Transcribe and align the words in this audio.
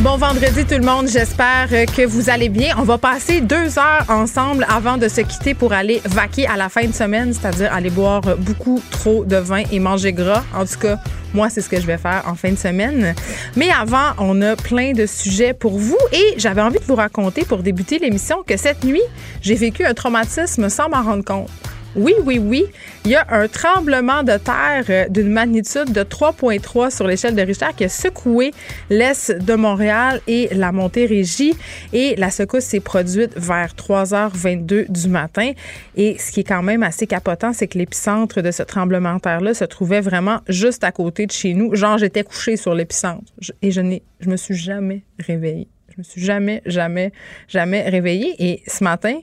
Bon 0.00 0.18
vendredi 0.18 0.66
tout 0.66 0.74
le 0.74 0.84
monde, 0.84 1.08
j'espère 1.08 1.68
que 1.70 2.04
vous 2.04 2.28
allez 2.28 2.50
bien. 2.50 2.74
On 2.78 2.82
va 2.82 2.98
passer 2.98 3.40
deux 3.40 3.78
heures 3.78 4.04
ensemble 4.10 4.66
avant 4.68 4.98
de 4.98 5.08
se 5.08 5.22
quitter 5.22 5.54
pour 5.54 5.72
aller 5.72 6.02
vaquer 6.04 6.46
à 6.46 6.56
la 6.58 6.68
fin 6.68 6.84
de 6.86 6.92
semaine, 6.92 7.32
c'est-à-dire 7.32 7.72
aller 7.72 7.88
boire 7.88 8.20
beaucoup 8.36 8.82
trop 8.90 9.24
de 9.24 9.36
vin 9.36 9.62
et 9.72 9.80
manger 9.80 10.12
gras. 10.12 10.44
En 10.54 10.66
tout 10.66 10.78
cas, 10.78 10.98
moi, 11.32 11.48
c'est 11.48 11.62
ce 11.62 11.70
que 11.70 11.80
je 11.80 11.86
vais 11.86 11.96
faire 11.96 12.24
en 12.26 12.34
fin 12.34 12.50
de 12.50 12.58
semaine. 12.58 13.14
Mais 13.56 13.70
avant, 13.70 14.12
on 14.18 14.42
a 14.42 14.54
plein 14.54 14.92
de 14.92 15.06
sujets 15.06 15.54
pour 15.54 15.78
vous 15.78 15.98
et 16.12 16.34
j'avais 16.36 16.60
envie 16.60 16.78
de 16.78 16.84
vous 16.84 16.94
raconter 16.94 17.46
pour 17.46 17.62
débuter 17.62 17.98
l'émission 17.98 18.42
que 18.46 18.58
cette 18.58 18.84
nuit, 18.84 19.02
j'ai 19.40 19.54
vécu 19.54 19.82
un 19.86 19.94
traumatisme 19.94 20.68
sans 20.68 20.90
m'en 20.90 21.02
rendre 21.02 21.24
compte. 21.24 21.48
Oui, 21.96 22.14
oui, 22.24 22.38
oui. 22.38 22.64
Il 23.06 23.10
y 23.10 23.14
a 23.14 23.26
un 23.30 23.48
tremblement 23.48 24.22
de 24.22 24.36
terre 24.36 24.84
euh, 24.90 25.08
d'une 25.08 25.30
magnitude 25.30 25.92
de 25.92 26.02
3,3 26.02 26.94
sur 26.94 27.06
l'échelle 27.06 27.34
de 27.34 27.40
Richter 27.40 27.68
qui 27.74 27.84
a 27.84 27.88
secoué 27.88 28.52
l'est 28.90 29.32
de 29.32 29.54
Montréal 29.54 30.20
et 30.26 30.48
la 30.52 30.72
Montérégie. 30.72 31.54
Et 31.94 32.14
la 32.16 32.30
secousse 32.30 32.64
s'est 32.64 32.80
produite 32.80 33.32
vers 33.36 33.72
3h22 33.74 34.90
du 34.90 35.08
matin. 35.08 35.52
Et 35.96 36.18
ce 36.18 36.32
qui 36.32 36.40
est 36.40 36.44
quand 36.44 36.62
même 36.62 36.82
assez 36.82 37.06
capotant, 37.06 37.54
c'est 37.54 37.66
que 37.66 37.78
l'épicentre 37.78 38.42
de 38.42 38.50
ce 38.50 38.62
tremblement 38.62 39.14
de 39.14 39.20
terre-là 39.20 39.54
se 39.54 39.64
trouvait 39.64 40.02
vraiment 40.02 40.40
juste 40.48 40.84
à 40.84 40.92
côté 40.92 41.26
de 41.26 41.32
chez 41.32 41.54
nous. 41.54 41.74
Genre, 41.74 41.96
j'étais 41.96 42.24
couchée 42.24 42.58
sur 42.58 42.74
l'épicentre. 42.74 43.32
Et 43.62 43.70
je 43.70 43.80
n'ai, 43.80 44.02
je 44.20 44.28
me 44.28 44.36
suis 44.36 44.54
jamais 44.54 45.02
réveillée. 45.18 45.68
Je 45.88 45.94
me 45.98 46.02
suis 46.02 46.22
jamais, 46.22 46.60
jamais, 46.66 47.10
jamais 47.48 47.88
réveillée. 47.88 48.34
Et 48.38 48.62
ce 48.66 48.84
matin, 48.84 49.18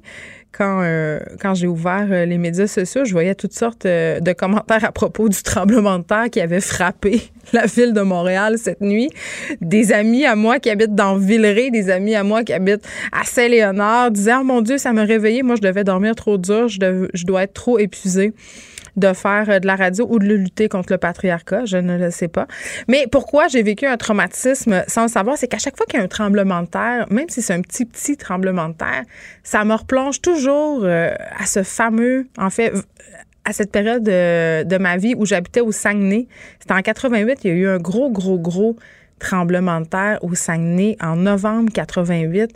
quand, 0.56 0.82
euh, 0.84 1.20
quand 1.42 1.56
j'ai 1.56 1.68
ouvert 1.68 2.08
euh, 2.12 2.26
les 2.26 2.38
médias 2.38 2.68
sociaux, 2.68 3.06
je 3.06 3.12
voyais 3.12 3.34
toutes 3.34 3.54
sortes 3.54 3.86
euh, 3.86 4.20
de 4.20 4.34
commentaires 4.34 4.86
à 4.86 4.92
propos 4.92 5.28
du 5.28 5.42
tremblement 5.42 5.98
de 5.98 6.04
terre 6.04 6.30
qui 6.32 6.40
avait 6.40 6.62
frappé 6.62 7.24
la 7.54 7.66
ville 7.66 7.94
de 7.94 8.02
Montréal 8.02 8.58
cette 8.60 8.82
nuit. 8.82 9.10
Des 9.62 9.92
amis 9.92 10.26
à 10.26 10.36
moi 10.36 10.60
qui 10.60 10.70
habitent 10.70 10.96
dans 10.96 11.18
Villeray, 11.18 11.72
des 11.72 11.90
amis 11.90 12.14
à 12.14 12.24
moi 12.24 12.44
qui 12.44 12.54
habitent 12.54 12.86
à 13.12 13.24
Saint-Léonard 13.26 14.12
disaient 14.12 14.36
Oh 14.40 14.44
mon 14.44 14.62
Dieu, 14.62 14.78
ça 14.78 14.94
m'a 14.94 15.04
réveillé. 15.04 15.42
Moi, 15.42 15.56
je 15.56 15.62
devais 15.62 15.84
dormir 15.84 16.14
trop 16.14 16.38
dur. 16.38 16.68
Je, 16.68 17.08
je 17.14 17.26
dois 17.26 17.44
être 17.44 17.54
trop 17.54 17.80
épuisée 17.80 18.34
de 18.96 19.14
faire 19.14 19.50
euh, 19.50 19.60
de 19.60 19.68
la 19.68 19.76
radio 19.76 20.08
ou 20.10 20.20
de 20.20 20.26
lutter 20.26 20.70
contre 20.70 20.92
le 20.94 20.98
patriarcat, 20.98 21.66
je 21.66 21.78
ne 21.78 21.98
le 21.98 22.12
sais 22.12 22.28
pas. 22.28 22.48
Mais 22.88 23.08
pourquoi 23.12 23.48
j'ai 23.48 23.64
vécu 23.64 23.86
un 23.86 23.98
traumatisme 23.98 24.84
sans 24.88 25.04
le 25.04 25.08
savoir, 25.08 25.38
c'est 25.38 25.48
qu'à 25.48 25.58
chaque 25.58 25.78
fois 25.78 25.86
qu'il 25.86 26.00
y 26.00 26.02
a 26.02 26.06
un 26.06 26.08
tremblement 26.08 26.62
de 26.62 26.68
terre, 26.68 27.06
même 27.10 27.30
si 27.30 27.42
c'est 27.42 27.54
un 27.54 27.62
petit 27.62 27.86
petit 27.86 28.18
tremblement 28.18 28.70
de 28.70 28.76
terre, 28.76 29.04
ça 29.44 29.64
me 29.66 29.74
replonge 29.74 30.22
toujours 30.22 30.82
euh, 30.84 31.14
à 31.38 31.46
ce 31.46 31.64
fameux, 31.64 32.28
en 32.38 32.50
fait, 32.50 32.74
à 33.46 33.54
cette 33.54 33.72
période 33.72 34.08
euh, 34.08 34.64
de 34.64 34.78
ma 34.78 34.98
vie 34.98 35.16
où 35.18 35.26
j'habitais 35.26 35.62
au 35.62 35.72
Saguenay. 35.72 36.28
C'était 36.60 36.74
en 36.74 36.82
88, 36.82 37.40
il 37.44 37.48
y 37.48 37.54
a 37.54 37.56
eu 37.56 37.68
un 37.68 37.78
gros, 37.78 38.10
gros, 38.10 38.40
gros 38.40 38.78
tremblement 39.20 39.82
de 39.82 39.86
terre 39.86 40.20
au 40.22 40.36
Saguenay 40.36 40.98
en 41.02 41.16
novembre 41.16 41.72
88. 41.74 42.52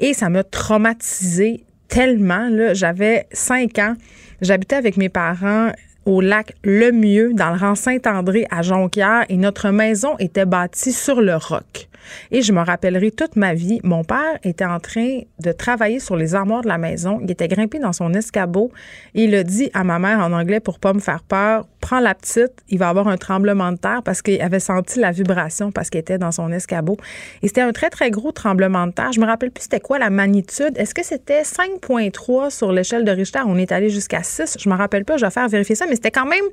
Et 0.00 0.14
ça 0.14 0.28
m'a 0.28 0.44
traumatisée 0.44 1.64
tellement. 1.88 2.50
J'avais 2.72 3.26
cinq 3.32 3.78
ans. 3.78 3.94
J'habitais 4.40 4.76
avec 4.76 4.96
mes 4.96 5.08
parents 5.08 5.70
au 6.06 6.20
lac 6.20 6.54
Le 6.62 6.92
Mieux, 6.92 7.32
dans 7.34 7.50
le 7.50 7.58
rang 7.58 7.74
Saint-André 7.74 8.46
à 8.50 8.62
Jonquière, 8.62 9.24
et 9.28 9.36
notre 9.36 9.70
maison 9.70 10.16
était 10.18 10.44
bâtie 10.44 10.92
sur 10.92 11.20
le 11.20 11.36
roc. 11.36 11.88
Et 12.30 12.42
je 12.42 12.52
me 12.52 12.60
rappellerai 12.60 13.10
toute 13.10 13.36
ma 13.36 13.54
vie, 13.54 13.80
mon 13.82 14.04
père 14.04 14.38
était 14.42 14.64
en 14.64 14.80
train 14.80 15.20
de 15.40 15.52
travailler 15.52 16.00
sur 16.00 16.16
les 16.16 16.34
armoires 16.34 16.62
de 16.62 16.68
la 16.68 16.78
maison. 16.78 17.20
Il 17.22 17.30
était 17.30 17.48
grimpé 17.48 17.78
dans 17.78 17.92
son 17.92 18.12
escabeau 18.14 18.70
il 19.14 19.34
a 19.34 19.42
dit 19.42 19.70
à 19.74 19.84
ma 19.84 19.98
mère 19.98 20.18
en 20.20 20.32
anglais 20.32 20.60
pour 20.60 20.78
pas 20.78 20.92
me 20.92 21.00
faire 21.00 21.22
peur, 21.22 21.66
prends 21.80 22.00
la 22.00 22.14
petite, 22.14 22.52
il 22.68 22.78
va 22.78 22.88
avoir 22.88 23.08
un 23.08 23.16
tremblement 23.16 23.72
de 23.72 23.76
terre 23.76 24.02
parce 24.04 24.22
qu'il 24.22 24.40
avait 24.40 24.60
senti 24.60 24.98
la 24.98 25.12
vibration 25.12 25.72
parce 25.72 25.90
qu'il 25.90 26.00
était 26.00 26.18
dans 26.18 26.32
son 26.32 26.50
escabeau. 26.52 26.96
Et 27.42 27.48
c'était 27.48 27.60
un 27.60 27.72
très, 27.72 27.90
très 27.90 28.10
gros 28.10 28.32
tremblement 28.32 28.86
de 28.86 28.92
terre. 28.92 29.12
Je 29.12 29.20
me 29.20 29.26
rappelle 29.26 29.50
plus 29.50 29.64
c'était 29.64 29.80
quoi 29.80 29.98
la 29.98 30.10
magnitude. 30.10 30.76
Est-ce 30.76 30.94
que 30.94 31.04
c'était 31.04 31.42
5.3 31.42 32.50
sur 32.50 32.72
l'échelle 32.72 33.04
de 33.04 33.10
Richter? 33.10 33.40
On 33.46 33.56
est 33.56 33.72
allé 33.72 33.90
jusqu'à 33.90 34.22
6. 34.22 34.58
Je 34.58 34.68
me 34.68 34.74
rappelle 34.74 35.04
pas, 35.04 35.16
je 35.16 35.24
vais 35.24 35.30
faire 35.30 35.48
vérifier 35.48 35.74
ça, 35.74 35.86
mais 35.88 35.94
c'était 35.94 36.10
quand 36.10 36.26
même 36.26 36.44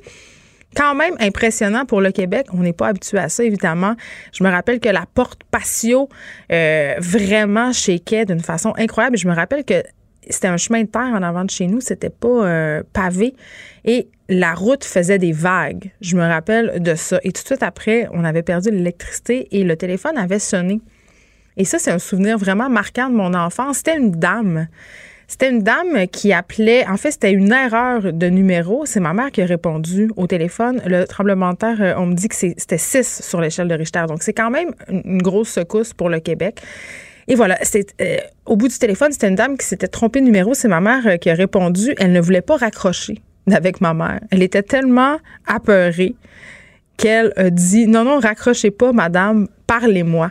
quand 0.76 0.96
même 0.96 1.16
impressionnant 1.20 1.86
pour 1.86 2.02
le 2.02 2.12
Québec. 2.12 2.48
On 2.54 2.60
n'est 2.60 2.74
pas 2.74 2.88
habitué 2.88 3.18
à 3.18 3.30
ça, 3.30 3.44
évidemment. 3.44 3.96
Je 4.34 4.44
me 4.44 4.50
rappelle 4.50 4.80
que 4.80 4.90
la 4.90 5.06
porte 5.14 5.44
patio 5.50 6.10
euh, 6.52 6.96
vraiment 7.00 7.74
shakeait 7.74 8.26
d'une 8.26 8.40
façon 8.40 8.74
incroyable. 8.78 9.18
Je 9.18 9.28
me 9.28 9.34
rappelle 9.34 9.64
que 9.66 9.84
c'était 10.30 10.48
un 10.48 10.58
chemin 10.58 10.84
de 10.84 10.88
terre 10.88 11.12
en 11.14 11.24
avant 11.24 11.44
de 11.44 11.50
chez 11.50 11.68
nous, 11.68 11.82
c'était 11.82 12.10
pas 12.10 12.46
euh, 12.46 12.84
pavé 12.94 13.34
et 13.86 14.08
la 14.30 14.54
route 14.54 14.86
faisait 14.86 15.18
des 15.18 15.32
vagues. 15.32 15.92
Je 16.00 16.16
me 16.16 16.22
rappelle 16.22 16.82
de 16.82 16.96
ça. 16.96 17.20
Et 17.24 17.32
tout 17.32 17.42
de 17.42 17.48
suite 17.48 17.64
après, 17.64 18.08
on 18.14 18.24
avait 18.24 18.44
perdu 18.44 18.72
l'électricité 18.72 19.48
et 19.52 19.64
le 19.64 19.76
téléphone 19.76 20.18
avait 20.18 20.40
sonné. 20.40 20.80
Et 21.58 21.66
ça, 21.66 21.80
c'est 21.80 21.92
un 21.92 22.00
souvenir 22.00 22.38
vraiment 22.38 22.70
marquant 22.70 23.10
de 23.10 23.16
mon 23.16 23.34
enfance. 23.34 23.78
C'était 23.78 23.98
une 23.98 24.12
dame. 24.12 24.68
C'était 25.32 25.50
une 25.50 25.64
dame 25.64 26.08
qui 26.12 26.34
appelait. 26.34 26.86
En 26.86 26.98
fait, 26.98 27.12
c'était 27.12 27.32
une 27.32 27.54
erreur 27.54 28.12
de 28.12 28.28
numéro. 28.28 28.86
C'est 28.86 29.00
ma 29.00 29.14
mère 29.14 29.32
qui 29.32 29.42
a 29.42 29.46
répondu 29.46 30.12
au 30.18 30.28
téléphone. 30.28 30.82
Le 30.86 31.06
tremblement 31.06 31.54
de 31.54 31.58
terre, 31.58 31.82
euh, 31.82 31.94
on 31.96 32.08
me 32.08 32.16
dit 32.16 32.28
que 32.28 32.36
c'était 32.36 32.78
6 32.78 33.22
sur 33.24 33.40
l'échelle 33.40 33.70
de 33.70 33.74
Richter. 33.74 34.04
Donc, 34.10 34.24
c'est 34.24 34.34
quand 34.34 34.50
même 34.50 34.72
une 34.90 35.22
grosse 35.22 35.48
secousse 35.48 35.94
pour 35.94 36.10
le 36.10 36.20
Québec. 36.20 36.60
Et 37.30 37.36
voilà, 37.36 37.58
euh, 38.02 38.18
au 38.46 38.58
bout 38.58 38.68
du 38.68 38.78
téléphone, 38.78 39.14
c'était 39.14 39.30
une 39.30 39.36
dame 39.36 39.58
qui 39.58 39.66
s'était 39.66 39.88
trompée 39.88 40.20
de 40.20 40.26
numéro. 40.26 40.54
C'est 40.54 40.68
ma 40.68 40.82
mère 40.82 41.08
euh, 41.08 41.16
qui 41.16 41.30
a 41.30 41.34
répondu. 41.34 41.96
Elle 41.98 42.12
ne 42.12 42.20
voulait 42.20 42.42
pas 42.42 42.58
raccrocher 42.58 43.22
avec 43.50 43.80
ma 43.80 43.94
mère. 43.94 44.20
Elle 44.32 44.44
était 44.44 44.64
tellement 44.64 45.16
apeurée 45.48 46.14
qu'elle 46.98 47.32
a 47.38 47.50
dit 47.50 47.88
non, 47.88 48.04
non, 48.04 48.20
raccrochez 48.20 48.70
pas, 48.70 48.92
madame, 48.92 49.48
parlez-moi. 49.66 50.30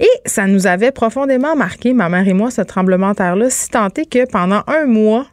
Et 0.00 0.08
ça 0.26 0.46
nous 0.46 0.66
avait 0.66 0.90
profondément 0.90 1.56
marqué, 1.56 1.94
ma 1.94 2.08
mère 2.08 2.28
et 2.28 2.34
moi, 2.34 2.50
ce 2.50 2.60
tremblement 2.62 3.10
de 3.10 3.16
terre-là, 3.16 3.50
si 3.50 3.70
tant 3.70 3.88
que 3.88 4.30
pendant 4.30 4.62
un 4.66 4.86
mois, 4.86 5.26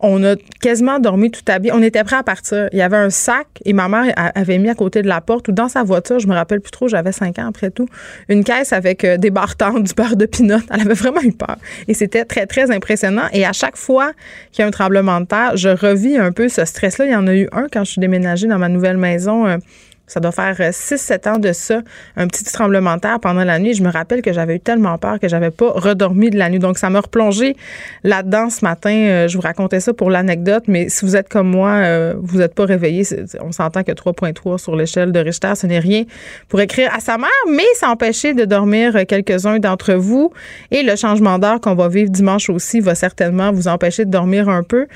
on 0.00 0.22
a 0.22 0.36
quasiment 0.60 0.98
dormi 0.98 1.30
tout 1.30 1.40
habillé. 1.48 1.72
On 1.72 1.82
était 1.82 2.04
prêts 2.04 2.16
à 2.16 2.22
partir. 2.22 2.68
Il 2.72 2.78
y 2.78 2.82
avait 2.82 2.96
un 2.96 3.10
sac 3.10 3.46
et 3.64 3.72
ma 3.72 3.88
mère 3.88 4.12
avait 4.16 4.58
mis 4.58 4.68
à 4.68 4.74
côté 4.74 5.00
de 5.02 5.08
la 5.08 5.20
porte 5.20 5.48
ou 5.48 5.52
dans 5.52 5.68
sa 5.68 5.82
voiture, 5.82 6.18
je 6.18 6.28
me 6.28 6.34
rappelle 6.34 6.60
plus 6.60 6.72
trop, 6.72 6.88
j'avais 6.88 7.12
cinq 7.12 7.38
ans 7.38 7.46
après 7.48 7.70
tout, 7.70 7.88
une 8.28 8.44
caisse 8.44 8.72
avec 8.72 9.04
euh, 9.04 9.16
des 9.16 9.30
barres-tentes, 9.30 9.82
du 9.84 9.94
beurre 9.94 10.16
de 10.16 10.26
pinot. 10.26 10.58
Elle 10.70 10.80
avait 10.82 10.94
vraiment 10.94 11.22
eu 11.22 11.32
peur. 11.32 11.56
Et 11.88 11.94
c'était 11.94 12.24
très, 12.24 12.46
très 12.46 12.70
impressionnant. 12.70 13.28
Et 13.32 13.46
à 13.46 13.52
chaque 13.52 13.76
fois 13.76 14.12
qu'il 14.52 14.62
y 14.62 14.64
a 14.64 14.68
un 14.68 14.72
tremblement 14.72 15.20
de 15.20 15.26
terre, 15.26 15.56
je 15.56 15.70
revis 15.70 16.18
un 16.18 16.32
peu 16.32 16.48
ce 16.48 16.64
stress-là. 16.64 17.06
Il 17.06 17.12
y 17.12 17.16
en 17.16 17.26
a 17.26 17.34
eu 17.34 17.48
un 17.52 17.68
quand 17.72 17.84
je 17.84 17.92
suis 17.92 18.00
déménagée 18.00 18.46
dans 18.46 18.58
ma 18.58 18.68
nouvelle 18.68 18.98
maison. 18.98 19.58
Euh, 20.06 20.14
ça 20.14 20.20
doit 20.20 20.32
faire 20.32 20.54
6-7 20.54 21.28
ans 21.28 21.38
de 21.38 21.52
ça, 21.52 21.80
un 22.16 22.26
petit 22.26 22.44
tremblement 22.44 22.96
de 22.96 23.00
terre 23.00 23.20
pendant 23.20 23.44
la 23.44 23.58
nuit. 23.58 23.74
Je 23.74 23.82
me 23.82 23.90
rappelle 23.90 24.22
que 24.22 24.32
j'avais 24.32 24.56
eu 24.56 24.60
tellement 24.60 24.98
peur 24.98 25.18
que 25.18 25.28
j'avais 25.28 25.50
pas 25.50 25.70
redormi 25.70 26.30
de 26.30 26.38
la 26.38 26.50
nuit. 26.50 26.58
Donc, 26.58 26.78
ça 26.78 26.90
m'a 26.90 27.00
replongé 27.00 27.56
là-dedans 28.02 28.50
ce 28.50 28.64
matin. 28.64 28.90
Euh, 28.90 29.28
je 29.28 29.36
vous 29.36 29.42
racontais 29.42 29.80
ça 29.80 29.92
pour 29.94 30.10
l'anecdote, 30.10 30.64
mais 30.68 30.88
si 30.88 31.04
vous 31.04 31.16
êtes 31.16 31.28
comme 31.28 31.48
moi, 31.48 31.70
euh, 31.70 32.14
vous 32.18 32.38
n'êtes 32.38 32.54
pas 32.54 32.64
réveillé. 32.64 33.04
On 33.40 33.52
s'entend 33.52 33.82
que 33.82 33.92
3.3 33.92 34.58
sur 34.58 34.76
l'échelle 34.76 35.12
de 35.12 35.20
Richter, 35.20 35.54
ce 35.54 35.66
n'est 35.66 35.78
rien 35.78 36.04
pour 36.48 36.60
écrire 36.60 36.92
à 36.94 37.00
sa 37.00 37.18
mère, 37.18 37.28
mais 37.50 37.64
ça 37.76 37.88
a 37.88 37.90
empêché 37.90 38.34
de 38.34 38.44
dormir 38.44 38.96
euh, 38.96 39.04
quelques-uns 39.06 39.58
d'entre 39.58 39.94
vous. 39.94 40.32
Et 40.70 40.82
le 40.82 40.96
changement 40.96 41.38
d'heure 41.38 41.60
qu'on 41.60 41.74
va 41.74 41.88
vivre 41.88 42.10
dimanche 42.10 42.50
aussi 42.50 42.80
va 42.80 42.94
certainement 42.94 43.52
vous 43.52 43.68
empêcher 43.68 44.04
de 44.04 44.10
dormir 44.10 44.48
un 44.48 44.62
peu. 44.62 44.86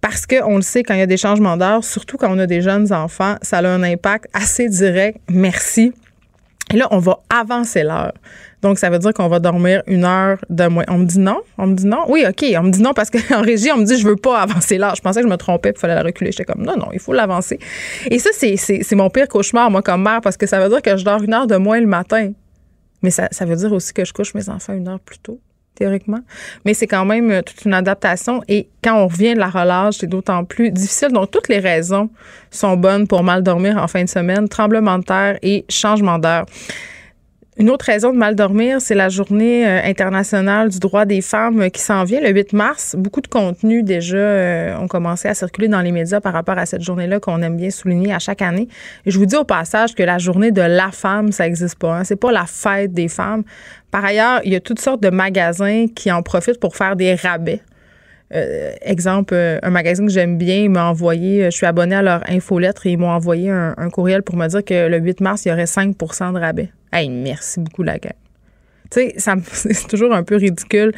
Parce 0.00 0.26
qu'on 0.26 0.56
le 0.56 0.62
sait, 0.62 0.82
quand 0.82 0.94
il 0.94 1.00
y 1.00 1.02
a 1.02 1.06
des 1.06 1.16
changements 1.16 1.56
d'heure, 1.56 1.82
surtout 1.82 2.16
quand 2.16 2.32
on 2.32 2.38
a 2.38 2.46
des 2.46 2.62
jeunes 2.62 2.92
enfants, 2.92 3.36
ça 3.42 3.58
a 3.58 3.66
un 3.66 3.82
impact 3.82 4.26
assez 4.32 4.68
direct. 4.68 5.18
Merci 5.28 5.92
Et 6.72 6.76
là, 6.76 6.86
on 6.92 6.98
va 6.98 7.18
avancer 7.30 7.82
l'heure. 7.82 8.12
Donc, 8.62 8.78
ça 8.78 8.90
veut 8.90 8.98
dire 8.98 9.12
qu'on 9.12 9.28
va 9.28 9.40
dormir 9.40 9.82
une 9.86 10.04
heure 10.04 10.38
de 10.50 10.66
moins. 10.66 10.84
On 10.88 10.98
me 10.98 11.04
dit 11.04 11.18
non? 11.18 11.40
On 11.58 11.66
me 11.66 11.74
dit 11.74 11.86
non? 11.86 12.04
Oui, 12.08 12.24
OK. 12.28 12.44
On 12.56 12.62
me 12.64 12.70
dit 12.70 12.82
non 12.82 12.92
parce 12.92 13.10
qu'en 13.10 13.42
régie, 13.42 13.70
on 13.72 13.78
me 13.78 13.84
dit 13.84 13.98
je 13.98 14.06
veux 14.06 14.16
pas 14.16 14.40
avancer 14.40 14.78
l'heure. 14.78 14.94
Je 14.94 15.02
pensais 15.02 15.20
que 15.20 15.26
je 15.26 15.30
me 15.30 15.36
trompais 15.36 15.72
il 15.74 15.78
fallait 15.78 15.94
la 15.94 16.02
reculer. 16.02 16.30
J'étais 16.30 16.44
comme 16.44 16.64
non, 16.64 16.76
non, 16.76 16.88
il 16.92 17.00
faut 17.00 17.12
l'avancer. 17.12 17.58
Et 18.10 18.18
ça, 18.18 18.30
c'est 18.32 18.94
mon 18.94 19.10
pire 19.10 19.28
cauchemar, 19.28 19.70
moi, 19.70 19.82
comme 19.82 20.02
mère, 20.02 20.20
parce 20.20 20.36
que 20.36 20.46
ça 20.46 20.60
veut 20.60 20.68
dire 20.68 20.82
que 20.82 20.96
je 20.96 21.04
dors 21.04 21.22
une 21.22 21.34
heure 21.34 21.46
de 21.46 21.56
moins 21.56 21.80
le 21.80 21.86
matin. 21.86 22.32
Mais 23.02 23.10
ça, 23.10 23.28
ça 23.30 23.44
veut 23.44 23.56
dire 23.56 23.72
aussi 23.72 23.92
que 23.92 24.04
je 24.04 24.12
couche 24.12 24.34
mes 24.34 24.48
enfants 24.48 24.74
une 24.74 24.88
heure 24.88 25.00
plus 25.00 25.18
tôt 25.18 25.40
théoriquement. 25.78 26.20
Mais 26.64 26.74
c'est 26.74 26.86
quand 26.86 27.04
même 27.04 27.30
euh, 27.30 27.42
toute 27.42 27.64
une 27.64 27.74
adaptation. 27.74 28.42
Et 28.48 28.68
quand 28.82 28.96
on 28.96 29.08
revient 29.08 29.34
de 29.34 29.38
la 29.38 29.48
relâche, 29.48 29.96
c'est 30.00 30.06
d'autant 30.06 30.44
plus 30.44 30.70
difficile. 30.70 31.08
Donc, 31.12 31.30
toutes 31.30 31.48
les 31.48 31.58
raisons 31.58 32.10
sont 32.50 32.76
bonnes 32.76 33.06
pour 33.06 33.22
mal 33.22 33.42
dormir 33.42 33.76
en 33.78 33.86
fin 33.86 34.02
de 34.02 34.08
semaine, 34.08 34.48
tremblement 34.48 34.98
de 34.98 35.04
terre 35.04 35.38
et 35.42 35.64
changement 35.68 36.18
d'heure. 36.18 36.46
Une 37.58 37.70
autre 37.70 37.86
raison 37.86 38.12
de 38.12 38.16
mal 38.16 38.36
dormir, 38.36 38.80
c'est 38.80 38.94
la 38.94 39.08
journée 39.08 39.66
euh, 39.66 39.80
internationale 39.82 40.68
du 40.68 40.78
droit 40.78 41.04
des 41.04 41.20
femmes 41.20 41.72
qui 41.72 41.82
s'en 41.82 42.04
vient 42.04 42.20
le 42.20 42.30
8 42.30 42.52
mars. 42.52 42.94
Beaucoup 42.96 43.20
de 43.20 43.26
contenus 43.26 43.82
déjà 43.82 44.16
euh, 44.16 44.76
ont 44.78 44.86
commencé 44.86 45.26
à 45.26 45.34
circuler 45.34 45.66
dans 45.66 45.80
les 45.80 45.90
médias 45.90 46.20
par 46.20 46.34
rapport 46.34 46.56
à 46.56 46.66
cette 46.66 46.82
journée-là 46.82 47.18
qu'on 47.18 47.42
aime 47.42 47.56
bien 47.56 47.70
souligner 47.70 48.14
à 48.14 48.20
chaque 48.20 48.42
année. 48.42 48.68
Et 49.06 49.10
je 49.10 49.18
vous 49.18 49.26
dis 49.26 49.34
au 49.34 49.42
passage 49.42 49.96
que 49.96 50.04
la 50.04 50.18
journée 50.18 50.52
de 50.52 50.62
la 50.62 50.92
femme, 50.92 51.32
ça 51.32 51.46
n'existe 51.46 51.80
pas. 51.80 51.98
Hein. 51.98 52.04
C'est 52.04 52.14
pas 52.14 52.30
la 52.30 52.46
fête 52.46 52.92
des 52.92 53.08
femmes. 53.08 53.42
Par 53.90 54.04
ailleurs, 54.04 54.40
il 54.44 54.52
y 54.52 54.56
a 54.56 54.60
toutes 54.60 54.80
sortes 54.80 55.02
de 55.02 55.10
magasins 55.10 55.86
qui 55.92 56.12
en 56.12 56.22
profitent 56.22 56.60
pour 56.60 56.76
faire 56.76 56.94
des 56.94 57.16
rabais. 57.16 57.60
Euh, 58.34 58.72
exemple, 58.82 59.34
un 59.34 59.70
magasin 59.70 60.04
que 60.04 60.12
j'aime 60.12 60.36
bien 60.36 60.68
m'a 60.68 60.84
envoyé, 60.84 61.44
je 61.46 61.50
suis 61.50 61.66
abonnée 61.66 61.96
à 61.96 62.02
leur 62.02 62.28
infolettre 62.28 62.86
et 62.86 62.90
ils 62.90 62.98
m'ont 62.98 63.10
envoyé 63.10 63.50
un, 63.50 63.74
un, 63.76 63.88
courriel 63.88 64.22
pour 64.22 64.36
me 64.36 64.46
dire 64.46 64.62
que 64.64 64.86
le 64.88 64.98
8 64.98 65.20
mars, 65.20 65.46
il 65.46 65.48
y 65.48 65.52
aurait 65.52 65.64
5% 65.64 66.34
de 66.34 66.38
rabais. 66.38 66.70
Hey, 66.92 67.08
merci 67.08 67.60
beaucoup, 67.60 67.82
la 67.82 67.98
gang. 67.98 68.12
Tu 68.90 69.12
sais, 69.16 69.34
c'est 69.52 69.88
toujours 69.88 70.12
un 70.12 70.22
peu 70.22 70.36
ridicule 70.36 70.92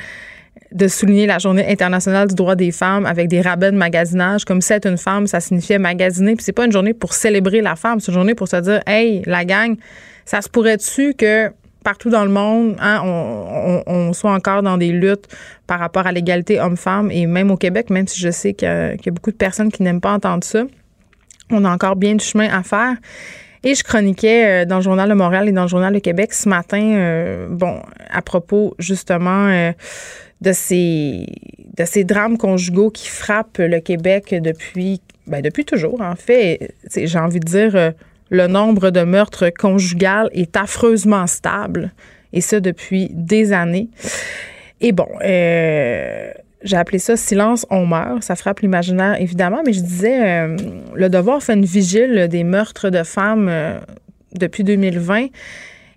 de 0.72 0.88
souligner 0.88 1.26
la 1.26 1.38
journée 1.38 1.68
internationale 1.68 2.28
du 2.28 2.34
droit 2.34 2.54
des 2.54 2.70
femmes 2.70 3.06
avec 3.06 3.28
des 3.28 3.40
rabais 3.40 3.72
de 3.72 3.76
magasinage. 3.76 4.44
Comme 4.44 4.60
si 4.60 4.72
être 4.72 4.86
une 4.86 4.98
femme, 4.98 5.26
ça 5.26 5.40
signifiait 5.40 5.78
magasiner. 5.78 6.36
Puis 6.36 6.44
c'est 6.44 6.52
pas 6.52 6.64
une 6.64 6.72
journée 6.72 6.94
pour 6.94 7.12
célébrer 7.12 7.60
la 7.60 7.76
femme, 7.76 8.00
c'est 8.00 8.12
une 8.12 8.14
journée 8.14 8.34
pour 8.34 8.48
se 8.48 8.56
dire, 8.56 8.80
hey, 8.86 9.22
la 9.26 9.44
gang, 9.44 9.76
ça 10.24 10.40
se 10.42 10.48
pourrait-tu 10.48 11.14
que 11.14 11.50
partout 11.82 12.10
dans 12.10 12.24
le 12.24 12.30
monde, 12.30 12.76
hein, 12.80 13.00
on, 13.04 14.12
soit 14.12 14.32
encore 14.32 14.62
dans 14.62 14.76
des 14.76 14.92
luttes 14.92 15.26
par 15.66 15.78
rapport 15.78 16.06
à 16.06 16.12
l'égalité 16.12 16.60
homme-femme 16.60 17.10
et 17.10 17.26
même 17.26 17.50
au 17.50 17.56
Québec, 17.56 17.90
même 17.90 18.06
si 18.06 18.20
je 18.20 18.30
sais 18.30 18.54
qu'il 18.54 18.68
y, 18.68 19.08
a 19.08 19.12
beaucoup 19.12 19.30
de 19.30 19.36
personnes 19.36 19.70
qui 19.70 19.82
n'aiment 19.82 20.00
pas 20.00 20.12
entendre 20.12 20.44
ça, 20.44 20.64
on 21.50 21.64
a 21.64 21.70
encore 21.70 21.96
bien 21.96 22.14
du 22.14 22.24
chemin 22.24 22.48
à 22.48 22.62
faire. 22.62 22.96
Et 23.62 23.74
je 23.74 23.84
chroniquais 23.84 24.62
euh, 24.62 24.64
dans 24.64 24.76
le 24.76 24.82
Journal 24.82 25.08
de 25.08 25.14
Montréal 25.14 25.48
et 25.48 25.52
dans 25.52 25.62
le 25.62 25.68
Journal 25.68 25.92
de 25.92 25.98
Québec 25.98 26.32
ce 26.32 26.48
matin, 26.48 26.82
euh, 26.82 27.46
bon, 27.50 27.80
à 28.10 28.22
propos 28.22 28.74
justement 28.78 29.48
euh, 29.48 29.72
de 30.40 30.52
ces 30.52 31.26
de 31.76 31.84
ces 31.84 32.04
drames 32.04 32.38
conjugaux 32.38 32.90
qui 32.90 33.08
frappent 33.08 33.58
le 33.58 33.80
Québec 33.80 34.34
depuis 34.40 35.02
ben, 35.26 35.42
depuis 35.42 35.64
toujours 35.66 36.00
en 36.00 36.16
fait. 36.16 36.74
J'ai 36.96 37.18
envie 37.18 37.40
de 37.40 37.44
dire 37.44 37.92
le 38.30 38.46
nombre 38.46 38.90
de 38.90 39.02
meurtres 39.02 39.50
conjugaux 39.50 40.28
est 40.32 40.56
affreusement 40.56 41.26
stable 41.26 41.92
et 42.32 42.40
ça 42.40 42.60
depuis 42.60 43.08
des 43.12 43.52
années. 43.52 43.88
Et 44.80 44.92
bon, 44.92 45.08
euh, 45.22 46.32
j'ai 46.62 46.76
appelé 46.76 46.98
ça 46.98 47.16
silence, 47.16 47.66
on 47.70 47.86
meurt. 47.86 48.22
Ça 48.22 48.36
frappe 48.36 48.60
l'imaginaire, 48.60 49.20
évidemment, 49.20 49.62
mais 49.64 49.72
je 49.72 49.80
disais, 49.80 50.22
euh, 50.22 50.56
le 50.94 51.08
devoir 51.08 51.42
fait 51.42 51.54
une 51.54 51.64
vigile 51.64 52.28
des 52.30 52.44
meurtres 52.44 52.88
de 52.90 53.02
femmes 53.02 53.48
euh, 53.48 53.78
depuis 54.34 54.64
2020. 54.64 55.26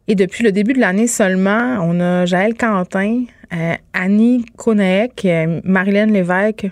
Et 0.10 0.16
depuis 0.16 0.44
le 0.44 0.52
début 0.52 0.74
de 0.74 0.80
l'année 0.80 1.08
seulement, 1.08 1.78
on 1.82 2.00
a 2.02 2.26
Jaël 2.26 2.56
Quentin, 2.56 3.24
Annie 3.94 4.44
Konaek, 4.58 5.26
Marilyn 5.64 6.08
Lévesque. 6.08 6.68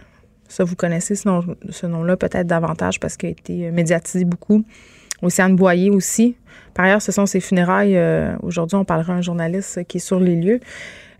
Ça, 0.50 0.66
vous 0.66 0.76
connaissez 0.76 1.16
ce, 1.16 1.30
nom, 1.30 1.42
ce 1.70 1.86
nom-là 1.86 2.18
peut-être 2.18 2.48
davantage 2.48 3.00
parce 3.00 3.16
qu'il 3.16 3.30
a 3.30 3.32
été 3.32 3.72
médiatisé 3.72 4.26
beaucoup. 4.26 4.66
Océane 5.22 5.56
Boyer 5.56 5.90
aussi. 5.90 6.36
Par 6.74 6.86
ailleurs, 6.86 7.02
ce 7.02 7.12
sont 7.12 7.26
ses 7.26 7.40
funérailles. 7.40 8.00
Aujourd'hui, 8.44 8.78
on 8.78 8.86
parlera 8.86 9.14
à 9.14 9.18
un 9.18 9.22
journaliste 9.22 9.84
qui 9.88 9.98
est 9.98 10.02
sur 10.02 10.20
les 10.20 10.36
lieux. 10.36 10.60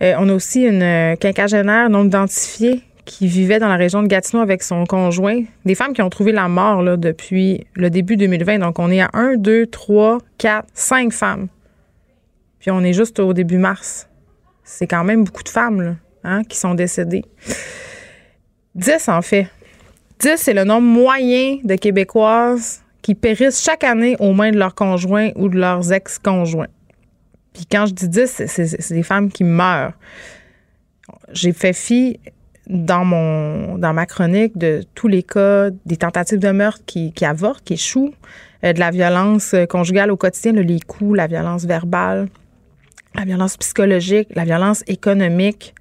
Euh, 0.02 0.16
on 0.18 0.30
a 0.30 0.34
aussi 0.34 0.64
une 0.64 0.82
euh, 0.82 1.16
quinquagénaire 1.16 1.90
non 1.90 2.06
identifiée 2.06 2.82
qui 3.06 3.28
vivait 3.28 3.60
dans 3.60 3.68
la 3.68 3.76
région 3.76 4.02
de 4.02 4.08
Gatineau 4.08 4.42
avec 4.42 4.64
son 4.64 4.86
conjoint. 4.86 5.44
Des 5.66 5.76
femmes 5.76 5.94
qui 5.94 6.02
ont 6.02 6.10
trouvé 6.10 6.32
la 6.32 6.48
mort 6.48 6.82
là, 6.82 6.98
depuis 6.98 7.68
le 7.76 7.90
début 7.90 8.18
2020. 8.18 8.60
Donc, 8.60 8.80
on 8.80 8.90
est 8.90 9.02
à 9.02 9.10
1, 9.14 9.36
2, 9.36 9.68
3, 9.68 10.20
4, 10.38 10.68
5 10.74 11.14
femmes. 11.14 11.48
Puis 12.60 12.72
on 12.72 12.82
est 12.82 12.94
juste 12.94 13.20
au 13.20 13.34
début 13.34 13.58
mars. 13.58 14.08
C'est 14.64 14.88
quand 14.88 15.04
même 15.04 15.24
beaucoup 15.24 15.44
de 15.44 15.50
femmes 15.50 15.98
hein, 16.24 16.44
qui 16.44 16.58
sont 16.58 16.74
décédées. 16.74 17.26
10 18.76 19.10
en 19.10 19.22
fait. 19.22 19.48
10, 20.20 20.38
c'est 20.38 20.54
le 20.54 20.64
nombre 20.64 20.88
moyen 20.88 21.58
de 21.64 21.76
Québécoises 21.76 22.84
qui 23.02 23.16
périssent 23.16 23.64
chaque 23.64 23.84
année 23.84 24.16
aux 24.20 24.34
mains 24.34 24.52
de 24.52 24.58
leurs 24.58 24.76
conjoints 24.76 25.32
ou 25.36 25.50
de 25.50 25.58
leurs 25.58 25.92
ex-conjoints. 25.92 26.68
Puis 27.54 27.66
quand 27.70 27.86
je 27.86 27.94
dis 27.94 28.08
10, 28.08 28.44
c'est 28.48 28.94
des 28.94 29.04
femmes 29.04 29.32
qui 29.32 29.44
meurent. 29.44 29.94
J'ai 31.34 31.52
fait 31.52 31.74
fi 31.74 32.20
dans 32.68 33.04
mon 33.04 33.78
dans 33.78 33.94
ma 33.94 34.06
chronique 34.06 34.58
de 34.58 34.84
tous 34.96 35.08
les 35.08 35.24
cas 35.24 35.70
des 35.86 35.98
tentatives 35.98 36.40
de 36.40 36.52
meurtre 36.52 36.82
qui, 36.86 37.12
qui 37.12 37.26
avortent, 37.26 37.64
qui 37.64 37.74
échouent, 37.74 38.14
euh, 38.64 38.72
de 38.72 38.80
la 38.80 38.92
violence 38.92 39.56
conjugale 39.70 40.12
au 40.12 40.18
quotidien, 40.18 40.54
les 40.54 40.80
coups, 40.80 41.18
la 41.18 41.28
violence 41.28 41.66
verbale, 41.66 42.28
la 43.16 43.26
violence 43.26 43.58
psychologique, 43.58 44.30
la 44.36 44.46
violence 44.46 44.84
économique 44.88 45.74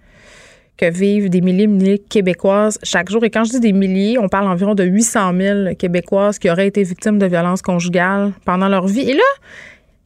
que 0.80 0.90
vivent 0.90 1.28
des 1.28 1.42
milliers 1.42 1.66
de 1.66 1.96
Québécoises 2.08 2.78
chaque 2.82 3.10
jour. 3.10 3.22
Et 3.22 3.30
quand 3.30 3.44
je 3.44 3.50
dis 3.50 3.60
des 3.60 3.72
milliers, 3.72 4.18
on 4.18 4.28
parle 4.28 4.48
environ 4.48 4.74
de 4.74 4.82
800 4.82 5.32
000 5.36 5.74
Québécoises 5.74 6.38
qui 6.38 6.50
auraient 6.50 6.68
été 6.68 6.82
victimes 6.82 7.18
de 7.18 7.26
violences 7.26 7.60
conjugales 7.60 8.32
pendant 8.46 8.68
leur 8.68 8.86
vie. 8.86 9.02
Et 9.02 9.12
là, 9.12 9.30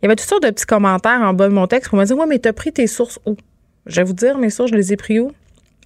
il 0.03 0.05
y 0.05 0.07
avait 0.07 0.17
toutes 0.17 0.29
sortes 0.29 0.43
de 0.43 0.51
petits 0.51 0.67
commentaires 0.67 1.21
en 1.23 1.33
bas 1.33 1.49
de 1.49 1.55
mon 1.55 1.69
texte 1.69 1.91
pour 1.91 1.99
me 1.99 2.05
dire 2.05 2.19
Ouais, 2.19 2.27
mais 2.27 2.41
t'as 2.41 2.53
pris 2.53 2.73
tes 2.73 2.89
sources 2.89 3.21
où? 3.25 3.37
Je 3.87 3.97
vais 3.97 4.03
vous 4.03 4.15
dire, 4.15 4.37
mes 4.37 4.51
sources, 4.51 4.73
je 4.73 4.77
les 4.77 4.93
ai 4.93 4.97
pris 4.97 5.21
où? 5.21 5.31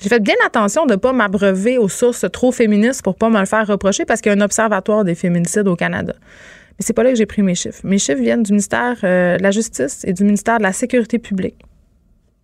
J'ai 0.00 0.08
fait 0.08 0.20
bien 0.20 0.36
attention 0.46 0.86
de 0.86 0.92
ne 0.92 0.96
pas 0.96 1.12
m'abreuver 1.12 1.76
aux 1.76 1.88
sources 1.88 2.24
trop 2.32 2.50
féministes 2.50 3.02
pour 3.02 3.16
pas 3.16 3.28
me 3.28 3.40
le 3.40 3.46
faire 3.46 3.66
reprocher 3.66 4.06
parce 4.06 4.22
qu'il 4.22 4.32
y 4.32 4.34
a 4.34 4.38
un 4.38 4.44
observatoire 4.44 5.04
des 5.04 5.16
féminicides 5.16 5.68
au 5.68 5.76
Canada. 5.76 6.14
Mais 6.22 6.84
c'est 6.84 6.92
pas 6.94 7.02
là 7.02 7.10
que 7.10 7.16
j'ai 7.16 7.26
pris 7.26 7.42
mes 7.42 7.56
chiffres. 7.56 7.80
Mes 7.84 7.98
chiffres 7.98 8.20
viennent 8.20 8.44
du 8.44 8.52
ministère 8.52 8.96
euh, 9.04 9.36
de 9.36 9.42
la 9.42 9.50
Justice 9.50 10.04
et 10.04 10.12
du 10.14 10.24
ministère 10.24 10.58
de 10.58 10.62
la 10.62 10.72
Sécurité 10.72 11.18
publique. 11.18 11.56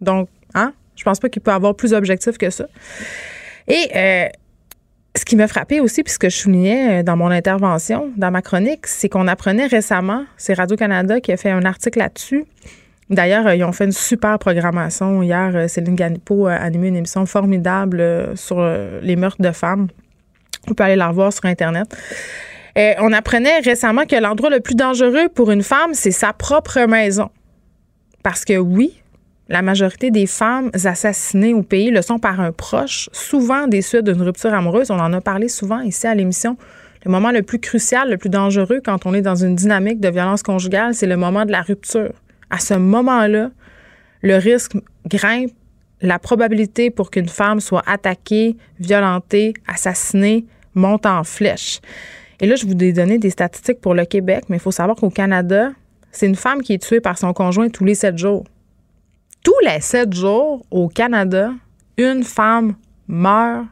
Donc, 0.00 0.28
hein, 0.54 0.74
je 0.96 1.04
pense 1.04 1.20
pas 1.20 1.28
qu'il 1.28 1.42
peut 1.42 1.52
avoir 1.52 1.74
plus 1.74 1.92
objectif 1.92 2.38
que 2.38 2.50
ça. 2.50 2.66
Et 3.68 3.88
euh, 3.94 4.28
ce 5.16 5.24
qui 5.24 5.36
m'a 5.36 5.48
frappé 5.48 5.80
aussi, 5.80 6.02
puis 6.02 6.12
ce 6.12 6.18
que 6.18 6.28
je 6.28 6.36
soulignais 6.36 7.00
euh, 7.00 7.02
dans 7.02 7.16
mon 7.16 7.30
intervention, 7.30 8.12
dans 8.16 8.30
ma 8.30 8.42
chronique, 8.42 8.86
c'est 8.86 9.08
qu'on 9.08 9.28
apprenait 9.28 9.66
récemment, 9.66 10.24
c'est 10.36 10.54
Radio-Canada 10.54 11.20
qui 11.20 11.32
a 11.32 11.36
fait 11.36 11.50
un 11.50 11.64
article 11.64 11.98
là-dessus. 11.98 12.44
D'ailleurs, 13.10 13.46
euh, 13.46 13.54
ils 13.54 13.64
ont 13.64 13.72
fait 13.72 13.84
une 13.84 13.92
super 13.92 14.38
programmation. 14.38 15.22
Hier, 15.22 15.68
Céline 15.68 15.94
Ganipo 15.94 16.46
a 16.46 16.54
animé 16.54 16.88
une 16.88 16.96
émission 16.96 17.26
formidable 17.26 18.32
sur 18.34 18.66
les 19.02 19.16
meurtres 19.16 19.42
de 19.42 19.52
femmes. 19.52 19.88
On 20.68 20.74
peut 20.74 20.84
aller 20.84 20.96
la 20.96 21.08
revoir 21.08 21.32
sur 21.32 21.44
Internet. 21.44 21.86
on 22.76 23.12
apprenait 23.12 23.58
récemment 23.60 24.06
que 24.06 24.16
l'endroit 24.16 24.48
le 24.48 24.60
plus 24.60 24.74
dangereux 24.74 25.28
pour 25.34 25.50
une 25.50 25.62
femme, 25.62 25.92
c'est 25.92 26.10
sa 26.10 26.32
propre 26.32 26.86
maison. 26.86 27.30
Parce 28.22 28.46
que 28.46 28.56
oui, 28.56 29.03
la 29.48 29.62
majorité 29.62 30.10
des 30.10 30.26
femmes 30.26 30.70
assassinées 30.72 31.52
au 31.52 31.62
pays 31.62 31.90
le 31.90 32.02
sont 32.02 32.18
par 32.18 32.40
un 32.40 32.52
proche, 32.52 33.10
souvent 33.12 33.66
des 33.66 33.82
suites 33.82 34.04
d'une 34.04 34.22
rupture 34.22 34.54
amoureuse. 34.54 34.90
On 34.90 34.98
en 34.98 35.12
a 35.12 35.20
parlé 35.20 35.48
souvent 35.48 35.80
ici 35.80 36.06
à 36.06 36.14
l'émission. 36.14 36.56
Le 37.04 37.10
moment 37.10 37.30
le 37.30 37.42
plus 37.42 37.58
crucial, 37.58 38.10
le 38.10 38.16
plus 38.16 38.30
dangereux 38.30 38.80
quand 38.82 39.04
on 39.04 39.12
est 39.12 39.20
dans 39.20 39.34
une 39.34 39.54
dynamique 39.54 40.00
de 40.00 40.08
violence 40.08 40.42
conjugale, 40.42 40.94
c'est 40.94 41.06
le 41.06 41.18
moment 41.18 41.44
de 41.44 41.52
la 41.52 41.60
rupture. 41.60 42.12
À 42.48 42.58
ce 42.58 42.74
moment-là, 42.74 43.50
le 44.22 44.36
risque 44.36 44.72
grimpe, 45.06 45.50
la 46.00 46.18
probabilité 46.18 46.90
pour 46.90 47.10
qu'une 47.10 47.28
femme 47.28 47.60
soit 47.60 47.82
attaquée, 47.86 48.56
violentée, 48.80 49.52
assassinée 49.66 50.46
monte 50.74 51.04
en 51.04 51.22
flèche. 51.24 51.80
Et 52.40 52.46
là, 52.46 52.56
je 52.56 52.64
vous 52.64 52.72
ai 52.72 52.92
donné 52.92 53.18
des 53.18 53.30
statistiques 53.30 53.80
pour 53.80 53.94
le 53.94 54.06
Québec, 54.06 54.44
mais 54.48 54.56
il 54.56 54.60
faut 54.60 54.70
savoir 54.70 54.96
qu'au 54.96 55.10
Canada, 55.10 55.70
c'est 56.10 56.26
une 56.26 56.34
femme 56.34 56.62
qui 56.62 56.72
est 56.72 56.82
tuée 56.82 57.00
par 57.00 57.18
son 57.18 57.34
conjoint 57.34 57.68
tous 57.68 57.84
les 57.84 57.94
sept 57.94 58.16
jours 58.16 58.44
tous 59.44 59.54
les 59.64 59.80
sept 59.80 60.12
jours 60.12 60.66
au 60.72 60.88
Canada, 60.88 61.52
une 61.96 62.24
femme 62.24 62.74
meurt 63.06 63.66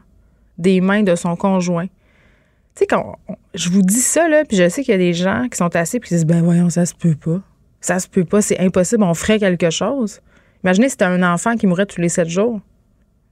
des 0.57 0.79
mains 0.79 1.03
de 1.03 1.15
son 1.15 1.35
conjoint. 1.35 1.87
Tu 1.87 2.79
sais, 2.79 2.87
quand 2.87 3.17
je 3.53 3.69
vous 3.69 3.81
dis 3.81 3.99
ça, 3.99 4.29
là, 4.29 4.45
puis 4.45 4.55
je 4.55 4.69
sais 4.69 4.83
qu'il 4.83 4.93
y 4.93 4.95
a 4.95 4.97
des 4.97 5.13
gens 5.13 5.47
qui 5.51 5.57
sont 5.57 5.75
assis 5.75 5.97
et 5.97 5.99
qui 5.99 6.13
disent 6.13 6.25
Ben 6.25 6.41
voyons, 6.41 6.69
ça 6.69 6.85
se 6.85 6.95
peut 6.95 7.15
pas. 7.15 7.41
Ça 7.81 7.99
se 7.99 8.07
peut 8.07 8.23
pas, 8.23 8.41
c'est 8.41 8.59
impossible, 8.59 9.03
on 9.03 9.13
ferait 9.13 9.39
quelque 9.39 9.69
chose. 9.69 10.21
Imaginez 10.63 10.87
si 10.87 10.91
c'était 10.91 11.05
un 11.05 11.21
enfant 11.33 11.55
qui 11.55 11.67
mourrait 11.67 11.85
tous 11.85 11.99
les 11.99 12.07
sept 12.07 12.29
jours. 12.29 12.61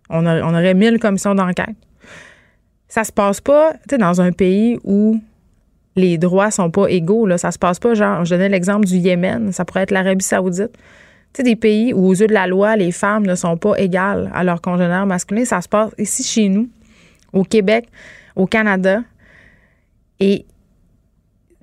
On, 0.10 0.26
aurait 0.26 0.74
mille 0.74 1.00
commissions 1.00 1.34
d'enquête. 1.34 1.78
Ça 2.90 3.06
se 3.06 3.14
passe 3.14 3.40
pas, 3.40 3.74
tu 3.88 3.98
dans 3.98 4.20
un 4.20 4.34
pays 4.34 4.78
où 4.84 5.22
les 5.96 6.18
droits 6.18 6.52
sont 6.52 6.70
pas 6.70 6.88
égaux. 6.88 7.26
Là. 7.26 7.38
Ça 7.38 7.52
se 7.52 7.58
passe 7.58 7.80
pas, 7.80 7.94
genre, 7.94 8.26
je 8.26 8.36
donnais 8.36 8.50
l'exemple 8.50 8.86
du 8.86 8.98
Yémen, 8.98 9.54
ça 9.54 9.64
pourrait 9.64 9.84
être 9.84 9.92
l'Arabie 9.92 10.26
saoudite. 10.26 10.78
Sais, 11.34 11.44
des 11.44 11.56
pays 11.56 11.94
où, 11.94 12.08
aux 12.08 12.14
yeux 12.14 12.28
de 12.28 12.34
la 12.34 12.48
loi, 12.48 12.76
les 12.76 12.92
femmes 12.92 13.26
ne 13.26 13.36
sont 13.36 13.56
pas 13.58 13.80
égales 13.80 14.30
à 14.34 14.44
leurs 14.44 14.62
congénères 14.62 15.06
masculins. 15.06 15.46
Ça 15.46 15.62
se 15.62 15.70
passe 15.70 15.92
ici 15.98 16.24
chez 16.24 16.50
nous, 16.50 16.70
au 17.32 17.44
Québec, 17.44 17.88
au 18.36 18.48
Canada. 18.48 19.02
Et 20.20 20.46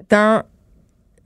dans 0.09 0.43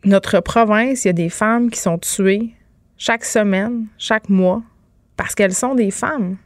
notre 0.05 0.41
province, 0.41 1.05
il 1.05 1.09
y 1.09 1.11
a 1.11 1.15
des 1.15 1.29
femmes 1.29 1.71
qui 1.71 1.79
sont 1.79 1.99
tuées 1.99 2.55
chaque 2.97 3.25
semaine, 3.25 3.87
chaque 3.97 4.29
mois, 4.29 4.63
parce 5.17 5.35
qu'elles 5.35 5.55
sont 5.55 5.75
des 5.75 5.91
femmes. 5.91 6.37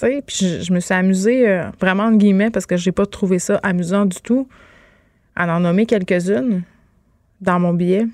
Puis 0.00 0.22
je, 0.40 0.62
je 0.62 0.72
me 0.72 0.80
suis 0.80 0.94
amusée, 0.94 1.48
euh, 1.48 1.70
vraiment, 1.80 2.04
en 2.04 2.12
guillemets, 2.12 2.50
parce 2.50 2.66
que 2.66 2.76
j'ai 2.76 2.92
pas 2.92 3.06
trouvé 3.06 3.38
ça 3.38 3.58
amusant 3.62 4.04
du 4.04 4.20
tout, 4.20 4.46
à 5.34 5.46
en 5.54 5.60
nommer 5.60 5.86
quelques-unes 5.86 6.62
dans 7.40 7.58
mon 7.58 7.72
billet. 7.72 8.06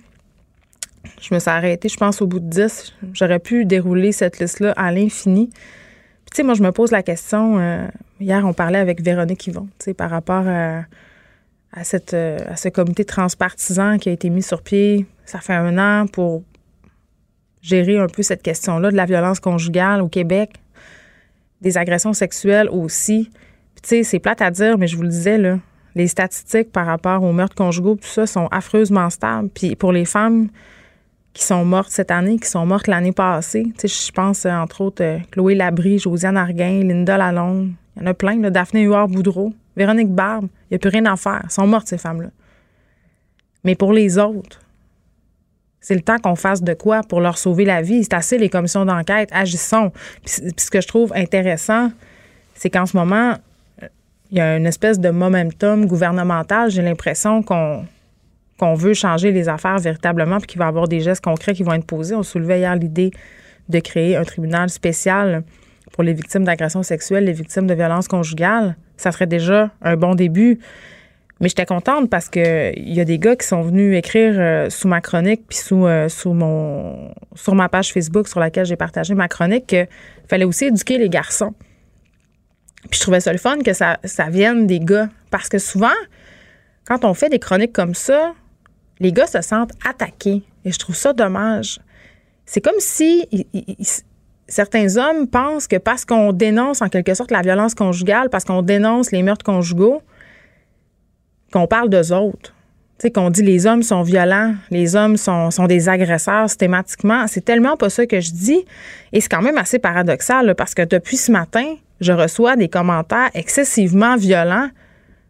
Je 1.20 1.34
me 1.34 1.40
suis 1.40 1.50
arrêtée, 1.50 1.88
je 1.88 1.96
pense, 1.96 2.22
au 2.22 2.26
bout 2.26 2.40
de 2.40 2.48
10. 2.48 2.94
J'aurais 3.12 3.38
pu 3.38 3.64
dérouler 3.64 4.12
cette 4.12 4.38
liste-là 4.38 4.72
à 4.76 4.92
l'infini. 4.92 5.48
Puis, 5.48 6.30
tu 6.30 6.36
sais, 6.36 6.42
moi, 6.42 6.54
je 6.54 6.62
me 6.62 6.72
pose 6.72 6.90
la 6.90 7.02
question. 7.02 7.58
euh, 7.58 7.86
hier, 8.20 8.44
on 8.46 8.52
parlait 8.52 8.78
avec 8.78 9.02
Véronique 9.02 9.46
Yvon, 9.46 9.68
tu 9.78 9.84
sais, 9.86 9.94
par 9.94 10.10
rapport 10.10 10.46
à, 10.46 10.84
cette, 11.84 12.14
euh, 12.14 12.38
à 12.46 12.56
ce 12.56 12.68
comité 12.68 13.04
transpartisan 13.04 13.98
qui 13.98 14.08
a 14.08 14.12
été 14.12 14.30
mis 14.30 14.42
sur 14.42 14.62
pied, 14.62 15.06
ça 15.24 15.40
fait 15.40 15.54
un 15.54 15.78
an, 15.78 16.06
pour 16.06 16.42
gérer 17.62 17.98
un 17.98 18.08
peu 18.08 18.22
cette 18.22 18.42
question-là 18.42 18.90
de 18.90 18.96
la 18.96 19.04
violence 19.04 19.40
conjugale 19.40 20.02
au 20.02 20.08
Québec, 20.08 20.50
des 21.60 21.78
agressions 21.78 22.12
sexuelles 22.12 22.68
aussi. 22.68 23.30
Puis, 23.74 23.82
tu 23.82 23.88
sais, 23.88 24.02
c'est 24.02 24.18
plate 24.18 24.42
à 24.42 24.50
dire, 24.50 24.78
mais 24.78 24.86
je 24.86 24.96
vous 24.96 25.02
le 25.02 25.08
disais, 25.08 25.38
là, 25.38 25.58
les 25.94 26.08
statistiques 26.08 26.72
par 26.72 26.86
rapport 26.86 27.22
aux 27.22 27.32
meurtres 27.32 27.54
conjugaux, 27.54 27.96
tout 27.96 28.08
ça, 28.08 28.26
sont 28.26 28.48
affreusement 28.50 29.10
stables. 29.10 29.48
Puis 29.50 29.76
pour 29.76 29.92
les 29.92 30.04
femmes 30.04 30.48
qui 31.32 31.44
sont 31.44 31.64
mortes 31.64 31.90
cette 31.90 32.10
année, 32.10 32.38
qui 32.38 32.48
sont 32.48 32.66
mortes 32.66 32.86
l'année 32.86 33.12
passée, 33.12 33.66
tu 33.78 33.88
je 33.88 34.12
pense, 34.12 34.44
euh, 34.44 34.50
entre 34.50 34.82
autres, 34.82 35.02
euh, 35.02 35.18
Chloé 35.30 35.54
Labrie, 35.54 35.98
Josiane 35.98 36.36
Arguin, 36.36 36.82
Linda 36.82 37.16
Lalonde, 37.16 37.72
il 37.96 38.02
y 38.02 38.04
en 38.04 38.10
a 38.10 38.14
plein, 38.14 38.40
là, 38.40 38.50
Daphné 38.50 38.82
Huard-Boudreau, 38.82 39.52
Véronique 39.76 40.10
Barbe, 40.10 40.48
il 40.70 40.72
n'y 40.72 40.76
a 40.76 40.78
plus 40.78 40.90
rien 40.90 41.06
à 41.06 41.16
faire. 41.16 41.44
Sont 41.48 41.66
mortes, 41.66 41.88
ces 41.88 41.98
femmes-là. 41.98 42.28
Mais 43.64 43.74
pour 43.74 43.92
les 43.92 44.18
autres, 44.18 44.60
c'est 45.80 45.94
le 45.94 46.00
temps 46.00 46.18
qu'on 46.18 46.36
fasse 46.36 46.62
de 46.62 46.74
quoi 46.74 47.02
pour 47.02 47.20
leur 47.20 47.38
sauver 47.38 47.64
la 47.64 47.82
vie. 47.82 48.04
C'est 48.04 48.14
assez 48.14 48.38
les 48.38 48.48
commissions 48.48 48.84
d'enquête, 48.84 49.30
agissons. 49.32 49.90
Puis, 50.24 50.42
puis 50.42 50.52
ce 50.58 50.70
que 50.70 50.80
je 50.80 50.88
trouve 50.88 51.12
intéressant, 51.14 51.90
c'est 52.54 52.70
qu'en 52.70 52.86
ce 52.86 52.96
moment, 52.96 53.34
il 54.30 54.38
y 54.38 54.40
a 54.40 54.56
une 54.56 54.66
espèce 54.66 54.98
de 54.98 55.10
momentum 55.10 55.86
gouvernemental. 55.86 56.70
J'ai 56.70 56.82
l'impression 56.82 57.42
qu'on 57.42 57.84
qu'on 58.62 58.74
veut 58.74 58.94
changer 58.94 59.32
les 59.32 59.48
affaires 59.48 59.78
véritablement 59.78 60.38
puis 60.38 60.46
qu'il 60.46 60.60
va 60.60 60.66
y 60.66 60.68
avoir 60.68 60.86
des 60.86 61.00
gestes 61.00 61.24
concrets 61.24 61.52
qui 61.52 61.64
vont 61.64 61.72
être 61.72 61.84
posés. 61.84 62.14
On 62.14 62.22
soulevait 62.22 62.60
hier 62.60 62.76
l'idée 62.76 63.10
de 63.68 63.80
créer 63.80 64.14
un 64.14 64.22
tribunal 64.22 64.70
spécial 64.70 65.42
pour 65.90 66.04
les 66.04 66.12
victimes 66.12 66.44
d'agressions 66.44 66.84
sexuelles, 66.84 67.24
les 67.24 67.32
victimes 67.32 67.66
de 67.66 67.74
violences 67.74 68.06
conjugales. 68.06 68.76
Ça 68.96 69.10
serait 69.10 69.26
déjà 69.26 69.72
un 69.82 69.96
bon 69.96 70.14
début. 70.14 70.60
Mais 71.40 71.48
j'étais 71.48 71.66
contente 71.66 72.08
parce 72.08 72.28
que 72.28 72.72
il 72.78 72.94
y 72.94 73.00
a 73.00 73.04
des 73.04 73.18
gars 73.18 73.34
qui 73.34 73.48
sont 73.48 73.62
venus 73.62 73.98
écrire 73.98 74.34
euh, 74.36 74.70
sous 74.70 74.86
ma 74.86 75.00
chronique 75.00 75.42
puis 75.48 75.58
sous, 75.58 75.84
euh, 75.84 76.08
sous 76.08 76.32
mon 76.32 77.12
sur 77.34 77.56
ma 77.56 77.68
page 77.68 77.92
Facebook 77.92 78.28
sur 78.28 78.38
laquelle 78.38 78.64
j'ai 78.64 78.76
partagé 78.76 79.16
ma 79.16 79.26
chronique 79.26 79.66
qu'il 79.66 79.88
fallait 80.28 80.44
aussi 80.44 80.66
éduquer 80.66 80.98
les 80.98 81.08
garçons. 81.08 81.52
Puis 82.88 82.98
je 82.98 83.00
trouvais 83.00 83.18
ça 83.18 83.32
le 83.32 83.38
fun 83.38 83.58
que 83.58 83.72
ça, 83.72 83.98
ça 84.04 84.30
vienne 84.30 84.68
des 84.68 84.78
gars. 84.78 85.08
Parce 85.32 85.48
que 85.48 85.58
souvent, 85.58 85.98
quand 86.84 87.04
on 87.04 87.12
fait 87.12 87.28
des 87.28 87.40
chroniques 87.40 87.72
comme 87.72 87.96
ça, 87.96 88.34
les 89.02 89.12
gars 89.12 89.26
se 89.26 89.42
sentent 89.42 89.72
attaqués. 89.86 90.42
Et 90.64 90.72
je 90.72 90.78
trouve 90.78 90.94
ça 90.94 91.12
dommage. 91.12 91.80
C'est 92.46 92.60
comme 92.60 92.78
si 92.80 93.28
certains 94.46 94.96
hommes 94.96 95.26
pensent 95.26 95.66
que 95.66 95.76
parce 95.76 96.04
qu'on 96.04 96.32
dénonce 96.32 96.82
en 96.82 96.88
quelque 96.88 97.14
sorte 97.14 97.30
la 97.30 97.42
violence 97.42 97.74
conjugale, 97.74 98.30
parce 98.30 98.44
qu'on 98.44 98.62
dénonce 98.62 99.10
les 99.10 99.22
meurtres 99.22 99.44
conjugaux, 99.44 100.02
qu'on 101.52 101.66
parle 101.66 101.88
d'eux 101.88 102.12
autres. 102.12 102.54
Tu 102.98 103.08
sais, 103.08 103.10
qu'on 103.10 103.30
dit 103.30 103.42
les 103.42 103.66
hommes 103.66 103.82
sont 103.82 104.02
violents, 104.02 104.54
les 104.70 104.94
hommes 104.94 105.16
sont, 105.16 105.50
des 105.66 105.88
agresseurs 105.88 106.48
systématiquement. 106.48 107.26
C'est 107.26 107.44
tellement 107.44 107.76
pas 107.76 107.90
ça 107.90 108.06
que 108.06 108.20
je 108.20 108.30
dis. 108.30 108.64
Et 109.12 109.20
c'est 109.20 109.28
quand 109.28 109.42
même 109.42 109.58
assez 109.58 109.78
paradoxal, 109.78 110.54
parce 110.54 110.74
que 110.74 110.82
depuis 110.82 111.16
ce 111.16 111.32
matin, 111.32 111.74
je 112.00 112.12
reçois 112.12 112.54
des 112.54 112.68
commentaires 112.68 113.30
excessivement 113.34 114.16
violents 114.16 114.68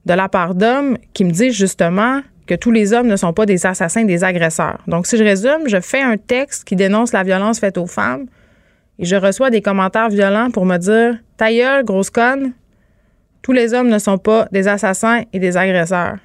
de 0.05 0.15
la 0.15 0.29
part 0.29 0.55
d'hommes 0.55 0.99
qui 1.13 1.25
me 1.25 1.31
disent 1.31 1.55
justement 1.55 2.21
que 2.47 2.55
tous 2.55 2.71
les 2.71 2.93
hommes 2.93 3.07
ne 3.07 3.17
sont 3.17 3.33
pas 3.33 3.47
des 3.47 3.65
assassins, 3.67 4.05
des 4.05 4.25
agresseurs. 4.25 4.79
Donc, 4.87 5.07
si 5.07 5.17
je 5.17 5.25
résume, 5.25 5.67
je 5.69 5.81
fais 5.81 6.03
un 6.03 6.17
texte 6.17 6.65
qui 6.65 6.77
dénonce 6.77 7.13
la 7.13 7.23
violence 7.23 7.61
faite 7.61 7.79
aux 7.79 7.87
femmes 7.87 8.27
et 8.99 9.05
je 9.05 9.17
reçois 9.17 9.51
des 9.51 9.63
commentaires 9.63 10.09
violents 10.09 10.51
pour 10.51 10.67
me 10.67 10.77
dire 10.79 11.19
Ta 11.37 11.53
gueule, 11.53 11.85
grosse 11.85 12.11
conne, 12.11 12.53
tous 13.43 13.53
les 13.53 13.75
hommes 13.75 13.89
ne 13.89 13.99
sont 13.99 14.19
pas 14.19 14.47
des 14.53 14.69
assassins 14.69 15.23
et 15.33 15.39
des 15.39 15.57
agresseurs. 15.57 16.17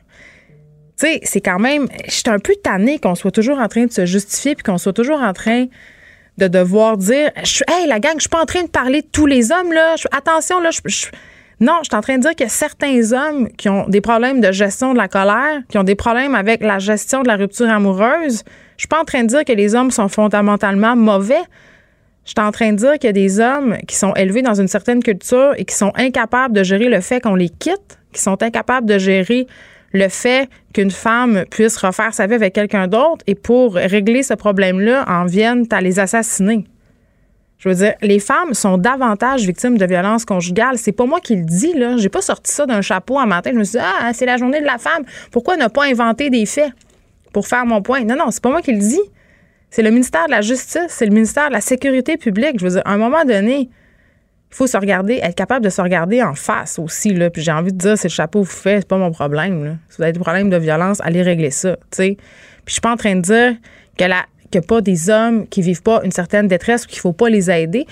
Tu 1.00 1.06
sais, 1.08 1.20
c'est 1.24 1.42
quand 1.42 1.60
même. 1.60 1.88
Je 2.06 2.12
suis 2.12 2.24
un 2.28 2.40
peu 2.40 2.54
tannée 2.64 2.98
qu'on 3.00 3.16
soit 3.16 3.32
toujours 3.32 3.60
en 3.60 3.68
train 3.68 3.86
de 3.86 3.92
se 3.92 4.06
justifier 4.06 4.56
puis 4.56 4.64
qu'on 4.64 4.78
soit 4.80 4.94
toujours 4.94 5.22
en 5.22 5.34
train 5.34 5.66
de 6.40 6.48
devoir 6.48 6.98
dire 6.98 7.30
je 7.44 7.64
Hey, 7.68 7.88
la 7.88 8.00
gang, 8.00 8.14
je 8.16 8.22
suis 8.22 8.30
pas 8.30 8.42
en 8.42 8.46
train 8.46 8.64
de 8.64 8.70
parler 8.70 9.02
de 9.02 9.08
tous 9.12 9.28
les 9.28 9.52
hommes, 9.52 9.72
là. 9.74 9.96
Attention, 10.12 10.60
là, 10.60 10.70
je- 10.72 11.08
non, 11.60 11.80
je 11.82 11.90
suis 11.90 11.96
en 11.96 12.02
train 12.02 12.18
de 12.18 12.22
dire 12.22 12.34
a 12.40 12.50
certains 12.50 13.14
hommes 13.14 13.50
qui 13.58 13.68
ont 13.68 13.88
des 13.88 14.02
problèmes 14.02 14.42
de 14.42 14.52
gestion 14.52 14.94
de 14.94 14.98
la 14.98 15.08
colère, 15.08 15.62
qui 15.70 15.80
ont 15.80 15.84
des 15.84 15.96
problèmes 15.96 16.36
avec 16.36 16.62
la 16.62 16.78
gestion 16.78 17.24
de 17.24 17.28
la 17.28 17.36
rupture 17.36 17.68
amoureuse. 17.68 18.44
Je 18.78 18.82
suis 18.82 18.88
pas 18.88 19.02
en 19.02 19.06
train 19.06 19.24
de 19.24 19.28
dire 19.28 19.44
que 19.44 19.54
les 19.54 19.74
hommes 19.74 19.90
sont 19.90 20.08
fondamentalement 20.08 20.96
mauvais. 20.96 21.42
Je 22.26 22.32
suis 22.32 22.46
en 22.46 22.52
train 22.52 22.74
de 22.74 22.78
dire 22.78 22.94
qu'il 23.00 23.06
y 23.06 23.10
a 23.10 23.14
des 23.14 23.40
hommes 23.40 23.78
qui 23.88 23.96
sont 23.96 24.14
élevés 24.14 24.44
dans 24.44 24.54
une 24.54 24.68
certaine 24.68 25.02
culture 25.02 25.54
et 25.58 25.66
qui 25.66 25.74
sont 25.74 25.92
incapables 25.96 26.54
de 26.54 26.62
gérer 26.62 26.90
le 26.90 27.02
fait 27.02 27.22
qu'on 27.22 27.36
les 27.36 27.50
quitte, 27.50 27.98
qui 28.14 28.22
sont 28.22 28.44
incapables 28.44 28.86
de 28.86 29.00
gérer 29.00 29.48
le 29.94 30.10
fait 30.10 30.50
qu'une 30.74 30.92
femme 30.92 31.46
puisse 31.50 31.78
refaire 31.78 32.14
sa 32.14 32.28
vie 32.28 32.36
avec 32.36 32.54
quelqu'un 32.54 32.88
d'autre 32.88 33.24
et 33.26 33.34
pour 33.34 33.74
régler 33.76 34.22
ce 34.22 34.36
problème-là, 34.36 35.06
en 35.08 35.26
viennent 35.26 35.66
à 35.72 35.82
les 35.82 36.00
assassiner. 36.00 36.66
Je 37.58 37.70
veux 37.70 37.76
dire, 37.76 37.94
les 38.02 38.20
femmes 38.20 38.54
sont 38.54 38.78
davantage 38.78 39.46
victimes 39.46 39.78
de 39.78 39.86
violences 39.86 40.26
conjugales. 40.26 40.78
C'est 40.78 40.92
pas 40.92 41.06
moi 41.06 41.20
qui 41.20 41.36
le 41.36 41.44
dis, 41.44 41.74
là. 41.74 41.98
J'ai 41.98 42.10
pas 42.10 42.22
sorti 42.22 42.52
ça 42.52 42.66
d'un 42.66 42.82
chapeau 42.82 43.18
un 43.18 43.26
matin. 43.26 43.50
Je 43.52 43.58
me 43.58 43.64
suis 43.64 43.80
dit, 43.80 43.84
ah, 43.84 44.12
c'est 44.14 44.26
la 44.28 44.38
journée 44.38 44.62
de 44.62 44.66
la 44.66 44.78
femme. 44.78 45.04
Pourquoi 45.32 45.58
ne 45.58 45.68
pas 45.68 45.86
inventer 45.86 46.30
des 46.30 46.46
faits 46.46 46.72
pour 47.34 47.48
faire 47.48 47.66
mon 47.66 47.82
point? 47.82 48.04
Non, 48.04 48.16
non, 48.16 48.30
c'est 48.30 48.44
pas 48.44 48.52
moi 48.52 48.62
qui 48.62 48.74
le 48.74 48.80
dis. 48.80 49.02
C'est 49.70 49.82
le 49.82 49.90
ministère 49.90 50.28
de 50.28 50.32
la 50.32 50.42
Justice, 50.42 50.88
c'est 50.88 51.06
le 51.06 51.14
ministère 51.14 51.50
de 51.50 51.54
la 51.54 51.62
Sécurité 51.62 52.16
publique. 52.18 52.60
Je 52.60 52.66
veux 52.66 52.72
dire, 52.72 52.82
à 52.86 52.94
un 52.94 52.98
moment 52.98 53.26
donné, 53.26 53.70
il 54.50 54.56
faut 54.56 54.68
se 54.68 54.78
regarder, 54.78 55.16
être 55.22 55.36
capable 55.36 55.66
de 55.66 55.70
se 55.70 55.82
regarder 55.82 56.24
en 56.24 56.36
face 56.36 56.80
aussi. 56.80 57.14
Là. 57.14 57.30
Puis 57.30 57.42
j'ai 57.42 57.52
envie 57.52 57.74
de 57.74 57.78
dire, 57.78 57.98
c'est 57.98 58.08
le 58.08 58.14
chapeau 58.14 58.44
vous 58.44 58.46
faites, 58.46 58.82
c'est 58.82 58.88
pas 58.88 58.98
mon 58.98 59.12
problème. 59.12 59.78
Si 59.90 59.98
vous 59.98 60.04
avez 60.04 60.14
des 60.14 60.20
problèmes 60.20 60.50
de 60.50 60.58
violence, 60.58 61.02
allez 61.02 61.22
régler 61.22 61.52
ça. 61.52 61.76
tu 61.76 61.82
sais. 61.92 62.18
Puis 62.18 62.68
je 62.68 62.72
suis 62.74 62.82
pas 62.82 62.92
en 62.92 62.98
train 62.98 63.16
de 63.16 63.22
dire 63.22 63.56
que 63.98 64.06
la 64.06 64.26
qu'il 64.52 64.60
n'y 64.60 64.66
a 64.66 64.68
pas 64.68 64.82
des 64.82 65.10
hommes 65.10 65.48
qui 65.48 65.62
vivent 65.62 65.84
pas 65.84 66.02
une 66.04 66.12
certaine 66.12 66.48
détresse 66.48 66.86
ou 66.86 66.88
qu'il 66.88 67.00
faut 67.00 67.14
pas 67.14 67.30
les 67.30 67.50
aider. 67.50 67.86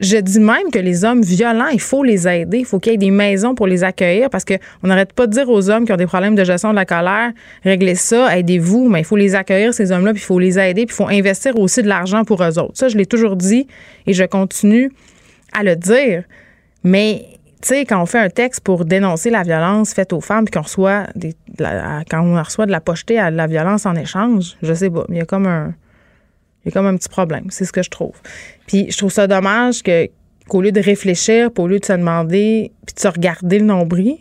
Je 0.00 0.16
dis 0.16 0.40
même 0.40 0.70
que 0.72 0.78
les 0.78 1.04
hommes 1.04 1.22
violents, 1.22 1.68
il 1.68 1.80
faut 1.80 2.02
les 2.02 2.26
aider. 2.26 2.58
Il 2.58 2.64
faut 2.64 2.80
qu'il 2.80 2.92
y 2.92 2.94
ait 2.96 2.98
des 2.98 3.12
maisons 3.12 3.54
pour 3.54 3.68
les 3.68 3.84
accueillir 3.84 4.28
parce 4.28 4.44
qu'on 4.44 4.58
n'arrête 4.82 5.12
pas 5.12 5.28
de 5.28 5.32
dire 5.32 5.48
aux 5.48 5.70
hommes 5.70 5.86
qui 5.86 5.92
ont 5.92 5.96
des 5.96 6.06
problèmes 6.06 6.34
de 6.34 6.42
gestion 6.42 6.70
de 6.70 6.74
la 6.74 6.84
colère, 6.84 7.32
réglez 7.62 7.94
ça, 7.94 8.36
aidez-vous, 8.36 8.88
mais 8.88 9.00
il 9.00 9.04
faut 9.04 9.16
les 9.16 9.36
accueillir, 9.36 9.72
ces 9.72 9.92
hommes-là, 9.92 10.12
puis 10.12 10.22
il 10.22 10.26
faut 10.26 10.40
les 10.40 10.58
aider, 10.58 10.86
puis 10.86 10.94
il 10.94 10.96
faut 10.96 11.08
investir 11.08 11.56
aussi 11.58 11.82
de 11.82 11.88
l'argent 11.88 12.24
pour 12.24 12.42
eux 12.42 12.58
autres. 12.58 12.72
Ça, 12.74 12.88
je 12.88 12.96
l'ai 12.96 13.06
toujours 13.06 13.36
dit 13.36 13.68
et 14.06 14.12
je 14.12 14.24
continue 14.24 14.90
à 15.52 15.62
le 15.62 15.76
dire. 15.76 16.24
Mais, 16.82 17.24
tu 17.60 17.68
sais, 17.68 17.84
quand 17.84 18.02
on 18.02 18.06
fait 18.06 18.18
un 18.18 18.28
texte 18.28 18.60
pour 18.60 18.84
dénoncer 18.84 19.30
la 19.30 19.42
violence 19.42 19.94
faite 19.94 20.12
aux 20.12 20.20
femmes, 20.20 20.44
puis 20.44 20.52
qu'on 20.52 20.62
reçoit 20.62 21.06
des, 21.14 21.34
quand 21.58 22.20
on 22.20 22.42
reçoit 22.42 22.66
de 22.66 22.70
la 22.70 22.80
pocheté 22.80 23.18
à 23.18 23.30
la 23.30 23.46
violence 23.46 23.86
en 23.86 23.94
échange, 23.94 24.56
je 24.62 24.72
sais 24.74 24.90
pas, 24.90 25.04
mais 25.08 25.16
il 25.16 25.18
y 25.18 25.22
a 25.22 25.26
comme 25.26 25.46
un, 25.46 25.74
il 26.64 26.68
y 26.68 26.70
a 26.70 26.72
comme 26.72 26.86
un 26.86 26.96
petit 26.96 27.08
problème. 27.08 27.46
C'est 27.50 27.64
ce 27.64 27.72
que 27.72 27.82
je 27.82 27.90
trouve. 27.90 28.14
Puis 28.66 28.90
je 28.90 28.96
trouve 28.96 29.12
ça 29.12 29.26
dommage 29.26 29.82
que 29.82 30.08
qu'au 30.48 30.60
lieu 30.60 30.72
de 30.72 30.80
réfléchir, 30.80 31.50
au 31.56 31.66
lieu 31.66 31.78
de 31.78 31.84
se 31.84 31.92
demander, 31.94 32.70
puis 32.86 32.94
de 32.94 33.00
se 33.00 33.08
regarder 33.08 33.58
le 33.58 33.64
nombril, 33.64 34.18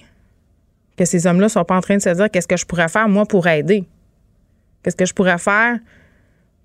que 0.98 1.06
ces 1.06 1.28
hommes-là 1.28 1.50
soient 1.50 1.66
pas 1.66 1.76
en 1.76 1.82
train 1.82 1.98
de 1.98 2.02
se 2.02 2.10
dire 2.10 2.30
qu'est-ce 2.32 2.48
que 2.48 2.58
je 2.58 2.66
pourrais 2.66 2.88
faire 2.88 3.10
moi 3.10 3.26
pour 3.26 3.48
aider? 3.48 3.84
Qu'est-ce 4.82 4.96
que 4.96 5.06
je 5.06 5.14
pourrais 5.14 5.38
faire 5.38 5.80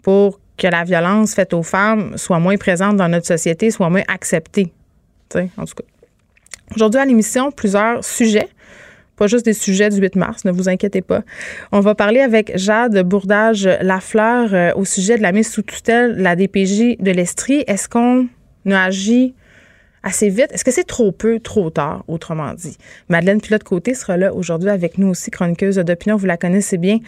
pour 0.03 0.41
que 0.57 0.67
la 0.67 0.85
violence 0.85 1.35
faite 1.35 1.55
aux 1.55 1.63
femmes 1.63 2.17
soit 2.17 2.39
moins 2.39 2.57
présente 2.57 2.97
dans 2.97 3.09
notre 3.09 3.27
société, 3.27 3.71
soit 3.71 3.91
moins 3.91 4.03
acceptée? 4.09 4.73
Tu 5.29 5.39
en 5.57 5.65
tout 5.65 5.75
cas. 5.75 5.85
Aujourd'hui 6.75 7.01
à 7.01 7.05
l'émission, 7.05 7.51
plusieurs 7.51 8.05
sujets. 8.05 8.49
Pas 9.17 9.27
juste 9.27 9.45
des 9.45 9.53
sujets 9.53 9.89
du 9.89 9.97
8 9.97 10.15
mars, 10.15 10.45
ne 10.45 10.53
vous 10.53 10.69
inquiétez 10.69 11.03
pas. 11.03 11.23
On 11.73 11.81
va 11.81 11.95
parler 11.95 12.21
avec 12.21 12.57
Jade 12.57 13.03
Bourdage-Lafleur 13.03 14.55
euh, 14.55 14.73
au 14.77 14.85
sujet 14.85 15.17
de 15.17 15.23
la 15.23 15.33
mise 15.33 15.51
sous 15.51 15.63
tutelle 15.63 16.17
de 16.17 16.23
la 16.23 16.37
DPJ 16.37 16.99
de 17.01 17.11
l'Estrie. 17.11 17.65
Est-ce 17.67 17.89
qu'on 17.89 18.29
a 18.71 18.83
agi 18.85 19.35
assez 20.03 20.29
vite. 20.29 20.49
Est-ce 20.53 20.65
que 20.65 20.71
c'est 20.71 20.87
trop 20.87 21.13
peu, 21.13 21.41
trop 21.41 21.71
tard, 21.71 22.05
autrement 22.09 22.55
dit? 22.55 22.77
Madeleine 23.09 23.41
Pilote-Côté 23.41 23.95
sera 23.95 24.17
là 24.17 24.33
aujourd'hui 24.35 24.71
avec 24.71 24.99
nous 24.99 25.09
aussi, 25.09 25.31
chroniqueuse 25.31 25.77
d'opinion, 25.77 26.17
vous 26.17 26.27
la 26.27 26.37
connaissez 26.37 26.79
bien. 26.79 26.99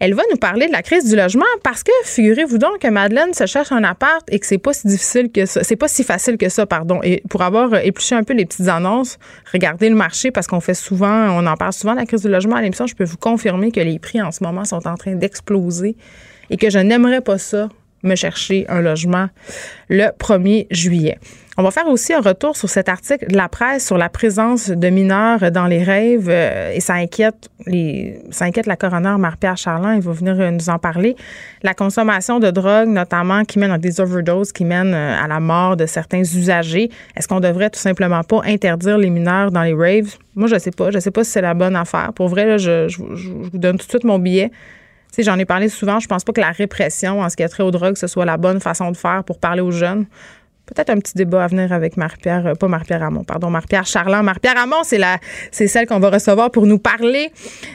Elle 0.00 0.14
va 0.14 0.22
nous 0.30 0.36
parler 0.36 0.66
de 0.66 0.72
la 0.72 0.82
crise 0.82 1.08
du 1.08 1.16
logement 1.16 1.44
parce 1.62 1.82
que, 1.82 1.92
figurez-vous 2.04 2.58
donc 2.58 2.78
que 2.80 2.88
Madeleine 2.88 3.34
se 3.34 3.46
cherche 3.46 3.72
un 3.72 3.84
appart 3.84 4.22
et 4.30 4.38
que 4.38 4.46
c'est 4.46 4.58
pas 4.58 4.72
si 4.72 4.86
difficile 4.86 5.30
que 5.30 5.46
ça, 5.46 5.64
c'est 5.64 5.76
pas 5.76 5.88
si 5.88 6.04
facile 6.04 6.36
que 6.36 6.48
ça, 6.48 6.66
pardon. 6.66 7.00
Et 7.02 7.22
pour 7.28 7.42
avoir 7.42 7.74
épluché 7.76 8.14
un 8.14 8.24
peu 8.24 8.34
les 8.34 8.44
petites 8.44 8.68
annonces, 8.68 9.18
regardez 9.52 9.88
le 9.88 9.96
marché 9.96 10.30
parce 10.30 10.46
qu'on 10.46 10.60
fait 10.60 10.74
souvent, 10.74 11.28
on 11.30 11.46
en 11.46 11.56
parle 11.56 11.72
souvent 11.72 11.94
de 11.94 12.00
la 12.00 12.06
crise 12.06 12.22
du 12.22 12.28
logement 12.28 12.56
à 12.56 12.62
l'émission, 12.62 12.86
je 12.86 12.94
peux 12.94 13.04
vous 13.04 13.16
confirmer 13.16 13.72
que 13.72 13.80
les 13.80 13.98
prix 13.98 14.20
en 14.20 14.32
ce 14.32 14.42
moment 14.42 14.64
sont 14.64 14.86
en 14.86 14.96
train 14.96 15.14
d'exploser 15.14 15.96
et 16.50 16.56
que 16.56 16.70
je 16.70 16.78
n'aimerais 16.78 17.20
pas 17.20 17.38
ça 17.38 17.68
me 18.04 18.14
chercher 18.14 18.64
un 18.68 18.80
logement 18.80 19.28
le 19.88 20.04
1er 20.18 20.66
juillet. 20.70 21.18
On 21.56 21.62
va 21.62 21.70
faire 21.70 21.86
aussi 21.86 22.12
un 22.12 22.20
retour 22.20 22.56
sur 22.56 22.68
cet 22.68 22.88
article 22.88 23.28
de 23.28 23.36
la 23.36 23.48
presse 23.48 23.86
sur 23.86 23.96
la 23.96 24.08
présence 24.08 24.70
de 24.70 24.88
mineurs 24.88 25.52
dans 25.52 25.66
les 25.66 25.84
rêves 25.84 26.28
euh, 26.28 26.72
et 26.72 26.80
ça 26.80 26.94
inquiète 26.94 27.48
la 28.66 28.76
coroner 28.76 29.14
Marie-Pierre 29.18 29.56
Charlin, 29.56 29.94
il 29.94 30.00
va 30.00 30.10
venir 30.10 30.34
euh, 30.40 30.50
nous 30.50 30.68
en 30.68 30.80
parler. 30.80 31.14
La 31.62 31.72
consommation 31.72 32.40
de 32.40 32.50
drogue 32.50 32.88
notamment 32.88 33.44
qui 33.44 33.60
mène 33.60 33.70
à 33.70 33.78
des 33.78 34.00
overdoses 34.00 34.50
qui 34.50 34.64
mènent 34.64 34.94
euh, 34.94 35.22
à 35.22 35.28
la 35.28 35.38
mort 35.38 35.76
de 35.76 35.86
certains 35.86 36.22
usagers. 36.22 36.90
Est-ce 37.16 37.28
qu'on 37.28 37.40
devrait 37.40 37.70
tout 37.70 37.78
simplement 37.78 38.24
pas 38.24 38.40
interdire 38.44 38.98
les 38.98 39.10
mineurs 39.10 39.52
dans 39.52 39.62
les 39.62 39.74
raves? 39.74 40.16
Moi 40.34 40.48
je 40.48 40.58
sais 40.58 40.72
pas, 40.72 40.90
je 40.90 40.98
sais 40.98 41.12
pas 41.12 41.22
si 41.22 41.30
c'est 41.30 41.40
la 41.40 41.54
bonne 41.54 41.76
affaire. 41.76 42.12
Pour 42.14 42.26
vrai 42.26 42.58
je, 42.58 42.88
je 42.88 42.98
vous 42.98 43.58
donne 43.58 43.78
tout 43.78 43.86
de 43.86 43.90
suite 43.90 44.04
mon 44.04 44.18
billet 44.18 44.50
j'en 45.22 45.38
ai 45.38 45.44
parlé 45.44 45.68
souvent. 45.68 46.00
Je 46.00 46.08
pense 46.08 46.24
pas 46.24 46.32
que 46.32 46.40
la 46.40 46.50
répression 46.50 47.20
en 47.20 47.28
ce 47.28 47.36
qui 47.36 47.42
a 47.42 47.48
trait 47.48 47.62
aux 47.62 47.70
drogues, 47.70 47.96
ce 47.96 48.06
soit 48.06 48.24
la 48.24 48.36
bonne 48.36 48.60
façon 48.60 48.90
de 48.90 48.96
faire 48.96 49.22
pour 49.24 49.38
parler 49.38 49.60
aux 49.60 49.70
jeunes. 49.70 50.06
Peut-être 50.66 50.88
un 50.88 50.98
petit 50.98 51.12
débat 51.14 51.44
à 51.44 51.46
venir 51.46 51.72
avec 51.72 51.98
Marie-Pierre, 51.98 52.46
euh, 52.46 52.54
pas 52.54 52.68
Marie-Pierre 52.68 53.06
pardon, 53.26 53.50
Marie-Pierre 53.50 53.84
Charland. 53.84 54.24
Marie-Pierre 54.24 54.54
c'est 54.84 54.98
la, 54.98 55.18
c'est 55.50 55.68
celle 55.68 55.86
qu'on 55.86 55.98
va 55.98 56.08
recevoir 56.08 56.50
pour 56.50 56.66
nous 56.66 56.78
parler 56.78 57.30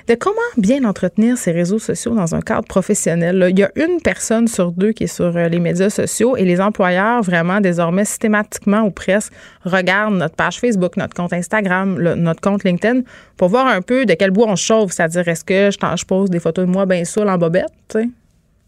de 0.07 0.15
comment 0.15 0.37
bien 0.57 0.83
entretenir 0.83 1.37
ses 1.37 1.51
réseaux 1.51 1.77
sociaux 1.77 2.15
dans 2.15 2.33
un 2.33 2.41
cadre 2.41 2.67
professionnel. 2.67 3.47
Il 3.51 3.59
y 3.59 3.63
a 3.63 3.71
une 3.75 4.01
personne 4.01 4.47
sur 4.47 4.71
deux 4.71 4.91
qui 4.91 5.03
est 5.03 5.07
sur 5.07 5.37
euh, 5.37 5.47
les 5.49 5.59
médias 5.59 5.91
sociaux 5.91 6.35
et 6.35 6.45
les 6.45 6.59
employeurs, 6.59 7.21
vraiment, 7.21 7.61
désormais, 7.61 8.05
systématiquement 8.05 8.81
ou 8.81 8.91
presque, 8.91 9.33
regardent 9.65 10.15
notre 10.15 10.35
page 10.35 10.59
Facebook, 10.59 10.97
notre 10.97 11.13
compte 11.13 11.33
Instagram, 11.33 11.95
notre 11.99 12.41
compte 12.41 12.63
LinkedIn 12.63 13.01
pour 13.37 13.49
voir 13.49 13.67
un 13.67 13.81
peu 13.81 14.05
de 14.05 14.13
quel 14.15 14.31
bois 14.31 14.47
on 14.47 14.55
chauffe. 14.55 14.93
C'est-à-dire, 14.93 15.27
est-ce 15.27 15.43
que 15.43 15.69
je, 15.69 15.77
je 15.95 16.05
pose 16.05 16.29
des 16.29 16.39
photos 16.39 16.65
de 16.65 16.71
moi 16.71 16.85
bien 16.87 17.05
saoul 17.05 17.29
en 17.29 17.37
bobette? 17.37 17.97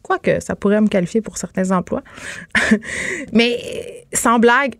Quoique, 0.02 0.40
ça 0.40 0.56
pourrait 0.56 0.82
me 0.82 0.88
qualifier 0.88 1.22
pour 1.22 1.38
certains 1.38 1.72
emplois. 1.72 2.04
Mais 3.34 4.06
sans 4.14 4.40
blague, 4.40 4.76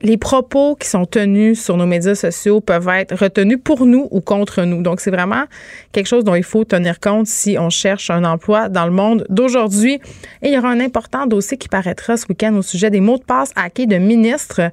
les 0.00 0.16
propos 0.16 0.76
qui 0.76 0.86
sont 0.86 1.06
tenus 1.06 1.60
sur 1.60 1.76
nos 1.76 1.86
médias 1.86 2.14
sociaux 2.14 2.60
peuvent 2.60 2.88
être 2.88 3.16
retenus 3.16 3.58
pour 3.62 3.84
nous 3.84 4.06
ou 4.12 4.20
contre 4.20 4.62
nous. 4.62 4.82
Donc, 4.82 5.00
c'est 5.00 5.10
vraiment 5.10 5.44
quelque 5.90 6.06
chose 6.06 6.22
dont 6.22 6.36
il 6.36 6.44
faut 6.44 6.64
tenir 6.64 7.00
compte 7.00 7.26
si 7.26 7.56
on 7.58 7.68
cherche 7.68 8.10
un 8.10 8.24
emploi 8.24 8.68
dans 8.68 8.86
le 8.86 8.92
monde 8.92 9.26
d'aujourd'hui. 9.28 9.94
Et 10.42 10.48
il 10.48 10.54
y 10.54 10.58
aura 10.58 10.70
un 10.70 10.78
important 10.78 11.26
dossier 11.26 11.56
qui 11.56 11.68
paraîtra 11.68 12.16
ce 12.16 12.26
week-end 12.28 12.54
au 12.54 12.62
sujet 12.62 12.90
des 12.90 13.00
mots 13.00 13.18
de 13.18 13.24
passe 13.24 13.50
hackés 13.56 13.86
de 13.86 13.96
ministres. 13.96 14.70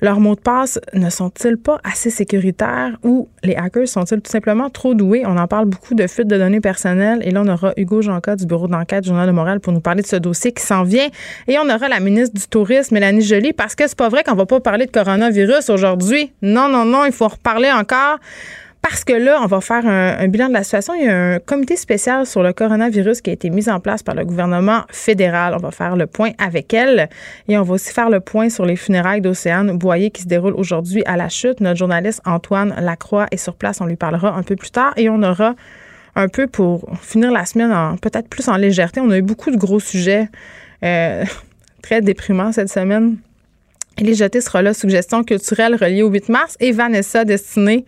Leurs 0.00 0.20
mots 0.20 0.36
de 0.36 0.40
passe 0.40 0.78
ne 0.94 1.10
sont-ils 1.10 1.56
pas 1.56 1.80
assez 1.82 2.10
sécuritaires 2.10 2.96
ou 3.02 3.28
les 3.42 3.56
hackers 3.56 3.88
sont-ils 3.88 4.20
tout 4.20 4.30
simplement 4.30 4.70
trop 4.70 4.94
doués? 4.94 5.24
On 5.26 5.36
en 5.36 5.48
parle 5.48 5.66
beaucoup 5.66 5.94
de 5.94 6.06
fuite 6.06 6.28
de 6.28 6.38
données 6.38 6.60
personnelles. 6.60 7.20
Et 7.22 7.32
là, 7.32 7.42
on 7.44 7.48
aura 7.48 7.72
Hugo 7.76 8.02
Janca 8.02 8.36
du 8.36 8.46
bureau 8.46 8.68
d'enquête 8.68 9.04
Journal 9.04 9.26
de 9.26 9.32
Montréal 9.32 9.58
pour 9.58 9.72
nous 9.72 9.80
parler 9.80 10.02
de 10.02 10.06
ce 10.06 10.16
dossier 10.16 10.52
qui 10.52 10.62
s'en 10.62 10.84
vient. 10.84 11.08
Et 11.48 11.58
on 11.58 11.68
aura 11.68 11.88
la 11.88 11.98
ministre 11.98 12.38
du 12.38 12.46
Tourisme, 12.46 12.94
Mélanie 12.94 13.22
Joly, 13.22 13.52
parce 13.52 13.74
que 13.74 13.88
c'est 13.88 13.98
pas 13.98 14.08
vrai 14.08 14.22
qu'on 14.22 14.36
va 14.36 14.46
pas 14.46 14.59
parler 14.60 14.86
de 14.86 14.90
coronavirus 14.90 15.70
aujourd'hui. 15.70 16.32
Non, 16.42 16.68
non, 16.68 16.84
non, 16.84 17.04
il 17.04 17.12
faut 17.12 17.28
reparler 17.28 17.70
encore. 17.70 18.18
Parce 18.82 19.04
que 19.04 19.12
là, 19.12 19.40
on 19.42 19.46
va 19.46 19.60
faire 19.60 19.86
un, 19.86 20.26
bilan 20.28 20.48
de 20.48 20.54
la 20.54 20.62
situation. 20.62 20.94
Il 20.94 21.04
y 21.04 21.08
a 21.08 21.34
un 21.34 21.38
comité 21.38 21.76
spécial 21.76 22.24
sur 22.24 22.42
le 22.42 22.54
coronavirus 22.54 23.20
qui 23.20 23.28
a 23.28 23.32
été 23.34 23.50
mis 23.50 23.68
en 23.68 23.78
place 23.78 24.02
par 24.02 24.14
le 24.14 24.24
gouvernement 24.24 24.84
fédéral. 24.90 25.54
On 25.54 25.58
va 25.58 25.70
faire 25.70 25.96
le 25.96 26.06
point 26.06 26.30
avec 26.38 26.72
elle 26.72 27.10
et 27.48 27.58
on 27.58 27.62
va 27.62 27.74
aussi 27.74 27.92
faire 27.92 28.08
le 28.08 28.20
point 28.20 28.48
sur 28.48 28.64
les 28.64 28.76
funérailles 28.76 29.20
d'Océane 29.20 29.76
Boyer 29.76 30.10
qui 30.10 30.22
se 30.22 30.28
déroulent 30.28 30.54
aujourd'hui 30.54 31.02
à 31.04 31.18
la 31.18 31.28
chute. 31.28 31.60
Notre 31.60 31.78
journaliste 31.78 32.22
Antoine 32.24 32.74
Lacroix 32.80 33.26
est 33.30 33.36
sur 33.36 33.54
place. 33.54 33.82
On 33.82 33.86
lui 33.86 33.96
parlera 33.96 34.34
un 34.34 34.42
peu 34.42 34.56
plus 34.56 34.70
tard 34.70 34.94
et 34.96 35.10
on 35.10 35.22
aura 35.22 35.54
un 36.16 36.28
peu 36.28 36.46
pour 36.46 36.88
finir 37.02 37.32
la 37.32 37.44
semaine 37.44 37.72
en 37.72 37.96
peut-être 37.98 38.28
plus 38.28 38.48
en 38.48 38.56
légèreté. 38.56 39.00
On 39.00 39.10
a 39.10 39.18
eu 39.18 39.22
beaucoup 39.22 39.50
de 39.50 39.58
gros 39.58 39.80
sujets 39.80 40.28
euh, 40.82 41.24
très 41.82 42.00
déprimants 42.00 42.52
cette 42.52 42.70
semaine. 42.70 43.18
Elie 44.00 44.14
Jeté 44.14 44.40
sera 44.40 44.62
là, 44.62 44.72
suggestion 44.72 45.22
culturelle 45.22 45.74
reliée 45.74 46.02
au 46.02 46.08
8 46.08 46.28
mars. 46.30 46.56
Et 46.58 46.72
Vanessa 46.72 47.24
Destinée, 47.24 47.84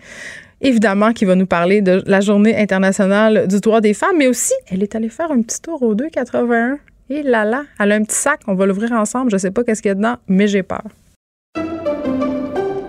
évidemment, 0.61 1.12
qui 1.12 1.25
va 1.25 1.35
nous 1.35 1.46
parler 1.46 1.81
de 1.81 2.03
la 2.07 2.20
journée 2.20 2.57
internationale 2.57 3.48
du 3.48 3.61
droit 3.61 3.81
des 3.81 3.94
femmes, 3.94 4.16
mais 4.18 4.27
aussi, 4.27 4.53
elle 4.68 4.83
est 4.83 4.94
allée 4.94 5.09
faire 5.09 5.33
un 5.33 5.40
petit 5.40 5.61
tour 5.61 5.83
au 5.83 5.94
281. 5.94 6.79
Et 7.09 7.22
là 7.22 7.44
là, 7.44 7.64
elle 7.79 7.92
a 7.92 7.94
un 7.96 8.03
petit 8.03 8.16
sac, 8.16 8.40
on 8.46 8.55
va 8.55 8.66
l'ouvrir 8.66 8.92
ensemble. 8.92 9.31
Je 9.31 9.38
sais 9.38 9.51
pas 9.51 9.64
qu'est-ce 9.64 9.83
qu'il 9.83 9.88
y 9.88 9.92
a 9.92 9.94
dedans, 9.94 10.16
mais 10.29 10.48
j'ai 10.48 10.62
peur. 10.62 10.85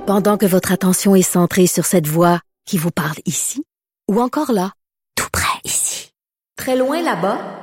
Pendant 0.06 0.38
que 0.38 0.46
votre 0.46 0.72
attention 0.74 1.16
est 1.16 1.22
centrée 1.22 1.68
sur 1.68 1.86
cette 1.86 2.08
voix 2.08 2.42
qui 2.66 2.78
vous 2.78 2.92
parle 2.92 3.18
ici, 3.26 3.64
ou 4.12 4.20
encore 4.22 4.52
là, 4.52 4.74
tout 5.16 5.30
près 5.32 5.60
ici, 5.64 6.12
très 6.58 6.78
loin 6.78 7.02
là-bas, 7.02 7.63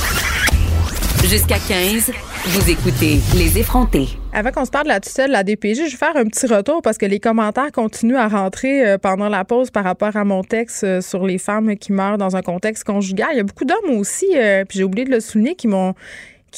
Jusqu'à 1.23 1.57
15, 1.59 2.11
vous 2.45 2.69
écoutez 2.69 3.19
Les 3.37 3.59
effrontés. 3.59 4.07
Avant 4.33 4.51
qu'on 4.51 4.65
se 4.65 4.71
parle 4.71 4.85
de 4.85 4.89
la 4.89 4.99
tutelle 4.99 5.27
de 5.27 5.33
la 5.33 5.43
DPJ, 5.43 5.85
je 5.85 5.91
vais 5.91 5.97
faire 5.97 6.17
un 6.17 6.25
petit 6.25 6.47
retour 6.47 6.81
parce 6.81 6.97
que 6.97 7.05
les 7.05 7.19
commentaires 7.19 7.71
continuent 7.71 8.17
à 8.17 8.27
rentrer 8.27 8.85
euh, 8.85 8.97
pendant 8.97 9.29
la 9.29 9.45
pause 9.45 9.69
par 9.69 9.83
rapport 9.83 10.15
à 10.15 10.25
mon 10.25 10.43
texte 10.43 10.83
euh, 10.83 10.99
sur 10.99 11.25
les 11.25 11.37
femmes 11.37 11.77
qui 11.77 11.93
meurent 11.93 12.17
dans 12.17 12.35
un 12.35 12.41
contexte 12.41 12.83
conjugal. 12.85 13.29
Il 13.33 13.37
y 13.37 13.39
a 13.39 13.43
beaucoup 13.43 13.65
d'hommes 13.65 13.97
aussi, 13.97 14.27
euh, 14.35 14.65
puis 14.65 14.79
j'ai 14.79 14.83
oublié 14.83 15.05
de 15.05 15.11
le 15.11 15.19
souligner, 15.19 15.55
qui 15.55 15.67
m'ont 15.67 15.93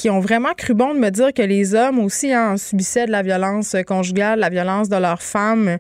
ont 0.06 0.20
vraiment 0.20 0.54
cru 0.58 0.74
bon 0.74 0.94
de 0.94 1.00
me 1.00 1.12
dire 1.12 1.34
que 1.34 1.44
les 1.44 1.76
hommes 1.76 2.00
aussi 2.00 2.34
hein, 2.34 2.58
subissaient 2.58 3.06
de 3.06 3.12
la 3.12 3.22
violence 3.22 3.76
conjugale, 3.86 4.40
la 4.40 4.50
violence 4.50 4.90
de 4.90 4.96
leurs 4.96 5.22
femmes 5.22 5.78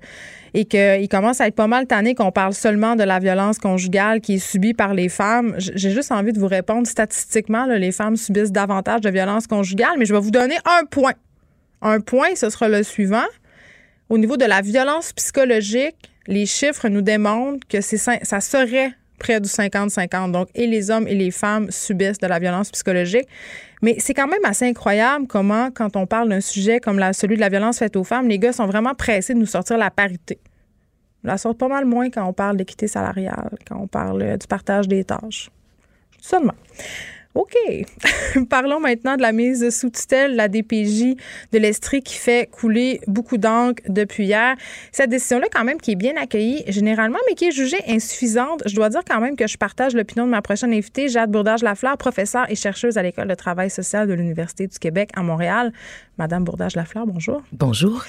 et 0.54 0.66
qu'ils 0.66 1.10
commencent 1.10 1.42
à 1.42 1.48
être 1.48 1.56
pas 1.56 1.68
mal 1.68 1.88
tannés 1.88 2.16
qu'on 2.16 2.32
parle 2.32 2.54
seulement 2.54 2.96
de 2.96 3.04
la 3.04 3.20
violence 3.20 3.58
conjugale 3.58 4.22
qui 4.22 4.36
est 4.36 4.40
subie 4.40 4.74
par 4.74 4.94
les 4.94 5.10
femmes. 5.10 5.56
J'ai 5.58 5.92
juste 5.92 6.12
envie 6.12 6.32
de 6.32 6.40
vous 6.40 6.48
répondre 6.48 6.88
statistiquement, 6.88 7.66
les 7.66 7.92
femmes 7.92 8.16
subissent 8.16 8.52
davantage 8.52 9.02
de 9.02 9.10
violence 9.10 9.48
conjugale, 9.48 9.94
mais 9.98 10.06
je 10.06 10.14
vais 10.14 10.20
vous 10.20 10.32
donner 10.32 10.58
un 10.66 10.86
point. 10.86 11.14
Un 11.82 12.00
point, 12.00 12.36
ce 12.36 12.50
sera 12.50 12.70
le 12.70 12.84
suivant. 12.84 13.26
Au 14.10 14.18
niveau 14.18 14.38
de 14.38 14.46
la 14.46 14.62
violence 14.62 15.12
psychologique, 15.14 16.12
les 16.28 16.46
chiffres 16.46 16.88
nous 16.88 17.02
démontrent 17.02 17.68
que 17.68 17.82
ça 17.82 18.42
serait 18.42 18.94
près 19.20 19.40
du 19.40 19.50
50-50. 19.50 20.32
Donc, 20.32 20.50
et 20.56 20.68
les 20.68 20.92
hommes 20.92 21.08
et 21.08 21.16
les 21.16 21.32
femmes 21.32 21.72
subissent 21.72 22.20
de 22.20 22.28
la 22.28 22.40
violence 22.40 22.70
psychologique. 22.72 23.28
Mais 23.84 23.98
c'est 24.00 24.14
quand 24.14 24.28
même 24.28 24.46
assez 24.46 24.66
incroyable 24.66 25.28
comment, 25.28 25.70
quand 25.70 25.98
on 25.98 26.08
parle 26.08 26.30
d'un 26.30 26.40
sujet 26.40 26.80
comme 26.80 26.98
la, 26.98 27.12
celui 27.12 27.36
de 27.36 27.42
la 27.42 27.50
violence 27.50 27.80
faite 27.80 27.98
aux 27.98 28.06
femmes, 28.06 28.30
les 28.30 28.40
gars 28.40 28.54
sont 28.54 28.66
vraiment 28.66 28.96
pressés 28.96 29.34
de 29.34 29.40
nous 29.40 29.46
sortir 29.46 29.78
la 29.78 29.92
parité. 29.92 30.40
Ils 31.24 31.28
la 31.28 31.38
sortent 31.38 31.58
pas 31.58 31.68
mal 31.68 31.84
moins 31.84 32.10
quand 32.10 32.26
on 32.26 32.32
parle 32.32 32.56
d'équité 32.56 32.88
salariale, 32.88 33.58
quand 33.68 33.78
on 33.78 33.88
parle 33.88 34.38
du 34.38 34.48
partage 34.48 34.88
des 34.88 35.04
tâches. 35.04 35.50
Seulement. 36.22 36.54
OK. 37.36 37.56
Parlons 38.50 38.80
maintenant 38.80 39.18
de 39.18 39.22
la 39.22 39.32
mise 39.32 39.70
sous 39.70 39.90
tutelle, 39.90 40.36
la 40.36 40.48
DPJ 40.48 41.16
de 41.52 41.58
l'Estrie 41.58 42.02
qui 42.02 42.16
fait 42.16 42.50
couler 42.52 43.02
beaucoup 43.08 43.38
d'encre 43.38 43.82
depuis 43.88 44.26
hier. 44.26 44.56
Cette 44.92 45.10
décision-là, 45.10 45.48
quand 45.52 45.64
même, 45.64 45.80
qui 45.80 45.92
est 45.92 45.96
bien 45.96 46.16
accueillie 46.16 46.64
généralement, 46.68 47.20
mais 47.28 47.36
qui 47.36 47.46
est 47.46 47.52
jugée 47.52 47.82
insuffisante. 47.88 48.62
Je 48.68 48.76
dois 48.76 48.90
dire 48.90 49.02
quand 49.08 49.20
même 49.20 49.36
que 49.36 49.48
je 49.48 49.58
partage 49.58 49.96
l'opinion 49.96 50.26
de 50.26 50.32
ma 50.32 50.42
prochaine 50.42 50.74
invitée, 50.74 51.08
Jade 51.08 51.32
Bourdage-Lafleur, 51.32 51.98
professeure 51.98 52.46
et 52.50 52.56
chercheuse 52.56 52.98
à 52.98 53.04
l'École 53.04 53.28
de 53.28 53.36
travail 53.36 53.70
social 53.70 54.08
de 54.08 54.14
l'Université 54.14 54.68
du 54.68 54.78
Québec 54.78 55.10
à 55.16 55.24
Montréal. 55.24 55.74
Madame 56.18 56.44
Bourdage-Lafleur, 56.44 57.08
bonjour. 57.08 57.42
Bonjour. 57.52 58.04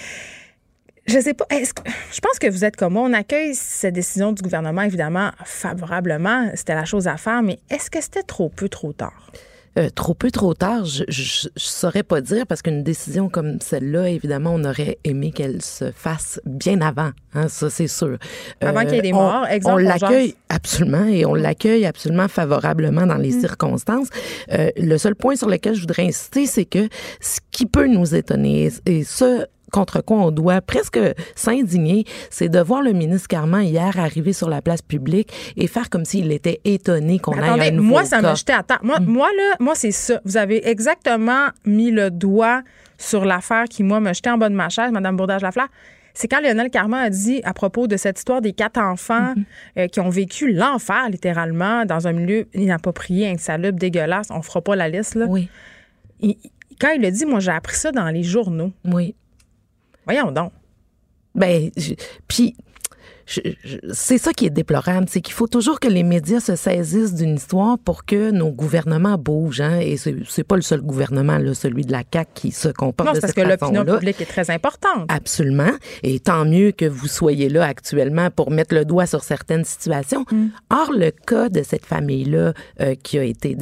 Je 1.06 1.20
sais 1.20 1.34
pas. 1.34 1.44
Est-ce 1.50 1.74
que, 1.74 1.82
je 2.12 2.20
pense 2.20 2.38
que 2.38 2.48
vous 2.50 2.64
êtes 2.64 2.76
comme 2.76 2.94
moi. 2.94 3.02
On 3.02 3.12
accueille 3.12 3.54
cette 3.54 3.94
décision 3.94 4.32
du 4.32 4.42
gouvernement, 4.42 4.82
évidemment, 4.82 5.30
favorablement. 5.44 6.50
C'était 6.54 6.74
la 6.74 6.84
chose 6.84 7.06
à 7.08 7.16
faire, 7.16 7.42
mais 7.42 7.58
est-ce 7.70 7.90
que 7.90 8.00
c'était 8.00 8.22
trop 8.22 8.48
peu, 8.48 8.68
trop 8.68 8.92
tard? 8.92 9.30
Euh, 9.76 9.90
trop 9.90 10.14
peu, 10.14 10.30
trop 10.30 10.54
tard, 10.54 10.84
je, 10.84 11.02
je, 11.08 11.48
je 11.56 11.64
saurais 11.64 12.04
pas 12.04 12.20
dire 12.20 12.46
parce 12.46 12.62
qu'une 12.62 12.84
décision 12.84 13.28
comme 13.28 13.58
celle-là, 13.60 14.08
évidemment, 14.08 14.52
on 14.54 14.62
aurait 14.64 14.98
aimé 15.02 15.32
qu'elle 15.32 15.62
se 15.62 15.90
fasse 15.90 16.40
bien 16.44 16.80
avant. 16.80 17.10
Hein, 17.34 17.48
ça, 17.48 17.68
c'est 17.70 17.88
sûr. 17.88 18.16
Avant 18.60 18.82
qu'il 18.84 18.94
y 18.94 18.98
ait 18.98 19.02
des 19.02 19.12
on- 19.12 19.16
morts, 19.16 19.46
exemple, 19.48 19.82
On 19.82 19.84
l'accueille 19.84 20.36
absolument 20.48 21.06
et 21.06 21.26
on 21.26 21.34
l'accueille 21.34 21.86
absolument 21.86 22.28
favorablement 22.28 23.04
dans 23.04 23.16
les 23.16 23.34
Mm. 23.34 23.40
circonstances. 23.40 24.08
Euh, 24.52 24.70
le 24.76 24.96
seul 24.96 25.16
point 25.16 25.34
sur 25.34 25.48
lequel 25.48 25.74
je 25.74 25.80
voudrais 25.80 26.04
insister, 26.06 26.46
c'est 26.46 26.66
que 26.66 26.88
ce 27.20 27.40
qui 27.50 27.66
peut 27.66 27.88
nous 27.88 28.14
étonner, 28.14 28.70
et 28.86 29.02
ce 29.02 29.44
contre 29.74 30.00
quoi 30.02 30.18
on 30.18 30.30
doit 30.30 30.60
presque 30.60 31.00
s'indigner, 31.34 32.04
c'est 32.30 32.48
de 32.48 32.60
voir 32.60 32.80
le 32.82 32.92
ministre 32.92 33.26
Carman 33.28 33.62
hier 33.62 33.98
arriver 33.98 34.32
sur 34.32 34.48
la 34.48 34.62
place 34.62 34.82
publique 34.82 35.32
et 35.56 35.66
faire 35.66 35.90
comme 35.90 36.04
s'il 36.04 36.30
était 36.32 36.60
étonné 36.64 37.18
qu'on 37.18 37.32
Attendez, 37.32 37.68
un 37.68 37.70
nouveau 37.72 37.88
moi, 37.88 38.04
ça 38.04 38.20
m'a 38.20 38.34
jeté 38.36 38.52
à 38.52 38.62
terre. 38.62 38.78
Moi, 38.82 39.00
moi, 39.00 39.28
là, 39.36 39.56
moi, 39.58 39.74
c'est 39.74 39.90
ça. 39.90 40.20
Vous 40.24 40.36
avez 40.36 40.66
exactement 40.68 41.48
mis 41.66 41.90
le 41.90 42.10
doigt 42.10 42.62
sur 42.98 43.24
l'affaire 43.24 43.64
qui, 43.64 43.82
moi, 43.82 43.98
m'a 44.00 44.12
jeté 44.12 44.30
en 44.30 44.38
bas 44.38 44.48
de 44.48 44.54
ma 44.54 44.68
chaise, 44.68 44.92
Mme 44.92 45.16
Bourdage-Lafleur. 45.16 45.66
C'est 46.16 46.28
quand 46.28 46.40
Lionel 46.40 46.70
Carman 46.70 47.00
a 47.00 47.10
dit 47.10 47.40
à 47.42 47.52
propos 47.52 47.88
de 47.88 47.96
cette 47.96 48.18
histoire 48.18 48.40
des 48.40 48.52
quatre 48.52 48.78
enfants 48.80 49.34
euh, 49.76 49.88
qui 49.88 49.98
ont 49.98 50.10
vécu 50.10 50.52
l'enfer, 50.52 51.08
littéralement, 51.10 51.84
dans 51.84 52.06
un 52.06 52.12
milieu 52.12 52.46
inapproprié, 52.54 53.28
insalubre, 53.28 53.76
dégueulasse. 53.76 54.28
On 54.30 54.40
fera 54.40 54.60
pas 54.62 54.76
la 54.76 54.88
liste, 54.88 55.16
là. 55.16 55.26
Oui, 55.28 55.48
Il- 56.20 56.36
quand 56.80 56.90
il 56.96 57.04
a 57.04 57.10
dit, 57.10 57.24
moi, 57.26 57.40
j'ai 57.40 57.50
appris 57.50 57.76
ça 57.76 57.90
dans 57.92 58.08
les 58.08 58.22
journaux. 58.22 58.72
oui. 58.84 59.14
Voyons 60.06 60.30
donc. 60.30 60.52
Ben, 61.34 61.70
puis 62.28 62.56
c'est 63.26 64.18
ça 64.18 64.32
qui 64.32 64.46
est 64.46 64.50
déplorable, 64.50 65.06
c'est 65.08 65.20
qu'il 65.20 65.34
faut 65.34 65.46
toujours 65.46 65.80
que 65.80 65.88
les 65.88 66.02
médias 66.02 66.40
se 66.40 66.56
saisissent 66.56 67.14
d'une 67.14 67.36
histoire 67.36 67.78
pour 67.78 68.04
que 68.04 68.30
nos 68.30 68.50
gouvernements 68.50 69.16
bougent. 69.16 69.60
Hein, 69.60 69.78
et 69.80 69.96
c'est 69.96 70.44
pas 70.44 70.56
le 70.56 70.62
seul 70.62 70.80
gouvernement, 70.82 71.38
là, 71.38 71.54
celui 71.54 71.84
de 71.84 71.92
la 71.92 72.04
CAC 72.04 72.28
qui 72.34 72.50
se 72.50 72.68
comporte 72.68 73.06
Non, 73.06 73.12
de 73.12 73.16
c'est 73.16 73.20
parce 73.22 73.32
cette 73.34 73.44
que 73.44 73.48
l'opinion 73.48 73.84
publique 73.84 74.20
est 74.20 74.26
très 74.26 74.50
importante. 74.50 75.06
Absolument. 75.08 75.72
Et 76.02 76.20
tant 76.20 76.44
mieux 76.44 76.72
que 76.72 76.84
vous 76.84 77.08
soyez 77.08 77.48
là 77.48 77.64
actuellement 77.64 78.30
pour 78.30 78.50
mettre 78.50 78.74
le 78.74 78.84
doigt 78.84 79.06
sur 79.06 79.22
certaines 79.22 79.64
situations. 79.64 80.24
Mm. 80.30 80.46
Or, 80.70 80.92
le 80.92 81.10
cas 81.10 81.48
de 81.48 81.62
cette 81.62 81.86
famille-là 81.86 82.52
euh, 82.80 82.94
qui 83.02 83.18
a 83.18 83.24
été 83.24 83.56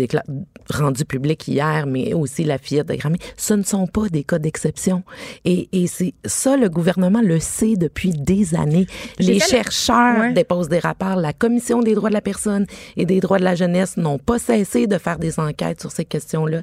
rendu 0.70 1.04
public 1.04 1.46
hier, 1.48 1.86
mais 1.86 2.14
aussi 2.14 2.44
la 2.44 2.58
fillette 2.58 2.88
de 2.88 2.94
Grammy, 2.94 3.18
ce 3.36 3.54
ne 3.54 3.62
sont 3.62 3.86
pas 3.86 4.08
des 4.08 4.24
cas 4.24 4.38
d'exception. 4.38 5.02
Et, 5.44 5.68
et 5.72 5.86
c'est 5.86 6.14
ça, 6.24 6.56
le 6.56 6.68
gouvernement 6.68 7.20
le 7.22 7.40
sait 7.40 7.76
depuis 7.76 8.10
des 8.10 8.54
années. 8.54 8.86
Les 9.18 9.40
chercheurs 9.56 10.20
Ouais. 10.20 10.32
déposent 10.32 10.68
des 10.68 10.78
rapports. 10.78 11.16
La 11.16 11.32
Commission 11.32 11.80
des 11.80 11.94
droits 11.94 12.08
de 12.08 12.14
la 12.14 12.20
personne 12.20 12.66
et 12.96 13.04
des 13.04 13.20
droits 13.20 13.38
de 13.38 13.44
la 13.44 13.54
jeunesse 13.54 13.96
n'ont 13.96 14.18
pas 14.18 14.38
cessé 14.38 14.86
de 14.86 14.98
faire 14.98 15.18
des 15.18 15.38
enquêtes 15.38 15.80
sur 15.80 15.90
ces 15.90 16.04
questions-là. 16.04 16.60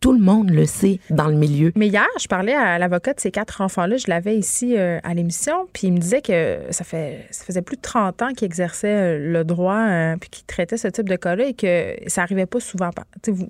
Tout 0.00 0.12
le 0.12 0.18
monde 0.20 0.50
le 0.50 0.66
sait 0.66 1.00
dans 1.10 1.28
le 1.28 1.34
milieu. 1.34 1.72
Mais 1.76 1.88
hier, 1.88 2.06
je 2.20 2.26
parlais 2.26 2.54
à 2.54 2.78
l'avocat 2.78 3.14
de 3.14 3.20
ces 3.20 3.30
quatre 3.30 3.60
enfants-là. 3.60 3.96
Je 3.96 4.06
l'avais 4.08 4.36
ici 4.36 4.76
euh, 4.76 4.98
à 5.04 5.14
l'émission. 5.14 5.68
Puis 5.72 5.88
il 5.88 5.92
me 5.92 5.98
disait 5.98 6.22
que 6.22 6.58
ça, 6.70 6.84
fait, 6.84 7.26
ça 7.30 7.44
faisait 7.44 7.62
plus 7.62 7.76
de 7.76 7.82
30 7.82 8.22
ans 8.22 8.32
qu'il 8.36 8.46
exerçait 8.46 8.88
euh, 8.88 9.18
le 9.32 9.44
droit 9.44 9.78
euh, 9.88 10.16
puis 10.20 10.30
qu'il 10.30 10.44
traitait 10.46 10.76
ce 10.76 10.88
type 10.88 11.08
de 11.08 11.16
cas-là 11.16 11.46
et 11.46 11.54
que 11.54 11.94
ça 12.08 12.22
arrivait 12.22 12.46
pas 12.46 12.60
souvent. 12.60 12.90
Vous- 13.26 13.48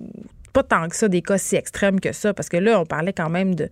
pas 0.53 0.63
tant 0.63 0.89
que 0.89 0.95
ça, 0.95 1.09
des 1.09 1.21
cas 1.21 1.37
si 1.37 1.57
extrêmes 1.57 1.99
que 1.99 2.13
ça. 2.13 2.33
Parce 2.33 2.49
que 2.49 2.57
là, 2.57 2.79
on 2.81 2.87
parlait 2.87 3.13
quand 3.13 3.29
même 3.29 3.57
de, 3.57 3.69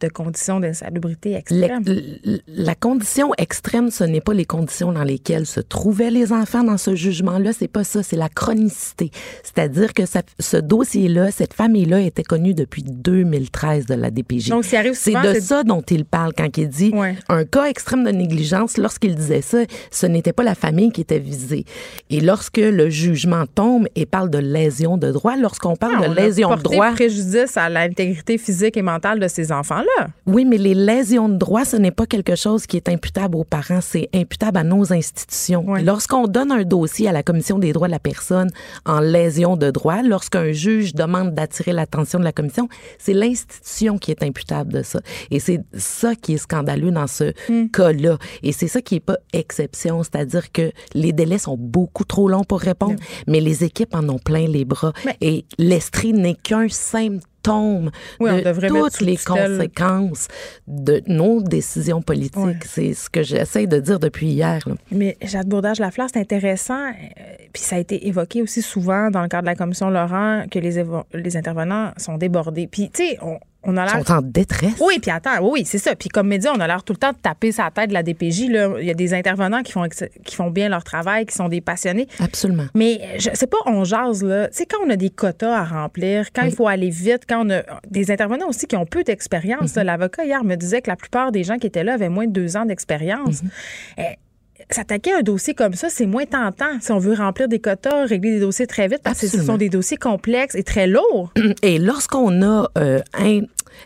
de 0.00 0.08
conditions 0.08 0.60
d'insalubrité 0.60 1.36
le- 1.50 2.38
la 2.48 2.74
condition 2.74 3.30
extrême, 3.38 3.90
ce 3.90 4.04
n'est 4.04 4.20
pas 4.20 4.34
les 4.34 4.44
conditions 4.44 4.92
dans 4.92 5.02
lesquelles 5.04 5.46
se 5.46 5.60
trouvaient 5.60 6.10
les 6.10 6.32
enfants 6.32 6.64
dans 6.64 6.78
ce 6.78 6.94
jugement-là. 6.94 7.52
C'est 7.52 7.68
pas 7.68 7.84
ça, 7.84 8.02
c'est 8.02 8.16
la 8.16 8.28
chronicité. 8.28 9.10
C'est-à-dire 9.42 9.92
que 9.94 10.06
ça- 10.06 10.22
ce 10.38 10.56
dossier-là, 10.56 11.30
cette 11.30 11.54
famille-là 11.54 12.00
était 12.00 12.22
connue 12.22 12.54
depuis 12.54 12.82
2013 12.82 13.86
de 13.86 13.94
la 13.94 14.10
DPJ. 14.10 14.48
Donc, 14.50 14.64
c'est 14.64 15.12
de 15.12 15.40
ça 15.40 15.62
dont 15.64 15.82
il 15.90 16.04
parle 16.04 16.32
quand 16.36 16.56
il 16.58 16.68
dit 16.68 16.90
Ouais. 16.94 17.16
un 17.28 17.44
cas 17.44 17.64
extrême 17.66 18.04
de 18.04 18.10
négligence. 18.10 18.76
Lorsqu'il 18.78 19.14
disait 19.14 19.42
ça, 19.42 19.58
ce 19.90 20.06
n'était 20.06 20.32
pas 20.32 20.42
la 20.42 20.54
famille 20.54 20.90
qui 20.92 21.00
était 21.02 21.18
visée. 21.18 21.64
Et 22.08 22.20
lorsque 22.20 22.56
le 22.58 22.88
jugement 22.90 23.44
tombe 23.46 23.86
et 23.94 24.06
parle 24.06 24.30
de 24.30 24.38
lésion 24.38 24.96
de 24.96 25.10
droit, 25.10 25.36
lorsqu'on 25.36 25.76
parle 25.76 26.00
Non, 26.02 26.08
de 26.10 26.14
lésion 26.14 26.54
de 26.56 26.62
droit, 26.62 26.92
préjudice 26.92 27.56
à 27.56 27.68
l'intégrité 27.68 28.38
physique 28.38 28.76
et 28.76 28.82
mentale 28.82 29.20
de 29.20 29.28
ces 29.28 29.52
enfants-là. 29.52 29.89
Oui, 30.26 30.44
mais 30.44 30.58
les 30.58 30.74
lésions 30.74 31.28
de 31.28 31.36
droit, 31.36 31.64
ce 31.64 31.76
n'est 31.76 31.90
pas 31.90 32.06
quelque 32.06 32.34
chose 32.36 32.66
qui 32.66 32.76
est 32.76 32.88
imputable 32.88 33.36
aux 33.36 33.44
parents, 33.44 33.80
c'est 33.80 34.08
imputable 34.14 34.58
à 34.58 34.64
nos 34.64 34.92
institutions. 34.92 35.64
Lorsqu'on 35.84 36.26
donne 36.26 36.52
un 36.52 36.62
dossier 36.62 37.08
à 37.08 37.12
la 37.12 37.22
Commission 37.22 37.58
des 37.58 37.72
droits 37.72 37.88
de 37.88 37.92
la 37.92 37.98
personne 37.98 38.50
en 38.86 39.00
lésion 39.00 39.56
de 39.56 39.70
droit, 39.70 40.02
lorsqu'un 40.02 40.52
juge 40.52 40.94
demande 40.94 41.34
d'attirer 41.34 41.72
l'attention 41.72 42.18
de 42.18 42.24
la 42.24 42.32
commission, 42.32 42.68
c'est 42.98 43.12
l'institution 43.14 43.98
qui 43.98 44.10
est 44.10 44.22
imputable 44.22 44.72
de 44.72 44.82
ça. 44.82 45.00
Et 45.30 45.40
c'est 45.40 45.60
ça 45.74 46.14
qui 46.14 46.34
est 46.34 46.38
scandaleux 46.38 46.90
dans 46.92 47.06
ce 47.06 47.32
cas-là. 47.72 48.16
Et 48.42 48.52
c'est 48.52 48.68
ça 48.68 48.80
qui 48.80 48.96
est 48.96 49.00
pas 49.00 49.16
exception, 49.32 50.02
c'est-à-dire 50.02 50.52
que 50.52 50.72
les 50.94 51.12
délais 51.12 51.38
sont 51.38 51.56
beaucoup 51.58 52.04
trop 52.04 52.28
longs 52.28 52.44
pour 52.44 52.60
répondre, 52.60 52.96
mais 53.26 53.40
les 53.40 53.64
équipes 53.64 53.94
en 53.94 54.08
ont 54.08 54.18
plein 54.18 54.46
les 54.46 54.64
bras. 54.64 54.92
Mais- 55.04 55.16
Et 55.20 55.44
l'estrie 55.58 56.12
n'est 56.12 56.34
qu'un 56.34 56.68
symptôme 56.68 57.20
Oui, 58.20 58.30
on 58.30 58.36
de 58.36 58.88
toutes 58.90 59.00
les 59.00 59.16
tutelle. 59.16 59.56
conséquences 59.56 60.28
de 60.66 61.02
nos 61.06 61.42
décisions 61.42 62.02
politiques. 62.02 62.64
C'est 62.64 62.94
ce 62.94 63.08
que 63.10 63.22
j'essaie 63.22 63.66
de 63.66 63.78
dire 63.78 63.98
depuis 63.98 64.28
hier. 64.28 64.60
là. 64.66 64.74
Mais 64.90 65.16
Jade 65.22 65.48
Bourdage-Lafleur, 65.48 66.08
c'est 66.12 66.20
intéressant. 66.20 66.88
euh, 66.88 66.92
puis 67.52 67.62
ça 67.62 67.76
a 67.76 67.78
été 67.78 68.06
évoqué 68.06 68.42
aussi 68.42 68.62
souvent 68.62 69.10
dans 69.10 69.22
le 69.22 69.28
cadre 69.28 69.42
de 69.42 69.46
la 69.46 69.54
commission 69.56 69.90
Laurent 69.90 70.44
que 70.50 70.58
les, 70.58 70.82
les 71.14 71.36
intervenants 71.36 71.90
sont 71.96 72.16
débordés. 72.16 72.68
Puis, 72.70 72.90
tu 72.90 73.02
sais, 73.08 73.18
on, 73.22 73.38
on 73.62 73.76
a 73.76 73.82
Ils 73.86 73.92
l'air. 73.96 74.06
sont 74.06 74.12
en 74.14 74.22
détresse. 74.22 74.72
Oui, 74.80 74.98
puis 75.00 75.10
attends, 75.10 75.38
oui, 75.42 75.50
oui, 75.52 75.62
c'est 75.66 75.78
ça. 75.78 75.94
Puis 75.94 76.08
comme 76.08 76.28
média, 76.28 76.50
on 76.54 76.60
a 76.60 76.66
l'air 76.66 76.82
tout 76.82 76.92
le 76.94 76.98
temps 76.98 77.12
de 77.12 77.16
taper 77.18 77.52
sa 77.52 77.70
tête 77.70 77.88
de 77.88 77.94
la 77.94 78.02
DPJ. 78.02 78.48
Là. 78.48 78.74
Il 78.80 78.86
y 78.86 78.90
a 78.90 78.94
des 78.94 79.12
intervenants 79.14 79.62
qui 79.62 79.72
font, 79.72 79.84
ex- 79.84 80.04
qui 80.24 80.34
font 80.34 80.50
bien 80.50 80.68
leur 80.68 80.82
travail, 80.84 81.26
qui 81.26 81.34
sont 81.34 81.48
des 81.48 81.60
passionnés. 81.60 82.08
Absolument. 82.20 82.64
Mais 82.74 83.00
je 83.18 83.30
sais 83.34 83.46
pas, 83.46 83.58
on 83.66 83.84
jase, 83.84 84.22
là. 84.22 84.48
Tu 84.48 84.56
sais, 84.58 84.66
quand 84.66 84.78
on 84.86 84.90
a 84.90 84.96
des 84.96 85.10
quotas 85.10 85.54
à 85.54 85.64
remplir, 85.64 86.32
quand 86.34 86.42
il 86.44 86.52
faut 86.54 86.68
aller 86.68 86.90
vite, 86.90 87.22
quand 87.28 87.46
on 87.46 87.50
a 87.50 87.62
des 87.88 88.10
intervenants 88.10 88.48
aussi 88.48 88.66
qui 88.66 88.76
ont 88.76 88.86
peu 88.86 89.04
d'expérience. 89.04 89.70
Mhm. 89.72 89.76
là. 89.76 89.84
L'avocat, 89.84 90.24
hier, 90.24 90.42
me 90.44 90.54
disait 90.56 90.80
que 90.82 90.88
la 90.90 90.96
plupart 90.96 91.30
des 91.32 91.44
gens 91.44 91.58
qui 91.58 91.66
étaient 91.66 91.84
là 91.84 91.94
avaient 91.94 92.08
moins 92.08 92.26
de 92.26 92.32
deux 92.32 92.56
ans 92.56 92.64
d'expérience. 92.64 93.42
Mhm. 93.42 93.50
Eh, 93.98 94.02
S'attaquer 94.70 95.12
à 95.12 95.18
un 95.18 95.22
dossier 95.22 95.54
comme 95.54 95.74
ça, 95.74 95.88
c'est 95.90 96.06
moins 96.06 96.26
tentant 96.26 96.78
si 96.80 96.92
on 96.92 96.98
veut 96.98 97.14
remplir 97.14 97.48
des 97.48 97.58
quotas, 97.58 98.06
régler 98.06 98.32
des 98.32 98.40
dossiers 98.40 98.66
très 98.66 98.86
vite, 98.88 99.00
parce 99.02 99.20
que 99.20 99.26
ce 99.26 99.42
sont 99.42 99.56
des 99.56 99.68
dossiers 99.68 99.96
complexes 99.96 100.54
et 100.54 100.62
très 100.62 100.86
lourds. 100.86 101.32
Et 101.62 101.78
lorsqu'on 101.78 102.42
a 102.42 102.68
euh, 102.78 103.00
un- 103.18 103.40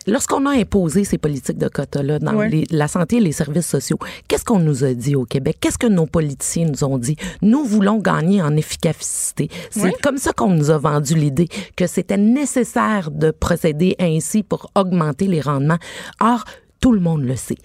Lorsqu'on 0.07 0.45
a 0.47 0.49
imposé 0.51 1.03
ces 1.05 1.17
politiques 1.19 1.59
de 1.59 1.67
quotas-là 1.69 2.17
dans 2.19 2.33
Ouais. 2.35 2.49
les- 2.49 2.65
la 2.71 2.87
santé 2.87 3.17
et 3.17 3.19
les 3.19 3.31
services 3.31 3.67
sociaux, 3.67 3.97
qu'est-ce 4.27 4.43
qu'on 4.43 4.59
nous 4.59 4.83
a 4.83 4.93
dit 4.93 5.15
au 5.15 5.25
Québec? 5.25 5.57
Qu'est-ce 5.61 5.77
que 5.77 5.87
nos 5.87 6.05
politiciens 6.07 6.65
nous 6.65 6.83
ont 6.83 6.97
dit? 6.97 7.15
Nous 7.43 7.63
voulons 7.63 7.97
gagner 7.99 8.41
en 8.41 8.57
efficacité. 8.57 9.49
C'est 9.69 9.81
Ouais. 9.83 9.95
comme 10.01 10.17
ça 10.17 10.33
qu'on 10.33 10.49
nous 10.49 10.69
a 10.71 10.77
vendu 10.79 11.13
l'idée 11.15 11.47
que 11.77 11.85
c'était 11.87 12.17
nécessaire 12.17 13.09
de 13.11 13.31
procéder 13.31 13.95
ainsi 13.99 14.41
pour 14.43 14.69
augmenter 14.75 15.27
les 15.27 15.39
rendements. 15.39 15.79
Or, 16.19 16.43
tout 16.81 16.91
le 16.91 16.99
monde 16.99 17.23
le 17.23 17.35
sait. 17.35 17.55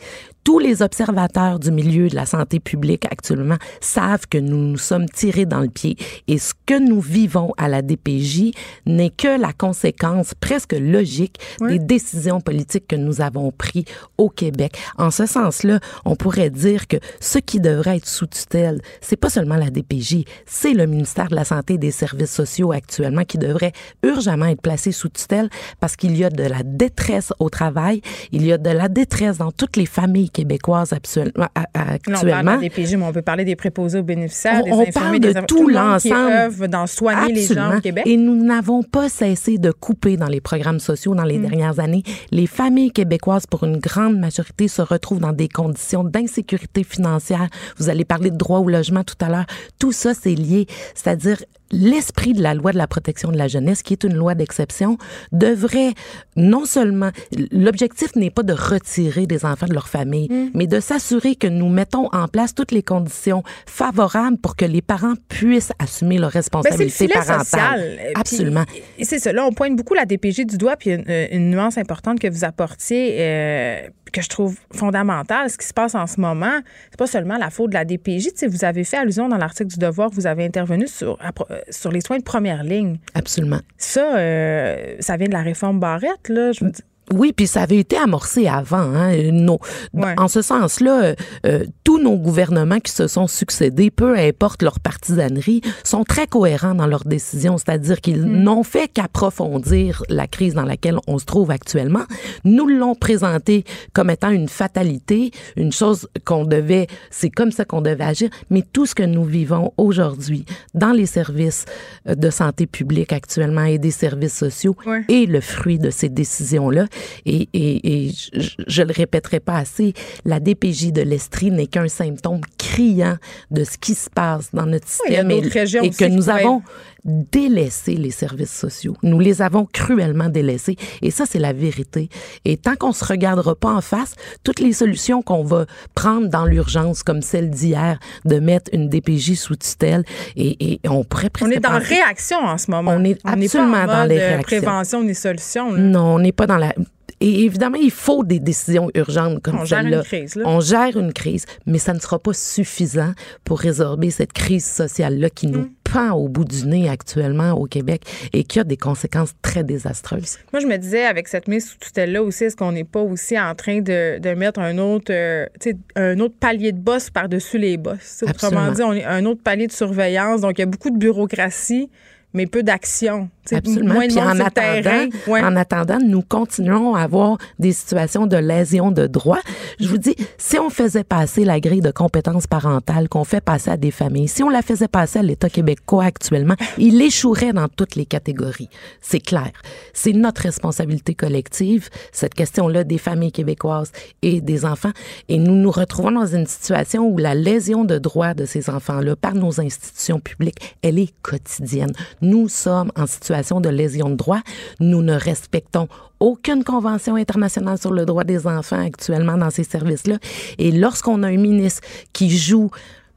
Tous 0.42 0.58
les 0.58 0.80
observateurs 0.80 1.58
du 1.58 1.70
milieu 1.70 2.08
de 2.08 2.14
la 2.14 2.24
santé 2.24 2.60
publique 2.60 3.04
actuellement 3.04 3.58
savent 3.80 4.26
que 4.26 4.38
nous 4.38 4.56
nous 4.56 4.78
sommes 4.78 5.06
tirés 5.06 5.44
dans 5.44 5.60
le 5.60 5.68
pied 5.68 5.96
et 6.28 6.38
ce 6.38 6.54
que 6.64 6.78
nous 6.78 7.00
vivons 7.00 7.52
à 7.58 7.68
la 7.68 7.82
DPJ 7.82 8.52
n'est 8.86 9.10
que 9.10 9.38
la 9.38 9.52
conséquence 9.52 10.32
presque 10.40 10.72
logique 10.72 11.38
des 11.60 11.78
décisions 11.78 12.40
politiques 12.40 12.88
que 12.88 12.96
nous 12.96 13.20
avons 13.20 13.52
prises 13.52 13.84
au 14.16 14.30
Québec. 14.30 14.78
En 14.96 15.10
ce 15.10 15.26
sens-là, 15.26 15.78
on 16.06 16.16
pourrait 16.16 16.50
dire 16.50 16.86
que 16.86 16.96
ce 17.20 17.38
qui 17.38 17.60
devrait 17.60 17.98
être 17.98 18.08
sous 18.08 18.26
tutelle, 18.26 18.80
c'est 19.02 19.16
pas 19.16 19.30
seulement 19.30 19.56
la 19.56 19.70
DPJ, 19.70 20.24
c'est 20.46 20.72
le 20.72 20.86
ministère 20.86 21.28
de 21.28 21.34
la 21.34 21.44
Santé 21.44 21.74
et 21.74 21.78
des 21.78 21.90
Services 21.90 22.32
sociaux 22.32 22.72
actuellement 22.72 23.24
qui 23.24 23.36
devrait 23.36 23.72
urgemment 24.02 24.46
être 24.46 24.62
placé 24.62 24.90
sous 24.90 25.10
tutelle 25.10 25.50
parce 25.80 25.96
qu'il 25.96 26.16
y 26.16 26.24
a 26.24 26.30
de 26.30 26.44
la 26.44 26.62
détresse 26.62 27.34
au 27.38 27.50
travail, 27.50 28.00
il 28.32 28.46
y 28.46 28.52
a 28.52 28.58
de 28.58 28.70
la 28.70 28.88
détresse 28.88 29.36
dans 29.36 29.52
toutes 29.52 29.76
les 29.76 29.86
familles 29.86 30.30
actuellement. 30.44 31.32
on 31.36 31.48
parle 31.54 31.90
actuellement. 31.94 32.56
de 32.56 32.60
DPJ, 32.62 32.96
mais 32.96 33.04
on 33.04 33.12
peut 33.12 33.22
parler 33.22 33.44
des 33.44 33.56
préposés 33.56 33.98
aux 33.98 34.02
bénéficiaires, 34.02 34.60
On- 34.62 34.64
des 34.64 34.72
on 34.72 34.80
infirmiers, 34.82 35.20
parle 35.20 35.34
de 35.34 35.46
tout 35.46 35.68
l'ensemble. 35.68 36.68
dans 36.68 36.86
soigner 36.86 37.32
les 37.32 37.42
gens 37.42 37.50
Absolument. 37.54 37.76
au 37.78 37.80
Québec. 37.80 38.04
Et 38.06 38.16
nous 38.16 38.34
n'avons 38.36 38.82
pas 38.82 39.08
cessé 39.08 39.58
de 39.58 39.70
couper 39.72 40.16
dans 40.16 40.26
les 40.28 40.40
programmes 40.40 40.80
sociaux 40.80 41.14
dans 41.14 41.24
les 41.24 41.38
Mm. 41.38 41.42
dernières 41.48 41.80
années. 41.80 42.02
Les 42.30 42.46
familles 42.46 42.90
québécoises, 42.92 43.46
pour 43.46 43.64
une 43.64 43.78
grande 43.78 44.18
majorité, 44.18 44.68
se 44.68 44.82
retrouvent 44.82 45.20
dans 45.20 45.32
des 45.32 45.48
conditions 45.48 46.04
d'insécurité 46.04 46.84
financière. 46.84 47.48
Vous 47.78 47.88
allez 47.88 48.04
parler 48.04 48.30
de 48.30 48.36
droit 48.36 48.58
au 48.58 48.68
logement 48.68 49.04
tout 49.04 49.16
à 49.20 49.28
l'heure. 49.28 49.46
Tout 49.78 49.92
ça, 49.92 50.14
c'est 50.14 50.34
lié. 50.34 50.66
C'est-à-dire, 50.94 51.38
l'esprit 51.72 52.32
de 52.32 52.42
la 52.42 52.54
loi 52.54 52.72
de 52.72 52.78
la 52.78 52.86
protection 52.86 53.30
de 53.30 53.36
la 53.38 53.48
jeunesse, 53.48 53.82
qui 53.82 53.92
est 53.94 54.04
une 54.04 54.14
loi 54.14 54.34
d'exception, 54.34 54.98
devrait 55.32 55.92
non 56.36 56.64
seulement, 56.64 57.10
l'objectif 57.52 58.14
n'est 58.16 58.30
pas 58.30 58.42
de 58.42 58.52
retirer 58.52 59.26
des 59.26 59.44
enfants 59.44 59.66
de 59.66 59.74
leur 59.74 59.88
famille, 59.88 60.28
Mm. 60.30 60.50
mais 60.54 60.66
de 60.66 60.80
s'assurer 60.80 61.34
que 61.36 61.46
nous 61.46 61.68
mettons 61.68 62.08
en 62.12 62.28
place 62.28 62.54
toutes 62.54 62.72
les 62.72 62.82
conditions 62.82 63.42
favorables 63.66 64.36
pour 64.38 64.56
que 64.56 64.64
les 64.64 64.82
parents 64.82 65.14
puissent 65.28 65.72
assumer 65.78 66.18
leurs 66.18 66.30
Ben, 66.30 66.38
responsabilités 66.38 66.90
filet 67.06 67.14
parentales. 67.14 67.44
social. 67.44 67.80
Euh, 67.80 68.12
Absolument. 68.14 68.64
et 68.98 69.04
c'est 69.04 69.18
ça. 69.18 69.32
Là, 69.32 69.44
on 69.46 69.52
pointe 69.52 69.76
beaucoup 69.76 69.94
la 69.94 70.06
DPJ 70.06 70.44
du 70.46 70.56
doigt, 70.58 70.76
puis 70.76 70.90
une, 70.90 71.04
une 71.30 71.50
nuance 71.50 71.78
importante 71.78 72.18
que 72.20 72.28
vous 72.28 72.44
apportiez, 72.44 73.16
euh, 73.20 73.80
que 74.10 74.22
je 74.22 74.28
trouve 74.28 74.58
fondamentale. 74.72 75.50
Ce 75.50 75.58
qui 75.58 75.66
se 75.66 75.74
passe 75.74 75.94
en 75.94 76.06
ce 76.06 76.20
moment, 76.20 76.60
c'est 76.90 76.98
pas 76.98 77.06
seulement 77.06 77.36
la 77.36 77.50
faute 77.50 77.70
de 77.70 77.74
la 77.74 77.84
DPJ. 77.84 78.24
Tu 78.24 78.30
sais, 78.36 78.46
vous 78.46 78.64
avez 78.64 78.84
fait 78.84 78.98
allusion 78.98 79.28
dans 79.28 79.36
l'article 79.38 79.70
du 79.70 79.78
Devoir, 79.78 80.10
vous 80.10 80.26
avez 80.26 80.44
intervenu 80.44 80.86
sur, 80.86 81.18
euh, 81.22 81.58
sur 81.70 81.90
les 81.90 82.00
soins 82.00 82.18
de 82.18 82.22
première 82.22 82.64
ligne. 82.64 82.98
Absolument. 83.14 83.60
Ça, 83.76 84.16
euh, 84.16 84.96
ça 85.00 85.16
vient 85.16 85.28
de 85.28 85.32
la 85.32 85.42
réforme 85.42 85.80
Barrette, 85.80 86.28
là. 86.28 86.52
Je 86.52 86.64
veux 86.64 86.70
dire. 86.70 86.84
Oui, 87.12 87.32
puis 87.32 87.46
ça 87.46 87.62
avait 87.62 87.78
été 87.78 87.96
amorcé 87.96 88.46
avant. 88.46 88.78
Hein, 88.94 89.30
nos- 89.32 89.58
Ouais. 89.92 90.14
En 90.16 90.28
ce 90.28 90.42
sens-là, 90.42 91.02
euh, 91.02 91.14
euh, 91.46 91.64
tous 91.84 91.98
nos 92.00 92.16
gouvernements 92.16 92.78
qui 92.80 92.92
se 92.92 93.06
sont 93.08 93.26
succédés, 93.26 93.90
peu 93.90 94.16
importe 94.16 94.62
leur 94.62 94.78
partisanerie, 94.80 95.60
sont 95.84 96.04
très 96.04 96.26
cohérents 96.26 96.74
dans 96.74 96.86
leurs 96.86 97.04
décisions. 97.04 97.58
C'est-à-dire 97.58 98.00
qu'ils 98.00 98.22
Mm. 98.26 98.42
n'ont 98.42 98.62
fait 98.62 98.88
qu'approfondir 98.88 100.02
la 100.08 100.26
crise 100.26 100.54
dans 100.54 100.64
laquelle 100.64 100.98
on 101.06 101.18
se 101.18 101.24
trouve 101.24 101.50
actuellement. 101.50 102.04
Nous 102.44 102.66
l'ont 102.66 102.94
présenté 102.94 103.64
comme 103.92 104.10
étant 104.10 104.30
une 104.30 104.48
fatalité, 104.48 105.30
une 105.56 105.72
chose 105.72 106.08
qu'on 106.24 106.44
devait, 106.44 106.86
c'est 107.10 107.30
comme 107.30 107.50
ça 107.52 107.64
qu'on 107.64 107.80
devait 107.80 108.04
agir. 108.04 108.30
Mais 108.50 108.62
tout 108.72 108.86
ce 108.86 108.94
que 108.94 109.02
nous 109.02 109.24
vivons 109.24 109.72
aujourd'hui 109.76 110.44
dans 110.74 110.92
les 110.92 111.06
services 111.06 111.64
euh, 112.08 112.14
de 112.14 112.30
santé 112.30 112.66
publique 112.66 113.12
actuellement 113.12 113.64
et 113.64 113.78
des 113.78 113.90
services 113.90 114.36
sociaux 114.36 114.76
Ouais. 114.86 115.02
est 115.08 115.26
le 115.28 115.40
fruit 115.40 115.78
de 115.78 115.90
ces 115.90 116.08
décisions-là. 116.08 116.86
Et, 117.26 117.48
et, 117.52 118.06
et 118.06 118.10
je, 118.10 118.50
je 118.66 118.82
le 118.82 118.92
répéterai 118.92 119.40
pas 119.40 119.56
assez, 119.56 119.94
la 120.24 120.40
DPJ 120.40 120.92
de 120.92 121.02
l'Estrie 121.02 121.50
n'est 121.50 121.66
qu'un 121.66 121.88
symptôme 121.88 122.40
criant 122.58 123.16
de 123.50 123.64
ce 123.64 123.78
qui 123.78 123.94
se 123.94 124.10
passe 124.10 124.50
dans 124.52 124.66
notre 124.66 124.88
système 124.88 125.30
et, 125.30 125.40
régions 125.40 125.82
et 125.82 125.90
que 125.90 126.04
nous 126.04 126.28
avons 126.28 126.62
délaissé 127.04 127.94
les 127.94 128.10
services 128.10 128.52
sociaux. 128.54 128.96
Nous 129.02 129.18
les 129.18 129.42
avons 129.42 129.66
cruellement 129.72 130.28
délaissés. 130.28 130.76
Et 131.02 131.10
ça, 131.10 131.24
c'est 131.26 131.38
la 131.38 131.52
vérité. 131.52 132.08
Et 132.44 132.56
tant 132.56 132.76
qu'on 132.76 132.92
se 132.92 133.04
regardera 133.04 133.54
pas 133.54 133.72
en 133.72 133.80
face, 133.80 134.14
toutes 134.44 134.60
les 134.60 134.72
solutions 134.72 135.22
qu'on 135.22 135.44
va 135.44 135.66
prendre 135.94 136.28
dans 136.28 136.44
l'urgence, 136.44 137.02
comme 137.02 137.22
celle 137.22 137.50
d'hier, 137.50 137.98
de 138.24 138.38
mettre 138.38 138.70
une 138.72 138.88
DPJ 138.88 139.34
sous 139.34 139.56
tutelle, 139.56 140.04
et, 140.36 140.74
et 140.74 140.80
on 140.88 141.04
pourrait 141.04 141.30
presque 141.30 141.48
On 141.48 141.50
est 141.52 141.60
dans 141.60 141.78
réaction 141.78 142.38
en 142.38 142.58
ce 142.58 142.70
moment. 142.70 142.92
On 142.96 143.04
est 143.04 143.20
pas 143.22 143.30
en 143.30 143.40
absolument 143.42 143.86
dans 143.86 144.00
mode, 144.00 144.08
les 144.10 144.16
euh, 144.18 144.28
réactions. 144.28 144.42
prévention 144.60 145.02
ni 145.02 145.14
solution. 145.14 145.72
là. 145.72 145.80
Non, 145.80 146.14
on 146.14 146.18
n'est 146.18 146.32
pas 146.32 146.46
dans 146.46 146.56
la. 146.58 146.74
Et 147.20 147.44
évidemment, 147.44 147.76
il 147.76 147.90
faut 147.90 148.24
des 148.24 148.38
décisions 148.40 148.90
urgentes 148.94 149.42
comme 149.42 149.58
On 149.60 149.64
gère 149.64 149.82
celle-là. 149.82 149.98
une 149.98 150.02
crise, 150.04 150.36
là. 150.36 150.44
On 150.46 150.60
gère 150.60 150.96
une 150.96 151.12
crise, 151.12 151.44
mais 151.66 151.78
ça 151.78 151.92
ne 151.92 151.98
sera 151.98 152.18
pas 152.18 152.32
suffisant 152.32 153.12
pour 153.44 153.58
résorber 153.60 154.10
cette 154.10 154.32
crise 154.32 154.64
sociale-là 154.64 155.28
qui 155.30 155.46
Mm. 155.46 155.50
nous 155.50 155.70
pend 155.84 156.12
au 156.12 156.28
bout 156.28 156.44
du 156.44 156.66
nez 156.66 156.88
actuellement 156.88 157.50
au 157.52 157.66
Québec 157.66 158.02
et 158.32 158.44
qui 158.44 158.60
a 158.60 158.64
des 158.64 158.76
conséquences 158.76 159.32
très 159.42 159.64
désastreuses. 159.64 160.38
Moi, 160.52 160.60
je 160.60 160.66
me 160.68 160.76
disais, 160.78 161.04
avec 161.04 161.26
cette 161.28 161.48
mise 161.48 161.68
sous 161.68 161.78
tutelle-là 161.78 162.22
aussi, 162.22 162.44
est-ce 162.44 162.56
qu'on 162.56 162.70
n'est 162.72 162.84
pas 162.84 163.00
aussi 163.00 163.38
en 163.38 163.54
train 163.56 163.80
de, 163.80 164.18
de 164.20 164.30
mettre 164.34 164.60
un 164.60 164.78
autre, 164.78 165.12
euh, 165.12 165.46
tu 165.60 165.70
sais, 165.70 165.76
un 165.96 166.18
autre 166.20 166.36
palier 166.38 166.70
de 166.72 166.78
boss 166.78 167.10
par-dessus 167.10 167.58
les 167.58 167.76
boss? 167.76 168.22
Autrement 168.26 168.70
dit, 168.70 168.82
on 168.82 168.92
est 168.92 169.04
un 169.04 169.24
autre 169.26 169.42
palier 169.42 169.66
de 169.66 169.72
surveillance. 169.72 170.42
Donc, 170.42 170.58
il 170.58 170.60
y 170.60 170.62
a 170.62 170.66
beaucoup 170.66 170.90
de 170.90 170.96
bureaucratie, 170.98 171.90
mais 172.32 172.46
peu 172.46 172.62
d'action. 172.62 173.28
Absolument. 173.52 173.94
Moins 173.94 174.06
de 174.06 174.12
Puis 174.12 174.22
monde 174.22 174.40
en 174.40 174.44
attendant. 174.44 175.08
Ouais. 175.26 175.42
en 175.42 175.56
attendant, 175.56 175.98
nous 175.98 176.22
continuons 176.22 176.94
à 176.94 177.02
avoir 177.02 177.38
des 177.58 177.72
situations 177.72 178.26
de 178.26 178.36
lésion 178.36 178.92
de 178.92 179.06
droits. 179.06 179.40
Je 179.80 179.88
vous 179.88 179.98
dis, 179.98 180.14
si 180.38 180.58
on 180.58 180.70
faisait 180.70 181.04
passer 181.04 181.44
la 181.44 181.58
grille 181.58 181.80
de 181.80 181.90
compétences 181.90 182.46
parentales 182.46 183.08
qu'on 183.08 183.24
fait 183.24 183.40
passer 183.40 183.70
à 183.70 183.76
des 183.76 183.90
familles, 183.90 184.28
si 184.28 184.42
on 184.42 184.48
la 184.48 184.62
faisait 184.62 184.88
passer 184.88 185.18
à 185.18 185.22
l'État 185.22 185.48
québécois 185.48 186.04
actuellement, 186.04 186.54
il 186.78 187.00
échouerait 187.02 187.52
dans 187.52 187.68
toutes 187.68 187.96
les 187.96 188.06
catégories. 188.06 188.68
C'est 189.00 189.20
clair. 189.20 189.50
C'est 189.92 190.12
notre 190.12 190.42
responsabilité 190.42 191.14
collective, 191.14 191.88
cette 192.12 192.34
question-là 192.34 192.84
des 192.84 192.98
familles 192.98 193.32
québécoises 193.32 193.90
et 194.22 194.40
des 194.40 194.64
enfants. 194.64 194.92
Et 195.28 195.38
nous 195.38 195.54
nous 195.54 195.70
retrouvons 195.70 196.12
dans 196.12 196.26
une 196.26 196.46
situation 196.46 197.08
où 197.08 197.18
la 197.18 197.34
lésion 197.34 197.84
de 197.84 197.98
droits 197.98 198.34
de 198.34 198.44
ces 198.44 198.70
enfants-là 198.70 199.16
par 199.16 199.34
nos 199.34 199.60
institutions 199.60 200.20
publiques, 200.20 200.76
elle 200.82 200.98
est 200.98 201.12
quotidienne. 201.22 201.92
Nous 202.22 202.48
sommes 202.48 202.90
en 202.96 203.06
situation 203.06 203.60
de 203.60 203.68
lésion 203.68 204.08
de 204.10 204.14
droits. 204.16 204.42
Nous 204.80 205.02
ne 205.02 205.14
respectons 205.14 205.88
aucune 206.18 206.64
convention 206.64 207.16
internationale 207.16 207.78
sur 207.78 207.92
le 207.92 208.04
droit 208.04 208.24
des 208.24 208.46
enfants 208.46 208.84
actuellement 208.84 209.36
dans 209.38 209.50
ces 209.50 209.64
services-là. 209.64 210.18
Et 210.58 210.70
lorsqu'on 210.72 211.22
a 211.22 211.28
un 211.28 211.36
ministre 211.36 211.80
qui 212.12 212.30
joue 212.36 212.70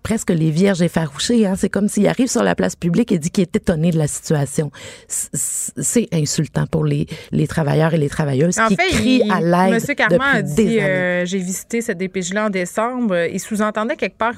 presque 0.04 0.32
les 0.32 0.52
vierges 0.52 0.82
effarouchées. 0.82 1.48
Hein? 1.48 1.54
C'est 1.58 1.70
comme 1.70 1.88
s'il 1.88 2.06
arrive 2.08 2.28
sur 2.28 2.44
la 2.44 2.56
place 2.56 2.76
publique 2.76 3.14
et 3.14 3.18
dit 3.20 3.30
qu'il 3.32 3.44
est 3.44 3.56
étonné 3.56 3.90
de 3.90 3.98
la 3.98 4.08
situation. 4.08 4.70
C'est 5.08 6.10
insultant 6.14 6.66
pour 6.68 6.84
les, 6.84 7.08
les 7.32 7.48
travailleurs 7.48 7.94
et 7.94 7.98
les 7.98 8.10
travailleuses 8.10 8.60
En 8.60 8.68
qui 8.68 8.76
fait, 8.76 8.90
crient 8.90 9.22
il- 9.24 9.32
à 9.32 9.40
l'aide 9.70 9.82
M. 9.90 9.96
Carman 9.96 10.22
a 10.36 10.42
dit 10.42 10.78
euh, 10.82 11.26
j'ai 11.26 11.38
visité 11.38 11.82
cette 11.82 11.98
DPJ-là 12.00 12.48
en 12.48 12.50
décembre. 12.50 13.16
Il 13.32 13.40
sous-entendait 13.40 13.96
quelque 13.96 14.18
part 14.18 14.34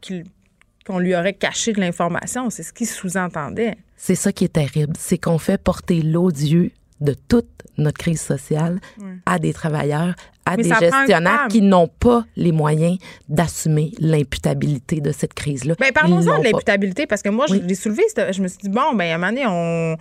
qu'il- 0.00 0.24
qu'on 0.90 0.98
lui 0.98 1.14
aurait 1.14 1.34
caché 1.34 1.72
de 1.72 1.80
l'information. 1.80 2.50
C'est 2.50 2.64
ce 2.64 2.72
qu'il 2.72 2.86
sous-entendait. 2.86 3.76
C'est 3.96 4.16
ça 4.16 4.32
qui 4.32 4.44
est 4.44 4.54
terrible, 4.54 4.94
c'est 4.98 5.18
qu'on 5.18 5.38
fait 5.38 5.62
porter 5.62 6.02
l'odieux 6.02 6.72
de 7.00 7.14
toute 7.14 7.48
notre 7.78 7.98
crise 7.98 8.20
sociale 8.20 8.80
à 9.26 9.38
des 9.38 9.52
travailleurs, 9.52 10.14
à 10.46 10.56
Mais 10.56 10.64
des 10.64 10.70
gestionnaires 10.70 11.46
qui 11.48 11.62
n'ont 11.62 11.88
pas 11.88 12.24
les 12.36 12.52
moyens 12.52 12.98
d'assumer 13.28 13.92
l'imputabilité 13.98 15.00
de 15.00 15.12
cette 15.12 15.34
crise-là. 15.34 15.74
Ils 15.80 15.92
parlons-en 15.92 16.38
de 16.38 16.44
l'imputabilité, 16.44 17.06
parce 17.06 17.22
que 17.22 17.28
moi, 17.28 17.46
je 17.48 17.54
l'ai 17.54 17.74
soulevé. 17.74 18.02
Je 18.16 18.42
me 18.42 18.48
suis 18.48 18.58
dit, 18.58 18.68
bon, 18.68 18.94
ben, 18.94 19.10
à 19.10 19.14
un 19.14 19.18
moment 19.18 19.28
donné, 19.28 19.44
on. 19.46 19.96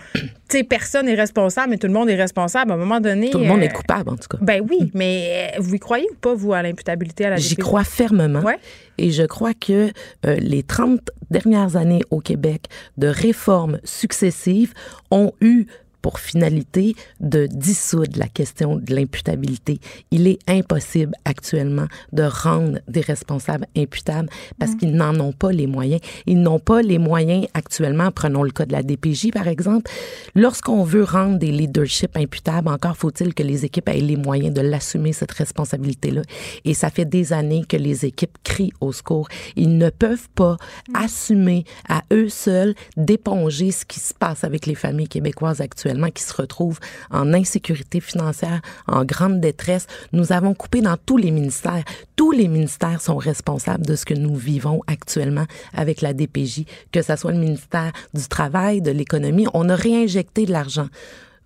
Personne 0.67 1.05
n'est 1.05 1.15
responsable, 1.15 1.71
mais 1.71 1.77
tout 1.77 1.88
le 1.88 1.93
monde 1.93 2.09
est 2.09 2.15
responsable. 2.15 2.71
À 2.71 2.73
un 2.73 2.77
moment 2.77 2.99
donné. 2.99 3.29
Tout 3.29 3.39
le 3.39 3.45
monde 3.45 3.59
euh, 3.59 3.65
est 3.65 3.73
coupable, 3.73 4.09
en 4.09 4.15
tout 4.15 4.27
cas. 4.27 4.38
Ben 4.41 4.65
oui, 4.67 4.91
mais 4.93 5.51
euh, 5.55 5.62
vous 5.62 5.75
y 5.75 5.79
croyez 5.79 6.07
ou 6.12 6.15
pas, 6.15 6.33
vous, 6.33 6.53
à 6.53 6.63
l'imputabilité 6.63 7.25
à 7.25 7.31
la 7.31 7.35
J'y 7.35 7.55
crois 7.55 7.83
fermement. 7.83 8.41
Ouais. 8.41 8.57
Et 8.97 9.12
je 9.12 9.23
crois 9.23 9.53
que 9.53 9.91
euh, 10.25 10.35
les 10.38 10.63
30 10.63 11.01
dernières 11.29 11.75
années 11.75 12.01
au 12.09 12.19
Québec 12.19 12.65
de 12.97 13.07
réformes 13.07 13.79
successives 13.83 14.73
ont 15.12 15.33
eu 15.41 15.67
pour 16.01 16.19
finalité 16.19 16.95
de 17.19 17.47
dissoudre 17.47 18.17
la 18.17 18.27
question 18.27 18.77
de 18.77 18.93
l'imputabilité. 18.93 19.79
Il 20.12 20.27
est 20.27 20.39
impossible 20.47 21.13
actuellement 21.25 21.88
de 22.13 22.23
rendre 22.23 22.79
des 22.88 23.01
responsables 23.01 23.65
imputables 23.75 24.29
parce 24.59 24.75
qu'ils 24.75 24.93
n'en 24.95 25.19
ont 25.19 25.33
pas 25.33 25.51
les 25.51 25.67
moyens. 25.67 26.01
Ils 26.25 26.41
n'ont 26.41 26.59
pas 26.59 26.81
les 26.81 26.97
moyens 26.97 27.47
actuellement, 27.53 28.12
prenons 28.12 28.43
le 28.43 28.51
cas 28.51 28.65
de 28.65 28.71
la 28.71 28.83
DPJ 28.83 29.31
par 29.31 29.47
exemple, 29.47 29.91
lorsqu'on 30.35 30.83
veut 30.83 31.03
rendre 31.03 31.38
des 31.38 31.51
leaderships 31.51 32.15
imputables, 32.15 32.69
encore 32.69 32.97
faut-il 32.97 33.33
que 33.33 33.43
les 33.43 33.65
équipes 33.65 33.89
aient 33.89 33.99
les 33.99 34.17
moyens 34.17 34.53
de 34.53 34.62
l'assumer, 34.62 35.13
cette 35.13 35.31
responsabilité-là. 35.31 36.21
Et 36.65 36.73
ça 36.73 36.89
fait 36.89 37.05
des 37.05 37.33
années 37.33 37.65
que 37.67 37.77
les 37.77 38.05
équipes 38.05 38.38
crient 38.43 38.73
au 38.81 38.91
secours. 38.91 39.27
Ils 39.55 39.77
ne 39.77 39.89
peuvent 39.89 40.29
pas 40.35 40.57
assumer 40.93 41.65
à 41.88 42.03
eux 42.13 42.29
seuls 42.29 42.75
d'éponger 42.97 43.71
ce 43.71 43.85
qui 43.85 43.99
se 43.99 44.13
passe 44.13 44.43
avec 44.43 44.65
les 44.65 44.75
familles 44.75 45.07
québécoises 45.07 45.62
actuellement 45.62 45.88
qui 46.13 46.23
se 46.23 46.34
retrouvent 46.34 46.80
en 47.12 47.34
insécurité 47.34 47.99
financière, 47.99 48.62
en 48.88 49.04
grande 49.04 49.39
détresse. 49.39 49.88
Nous 50.13 50.32
avons 50.32 50.54
coupé 50.54 50.82
dans 50.82 50.97
tous 50.97 51.17
les 51.17 51.32
ministères. 51.32 51.84
Tous 52.15 52.32
les 52.32 52.47
ministères 52.47 53.02
sont 53.02 53.17
responsables 53.17 53.86
de 53.86 53.95
ce 53.95 54.06
que 54.06 54.13
nous 54.13 54.36
vivons 54.36 54.82
actuellement 54.88 55.45
avec 55.73 56.02
la 56.02 56.13
DPJ, 56.13 56.65
que 56.91 57.02
ce 57.02 57.15
soit 57.15 57.32
le 57.32 57.39
ministère 57.39 57.91
du 58.13 58.28
Travail, 58.28 58.82
de 58.82 58.91
l'économie. 58.91 59.47
On 59.54 59.69
a 59.69 59.75
réinjecté 59.75 60.45
de 60.45 60.52
l'argent. 60.52 60.88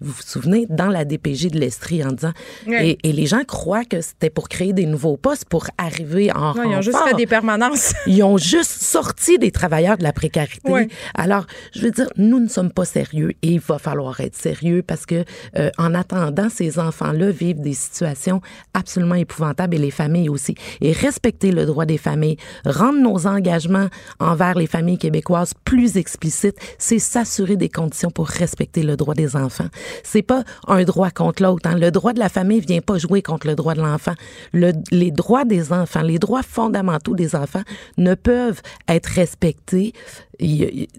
Vous 0.03 0.11
vous 0.11 0.21
souvenez, 0.21 0.65
dans 0.69 0.87
la 0.87 1.05
DPJ 1.05 1.47
de 1.47 1.59
l'Estrie 1.59 2.03
en 2.03 2.11
disant, 2.11 2.33
et, 2.67 2.97
et 3.03 3.13
les 3.13 3.25
gens 3.25 3.43
croient 3.45 3.85
que 3.85 4.01
c'était 4.01 4.29
pour 4.29 4.49
créer 4.49 4.73
des 4.73 4.85
nouveaux 4.85 5.17
postes, 5.17 5.45
pour 5.45 5.67
arriver 5.77 6.31
en 6.31 6.53
Non, 6.53 6.63
ils 6.63 6.75
ont 6.75 6.81
juste 6.81 6.97
fait 7.07 7.15
des 7.15 7.27
permanences. 7.27 7.93
Ils 8.07 8.23
ont 8.23 8.37
juste 8.37 8.81
sorti 8.81 9.37
des 9.37 9.51
travailleurs 9.51 9.97
de 9.97 10.03
la 10.03 10.13
précarité. 10.13 10.69
Ouais. 10.69 10.87
Alors, 11.15 11.45
je 11.73 11.81
veux 11.81 11.91
dire, 11.91 12.09
nous 12.17 12.39
ne 12.39 12.47
sommes 12.47 12.71
pas 12.71 12.85
sérieux 12.85 13.31
et 13.41 13.53
il 13.53 13.59
va 13.59 13.79
falloir 13.79 14.19
être 14.19 14.35
sérieux 14.35 14.83
parce 14.85 15.05
que, 15.05 15.23
euh, 15.57 15.69
en 15.77 15.93
attendant, 15.93 16.49
ces 16.49 16.79
enfants-là 16.79 17.31
vivent 17.31 17.61
des 17.61 17.73
situations 17.73 18.41
absolument 18.73 19.15
épouvantables 19.15 19.75
et 19.75 19.79
les 19.79 19.91
familles 19.91 20.29
aussi. 20.29 20.55
Et 20.81 20.91
respecter 20.91 21.51
le 21.51 21.65
droit 21.65 21.85
des 21.85 21.97
familles, 21.97 22.37
rendre 22.65 22.99
nos 22.99 23.27
engagements 23.27 23.87
envers 24.19 24.55
les 24.55 24.67
familles 24.67 24.97
québécoises 24.97 25.53
plus 25.63 25.97
explicites, 25.97 26.57
c'est 26.77 26.99
s'assurer 26.99 27.55
des 27.55 27.69
conditions 27.69 28.11
pour 28.11 28.27
respecter 28.27 28.83
le 28.83 28.95
droit 28.97 29.15
des 29.15 29.35
enfants. 29.35 29.67
C'est 30.03 30.21
pas 30.21 30.43
un 30.67 30.83
droit 30.83 31.11
contre 31.11 31.43
l'autre. 31.43 31.69
Hein. 31.69 31.77
Le 31.77 31.91
droit 31.91 32.13
de 32.13 32.19
la 32.19 32.29
famille 32.29 32.59
vient 32.59 32.81
pas 32.81 32.97
jouer 32.97 33.21
contre 33.21 33.47
le 33.47 33.55
droit 33.55 33.75
de 33.75 33.81
l'enfant. 33.81 34.13
Le, 34.53 34.71
les 34.91 35.11
droits 35.11 35.45
des 35.45 35.71
enfants, 35.71 36.01
les 36.01 36.19
droits 36.19 36.43
fondamentaux 36.43 37.15
des 37.15 37.35
enfants 37.35 37.63
ne 37.97 38.15
peuvent 38.15 38.61
être 38.87 39.07
respectés 39.07 39.93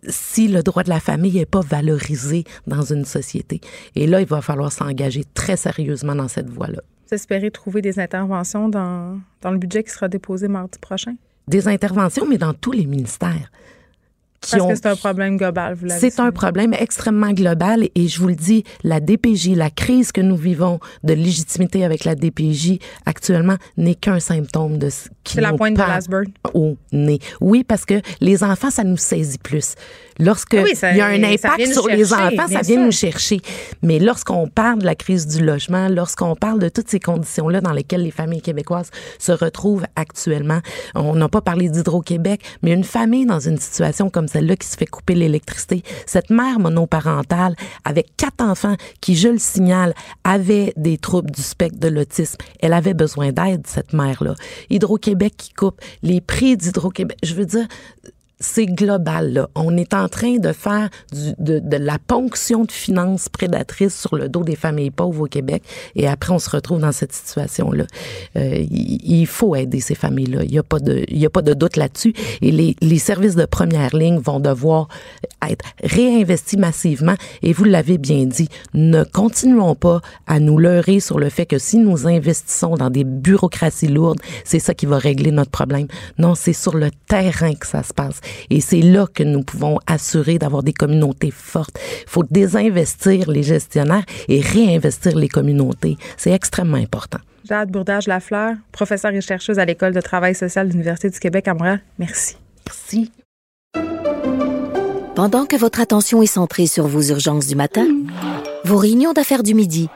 si 0.09 0.49
le 0.49 0.63
droit 0.63 0.83
de 0.83 0.89
la 0.89 1.01
famille 1.01 1.35
n'est 1.35 1.47
pas 1.47 1.61
valorisé 1.61 2.45
dans 2.67 2.83
une 2.83 3.05
société. 3.05 3.61
Et 3.95 4.07
là, 4.07 4.21
il 4.21 4.27
va 4.27 4.41
falloir 4.41 4.73
s'engager 4.73 5.25
très 5.35 5.57
sérieusement 5.57 6.15
dans 6.15 6.29
cette 6.29 6.49
voie-là. 6.49 6.81
Vous 7.09 7.15
espérez 7.15 7.51
trouver 7.51 7.83
des 7.83 7.99
interventions 7.99 8.69
dans, 8.69 9.21
dans 9.43 9.51
le 9.51 9.59
budget 9.59 9.83
qui 9.83 9.91
sera 9.91 10.09
déposé 10.09 10.49
mardi 10.49 10.79
prochain? 10.79 11.15
Des 11.47 11.69
interventions, 11.69 12.27
mais 12.27 12.39
dans 12.39 12.55
tous 12.55 12.73
les 12.73 12.87
ministères. 12.87 13.51
Parce 14.51 14.69
que 14.69 14.75
c'est 14.75 14.87
un 14.87 14.97
problème 14.97 15.37
global, 15.37 15.75
vous 15.75 15.87
l'avez 15.87 16.01
C'est 16.01 16.21
un 16.21 16.33
problème 16.33 16.75
extrêmement 16.75 17.33
global 17.33 17.89
et 17.95 18.09
je 18.09 18.21
vous 18.21 18.29
le 18.29 18.35
dis, 18.35 18.65
la 18.83 19.01
DPJ, 19.01 19.57
la 19.57 19.71
crise 19.71 20.13
que 20.13 20.21
nous 20.21 20.37
vivons 20.37 20.81
de 21.03 21.15
légitimité 21.15 21.85
avec 21.85 22.05
la 22.05 22.15
DPJ 22.15 22.79
actuellement 23.07 23.57
n'est 23.77 23.95
qu'un 23.95 24.21
symptôme 24.21 24.79
de 24.79 24.91
ce 24.91 25.09
qui 25.25 25.41
la 25.41 25.53
pointe 25.53 25.75
de 25.75 25.81
l'iceberg. 25.81 26.29
Au 26.53 26.77
nez. 26.93 27.19
Oui, 27.41 27.65
parce 27.65 27.85
que 27.85 28.01
les 28.21 28.45
enfants, 28.45 28.71
ça 28.71 28.85
nous 28.85 28.97
saisit 28.97 29.39
plus. 29.39 29.75
Lorsque 30.21 30.57
oui, 30.63 30.77
ça, 30.77 30.93
il 30.93 30.99
y 30.99 31.01
a 31.01 31.07
un 31.07 31.23
impact 31.25 31.67
sur 31.73 31.83
chercher, 31.83 31.97
les 31.97 32.13
enfants, 32.13 32.47
ça 32.49 32.61
vient 32.61 32.85
nous 32.85 32.93
chercher. 32.93 33.41
Mais 33.83 33.99
lorsqu'on 33.99 34.47
parle 34.47 34.81
de 34.81 34.85
la 34.85 34.95
crise 34.95 35.27
du 35.27 35.45
logement, 35.45 35.89
lorsqu'on 35.89 36.37
parle 36.37 36.61
de 36.61 36.69
toutes 36.69 36.89
ces 36.89 37.01
conditions-là 37.01 37.61
dans 37.61 37.73
lesquelles 37.73 38.03
les 38.03 38.13
familles 38.13 38.43
québécoises 38.43 38.91
se 39.19 39.33
retrouvent 39.33 39.87
actuellement, 39.97 40.61
on 40.95 41.17
n'a 41.17 41.29
pas 41.29 41.41
parlé 41.41 41.69
d'Hydro-Québec, 41.69 42.43
mais 42.63 42.73
une 42.73 42.85
famille 42.85 43.27
dans 43.27 43.41
une 43.41 43.59
situation 43.59 44.09
comme 44.09 44.29
celle-là 44.29 44.55
qui 44.55 44.69
se 44.69 44.77
fait 44.77 44.87
couper 44.87 45.15
l'électricité, 45.15 45.83
cette 46.07 46.31
mère 46.31 46.61
monoparentale 46.61 47.57
avec 47.85 48.17
quatre 48.17 48.41
enfants 48.41 48.77
qui, 49.01 49.17
je 49.17 49.29
le 49.29 49.39
signale, 49.39 49.95
avait 50.23 50.73
des 50.77 50.99
troubles 50.99 51.31
du 51.33 51.43
spectre 51.43 51.81
de 51.81 51.89
l'autisme, 51.89 52.37
elle 52.61 52.73
avait 52.73 52.95
besoin 52.95 53.33
d'aide, 53.33 53.67
cette 53.67 53.93
mère-là. 53.93 54.35
Hydro-Québec 54.71 55.14
qui 55.37 55.53
coupe 55.53 55.81
les 56.03 56.21
prix 56.21 56.57
d'Hydro-Québec, 56.57 57.19
je 57.23 57.35
veux 57.35 57.47
dire, 57.47 57.67
c'est 58.41 58.67
global. 58.67 59.33
Là. 59.33 59.49
On 59.55 59.77
est 59.77 59.95
en 59.95 60.09
train 60.09 60.37
de 60.37 60.53
faire 60.53 60.91
du, 61.13 61.33
de, 61.39 61.59
de, 61.61 61.77
la 61.77 61.99
ponction 61.99 62.65
de 62.65 62.73
finances 62.73 63.29
prédatrices 63.29 63.99
sur 63.99 64.17
le 64.17 64.29
dos 64.29 64.43
des 64.43 64.57
familles 64.57 64.91
pauvres 64.91 65.23
au 65.23 65.27
Québec. 65.27 65.63
Et 65.95 66.07
après, 66.07 66.33
on 66.33 66.39
se 66.39 66.51
retrouve 66.51 66.81
dans 66.81 66.93
cette 66.93 67.13
situation-là. 67.13 67.85
Euh, 68.37 68.65
il, 68.71 69.27
faut 69.27 69.55
aider 69.57 69.81
ces 69.81 69.95
familles-là. 69.95 70.45
Il 70.45 70.51
n'y 70.51 70.59
a 70.59 70.63
pas 70.63 70.81
de, 70.81 71.05
il 71.09 71.19
y 71.19 71.27
a 71.27 71.31
pas 71.31 71.43
de 71.43 71.55
doute 71.55 71.77
là-dessus. 71.77 72.13
Et 72.43 72.51
les, 72.51 72.77
les 72.81 72.99
services 72.99 73.37
de 73.37 73.47
première 73.47 73.95
ligne 73.97 74.19
vont 74.19 74.41
devoir 74.41 74.89
être 75.49 75.65
réinvestis 75.83 76.57
massivement. 76.57 77.15
Et 77.43 77.53
vous 77.53 77.65
l'avez 77.65 77.99
bien 77.99 78.25
dit, 78.25 78.49
ne 78.75 79.05
continuons 79.05 79.75
pas 79.75 80.01
à 80.27 80.41
nous 80.41 80.59
leurrer 80.59 81.01
sur 81.01 81.19
le 81.19 81.29
fait 81.31 81.47
que 81.47 81.59
si 81.59 81.79
nous 81.79 82.07
investissons 82.07 82.75
dans 82.75 82.91
des 82.91 83.05
bureaucraties 83.05 83.89
lourdes, 83.89 84.21
c'est 84.45 84.59
ça 84.59 84.75
qui 84.75 84.87
va 84.87 84.99
régler 84.99 85.31
notre 85.31 85.51
problème. 85.51 85.87
Non, 86.19 86.35
c'est 86.35 86.53
sur 86.53 86.77
le 86.77 86.91
terrain 87.09 87.55
que 87.55 87.67
ça 87.67 87.83
se 87.83 87.93
passe. 87.93 88.21
Et 88.51 88.61
c'est 88.61 88.81
là 88.81 89.07
que 89.13 89.23
nous 89.23 89.43
pouvons 89.43 89.79
assurer 89.87 90.39
d'avoir 90.39 90.63
des 90.63 90.73
communautés 90.73 91.31
fortes. 91.31 91.79
Il 92.03 92.11
faut 92.11 92.25
désinvestir 92.31 93.31
les 93.31 93.43
gestionnaires 93.43 94.05
et 94.29 94.41
réinvestir 94.41 95.17
les 95.17 95.29
communautés. 95.29 95.97
C'est 96.17 96.33
extrêmement 96.33 96.77
important. 96.77 97.19
Jade 97.45 97.71
Bourdage-Lafleur, 97.71 98.55
professeure 98.73 99.13
et 99.13 99.21
chercheuse 99.21 99.59
à 99.59 99.65
l'École 99.65 99.93
de 99.93 100.01
travail 100.01 100.35
social 100.35 100.67
de 100.67 100.73
l'Université 100.73 101.11
du 101.11 101.19
Québec 101.19 101.47
à 101.49 101.55
Montréal. 101.55 101.81
Merci. 101.99 102.37
Merci. 102.67 103.13
Pendant 105.15 105.47
que 105.47 105.57
votre 105.57 105.81
attention 105.81 106.23
est 106.23 106.27
centrée 106.27 106.67
sur 106.67 106.87
vos 106.87 107.03
urgences 107.03 107.47
du 107.47 107.55
matin, 107.55 107.87
vos 108.65 108.79
réunions 108.79 109.13
d'affaires 109.13 109.43
du 109.43 109.55
midi, 109.55 109.89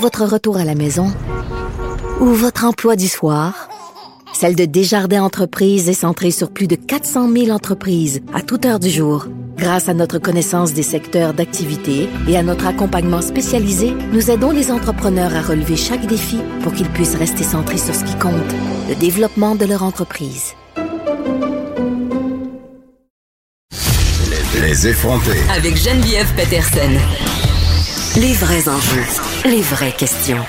votre 0.00 0.24
retour 0.24 0.56
à 0.56 0.64
la 0.64 0.74
maison 0.74 1.06
ou 2.20 2.26
votre 2.26 2.64
emploi 2.64 2.96
du 2.96 3.08
soir, 3.08 3.68
celle 4.32 4.56
de 4.56 4.64
Desjardins 4.64 5.22
Entreprises 5.22 5.88
est 5.88 5.94
centrée 5.94 6.30
sur 6.30 6.50
plus 6.50 6.66
de 6.66 6.76
400 6.76 7.30
000 7.32 7.50
entreprises 7.50 8.20
à 8.34 8.42
toute 8.42 8.64
heure 8.66 8.80
du 8.80 8.90
jour. 8.90 9.26
Grâce 9.56 9.88
à 9.88 9.94
notre 9.94 10.18
connaissance 10.18 10.72
des 10.72 10.82
secteurs 10.82 11.34
d'activité 11.34 12.08
et 12.28 12.36
à 12.36 12.42
notre 12.42 12.66
accompagnement 12.66 13.20
spécialisé, 13.20 13.92
nous 14.12 14.30
aidons 14.30 14.50
les 14.50 14.70
entrepreneurs 14.70 15.34
à 15.36 15.42
relever 15.42 15.76
chaque 15.76 16.06
défi 16.06 16.38
pour 16.62 16.72
qu'ils 16.72 16.88
puissent 16.88 17.14
rester 17.14 17.44
centrés 17.44 17.78
sur 17.78 17.94
ce 17.94 18.04
qui 18.04 18.18
compte, 18.18 18.32
le 18.88 18.94
développement 18.94 19.54
de 19.54 19.66
leur 19.66 19.82
entreprise. 19.82 20.54
Les 24.60 24.88
effronter. 24.88 25.38
Avec 25.54 25.76
Geneviève 25.76 26.32
Peterson. 26.34 26.90
Les 28.16 28.34
vrais 28.34 28.68
enjeux, 28.68 29.04
les 29.44 29.62
vraies 29.62 29.92
questions. 29.92 30.44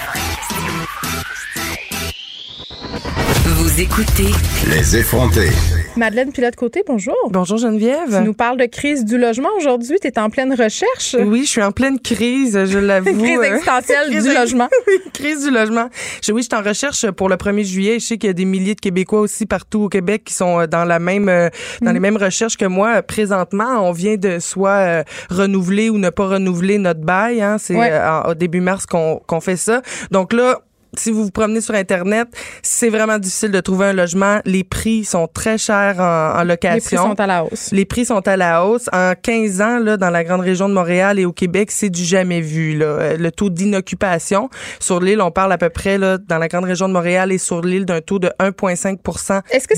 Vous 3.56 3.80
écoutez 3.82 4.30
Les 4.70 4.98
effronter. 4.98 5.50
Madeleine 5.96 6.32
Pilote-Côté, 6.32 6.84
bonjour. 6.88 7.16
Bonjour 7.30 7.58
Geneviève. 7.58 8.10
Tu 8.18 8.24
nous 8.24 8.34
parles 8.34 8.58
de 8.58 8.66
crise 8.66 9.06
du 9.06 9.18
logement 9.18 9.50
aujourd'hui. 9.58 9.98
Tu 10.02 10.08
es 10.08 10.20
en 10.20 10.30
pleine 10.30 10.52
recherche. 10.54 11.16
Oui, 11.20 11.44
je 11.46 11.50
suis 11.50 11.62
en 11.62 11.72
pleine 11.72 12.00
crise, 12.00 12.66
je 12.66 12.80
l'avoue. 12.80 13.14
crise 13.18 13.40
existentielle 13.42 14.08
Crise 14.10 14.24
du 14.24 14.34
logement. 14.34 14.70
oui, 14.88 14.94
crise 15.14 15.44
du 15.46 15.52
logement. 15.52 15.90
Je, 16.24 16.32
oui, 16.32 16.42
je 16.42 16.48
suis 16.54 16.60
en 16.62 16.68
recherche 16.68 17.10
pour 17.12 17.30
le 17.30 17.36
1er 17.36 17.64
juillet. 17.64 18.00
Je 18.00 18.06
sais 18.06 18.18
qu'il 18.18 18.28
y 18.28 18.32
a 18.32 18.34
des 18.34 18.46
milliers 18.46 18.76
de 18.76 18.82
Québécois 18.82 19.20
aussi 19.22 19.46
partout 19.46 19.84
au 19.84 19.90
Québec 19.90 20.24
qui 20.26 20.34
sont 20.34 20.62
euh, 20.62 20.68
dans 20.68 20.84
la 20.86 21.00
même 21.00 21.30
euh, 21.30 21.50
dans 21.82 21.92
Mm. 21.92 21.94
les 21.94 22.00
mêmes 22.00 22.18
recherches 22.18 22.58
que 22.58 22.66
moi. 22.66 22.98
Euh, 22.98 23.02
Présentement, 23.04 23.88
on 23.88 23.92
vient 23.92 24.16
de 24.16 24.40
soit 24.40 24.70
euh, 24.70 25.04
renouveler 25.30 25.90
ou 25.92 25.98
ne 26.00 26.10
pas 26.10 26.28
renouveler 26.28 26.80
notre 26.80 27.02
bail. 27.02 27.42
Hein. 27.42 27.58
C'est 27.60 27.76
Ouais. 27.76 27.92
euh, 27.92 28.32
au 28.32 28.34
début 28.34 28.62
mars 28.62 28.86
qu'on 28.88 29.22
qu'on 29.28 29.40
fait 29.42 29.58
ça. 29.58 29.82
Donc 30.12 30.34
là, 30.34 30.62
si 30.98 31.12
vous 31.12 31.24
vous 31.24 31.32
promenez 31.32 31.62
sur 31.62 31.76
Internet, 31.76 32.28
c'est 32.62 32.90
vraiment 32.90 33.18
difficile 33.18 33.52
de 33.52 33.60
trouver 33.60 33.88
un 33.88 33.94
logement. 33.94 34.40
Les 34.46 34.64
prix 34.64 35.04
sont 35.04 35.28
très 35.28 35.58
chers 35.58 36.00
en, 36.00 36.40
en 36.40 36.44
location. 36.44 36.74
Les 36.74 36.82
prix 36.82 37.10
sont 37.10 37.20
à 37.20 37.28
la 37.28 37.44
hausse. 37.44 37.72
Les 37.72 37.86
prix 37.86 38.06
sont 38.06 38.28
à 38.28 38.38
la 38.38 38.66
hausse. 38.66 38.90
En 38.94 39.14
15 39.22 39.62
ans, 39.62 39.80
là, 39.80 39.98
dans 39.98 40.10
la 40.10 40.24
grande 40.24 40.42
région 40.42 40.70
de 40.70 40.74
Montréal 40.74 41.20
et 41.20 41.26
au 41.26 41.32
Québec, 41.32 41.72
c'est 41.72 41.90
du 41.90 42.04
jamais 42.04 42.42
vu. 42.42 42.78
Là. 42.78 42.86
Euh, 42.86 43.18
Le 43.18 43.32
taux 43.32 43.50
d'inoccupation 43.50 44.50
sur 44.80 45.00
l'île, 45.00 45.22
on 45.22 45.32
parle 45.32 45.52
à 45.52 45.58
peu 45.58 45.70
près 45.70 45.98
là, 45.98 46.18
dans 46.18 46.38
la 46.38 46.48
grande 46.48 46.66
région 46.66 46.88
de 46.88 46.94
Montréal 46.94 47.32
et 47.32 47.38
sur 47.38 47.62
l'île 47.62 47.86
d'un 47.86 48.02
taux 48.02 48.20
de 48.20 48.30
1,5 48.40 49.44
Est-ce 49.52 49.68
que 49.68 49.76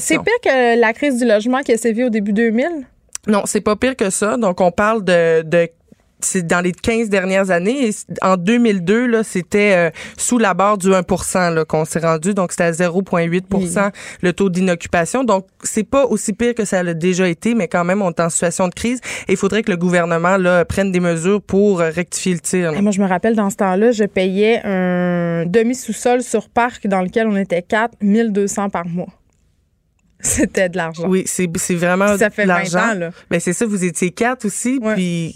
c'est 0.00 0.18
pire 0.18 0.32
que 0.42 0.80
la 0.80 0.92
crise 0.92 1.18
du 1.18 1.26
logement 1.26 1.60
qui 1.60 1.72
a 1.72 1.76
sévi 1.76 2.04
au 2.04 2.10
début 2.10 2.32
2000? 2.32 2.86
Non, 3.26 3.42
c'est 3.44 3.60
pas 3.60 3.76
pire 3.76 3.96
que 3.96 4.10
ça. 4.10 4.36
Donc, 4.36 4.60
on 4.60 4.70
parle 4.70 5.04
de, 5.04 5.42
de 5.42 5.68
c'est 6.20 6.46
dans 6.46 6.60
les 6.60 6.72
15 6.72 7.08
dernières 7.08 7.50
années. 7.50 7.88
Et 7.88 7.92
en 8.22 8.36
2002, 8.36 9.06
là, 9.06 9.22
c'était 9.22 9.74
euh, 9.76 9.90
sous 10.16 10.38
la 10.38 10.54
barre 10.54 10.78
du 10.78 10.88
1% 10.90 11.54
là, 11.54 11.64
qu'on 11.64 11.84
s'est 11.84 12.00
rendu. 12.00 12.34
Donc, 12.34 12.50
c'était 12.52 12.64
à 12.64 12.72
0,8% 12.72 13.90
le 14.22 14.32
taux 14.32 14.50
d'inoccupation. 14.50 15.24
Donc, 15.24 15.46
c'est 15.62 15.84
pas 15.88 16.06
aussi 16.06 16.32
pire 16.32 16.54
que 16.54 16.64
ça 16.64 16.82
l'a 16.82 16.94
déjà 16.94 17.28
été, 17.28 17.54
mais 17.54 17.68
quand 17.68 17.84
même, 17.84 18.02
on 18.02 18.10
est 18.10 18.20
en 18.20 18.30
situation 18.30 18.68
de 18.68 18.74
crise. 18.74 19.00
Et 19.28 19.32
il 19.32 19.36
faudrait 19.36 19.62
que 19.62 19.70
le 19.70 19.76
gouvernement 19.76 20.36
là, 20.36 20.64
prenne 20.64 20.90
des 20.92 21.00
mesures 21.00 21.40
pour 21.42 21.80
euh, 21.80 21.90
rectifier 21.90 22.34
le 22.34 22.40
tir. 22.40 22.72
Et 22.72 22.82
moi, 22.82 22.92
je 22.92 23.00
me 23.00 23.06
rappelle, 23.06 23.34
dans 23.36 23.50
ce 23.50 23.56
temps-là, 23.56 23.92
je 23.92 24.04
payais 24.04 24.60
un 24.64 25.44
demi-sous-sol 25.46 26.22
sur 26.22 26.48
parc 26.48 26.86
dans 26.86 27.02
lequel 27.02 27.26
on 27.28 27.36
était 27.36 27.62
4, 27.62 27.94
1200 28.00 28.70
par 28.70 28.86
mois. 28.86 29.08
C'était 30.20 30.68
de 30.68 30.76
l'argent. 30.76 31.04
Oui, 31.06 31.22
c'est 31.26 31.48
c'est 31.56 31.76
vraiment 31.76 32.06
Puis 32.08 32.18
ça 32.18 32.30
fait 32.30 32.42
de 32.42 32.48
20 32.48 32.54
l'argent. 32.54 32.78
ans, 32.90 32.94
là. 32.98 33.10
Ben 33.30 33.38
c'est 33.38 33.52
ça, 33.52 33.66
vous 33.66 33.84
étiez 33.84 34.10
quatre 34.10 34.46
aussi, 34.46 34.80
Ouais. 34.82 34.94
puis 34.94 35.34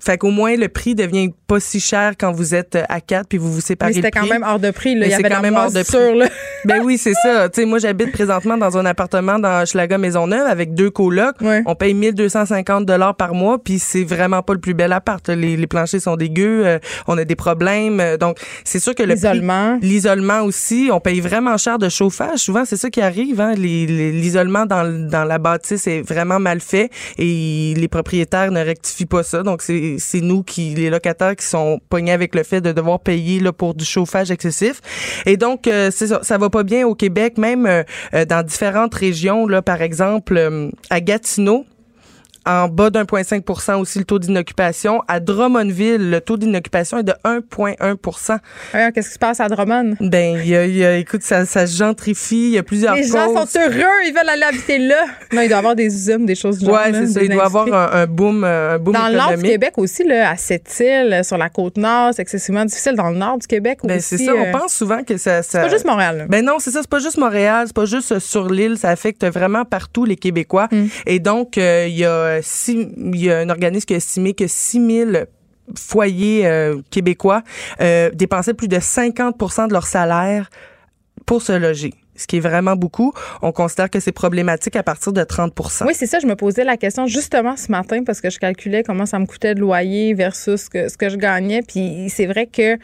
fait 0.00 0.18
qu'au 0.18 0.30
moins 0.30 0.56
le 0.56 0.68
prix 0.68 0.94
devient 0.94 1.30
pas 1.46 1.60
si 1.60 1.80
cher 1.80 2.12
quand 2.18 2.32
vous 2.32 2.54
êtes 2.54 2.76
euh, 2.76 2.82
à 2.88 3.00
quatre 3.00 3.28
puis 3.28 3.38
vous 3.38 3.52
vous 3.52 3.60
séparez 3.60 3.90
Mais 3.90 3.94
c'était 3.96 4.10
prix. 4.10 4.20
quand 4.28 4.32
même 4.32 4.44
hors 4.46 4.58
de 4.58 4.70
prix. 4.70 4.94
Là. 4.94 5.06
Il 5.06 5.10
y 5.10 5.14
avait 5.14 5.28
quand 5.28 5.40
même 5.42 5.56
hors 5.56 5.68
de 5.68 5.72
moisissure, 5.74 6.14
là. 6.14 6.28
Ben 6.64 6.80
oui, 6.84 6.98
c'est 6.98 7.14
ça. 7.14 7.48
Tu 7.48 7.60
sais, 7.60 7.66
moi 7.66 7.78
j'habite 7.78 8.10
présentement 8.12 8.56
dans 8.58 8.76
un 8.76 8.84
appartement 8.84 9.38
dans 9.38 9.64
Schlaga 9.64 9.96
Maisonneuve 9.96 10.46
avec 10.46 10.74
deux 10.74 10.90
colocs. 10.90 11.40
Ouais. 11.40 11.62
On 11.66 11.74
paye 11.76 11.94
1250 11.94 12.84
dollars 12.84 13.14
par 13.14 13.34
mois 13.34 13.58
puis 13.62 13.78
c'est 13.78 14.04
vraiment 14.04 14.42
pas 14.42 14.54
le 14.54 14.60
plus 14.60 14.74
bel 14.74 14.92
appart. 14.92 15.26
Les, 15.28 15.56
les 15.56 15.66
planchers 15.66 16.00
sont 16.00 16.16
dégueux, 16.16 16.66
euh, 16.66 16.78
on 17.06 17.16
a 17.16 17.24
des 17.24 17.36
problèmes. 17.36 18.00
euh, 18.00 18.16
donc 18.16 18.38
c'est 18.64 18.80
sûr 18.80 18.94
que 18.94 19.02
le 19.02 19.14
prix- 19.14 19.18
L'isolement. 19.28 19.78
L'isolement 19.82 20.40
aussi, 20.42 20.90
on 20.92 21.00
paye 21.00 21.20
vraiment 21.20 21.56
cher 21.56 21.78
de 21.78 21.88
chauffage. 21.88 22.40
Souvent, 22.40 22.64
c'est 22.64 22.76
ça 22.76 22.90
qui 22.90 23.00
arrive. 23.00 23.40
Hein? 23.40 23.54
L'isolement 23.56 24.66
dans, 24.66 24.84
dans 25.08 25.24
la 25.24 25.38
bâtisse 25.38 25.86
est 25.86 26.02
vraiment 26.02 26.38
mal 26.38 26.60
fait 26.60 26.90
et 27.18 27.74
les 27.76 27.88
propriétaires 27.88 28.50
ne 28.50 28.60
rectifient 28.64 29.06
pas 29.06 29.22
ça. 29.22 29.42
Donc, 29.42 29.62
c'est 29.62 29.87
c'est 29.98 30.20
nous, 30.20 30.42
qui 30.42 30.74
les 30.74 30.90
locataires, 30.90 31.36
qui 31.36 31.46
sont 31.46 31.80
pognés 31.88 32.12
avec 32.12 32.34
le 32.34 32.42
fait 32.42 32.60
de 32.60 32.72
devoir 32.72 33.00
payer 33.00 33.40
là, 33.40 33.52
pour 33.52 33.74
du 33.74 33.84
chauffage 33.84 34.30
excessif. 34.30 34.80
Et 35.26 35.36
donc, 35.36 35.66
euh, 35.66 35.90
ça, 35.90 36.22
ça 36.22 36.38
va 36.38 36.50
pas 36.50 36.62
bien 36.62 36.86
au 36.86 36.94
Québec, 36.94 37.38
même 37.38 37.66
euh, 37.66 37.82
euh, 38.14 38.24
dans 38.24 38.44
différentes 38.44 38.94
régions. 38.94 39.46
Là, 39.46 39.62
par 39.62 39.82
exemple, 39.82 40.36
euh, 40.36 40.70
à 40.90 41.00
Gatineau, 41.00 41.64
en 42.48 42.68
bas 42.68 42.90
d'1,5 42.90 43.76
aussi 43.78 43.98
le 43.98 44.04
taux 44.04 44.18
d'inoccupation. 44.18 45.02
À 45.06 45.20
Drummondville, 45.20 46.10
le 46.10 46.20
taux 46.20 46.36
d'inoccupation 46.36 46.98
est 46.98 47.02
de 47.04 47.12
1,1 47.24 48.38
Ouais, 48.74 48.92
Qu'est-ce 48.94 49.08
qui 49.08 49.14
se 49.14 49.18
passe 49.18 49.40
à 49.40 49.48
Drummond? 49.48 49.94
Ben, 50.00 50.38
y 50.44 50.54
a, 50.56 50.66
y 50.66 50.84
a- 50.84 50.96
écoute, 50.96 51.22
ça, 51.22 51.44
ça 51.44 51.66
se 51.66 51.76
gentrifie. 51.76 52.48
Il 52.48 52.50
y 52.54 52.58
a 52.58 52.62
plusieurs 52.62 52.94
Les 52.94 53.04
gens 53.04 53.28
sont 53.28 53.58
heureux, 53.58 53.84
ils 54.06 54.14
veulent 54.16 54.28
aller 54.28 54.42
habiter 54.42 54.78
là. 54.78 55.04
Non, 55.32 55.42
il 55.42 55.48
doit 55.48 55.56
y 55.56 55.58
avoir 55.58 55.74
des 55.74 55.86
usines, 55.86 56.26
des 56.26 56.34
choses 56.34 56.58
du 56.58 56.66
genre. 56.66 56.74
Là, 56.76 56.92
c'est 56.92 57.06
ça. 57.06 57.22
Il 57.22 57.28
doit 57.28 57.42
y 57.42 57.46
avoir 57.46 57.66
un, 57.72 58.00
un 58.02 58.06
boom, 58.06 58.44
euh, 58.44 58.74
un 58.74 58.78
boom 58.78 58.94
Dans 58.94 59.08
le 59.08 59.16
nord 59.16 59.36
du. 59.36 59.42
Québec 59.42 59.74
aussi, 59.76 60.04
là, 60.04 60.30
à 60.30 60.36
Sept-Îles, 60.36 61.20
sur 61.24 61.36
la 61.38 61.48
côte 61.50 61.76
nord, 61.76 62.12
c'est 62.14 62.22
excessivement 62.22 62.64
difficile. 62.64 62.94
Dans 62.94 63.10
le 63.10 63.16
nord 63.18 63.38
du 63.38 63.46
Québec 63.46 63.80
Ben, 63.84 63.98
aussi. 63.98 64.18
c'est 64.18 64.24
ça. 64.24 64.32
euh, 64.32 64.44
On 64.48 64.58
pense 64.58 64.72
souvent 64.74 65.02
que 65.02 65.16
ça. 65.16 65.42
ça... 65.42 65.62
C'est 65.62 65.68
pas 65.68 65.68
juste 65.68 65.84
Montréal. 65.86 66.18
là. 66.18 66.24
Ben 66.28 66.44
non, 66.44 66.56
c'est 66.58 66.70
ça, 66.70 66.80
c'est 66.80 66.90
pas 66.90 66.98
juste 66.98 67.18
Montréal, 67.18 67.64
c'est 67.66 67.76
pas 67.76 67.84
juste 67.84 68.12
euh, 68.12 68.20
sur 68.20 68.48
l'île, 68.48 68.76
ça 68.78 68.88
affecte 68.90 69.24
vraiment 69.26 69.64
partout 69.64 70.04
les 70.04 70.16
Québécois. 70.16 70.68
Mm. 70.70 70.86
Et 71.06 71.18
donc, 71.18 71.58
euh, 71.58 71.86
il 71.88 71.96
y, 71.96 72.04
a 72.04 72.37
il 72.42 73.16
y 73.16 73.30
a 73.30 73.38
un 73.38 73.50
organisme 73.50 73.86
qui 73.86 73.94
a 73.94 73.96
estimé 73.96 74.34
que 74.34 74.46
6 74.46 74.86
000 74.86 75.10
foyers 75.76 76.46
euh, 76.46 76.80
québécois 76.90 77.42
euh, 77.80 78.10
dépensaient 78.12 78.54
plus 78.54 78.68
de 78.68 78.76
50% 78.76 79.68
de 79.68 79.72
leur 79.72 79.86
salaire 79.86 80.50
pour 81.26 81.42
se 81.42 81.52
loger. 81.52 81.92
Ce 82.16 82.26
qui 82.26 82.38
est 82.38 82.40
vraiment 82.40 82.74
beaucoup. 82.74 83.12
On 83.42 83.52
considère 83.52 83.90
que 83.90 84.00
c'est 84.00 84.12
problématique 84.12 84.74
à 84.74 84.82
partir 84.82 85.12
de 85.12 85.20
30% 85.22 85.86
Oui, 85.86 85.94
c'est 85.94 86.06
ça. 86.06 86.18
Je 86.18 86.26
me 86.26 86.34
posais 86.34 86.64
la 86.64 86.76
question 86.76 87.06
justement 87.06 87.56
ce 87.56 87.70
matin 87.70 88.02
parce 88.02 88.20
que 88.20 88.28
je 88.28 88.40
calculais 88.40 88.82
comment 88.82 89.06
ça 89.06 89.20
me 89.20 89.26
coûtait 89.26 89.54
de 89.54 89.60
loyer 89.60 90.14
versus 90.14 90.62
ce 90.62 90.70
que, 90.70 90.88
ce 90.88 90.96
que 90.96 91.10
je 91.10 91.16
gagnais. 91.16 91.62
Puis 91.62 92.10
c'est 92.10 92.26
vrai 92.26 92.46
que 92.46 92.76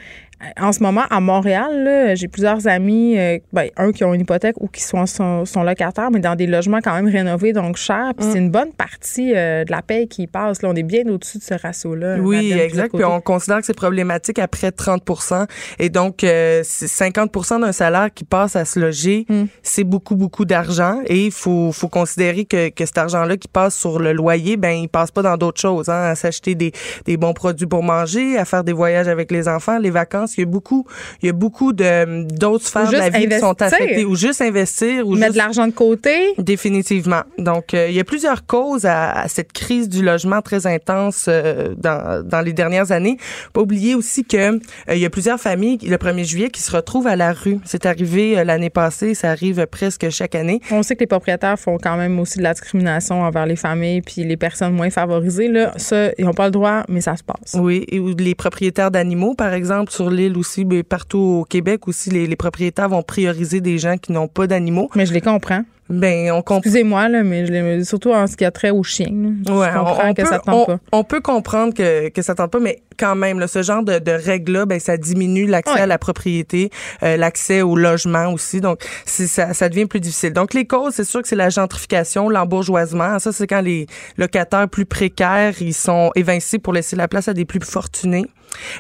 en 0.60 0.72
ce 0.72 0.82
moment, 0.82 1.04
à 1.10 1.20
Montréal, 1.20 2.12
j'ai 2.14 2.28
plusieurs 2.28 2.66
amis, 2.66 3.18
euh, 3.18 3.38
ben, 3.52 3.68
un 3.76 3.92
qui 3.92 4.04
ont 4.04 4.14
une 4.14 4.22
hypothèque 4.22 4.56
ou 4.60 4.68
qui 4.68 4.82
sont, 4.82 5.06
sont, 5.06 5.44
sont 5.44 5.62
locataires, 5.62 6.10
mais 6.10 6.20
dans 6.20 6.34
des 6.34 6.46
logements 6.46 6.80
quand 6.82 6.94
même 6.94 7.08
rénovés, 7.08 7.52
donc 7.52 7.76
chers. 7.76 8.12
Puis 8.16 8.26
c'est 8.30 8.38
une 8.38 8.50
bonne 8.50 8.72
partie 8.72 9.34
euh, 9.34 9.64
de 9.64 9.70
la 9.70 9.82
paye 9.82 10.08
qui 10.08 10.26
passe. 10.26 10.62
Là, 10.62 10.70
on 10.70 10.74
est 10.74 10.82
bien 10.82 11.06
au-dessus 11.08 11.38
de 11.38 11.42
ce 11.42 11.54
ratio-là. 11.54 12.16
Oui, 12.20 12.52
exact. 12.52 12.94
Puis 12.94 13.04
on 13.04 13.20
considère 13.20 13.58
que 13.60 13.66
c'est 13.66 13.74
problématique 13.74 14.38
après 14.38 14.68
30% 14.70 15.46
Et 15.78 15.88
donc, 15.88 16.24
euh, 16.24 16.62
c'est 16.64 16.88
50 16.88 17.60
d'un 17.60 17.72
salaire 17.72 18.08
qui 18.14 18.24
passe 18.24 18.56
à 18.56 18.64
se 18.64 18.78
loger, 18.78 19.24
Mm. 19.28 19.44
c'est 19.62 19.84
beaucoup, 19.84 20.16
beaucoup 20.16 20.44
d'argent. 20.44 21.00
Et 21.06 21.26
il 21.26 21.30
faut, 21.30 21.72
faut 21.72 21.88
considérer 21.88 22.44
que, 22.44 22.68
que 22.70 22.86
cet 22.86 22.98
argent-là 22.98 23.36
qui 23.36 23.48
passe 23.48 23.74
sur 23.74 23.98
le 23.98 24.12
loyer, 24.12 24.56
ben 24.56 24.72
il 24.72 24.88
passe 24.88 25.10
pas 25.10 25.22
dans 25.22 25.36
d'autres 25.36 25.60
choses, 25.60 25.88
hein, 25.88 26.10
à 26.10 26.14
s'acheter 26.14 26.54
des, 26.54 26.72
des 27.04 27.16
bons 27.16 27.32
produits 27.32 27.66
pour 27.66 27.82
manger, 27.82 28.38
à 28.38 28.44
faire 28.44 28.64
des 28.64 28.72
voyages 28.72 29.08
avec 29.08 29.30
les 29.30 29.48
enfants, 29.48 29.78
les 29.78 29.90
vacances. 29.90 30.33
Il 30.36 30.40
y 30.40 30.44
a 30.44 30.46
beaucoup, 30.46 30.86
il 31.22 31.26
y 31.26 31.28
a 31.28 31.32
beaucoup 31.32 31.72
de 31.72 32.24
d'autres 32.24 32.66
sphères 32.66 32.90
de 32.90 32.96
la 32.96 33.10
vie 33.10 33.28
qui 33.28 33.38
sont 33.38 33.60
affectées. 33.60 34.04
Ou 34.04 34.16
juste 34.16 34.40
investir, 34.40 35.06
ou 35.06 35.14
Mettre 35.14 35.26
juste 35.26 35.34
de 35.34 35.38
l'argent 35.38 35.66
de 35.66 35.72
côté. 35.72 36.34
Définitivement. 36.38 37.22
Donc, 37.38 37.74
euh, 37.74 37.88
il 37.88 37.94
y 37.94 38.00
a 38.00 38.04
plusieurs 38.04 38.46
causes 38.46 38.86
à, 38.86 39.10
à 39.12 39.28
cette 39.28 39.52
crise 39.52 39.88
du 39.88 40.02
logement 40.02 40.42
très 40.42 40.66
intense 40.66 41.26
euh, 41.28 41.74
dans, 41.76 42.26
dans 42.26 42.40
les 42.40 42.52
dernières 42.52 42.92
années. 42.92 43.16
Pas 43.52 43.60
oublier 43.60 43.94
aussi 43.94 44.24
que 44.24 44.36
euh, 44.36 44.58
il 44.92 44.98
y 44.98 45.04
a 45.04 45.10
plusieurs 45.10 45.40
familles 45.40 45.78
le 45.82 45.96
1er 45.96 46.24
juillet 46.24 46.50
qui 46.50 46.62
se 46.62 46.74
retrouvent 46.74 47.06
à 47.06 47.16
la 47.16 47.32
rue. 47.32 47.58
C'est 47.64 47.86
arrivé 47.86 48.42
l'année 48.44 48.70
passée, 48.70 49.14
ça 49.14 49.30
arrive 49.30 49.66
presque 49.66 50.08
chaque 50.10 50.34
année. 50.34 50.60
On 50.70 50.82
sait 50.82 50.94
que 50.94 51.00
les 51.00 51.06
propriétaires 51.06 51.58
font 51.58 51.78
quand 51.78 51.96
même 51.96 52.18
aussi 52.18 52.38
de 52.38 52.42
la 52.42 52.52
discrimination 52.52 53.22
envers 53.22 53.46
les 53.46 53.56
familles 53.56 54.02
puis 54.02 54.24
les 54.24 54.36
personnes 54.36 54.72
moins 54.72 54.90
favorisées. 54.90 55.48
Là, 55.48 55.72
ça, 55.76 56.10
ils 56.18 56.24
n'ont 56.24 56.32
pas 56.32 56.46
le 56.46 56.50
droit, 56.50 56.82
mais 56.88 57.00
ça 57.00 57.16
se 57.16 57.22
passe. 57.22 57.54
Oui, 57.54 57.84
et 57.88 58.00
les 58.18 58.34
propriétaires 58.34 58.90
d'animaux, 58.90 59.34
par 59.34 59.52
exemple, 59.52 59.92
sur 59.92 60.10
aussi, 60.36 60.64
mais 60.64 60.82
partout 60.82 61.18
au 61.40 61.44
Québec 61.44 61.86
aussi, 61.88 62.10
les, 62.10 62.26
les 62.26 62.36
propriétaires 62.36 62.88
vont 62.88 63.02
prioriser 63.02 63.60
des 63.60 63.78
gens 63.78 63.96
qui 63.96 64.12
n'ont 64.12 64.28
pas 64.28 64.46
d'animaux. 64.46 64.88
Mais 64.94 65.06
je 65.06 65.12
les 65.12 65.20
comprends. 65.20 65.62
Ben, 65.90 66.30
on 66.32 66.36
comprend. 66.40 66.56
Excusez-moi, 66.60 67.10
là, 67.10 67.22
mais 67.22 67.44
je 67.44 67.84
surtout 67.84 68.10
en 68.10 68.26
ce 68.26 68.36
qui 68.38 68.46
a 68.46 68.50
trait 68.50 68.70
aux 68.70 68.82
chiens. 68.82 69.10
là. 69.12 69.54
Ouais, 69.54 69.68
je 69.70 69.78
comprends 69.78 70.08
on, 70.08 70.14
que 70.14 70.22
peut, 70.22 70.28
ça 70.28 70.38
tente 70.38 70.54
on, 70.54 70.64
pas. 70.64 70.78
on 70.92 71.04
peut 71.04 71.20
comprendre 71.20 71.74
que, 71.74 72.08
que 72.08 72.22
ça 72.22 72.34
tente 72.34 72.50
pas, 72.52 72.58
mais 72.58 72.82
quand 72.98 73.14
même, 73.14 73.38
là, 73.38 73.46
ce 73.48 73.62
genre 73.62 73.82
de, 73.82 73.98
de 73.98 74.12
règles-là, 74.12 74.64
ben, 74.64 74.80
ça 74.80 74.96
diminue 74.96 75.44
l'accès 75.46 75.74
Ouais. 75.74 75.80
à 75.80 75.86
la 75.86 75.98
propriété, 75.98 76.70
euh, 77.02 77.18
l'accès 77.18 77.60
au 77.60 77.76
logement 77.76 78.32
aussi. 78.32 78.62
Donc, 78.62 78.78
ça, 79.04 79.52
ça 79.52 79.68
devient 79.68 79.84
plus 79.84 80.00
difficile. 80.00 80.32
Donc, 80.32 80.54
les 80.54 80.66
causes, 80.66 80.94
c'est 80.94 81.04
sûr 81.04 81.20
que 81.20 81.28
c'est 81.28 81.36
la 81.36 81.50
gentrification, 81.50 82.30
l'embourgeoisement. 82.30 83.18
Ça, 83.18 83.32
c'est 83.32 83.46
quand 83.46 83.60
les 83.60 83.86
locataires 84.16 84.68
plus 84.70 84.86
précaires, 84.86 85.52
ils 85.60 85.74
sont 85.74 86.12
évincés 86.14 86.58
pour 86.58 86.72
laisser 86.72 86.96
la 86.96 87.08
place 87.08 87.28
à 87.28 87.34
des 87.34 87.44
plus 87.44 87.60
fortunés. 87.62 88.24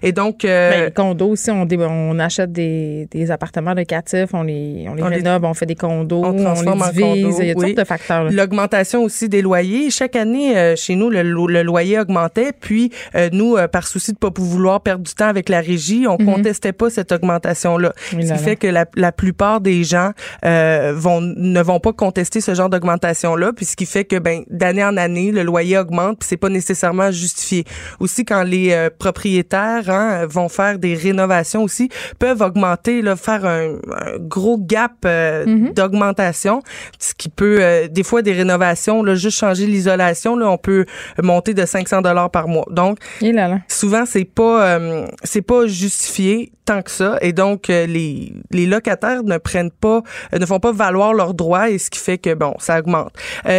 Et 0.02 0.12
donc, 0.12 0.44
euh, 0.44 0.70
Ben, 0.70 0.84
les 0.86 0.90
condos 0.92 1.28
aussi, 1.30 1.50
on, 1.50 1.64
dé- 1.64 1.76
on 1.78 2.18
achète 2.18 2.52
des, 2.52 3.08
des 3.10 3.30
appartements 3.30 3.74
locatifs, 3.74 4.30
on 4.32 4.42
les, 4.42 4.86
on 4.88 4.94
les 4.94 5.02
On 5.02 5.08
les- 5.08 5.16
rénove, 5.16 5.44
on 5.44 5.54
fait 5.54 5.66
des 5.66 5.74
condos, 5.74 6.22
on 6.24 6.36
on, 6.38 6.42
transforme 6.44 6.82
en 6.82 6.86
les 6.86 6.92
divise. 6.92 7.22
condos, 7.24 7.40
Il 7.40 7.46
y 7.46 7.50
a 7.50 7.54
toutes 7.54 7.62
oui. 7.62 7.68
sortes 7.70 7.78
de 7.80 7.84
facteurs. 7.84 8.30
L'augmentation 8.30 9.02
aussi 9.02 9.28
des 9.28 9.42
loyers. 9.42 9.90
Chaque 9.90 10.16
année, 10.16 10.56
euh, 10.56 10.76
chez 10.76 10.94
nous, 10.96 11.10
le, 11.10 11.22
lo- 11.22 11.46
le 11.48 11.62
loyer 11.62 11.98
augmentait. 11.98 12.52
Puis, 12.58 12.90
euh, 13.14 13.28
nous, 13.32 13.56
euh, 13.56 13.68
par 13.68 13.86
souci 13.86 14.12
de 14.12 14.18
pas 14.18 14.30
vouloir 14.34 14.80
perdre 14.80 15.04
du 15.04 15.14
temps 15.14 15.28
avec 15.28 15.48
la 15.48 15.60
régie, 15.60 16.06
on 16.08 16.16
contestait 16.16 16.72
pas 16.72 16.90
cette 16.90 17.12
augmentation-là. 17.12 17.92
Ce 18.10 18.16
qui 18.16 18.38
fait 18.38 18.56
que 18.56 18.66
la, 18.66 18.86
la 18.96 19.12
plupart 19.12 19.60
des 19.60 19.84
gens 19.84 20.10
euh, 20.44 20.92
vont 20.96 21.20
ne 21.20 21.60
vont 21.62 21.80
pas 21.80 21.92
contester 21.92 22.40
ce 22.40 22.54
genre 22.54 22.68
d'augmentation-là. 22.68 23.52
Puis, 23.54 23.64
ce 23.66 23.76
qui 23.76 23.86
fait 23.86 24.04
que, 24.04 24.16
ben, 24.16 24.42
d'année 24.50 24.84
en 24.84 24.96
année, 24.96 25.32
le 25.32 25.42
loyer 25.42 25.78
augmente. 25.78 26.18
Puis, 26.18 26.28
c'est 26.28 26.36
pas 26.36 26.48
nécessairement 26.48 27.10
justifié. 27.10 27.64
Aussi, 28.00 28.24
quand 28.24 28.42
les 28.42 28.72
euh, 28.72 28.90
hein, 29.88 30.26
vont 30.26 30.48
faire 30.48 30.78
des 30.78 30.94
rénovations 30.94 31.62
aussi, 31.62 31.88
peuvent 32.18 32.42
augmenter, 32.42 33.02
là, 33.02 33.16
faire 33.16 33.44
un, 33.44 33.74
un 33.90 34.18
gros 34.18 34.58
gap 34.58 34.92
euh, 35.04 35.44
d'augmentation, 35.72 36.62
ce 36.98 37.14
qui 37.14 37.28
peut, 37.28 37.58
euh, 37.60 37.88
des 37.88 38.02
fois, 38.02 38.22
des 38.22 38.32
rénovations, 38.32 39.02
là, 39.02 39.14
juste 39.14 39.38
changer 39.38 39.66
l'isolation, 39.66 40.36
là, 40.36 40.50
on 40.50 40.58
peut 40.58 40.84
monter 41.22 41.54
de 41.54 41.64
500 41.64 42.02
dollars 42.02 42.30
par 42.30 42.48
mois. 42.48 42.66
Donc, 42.70 42.98
Et 43.20 43.32
là, 43.32 43.48
là. 43.48 43.58
souvent, 43.68 44.04
c'est 44.06 44.24
pas, 44.24 44.64
euh, 44.78 45.06
c'est 45.22 45.42
pas 45.42 45.66
justifié 45.66 46.52
tant 46.64 46.80
que 46.80 46.90
ça, 46.90 47.18
et 47.20 47.32
donc 47.34 47.68
les, 47.68 48.32
les 48.50 48.64
locataires 48.66 49.22
ne 49.22 49.36
prennent 49.36 49.70
pas, 49.70 50.00
ne 50.32 50.46
font 50.46 50.60
pas 50.60 50.72
valoir 50.72 51.12
leurs 51.12 51.34
droits, 51.34 51.68
et 51.68 51.76
ce 51.76 51.90
qui 51.90 51.98
fait 51.98 52.16
que 52.16 52.32
bon, 52.32 52.54
ça 52.58 52.78
augmente. 52.78 53.12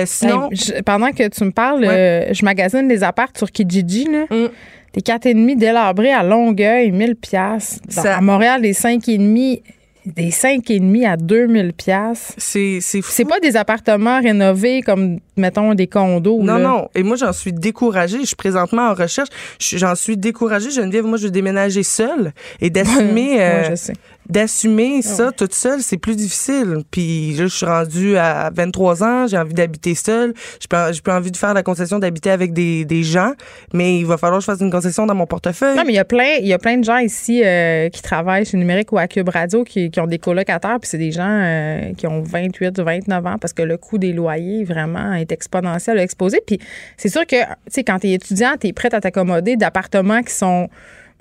Sinon, 0.05 0.49
Hey, 0.51 0.57
je- 0.57 0.81
pendant 0.81 1.11
que 1.11 1.27
tu 1.27 1.43
me 1.43 1.51
parles, 1.51 1.85
Ouais. 1.85 2.29
je 2.31 2.43
magasine 2.43 2.87
des 2.87 3.03
apparts 3.03 3.29
sur 3.37 3.51
Kijiji. 3.51 4.05
Là. 4.11 4.25
Mm. 4.31 4.47
Des 4.95 5.01
4,5 5.01 5.57
délabrés 5.57 6.11
à 6.13 6.23
Longueuil, 6.23 6.91
1000 6.91 7.15
pièces. 7.17 7.79
À 8.03 8.21
Montréal, 8.21 8.61
des 8.61 8.73
5,5 8.73 9.61
des 10.05 10.29
5,5 10.29 11.03
à 11.07 11.17
2000 11.17 11.73
pièces. 11.73 12.33
c'est 12.37 12.77
c'est 12.79 13.01
fou. 13.01 13.09
C'est 13.11 13.25
pas 13.25 13.39
des 13.39 13.57
appartements 13.57 14.21
rénovés 14.21 14.81
comme, 14.83 15.17
mettons, 15.35 15.73
des 15.73 15.87
condos. 15.87 16.43
Non, 16.43 16.57
là. 16.57 16.59
non. 16.59 16.87
Et 16.93 17.01
moi, 17.01 17.15
j'en 17.15 17.33
suis 17.33 17.51
découragée. 17.51 18.19
Je 18.21 18.25
suis 18.27 18.35
présentement 18.35 18.83
en 18.89 18.93
recherche. 18.93 19.29
Je- 19.59 19.77
J'en 19.77 19.95
suis 19.95 20.15
découragée. 20.15 20.69
Geneviève, 20.69 21.05
moi, 21.05 21.17
je 21.17 21.23
veux 21.23 21.31
déménager 21.31 21.81
seule 21.81 22.33
et 22.61 22.69
d'assumer, 22.69 23.37
euh, 23.41 23.61
Ouais, 23.63 23.67
je 23.71 23.75
sais. 23.75 23.93
D'assumer 24.29 25.01
ça 25.01 25.31
toute 25.31 25.53
seule, 25.53 25.81
c'est 25.81 25.97
plus 25.97 26.15
difficile. 26.15 26.83
Puis 26.89 27.33
là, 27.33 27.43
je 27.43 27.55
suis 27.55 27.65
rendue 27.65 28.17
à 28.17 28.49
23 28.53 29.03
ans. 29.03 29.27
J'ai 29.27 29.37
envie 29.37 29.53
d'habiter 29.53 29.95
seule. 29.95 30.33
J'ai 30.59 30.67
pas, 30.67 30.91
j'ai 30.91 31.01
pas 31.01 31.15
envie 31.15 31.31
de 31.31 31.37
faire 31.37 31.53
la 31.53 31.63
concession 31.63 31.99
d'habiter 31.99 32.31
avec 32.31 32.53
des, 32.53 32.85
des 32.85 33.03
gens. 33.03 33.33
Mais 33.73 33.99
il 33.99 34.05
va 34.05 34.17
falloir 34.17 34.39
que 34.39 34.45
je 34.45 34.51
fasse 34.51 34.61
une 34.61 34.71
concession 34.71 35.05
dans 35.05 35.15
mon 35.15 35.25
portefeuille. 35.25 35.75
Non, 35.75 35.83
mais 35.85 35.93
il 35.93 35.95
y 35.95 35.99
a 35.99 36.05
plein, 36.05 36.37
il 36.39 36.47
y 36.47 36.53
a 36.53 36.59
plein 36.59 36.77
de 36.77 36.83
gens 36.83 36.97
ici 36.97 37.43
euh, 37.43 37.89
qui 37.89 38.01
travaillent 38.01 38.45
chez 38.45 38.57
Numérique 38.57 38.91
ou 38.91 38.97
à 38.97 39.07
Cube 39.07 39.29
Radio 39.29 39.63
qui, 39.63 39.89
qui 39.89 39.99
ont 39.99 40.07
des 40.07 40.19
colocataires, 40.19 40.79
puis 40.79 40.89
c'est 40.89 40.97
des 40.97 41.11
gens 41.11 41.23
euh, 41.27 41.93
qui 41.93 42.07
ont 42.07 42.21
28, 42.21 42.79
29 42.79 43.25
ans 43.25 43.37
parce 43.39 43.53
que 43.53 43.63
le 43.63 43.77
coût 43.77 43.97
des 43.97 44.13
loyers 44.13 44.63
vraiment 44.63 45.13
est 45.13 45.31
exponentiel, 45.31 45.99
exposé. 45.99 46.41
Puis 46.45 46.59
c'est 46.97 47.09
sûr 47.09 47.25
que, 47.25 47.35
tu 47.35 47.45
sais, 47.69 47.83
quand 47.83 47.99
tu 47.99 48.07
es 48.07 48.13
étudiant, 48.13 48.53
tu 48.59 48.67
es 48.67 48.73
prête 48.73 48.93
à 48.93 49.01
t'accommoder 49.01 49.55
d'appartements 49.55 50.21
qui 50.21 50.33
sont 50.33 50.69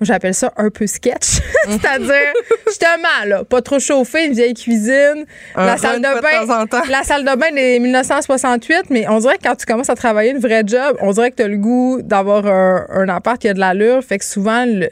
j'appelle 0.05 0.35
ça 0.35 0.53
un 0.57 0.71
peu 0.71 0.87
sketch. 0.87 1.41
C'est-à-dire, 1.69 2.33
justement, 2.67 3.25
là, 3.27 3.45
pas 3.45 3.63
trop 3.63 3.79
chauffé, 3.79 4.27
une 4.27 4.33
vieille 4.35 4.55
cuisine, 4.55 5.25
Un 5.55 5.67
la 5.67 5.77
salle 5.77 5.99
de 6.01 6.21
pas 6.21 6.43
de 6.43 6.47
temps 6.47 6.61
en 6.63 6.67
temps. 6.67 6.81
bain. 6.81 6.85
La 6.91 7.03
salle 7.03 7.25
de 7.25 7.37
bain 7.37 7.51
des 7.55 7.79
1968, 7.81 8.91
mais 8.91 9.09
on 9.09 9.19
dirait 9.19 9.39
que 9.39 9.43
quand 9.45 9.57
tu 9.57 9.67
commences 9.67 9.91
à 9.91 9.95
travailler 9.95 10.31
une 10.33 10.39
vraie 10.39 10.63
job, 10.67 10.97
on 11.01 11.13
dirait 11.13 11.31
que 11.31 11.37
tu 11.37 11.43
as 11.43 11.49
le 11.49 11.57
goût 11.57 12.01
d'avoir 12.03 12.47
un, 12.47 12.87
un 12.91 13.09
appart 13.09 13.41
qui 13.41 13.49
a 13.49 13.55
de 13.55 13.61
l'allure. 13.61 14.03
Fait 14.05 14.19
que 14.19 14.25
souvent, 14.25 14.65
le- 14.67 14.89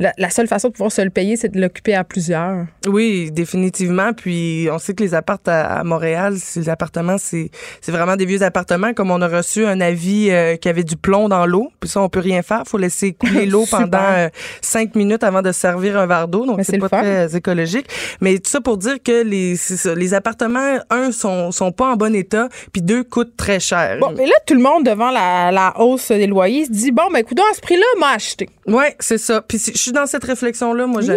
la, 0.00 0.12
la 0.18 0.30
seule 0.30 0.48
façon 0.48 0.68
de 0.68 0.72
pouvoir 0.72 0.90
se 0.92 1.02
le 1.02 1.10
payer, 1.10 1.36
c'est 1.36 1.50
de 1.50 1.60
l'occuper 1.60 1.94
à 1.94 2.04
plusieurs. 2.04 2.66
Oui, 2.88 3.30
définitivement. 3.30 4.12
Puis 4.12 4.68
on 4.72 4.78
sait 4.78 4.94
que 4.94 5.02
les 5.02 5.14
appartes 5.14 5.46
à, 5.48 5.78
à 5.80 5.84
Montréal, 5.84 6.34
c'est- 6.38 6.60
les 6.60 6.68
appartements, 6.68 7.16
c'est 7.18 7.50
vraiment 7.88 8.16
des 8.16 8.26
vieux 8.26 8.42
appartements. 8.42 8.92
Comme 8.94 9.10
on 9.10 9.20
a 9.20 9.28
reçu 9.28 9.64
un 9.66 9.80
avis 9.80 10.30
euh, 10.30 10.56
qui 10.56 10.68
avait 10.68 10.84
du 10.84 10.96
plomb 10.96 11.28
dans 11.28 11.46
l'eau, 11.46 11.70
puis 11.80 11.88
ça 11.90 12.00
on 12.00 12.08
peut 12.08 12.20
rien 12.20 12.42
faire. 12.42 12.62
Faut 12.66 12.78
laisser 12.78 13.12
couler 13.12 13.46
l'eau 13.54 13.64
pendant 13.70 13.98
euh, 14.00 14.28
cinq 14.60 14.94
minutes 14.94 15.24
avant 15.24 15.42
de 15.42 15.52
servir 15.52 15.98
un 15.98 16.06
verre 16.06 16.28
d'eau. 16.28 16.46
Donc 16.46 16.60
c'est 16.62 16.78
pas 16.78 16.88
fun. 16.88 17.00
très 17.00 17.36
écologique. 17.36 17.86
Mais 18.20 18.38
tout 18.38 18.50
ça 18.50 18.60
pour 18.60 18.76
dire 18.76 18.96
que 19.02 19.22
les 19.22 19.56
ça, 19.56 19.94
les 19.94 20.14
appartements, 20.14 20.78
un 20.90 21.12
sont 21.12 21.50
sont 21.52 21.72
pas 21.72 21.86
en 21.92 21.96
bon 21.96 22.14
état, 22.14 22.48
puis 22.72 22.82
deux 22.82 23.04
coûtent 23.04 23.36
très 23.36 23.60
cher. 23.60 23.98
Bon, 24.00 24.12
mais 24.16 24.26
là, 24.26 24.34
tout 24.46 24.54
le 24.54 24.60
monde, 24.60 24.84
devant 24.84 25.10
la, 25.10 25.50
la 25.50 25.78
hausse 25.80 26.08
des 26.08 26.26
loyers, 26.26 26.66
se 26.66 26.70
dit 26.72 26.90
bon, 26.92 27.04
ben, 27.12 27.18
écoute, 27.20 27.38
à 27.40 27.54
ce 27.54 27.60
prix-là, 27.60 27.84
m'a 27.98 28.10
acheté. 28.12 28.48
Ouais, 28.66 28.96
c'est 29.00 29.18
ça. 29.18 29.42
Puis 29.42 29.58
si- 29.58 29.72
je 29.72 29.78
suis 29.78 29.92
dans 29.92 30.06
cette 30.06 30.24
réflexion-là, 30.24 30.86
moi, 30.86 31.02
là. 31.02 31.14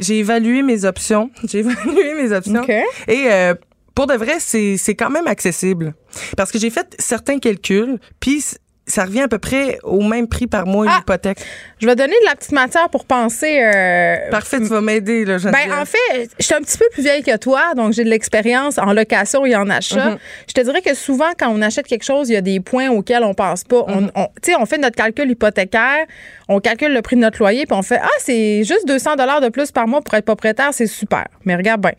J'ai- 0.00 0.18
évalué 0.18 0.62
mes 0.62 0.84
options. 0.84 1.30
J'ai 1.44 1.58
évalué 1.60 2.14
mes 2.22 2.32
options. 2.32 2.60
OK. 2.62 2.70
Et 3.08 3.24
euh, 3.32 3.54
pour 3.94 4.06
de 4.06 4.14
vrai, 4.14 4.34
c'est 4.38 4.94
quand 4.94 5.10
même 5.10 5.26
accessible. 5.26 5.94
Parce 6.36 6.50
que 6.52 6.58
j'ai 6.58 6.70
fait 6.70 6.94
certains 6.98 7.38
calculs, 7.38 7.98
puis 8.20 8.44
ça 8.88 9.04
revient 9.04 9.22
à 9.22 9.28
peu 9.28 9.38
près 9.38 9.78
au 9.82 10.00
même 10.00 10.28
prix 10.28 10.46
par 10.46 10.64
mois, 10.66 10.84
une 10.84 10.90
Ah! 10.94 10.98
hypothèque. 11.00 11.38
Je 11.80 11.86
vais 11.86 11.96
donner 11.96 12.14
de 12.20 12.24
la 12.26 12.36
petite 12.36 12.52
matière 12.52 12.88
pour 12.88 13.04
penser. 13.04 13.60
euh, 13.60 14.30
Parfait, 14.30 14.58
tu 14.58 14.66
vas 14.66 14.80
m'aider. 14.80 15.24
Ben, 15.24 15.72
en 15.80 15.84
fait, 15.84 16.28
je 16.38 16.44
suis 16.44 16.54
un 16.54 16.60
petit 16.60 16.78
peu 16.78 16.84
plus 16.92 17.02
vieille 17.02 17.22
que 17.24 17.36
toi, 17.36 17.74
donc 17.74 17.92
j'ai 17.92 18.04
de 18.04 18.08
l'expérience 18.10 18.78
en 18.78 18.92
location 18.92 19.44
et 19.44 19.56
en 19.56 19.68
achat. 19.70 20.10
Mhm. 20.10 20.18
Je 20.48 20.52
te 20.54 20.60
dirais 20.60 20.82
que 20.82 20.94
souvent, 20.94 21.30
quand 21.38 21.48
on 21.50 21.60
achète 21.62 21.86
quelque 21.86 22.04
chose, 22.04 22.28
il 22.30 22.34
y 22.34 22.36
a 22.36 22.40
des 22.40 22.60
points 22.60 22.88
auxquels 22.90 23.24
on 23.24 23.34
pense 23.34 23.64
pas. 23.64 23.84
On- 23.88 24.02
Mhm. 24.02 24.10
On, 24.14 24.26
tu 24.40 24.52
sais, 24.52 24.56
on 24.58 24.66
fait 24.66 24.78
notre 24.78 24.96
calcul 24.96 25.28
hypothécaire, 25.30 26.06
on 26.48 26.60
calcule 26.60 26.92
le 26.94 27.02
prix 27.02 27.16
de 27.16 27.22
notre 27.22 27.38
loyer, 27.40 27.66
puis 27.66 27.76
on 27.76 27.82
fait 27.82 27.98
Ah, 28.00 28.08
c'est 28.20 28.62
juste 28.62 28.86
200 28.86 29.16
de 29.16 29.48
plus 29.48 29.72
par 29.72 29.88
mois 29.88 30.00
pour 30.00 30.14
être 30.14 30.24
propriétaire, 30.24 30.70
c'est 30.72 30.86
super. 30.86 31.26
Mais 31.44 31.56
regarde 31.56 31.80
bien, 31.80 31.92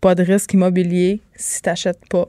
pas 0.00 0.14
de 0.14 0.22
risque 0.22 0.52
immobilier 0.52 1.20
si 1.34 1.62
tu 1.62 1.68
n'achètes 1.68 2.06
pas 2.10 2.26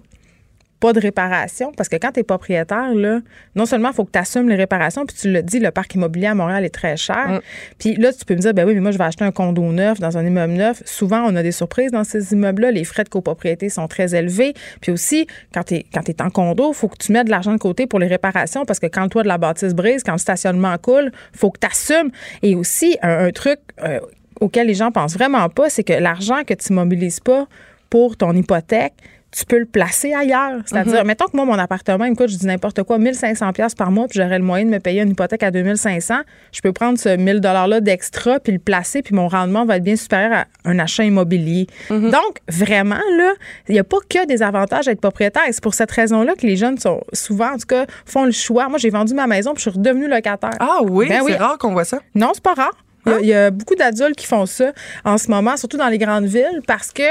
pas 0.80 0.94
de 0.94 1.00
réparation. 1.00 1.72
Parce 1.76 1.90
que 1.90 1.98
quand 1.98 2.12
tu 2.12 2.22
es 2.22 2.24
propriétaire, 2.24 2.94
là, 2.94 3.20
non 3.56 3.66
seulement 3.66 3.90
il 3.90 3.96
faut 3.96 4.06
que 4.06 4.12
tu 4.12 4.20
assumes 4.20 4.50
les 4.50 4.56
réparations, 4.56 5.06
puis 5.06 5.16
tu 5.20 5.32
le 5.32 5.44
dis, 5.44 5.60
le 5.60 5.72
parc 5.72 5.96
immobilier 5.96 6.28
à 6.28 6.36
Montréal 6.36 6.64
est 6.66 6.74
très 6.74 6.98
cher. 6.98 7.30
Mm. 7.30 7.40
Puis 7.78 7.96
là, 7.96 8.14
tu 8.14 8.26
peux 8.26 8.36
me 8.36 8.40
dire, 8.40 8.54
ben 8.54 8.66
oui, 8.66 8.74
mais 8.74 8.82
moi, 8.82 8.92
je 8.92 8.98
vais 8.98 9.04
acheter 9.04 9.26
un 9.26 9.32
condo 9.32 9.62
neuf 9.72 10.00
dans 10.00 10.18
un 10.18 10.26
immeuble 10.26 10.54
neuf. 10.54 10.82
Souvent, 10.86 11.24
on 11.26 11.36
a 11.36 11.44
des 11.44 11.52
surprises 11.52 11.92
dans 11.92 12.04
ces 12.04 12.34
immeubles-là. 12.34 12.72
Les 12.72 12.84
frais 12.84 13.04
de 13.04 13.10
copropriété 13.10 13.70
sont 13.70 13.88
très 13.88 14.16
élevés. 14.16 14.54
Puis 14.82 14.92
aussi, 14.92 15.28
quand 15.54 15.64
tu 15.64 15.76
es, 15.76 15.86
quand 15.94 16.04
t'es 16.04 16.22
en 16.22 16.30
condo, 16.30 16.72
il 16.72 16.76
faut 16.76 16.88
que 16.88 16.98
tu 16.98 17.12
mettes 17.12 17.26
de 17.26 17.32
l'argent 17.32 17.54
de 17.54 17.58
côté 17.58 17.88
pour 17.88 18.00
les 18.00 18.08
réparations 18.08 18.66
parce 18.66 18.80
que 18.80 18.88
quand 18.88 19.04
le 19.04 19.10
toit 19.10 19.24
de 19.24 19.28
la 19.28 19.38
bâtisse 19.38 19.74
brise, 19.74 20.04
quand 20.04 20.14
le 20.14 20.20
stationnement 20.20 20.78
coule, 20.78 21.12
faut 21.34 21.52
que 21.52 21.60
tu 21.60 21.68
assumes. 21.68 22.12
Et 22.42 22.56
aussi, 22.56 22.98
un, 23.02 23.28
un 23.28 23.32
truc 23.32 23.60
euh, 23.84 24.00
auquel 24.40 24.68
les 24.68 24.74
gens 24.74 24.92
pensent 24.92 25.14
vraiment 25.14 25.50
pas, 25.50 25.70
c'est 25.70 25.84
que 25.84 25.94
l'argent 25.94 26.44
que 26.46 26.54
tu 26.54 26.74
mobilises 26.74 27.20
pas 27.20 27.48
pour 27.90 28.18
ton 28.18 28.34
hypothèque, 28.34 28.94
tu 29.32 29.46
peux 29.46 29.60
le 29.60 29.66
placer 29.66 30.14
ailleurs. 30.14 30.60
C'est-à-dire, 30.66 31.06
mettons 31.06 31.26
que 31.26 31.36
moi, 31.36 31.46
mon 31.46 31.60
appartement, 31.60 32.06
écoute, 32.06 32.30
je 32.30 32.38
dis 32.38 32.48
n'importe 32.48 32.82
quoi, 32.84 32.98
1500 32.98 33.54
pièces 33.54 33.76
par 33.76 33.92
mois, 33.92 34.08
puis 34.08 34.20
j'aurais 34.20 34.40
le 34.40 34.44
moyen 34.44 34.66
de 34.66 34.72
me 34.72 34.80
payer 34.80 35.02
une 35.04 35.12
hypothèque 35.12 35.44
à 35.44 35.52
2500. 35.52 36.16
Je 36.52 36.62
peux 36.62 36.74
prendre 36.74 36.98
ce 36.98 37.10
1000 37.16 37.40
$-là 37.40 37.80
d'extra, 37.80 38.40
puis 38.40 38.54
le 38.54 38.60
placer, 38.60 39.02
puis 39.04 39.14
mon 39.14 39.28
rendement 39.28 39.66
va 39.66 39.78
être 39.78 39.84
bien 39.84 39.96
supérieur 39.96 40.34
à 40.34 40.46
un 40.66 40.80
achat 40.80 41.04
immobilier. 41.04 41.68
Donc, 42.10 42.38
vraiment, 42.48 42.96
là, 43.18 43.34
il 43.68 43.74
n'y 43.74 43.80
a 43.80 43.84
pas 43.84 43.98
que 44.10 44.26
des 44.26 44.42
avantages 44.42 44.88
à 44.88 44.92
être 44.92 45.02
propriétaire. 45.02 45.44
Et 45.48 45.52
c'est 45.52 45.64
pour 45.64 45.74
cette 45.76 45.92
raison-là 45.92 46.34
que 46.36 46.48
les 46.48 46.56
jeunes 46.58 46.80
sont 46.80 47.02
souvent, 47.14 47.52
en 47.54 47.58
tout 47.58 47.68
cas, 47.68 47.86
font 48.06 48.26
le 48.26 48.32
choix. 48.32 48.68
Moi, 48.68 48.80
j'ai 48.80 48.90
vendu 48.90 49.14
ma 49.14 49.28
maison, 49.28 49.54
puis 49.54 49.64
je 49.64 49.70
suis 49.70 49.78
redevenue 49.78 50.08
locataire. 50.08 50.56
Ah 50.60 50.80
oui, 50.84 51.08
Ben 51.08 51.22
c'est 51.26 51.36
rare 51.38 51.58
qu'on 51.60 51.74
voit 51.74 51.86
ça. 51.86 52.00
Non, 52.16 52.32
c'est 52.34 52.44
pas 52.44 52.54
rare. 52.56 52.78
Il 53.06 53.12
y 53.12 53.16
a- 53.16 53.20
il 53.22 53.28
y, 53.28 53.34
a 53.34 53.50
beaucoup 53.52 53.76
d'adultes 53.76 54.16
qui 54.18 54.26
font 54.28 54.46
ça 54.46 54.72
en 55.06 55.18
ce 55.18 55.32
moment, 55.32 55.56
surtout 55.56 55.78
dans 55.78 55.88
les 55.88 55.98
grandes 55.98 56.26
villes, 56.26 56.62
parce 56.68 56.92
que 56.92 57.04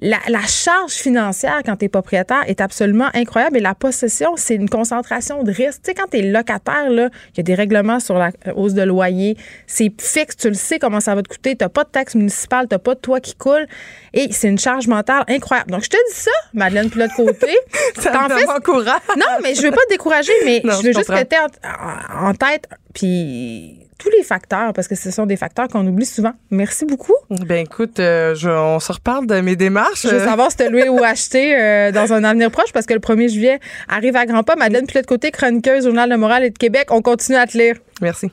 la, 0.00 0.18
la 0.28 0.42
charge 0.42 0.92
financière 0.92 1.60
quand 1.64 1.76
tu 1.76 1.84
es 1.84 1.88
propriétaire 1.88 2.42
est 2.48 2.60
absolument 2.60 3.08
incroyable 3.14 3.58
et 3.58 3.60
la 3.60 3.74
possession, 3.74 4.34
c'est 4.36 4.56
une 4.56 4.68
concentration 4.68 5.44
de 5.44 5.52
risque. 5.52 5.82
Tu 5.82 5.90
sais, 5.90 5.94
quand 5.94 6.08
tu 6.10 6.18
es 6.18 6.22
locataire, 6.22 6.90
là, 6.90 7.10
il 7.32 7.36
y 7.36 7.40
a 7.40 7.42
des 7.44 7.54
règlements 7.54 8.00
sur 8.00 8.18
la 8.18 8.32
hausse 8.56 8.74
de 8.74 8.82
loyer. 8.82 9.36
C'est 9.66 9.92
fixe, 10.00 10.36
tu 10.36 10.48
le 10.48 10.54
sais 10.54 10.80
comment 10.80 11.00
ça 11.00 11.14
va 11.14 11.22
te 11.22 11.28
coûter. 11.28 11.56
Tu 11.56 11.68
pas 11.68 11.84
de 11.84 11.90
taxe 11.90 12.16
municipale, 12.16 12.66
tu 12.68 12.78
pas 12.78 12.94
de 12.94 13.00
toit 13.00 13.20
qui 13.20 13.34
coule. 13.36 13.66
Et 14.12 14.32
c'est 14.32 14.48
une 14.48 14.58
charge 14.58 14.88
mentale 14.88 15.24
incroyable. 15.28 15.70
Donc, 15.70 15.84
je 15.84 15.90
te 15.90 15.96
dis 16.10 16.16
ça, 16.16 16.30
Madeleine, 16.52 16.90
puis 16.90 17.00
l'autre 17.00 17.16
côté. 17.16 17.56
Ça 17.98 18.10
me 18.10 18.56
encourage. 18.56 19.00
non, 19.16 19.26
mais 19.42 19.54
je 19.54 19.62
veux 19.62 19.70
pas 19.70 19.84
te 19.84 19.90
décourager, 19.90 20.32
mais 20.44 20.60
Non, 20.64 20.72
je 20.74 20.88
veux 20.88 20.92
je 20.92 20.98
juste 20.98 21.08
que 21.10 21.22
tu 21.22 21.36
en, 21.36 22.28
en 22.28 22.34
tête, 22.34 22.68
puis 22.92 23.84
tous 24.04 24.10
les 24.16 24.22
facteurs, 24.22 24.72
parce 24.74 24.86
que 24.86 24.94
ce 24.94 25.10
sont 25.10 25.24
des 25.24 25.36
facteurs 25.36 25.66
qu'on 25.68 25.86
oublie 25.86 26.04
souvent. 26.04 26.32
Merci 26.50 26.84
beaucoup. 26.84 27.14
Ben 27.30 27.64
écoute, 27.64 27.98
euh, 28.00 28.34
je- 28.34 28.50
on 28.50 28.78
se 28.78 28.92
reparle 28.92 29.26
de 29.26 29.40
mes 29.40 29.56
démarches. 29.56 30.02
Je 30.02 30.08
veux 30.14 30.24
savoir 30.24 30.50
si 30.50 30.58
tu 30.58 30.68
loué 30.68 30.88
ou 30.90 31.02
acheté 31.02 31.56
euh, 31.58 31.90
dans 31.90 32.12
un 32.12 32.22
avenir 32.24 32.50
proche, 32.50 32.72
parce 32.72 32.84
que 32.86 32.92
le 32.94 33.00
1er 33.00 33.28
juillet 33.32 33.60
arrive 33.88 34.14
à 34.16 34.26
grands 34.26 34.42
pas. 34.42 34.56
Madeleine 34.56 34.86
Pilote 34.86 35.06
côté 35.06 35.30
chroniqueuse, 35.30 35.84
Journal 35.84 36.10
de 36.10 36.16
Moral 36.16 36.44
et 36.44 36.50
de 36.50 36.58
Québec. 36.58 36.88
On 36.90 37.00
continue 37.02 37.38
à 37.38 37.46
te 37.46 37.56
lire. 37.56 37.76
Merci. 38.02 38.30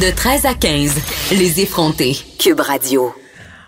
De 0.00 0.10
13 0.14 0.44
à 0.46 0.54
15, 0.54 0.94
les 1.32 1.60
effrontés. 1.60 2.16
Cube 2.38 2.60
Radio. 2.60 3.12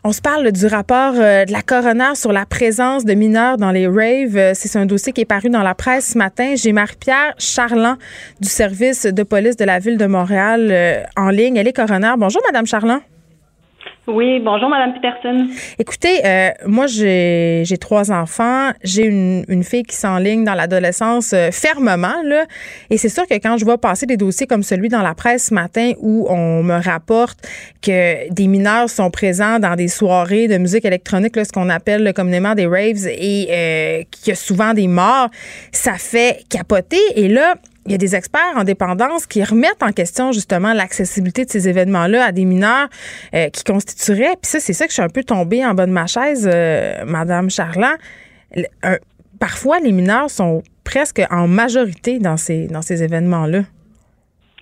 On 0.08 0.12
se 0.12 0.22
parle 0.22 0.50
du 0.52 0.64
rapport 0.64 1.12
euh, 1.16 1.44
de 1.44 1.52
la 1.52 1.60
coroner 1.60 2.14
sur 2.14 2.32
la 2.32 2.46
présence 2.46 3.04
de 3.04 3.12
mineurs 3.12 3.58
dans 3.58 3.72
les 3.72 3.86
raves. 3.86 4.38
Euh, 4.38 4.52
C'est 4.54 4.74
un 4.78 4.86
dossier 4.86 5.12
qui 5.12 5.20
est 5.20 5.26
paru 5.26 5.50
dans 5.50 5.62
la 5.62 5.74
presse 5.74 6.12
ce 6.12 6.16
matin. 6.16 6.54
J'ai 6.56 6.72
Marie-Pierre 6.72 7.34
Charland 7.36 7.98
du 8.40 8.48
service 8.48 9.04
de 9.04 9.22
police 9.22 9.56
de 9.56 9.66
la 9.66 9.78
ville 9.78 9.98
de 9.98 10.06
Montréal 10.06 10.68
euh, 10.70 11.02
en 11.14 11.28
ligne. 11.28 11.58
Elle 11.58 11.68
est 11.68 11.74
coroner. 11.74 12.14
Bonjour, 12.16 12.40
Madame 12.46 12.64
Charland. 12.64 13.02
Oui, 14.08 14.40
bonjour 14.42 14.70
Madame 14.70 14.94
Peterson. 14.94 15.48
Écoutez, 15.78 16.24
euh, 16.24 16.48
moi 16.66 16.86
j'ai 16.86 17.78
trois 17.78 18.10
enfants, 18.10 18.70
j'ai 18.82 19.04
une, 19.04 19.62
fille 19.62 19.82
qui 19.82 19.96
s'enligne 19.96 20.44
dans 20.44 20.54
l'adolescence 20.54 21.34
euh, 21.34 21.50
fermement 21.50 22.14
et 22.88 22.96
c'est 22.96 23.10
sûr 23.10 23.26
que 23.26 23.34
quand 23.34 23.58
je 23.58 23.66
vois 23.66 23.76
passer 23.76 24.06
des 24.06 24.16
dossiers 24.16 24.46
comme 24.46 24.62
celui 24.62 24.88
dans 24.88 25.02
la 25.02 25.14
presse 25.14 25.48
ce 25.48 25.54
matin 25.54 25.92
où 26.00 26.26
on 26.30 26.62
me 26.62 26.82
rapporte 26.82 27.38
que 27.82 28.32
des 28.32 28.46
mineurs 28.46 28.88
sont 28.88 29.10
présents 29.10 29.58
dans 29.58 29.76
des 29.76 29.88
soirées 29.88 30.48
de 30.48 30.56
musique 30.56 30.86
électronique, 30.86 31.34
ce 31.36 31.52
qu'on 31.52 31.68
appelle 31.68 32.12
communément 32.14 32.54
des 32.54 32.66
raves, 32.66 33.06
et 33.06 33.48
euh, 33.50 34.02
qu'il 34.10 34.28
y 34.28 34.32
a 34.32 34.34
souvent 34.36 34.72
des 34.72 34.88
morts, 34.88 35.28
ça 35.70 35.94
fait 35.94 36.44
capoter. 36.48 37.00
Et 37.16 37.28
là, 37.28 37.56
il 37.88 37.92
y 37.92 37.94
a 37.94 37.98
des 37.98 38.14
experts 38.14 38.52
en 38.54 38.64
dépendance 38.64 39.26
qui 39.26 39.42
remettent 39.42 39.82
en 39.82 39.92
question 39.92 40.30
justement 40.30 40.74
l'accessibilité 40.74 41.46
de 41.46 41.50
ces 41.50 41.68
événements-là 41.68 42.26
à 42.26 42.32
des 42.32 42.44
mineurs 42.44 42.88
euh, 43.34 43.48
qui 43.48 43.64
constitueraient. 43.64 44.36
Puis 44.40 44.50
ça, 44.50 44.60
c'est 44.60 44.74
ça 44.74 44.84
que 44.84 44.90
je 44.90 44.94
suis 44.94 45.02
un 45.02 45.08
peu 45.08 45.24
tombée 45.24 45.64
en 45.64 45.72
bas 45.74 45.86
de 45.86 45.92
ma 45.92 46.06
chaise, 46.06 46.48
euh, 46.52 47.04
Madame 47.06 47.48
Charland. 47.48 47.96
Parfois, 49.40 49.80
les 49.80 49.92
mineurs 49.92 50.30
sont 50.30 50.62
presque 50.84 51.22
en 51.30 51.48
majorité 51.48 52.18
dans 52.18 52.36
ces, 52.36 52.66
dans 52.66 52.82
ces 52.82 53.02
événements-là. 53.02 53.62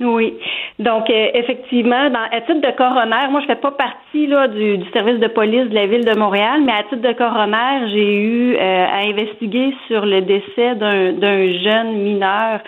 Oui. 0.00 0.34
Donc, 0.78 1.08
euh, 1.08 1.28
effectivement, 1.32 2.10
dans, 2.10 2.28
à 2.30 2.40
titre 2.42 2.60
de 2.60 2.76
coroner, 2.76 3.28
moi, 3.30 3.40
je 3.40 3.46
fais 3.46 3.56
pas 3.56 3.70
partie 3.70 4.26
là, 4.26 4.46
du, 4.46 4.76
du 4.76 4.90
service 4.90 5.18
de 5.20 5.28
police 5.28 5.70
de 5.70 5.74
la 5.74 5.86
ville 5.86 6.04
de 6.04 6.18
Montréal, 6.18 6.60
mais 6.64 6.72
à 6.72 6.82
titre 6.82 7.00
de 7.00 7.12
coroner, 7.12 7.90
j'ai 7.90 8.14
eu 8.14 8.56
euh, 8.56 8.86
à 8.86 9.08
investiguer 9.08 9.74
sur 9.86 10.04
le 10.04 10.20
décès 10.20 10.74
d'un 10.74 11.12
d'un 11.12 11.52
jeune 11.62 11.96
mineur 11.96 12.60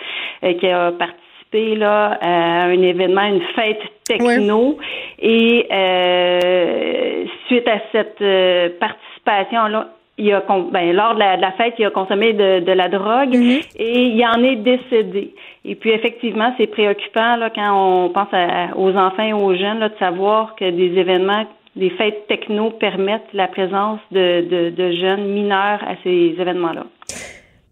euh, 0.42 0.54
qui 0.54 0.68
a 0.68 0.90
participé 0.92 1.76
là, 1.76 2.18
à 2.20 2.64
un 2.64 2.82
événement, 2.82 3.24
une 3.24 3.42
fête 3.54 3.82
techno. 4.04 4.78
Et 5.18 5.66
euh, 5.70 7.24
suite 7.46 7.68
à 7.68 7.80
cette 7.92 8.22
euh, 8.22 8.70
participation-là, 8.80 9.88
il 10.18 10.32
a 10.32 10.42
ben, 10.72 10.92
lors 10.92 11.14
de 11.14 11.20
la, 11.20 11.36
de 11.36 11.42
la 11.42 11.52
fête, 11.52 11.74
il 11.78 11.84
a 11.86 11.90
consommé 11.90 12.32
de, 12.32 12.60
de 12.60 12.72
la 12.72 12.88
drogue 12.88 13.34
et 13.76 14.02
il 14.02 14.24
en 14.26 14.42
est 14.42 14.56
décédé. 14.56 15.34
Et 15.64 15.74
puis 15.74 15.90
effectivement, 15.90 16.52
c'est 16.58 16.66
préoccupant 16.66 17.36
là, 17.36 17.50
quand 17.50 17.70
on 17.72 18.08
pense 18.10 18.28
à- 18.32 18.76
aux 18.76 18.94
enfants 18.96 19.22
et 19.22 19.32
aux 19.32 19.54
jeunes 19.54 19.78
là, 19.78 19.88
de 19.88 19.96
savoir 19.98 20.54
que 20.56 20.68
des 20.70 20.98
événements, 20.98 21.44
des 21.76 21.90
fêtes 21.90 22.26
techno 22.26 22.70
permettent 22.70 23.32
la 23.32 23.46
présence 23.46 24.00
de, 24.10 24.40
de, 24.42 24.70
de 24.70 24.92
jeunes 24.92 25.26
mineurs 25.28 25.80
à 25.86 25.94
ces 26.02 26.34
événements-là. 26.38 26.84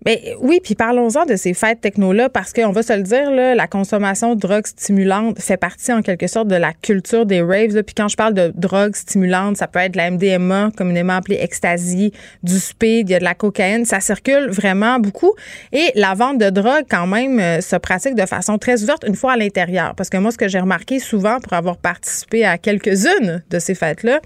Mais 0.06 0.36
oui, 0.40 0.60
puis 0.62 0.76
parlons-en 0.76 1.26
de 1.26 1.34
ces 1.34 1.52
fêtes 1.52 1.80
techno-là, 1.80 2.28
parce 2.28 2.52
qu'on 2.52 2.70
va 2.70 2.84
se 2.84 2.92
le 2.92 3.02
dire, 3.02 3.28
là, 3.28 3.56
la 3.56 3.66
consommation 3.66 4.36
de 4.36 4.40
drogues 4.40 4.68
stimulantes 4.68 5.40
fait 5.40 5.56
partie 5.56 5.92
en 5.92 6.00
quelque 6.00 6.28
sorte 6.28 6.46
de 6.46 6.54
la 6.54 6.72
culture 6.72 7.26
des 7.26 7.42
raves. 7.42 7.74
là. 7.74 7.82
Puis 7.82 7.96
quand 7.96 8.06
je 8.06 8.16
parle 8.16 8.32
de 8.32 8.52
drogues 8.54 8.94
stimulantes, 8.94 9.56
ça 9.56 9.66
peut 9.66 9.80
être 9.80 9.92
de 9.92 9.96
la 9.96 10.12
MDMA, 10.12 10.70
communément 10.76 11.14
appelée 11.14 11.38
ecstasy, 11.40 12.12
du 12.44 12.60
speed, 12.60 13.08
il 13.08 13.12
y 13.12 13.14
a 13.16 13.18
de 13.18 13.24
la 13.24 13.34
cocaïne. 13.34 13.84
Ça 13.84 13.98
circule 13.98 14.48
vraiment 14.48 15.00
beaucoup. 15.00 15.32
Et 15.72 15.90
la 15.96 16.14
vente 16.14 16.38
de 16.38 16.50
drogue, 16.50 16.84
quand 16.88 17.08
même, 17.08 17.40
euh, 17.40 17.60
se 17.60 17.74
pratique 17.74 18.14
de 18.14 18.26
façon 18.26 18.58
très 18.58 18.84
ouverte 18.84 19.04
une 19.08 19.16
fois 19.16 19.32
à 19.32 19.36
l'intérieur. 19.36 19.96
Parce 19.96 20.08
que 20.08 20.18
moi, 20.18 20.30
ce 20.30 20.38
que 20.38 20.46
j'ai 20.46 20.60
remarqué 20.60 21.00
souvent 21.00 21.40
pour 21.40 21.54
avoir 21.54 21.78
participé 21.78 22.44
à 22.44 22.58
quelques-unes 22.58 23.42
de 23.50 23.58
ces 23.58 23.74
fêtes-là, 23.74 24.20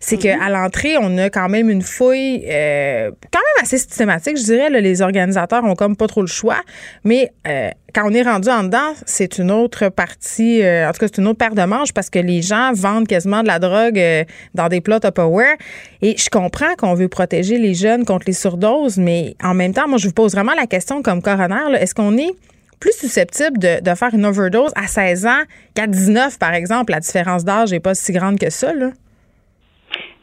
c'est 0.00 0.16
qu'à 0.16 0.48
l'entrée, 0.48 0.96
on 0.98 1.16
a 1.18 1.30
quand 1.30 1.48
même 1.48 1.70
une 1.70 1.82
fouille 1.82 2.44
euh, 2.48 3.12
quand 3.32 3.38
même 3.38 3.62
assez 3.62 3.78
systématique, 3.78 4.36
je 4.36 4.42
dirais. 4.42 4.70
là. 4.70 4.80
les 4.80 5.02
organisateurs 5.20 5.64
ont 5.64 5.74
comme 5.74 5.96
pas 5.96 6.06
trop 6.06 6.20
le 6.20 6.26
choix. 6.26 6.60
Mais 7.04 7.32
euh, 7.46 7.70
quand 7.94 8.02
on 8.10 8.12
est 8.12 8.22
rendu 8.22 8.48
en 8.48 8.64
dedans, 8.64 8.92
c'est 9.06 9.38
une 9.38 9.50
autre 9.50 9.88
partie, 9.88 10.62
euh, 10.62 10.88
en 10.88 10.92
tout 10.92 11.00
cas, 11.00 11.06
c'est 11.06 11.20
une 11.20 11.28
autre 11.28 11.38
paire 11.38 11.54
de 11.54 11.62
manches 11.62 11.92
parce 11.92 12.10
que 12.10 12.18
les 12.18 12.42
gens 12.42 12.72
vendent 12.72 13.06
quasiment 13.06 13.42
de 13.42 13.48
la 13.48 13.58
drogue 13.58 13.98
euh, 13.98 14.24
dans 14.54 14.68
des 14.68 14.80
plats 14.80 15.00
Tupperware. 15.00 15.56
Et 16.02 16.16
je 16.16 16.28
comprends 16.30 16.74
qu'on 16.76 16.94
veut 16.94 17.08
protéger 17.08 17.58
les 17.58 17.74
jeunes 17.74 18.04
contre 18.04 18.24
les 18.26 18.32
surdoses, 18.32 18.98
mais 18.98 19.36
en 19.42 19.54
même 19.54 19.74
temps, 19.74 19.88
moi, 19.88 19.98
je 19.98 20.06
vous 20.06 20.14
pose 20.14 20.32
vraiment 20.32 20.54
la 20.54 20.66
question 20.66 21.02
comme 21.02 21.22
coroner, 21.22 21.76
est-ce 21.78 21.94
qu'on 21.94 22.16
est 22.16 22.34
plus 22.78 22.96
susceptible 22.96 23.58
de, 23.58 23.82
de 23.82 23.94
faire 23.94 24.14
une 24.14 24.24
overdose 24.24 24.72
à 24.74 24.86
16 24.86 25.26
ans 25.26 25.42
qu'à 25.74 25.86
19, 25.86 26.38
par 26.38 26.54
exemple? 26.54 26.92
La 26.92 27.00
différence 27.00 27.44
d'âge 27.44 27.70
n'est 27.72 27.80
pas 27.80 27.94
si 27.94 28.12
grande 28.12 28.38
que 28.38 28.50
ça, 28.50 28.72
là. 28.72 28.90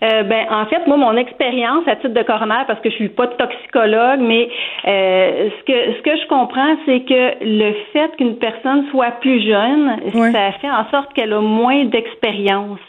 Euh, 0.04 0.24
ben, 0.24 0.46
en 0.52 0.66
fait, 0.68 0.86
moi, 0.86 0.98
mon 0.98 1.18
expérience 1.18 1.88
à 1.88 1.96
titre 1.96 2.14
de 2.14 2.22
coroner, 2.22 2.64
parce 2.68 2.80
que 2.82 2.90
je 2.90 2.96
suis 2.96 3.10
pas 3.10 3.28
toxicologue, 3.28 4.20
mais 4.20 4.48
euh, 4.88 5.50
ce 5.58 5.64
que 5.66 5.98
ce 5.98 6.02
que 6.04 6.16
je 6.22 6.28
comprends, 6.28 6.78
c'est 6.86 7.00
que 7.02 7.44
le 7.44 7.74
fait 7.94 8.16
qu'une 8.16 8.38
personne 8.38 8.86
soit 8.92 9.12
plus 9.22 9.42
jeune, 9.42 9.98
ça 10.32 10.52
fait 10.62 10.70
en 10.70 10.88
sorte 10.92 11.14
qu'elle 11.14 11.34
a 11.34 11.42
moins 11.42 11.86
d'expérience. 11.86 12.80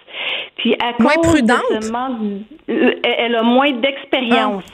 Puis 0.57 0.75
à 0.75 1.01
Moins 1.03 1.15
cause 1.15 1.33
prudente? 1.33 1.63
de 1.75 1.81
ce 1.81 1.93
manque, 1.93 2.43
euh, 2.69 2.95
elle 3.03 3.37
a 3.37 3.43
moins 3.43 3.73
d'expérience. 3.73 4.65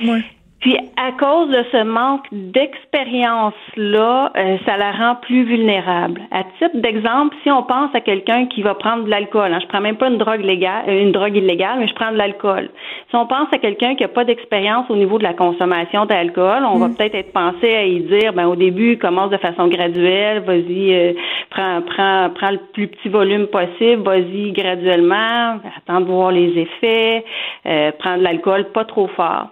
Ouais. 0.00 0.22
Puis 0.64 0.78
à 0.96 1.12
cause 1.12 1.50
de 1.50 1.62
ce 1.72 1.84
manque 1.84 2.24
d'expérience-là, 2.32 4.32
euh, 4.34 4.56
ça 4.64 4.78
la 4.78 4.92
rend 4.92 5.16
plus 5.16 5.44
vulnérable. 5.44 6.22
À 6.30 6.42
titre 6.58 6.80
d'exemple, 6.80 7.36
si 7.42 7.50
on 7.50 7.64
pense 7.64 7.94
à 7.94 8.00
quelqu'un 8.00 8.46
qui 8.46 8.62
va 8.62 8.74
prendre 8.74 9.04
de 9.04 9.10
l'alcool, 9.10 9.52
hein, 9.52 9.58
je 9.60 9.66
prends 9.66 9.82
même 9.82 9.98
pas 9.98 10.08
une 10.08 10.16
drogue 10.16 10.40
légale, 10.40 10.84
euh, 10.88 11.02
une 11.02 11.12
drogue 11.12 11.36
illégale, 11.36 11.80
mais 11.80 11.86
je 11.86 11.92
prends 11.92 12.12
de 12.12 12.16
l'alcool. 12.16 12.70
Si 13.10 13.14
on 13.14 13.26
pense 13.26 13.48
à 13.52 13.58
quelqu'un 13.58 13.94
qui 13.94 14.04
a 14.04 14.08
pas 14.08 14.24
d'expérience 14.24 14.86
au 14.88 14.96
niveau 14.96 15.18
de 15.18 15.24
la 15.24 15.34
consommation 15.34 16.06
d'alcool, 16.06 16.64
on 16.64 16.78
va 16.78 16.88
mm. 16.88 16.94
peut-être 16.94 17.14
être 17.14 17.32
pensé 17.34 17.74
à 17.74 17.84
y 17.84 18.00
dire, 18.00 18.32
ben 18.32 18.46
au 18.46 18.56
début, 18.56 18.96
commence 18.96 19.28
de 19.28 19.36
façon 19.36 19.68
graduelle, 19.68 20.44
vas-y, 20.44 20.94
euh, 20.94 21.12
prends, 21.50 21.82
prends, 21.82 22.30
prends 22.34 22.52
le 22.52 22.60
plus 22.72 22.88
petit 22.88 23.10
volume 23.10 23.48
possible, 23.48 24.02
vas-y 24.02 24.52
graduellement, 24.52 25.58
attends 25.76 26.00
de 26.00 26.06
voir 26.06 26.32
les 26.32 26.58
effets, 26.58 27.22
euh, 27.66 27.92
prends 27.98 28.16
de 28.16 28.22
l'alcool 28.22 28.72
pas 28.72 28.86
trop 28.86 29.08
fort. 29.08 29.48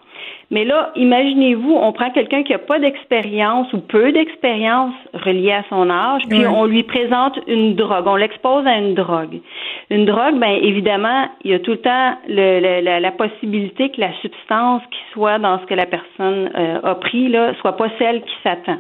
Mais 0.53 0.67
là, 0.67 0.93
imaginez-vous, 0.97 1.73
on 1.73 1.93
prend 1.93 2.11
quelqu'un 2.11 2.43
qui 2.43 2.53
n'a 2.53 2.59
pas 2.59 2.79
d'expérience 2.79 3.73
ou 3.73 3.81
peu 3.81 4.13
d'expérience 4.13 4.93
reliée 5.15 5.53
à 5.53 5.65
son 5.71 5.89
âge, 5.89 6.23
puis 6.29 6.47
on 6.47 6.67
lui 6.67 6.83
présente 6.83 7.39
une 7.47 7.75
drogue, 7.75 8.07
on 8.07 8.17
l'expose 8.17 8.67
à 8.67 8.77
une 8.77 8.95
drogue. 8.95 9.41
Une 9.89 10.05
drogue, 10.05 10.39
bien 10.39 10.59
évidemment, 10.61 11.27
il 11.43 11.53
y 11.53 11.55
a 11.55 11.59
tout 11.59 11.71
le 11.71 11.79
temps 11.79 12.19
la, 12.29 13.11
possibilité 13.13 13.89
que 13.89 14.01
la 14.03 14.13
substance 14.21 14.83
qui 14.91 15.01
soit 15.13 15.39
dans 15.39 15.59
ce 15.59 15.65
que 15.65 15.75
la 15.75 15.87
personne 15.87 16.51
euh, 16.55 16.81
a 16.83 16.95
pris 16.97 17.29
là 17.29 17.55
soit 17.61 17.77
pas 17.79 17.89
celle 17.99 18.21
qui 18.21 18.35
s'attend. 18.43 18.79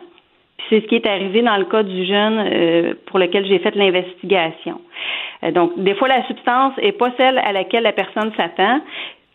C'est 0.68 0.80
ce 0.82 0.86
qui 0.86 0.96
est 0.96 1.06
arrivé 1.06 1.40
dans 1.40 1.56
le 1.56 1.64
cas 1.64 1.82
du 1.82 2.04
jeune 2.04 2.38
euh, 2.38 2.94
pour 3.06 3.18
lequel 3.18 3.46
j'ai 3.46 3.58
fait 3.60 3.74
l'investigation. 3.74 4.78
Euh, 5.42 5.50
donc, 5.52 5.72
des 5.78 5.94
fois, 5.94 6.08
la 6.08 6.26
substance 6.26 6.74
est 6.78 6.92
pas 6.92 7.10
celle 7.16 7.38
à 7.38 7.52
laquelle 7.52 7.82
la 7.82 7.92
personne 7.92 8.30
s'attend. 8.36 8.80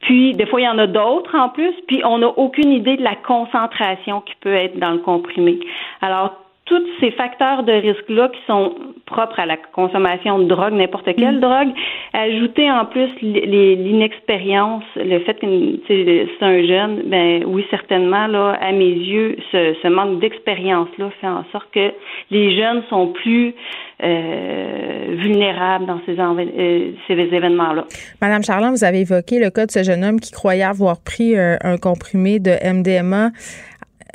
Puis, 0.01 0.33
des 0.33 0.45
fois, 0.45 0.61
il 0.61 0.65
y 0.65 0.69
en 0.69 0.77
a 0.77 0.87
d'autres 0.87 1.35
en 1.35 1.49
plus, 1.49 1.73
puis 1.87 2.01
on 2.05 2.19
n'a 2.19 2.27
aucune 2.27 2.71
idée 2.71 2.97
de 2.97 3.03
la 3.03 3.15
concentration 3.15 4.21
qui 4.21 4.35
peut 4.41 4.53
être 4.53 4.79
dans 4.79 4.91
le 4.91 4.99
comprimé. 4.99 5.59
Alors, 6.01 6.46
tous 6.68 6.84
ces 6.99 7.11
facteurs 7.11 7.63
de 7.63 7.72
risque-là 7.72 8.30
qui 8.30 8.39
sont 8.45 8.76
propres 9.05 9.39
à 9.39 9.45
la 9.45 9.55
consommation 9.57 10.38
de 10.39 10.45
drogue, 10.45 10.74
n'importe 10.74 11.05
quelle 11.15 11.38
mm. 11.38 11.39
drogue, 11.39 11.70
ajouter 12.13 12.70
en 12.70 12.86
plus 12.86 13.09
l'inexpérience, 13.22 14.84
le 14.97 15.20
fait 15.20 15.36
que 15.36 15.47
c'est 15.88 16.45
un 16.45 16.61
jeune, 16.68 17.03
ben 17.05 17.43
oui, 17.45 17.65
certainement, 17.72 18.28
là, 18.28 18.57
à 18.61 18.72
mes 18.74 18.91
yeux, 18.91 19.38
ce, 19.51 19.88
manque 19.88 20.20
d'expérience-là 20.20 21.09
fait 21.22 21.28
en 21.28 21.45
sorte 21.51 21.72
que 21.74 21.93
les 22.32 22.55
jeunes 22.55 22.84
sont 22.89 23.07
plus 23.07 23.55
euh, 24.03 25.15
vulnérables 25.18 25.86
dans 25.86 26.01
ces, 26.05 26.20
euh, 26.20 26.91
ces 27.07 27.13
événements-là. 27.13 27.86
Madame 28.22 28.43
Charland, 28.43 28.72
vous 28.72 28.84
avez 28.84 28.99
évoqué 29.01 29.39
le 29.39 29.49
cas 29.49 29.65
de 29.65 29.72
ce 29.72 29.84
jeune 29.84 30.03
homme 30.03 30.20
qui 30.20 30.32
croyait 30.32 30.63
avoir 30.63 31.01
pris 31.01 31.38
euh, 31.38 31.55
un 31.63 31.78
comprimé 31.78 32.39
de 32.39 32.51
MDMA. 32.51 33.32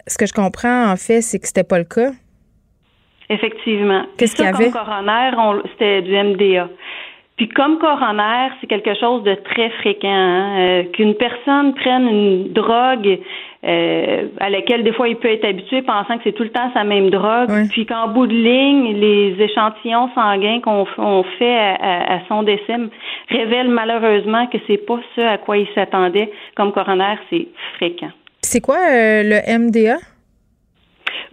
Ce 0.06 0.18
que 0.18 0.26
je 0.26 0.34
comprends, 0.34 0.90
en 0.90 0.96
fait, 0.96 1.22
c'est 1.22 1.38
que 1.38 1.46
c'était 1.46 1.64
pas 1.64 1.78
le 1.78 1.84
cas. 1.84 2.10
Effectivement. 3.32 4.04
Qu'est-ce 4.18 4.36
qu'il 4.36 4.44
y 4.44 4.48
avait? 4.48 4.70
Comme 4.70 4.84
coroner, 4.84 5.30
c'était 5.72 6.02
du 6.02 6.12
MDA. 6.12 6.68
Puis 7.36 7.48
comme 7.48 7.78
coroner, 7.78 8.50
c'est 8.60 8.66
quelque 8.66 8.94
chose 8.94 9.22
de 9.24 9.34
très 9.34 9.70
fréquent. 9.70 10.08
Hein, 10.08 10.60
euh, 10.60 10.82
qu'une 10.92 11.14
personne 11.14 11.74
prenne 11.74 12.06
une 12.06 12.52
drogue 12.52 13.18
euh, 13.64 14.26
à 14.38 14.50
laquelle 14.50 14.84
des 14.84 14.92
fois 14.92 15.08
il 15.08 15.16
peut 15.16 15.30
être 15.30 15.44
habitué 15.46 15.82
pensant 15.82 16.18
que 16.18 16.24
c'est 16.24 16.32
tout 16.32 16.42
le 16.42 16.50
temps 16.50 16.70
sa 16.74 16.84
même 16.84 17.10
drogue, 17.10 17.50
puis 17.70 17.86
qu'en 17.86 18.08
bout 18.08 18.26
de 18.26 18.34
ligne, 18.34 18.96
les 18.96 19.34
échantillons 19.40 20.10
sanguins 20.14 20.60
qu'on 20.60 21.24
fait 21.38 21.58
à, 21.80 22.20
son 22.28 22.42
décès 22.42 22.76
révèlent 23.30 23.70
malheureusement 23.70 24.46
que 24.48 24.58
c'est 24.66 24.84
pas 24.84 25.00
ce 25.16 25.22
à 25.22 25.38
quoi 25.38 25.56
il 25.56 25.66
s'attendait. 25.74 26.30
Comme 26.54 26.72
coroner, 26.72 27.14
c'est 27.30 27.48
fréquent. 27.76 28.10
C'est 28.42 28.60
quoi 28.60 28.76
euh, 28.76 29.22
le 29.24 29.58
MDA? 29.58 29.96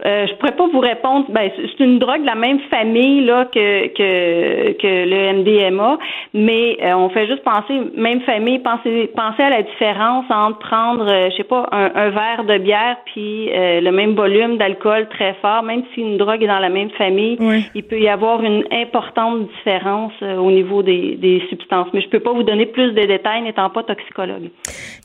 Euh, 0.06 0.26
je 0.26 0.34
pourrais 0.36 0.56
pas 0.56 0.66
vous 0.72 0.80
répondre. 0.80 1.26
Ben, 1.28 1.50
c'est 1.56 1.84
une 1.84 1.98
drogue 1.98 2.22
de 2.22 2.26
la 2.26 2.34
même 2.34 2.60
famille 2.70 3.24
là 3.24 3.44
que 3.46 3.88
que, 3.88 4.72
que 4.72 4.86
le 4.86 5.40
MDMA, 5.40 5.98
mais 6.34 6.78
euh, 6.82 6.94
on 6.94 7.10
fait 7.10 7.26
juste 7.26 7.42
penser 7.42 7.74
même 7.96 8.20
famille. 8.22 8.58
Penser 8.60 9.10
penser 9.14 9.42
à 9.42 9.50
la 9.50 9.62
différence 9.62 10.24
entre 10.30 10.58
prendre, 10.58 11.10
euh, 11.10 11.30
je 11.30 11.36
sais 11.36 11.44
pas, 11.44 11.68
un, 11.72 12.10
verre 12.10 12.44
de 12.44 12.58
bière 12.58 12.96
puis 13.06 13.50
le 13.52 13.90
même 13.90 14.14
volume 14.14 14.56
d'alcool 14.56 15.08
très 15.08 15.34
fort, 15.34 15.62
même 15.62 15.82
si 15.94 16.00
une 16.00 16.16
drogue 16.16 16.42
est 16.42 16.46
dans 16.46 16.58
la 16.58 16.68
même 16.68 16.90
famille, 16.90 17.38
il 17.74 17.82
peut 17.82 18.00
y 18.00 18.08
avoir 18.08 18.42
une 18.42 18.64
importante 18.72 19.48
différence 19.56 20.12
au 20.22 20.50
niveau 20.50 20.82
des, 20.82 21.16
des 21.16 21.42
substances. 21.48 21.88
Mais 21.92 22.00
je 22.00 22.08
peux 22.08 22.20
pas 22.20 22.32
vous 22.32 22.42
donner 22.42 22.66
plus 22.66 22.92
de 22.92 23.06
détails 23.06 23.42
n'étant 23.42 23.70
pas 23.70 23.82
toxicologue. 23.82 24.50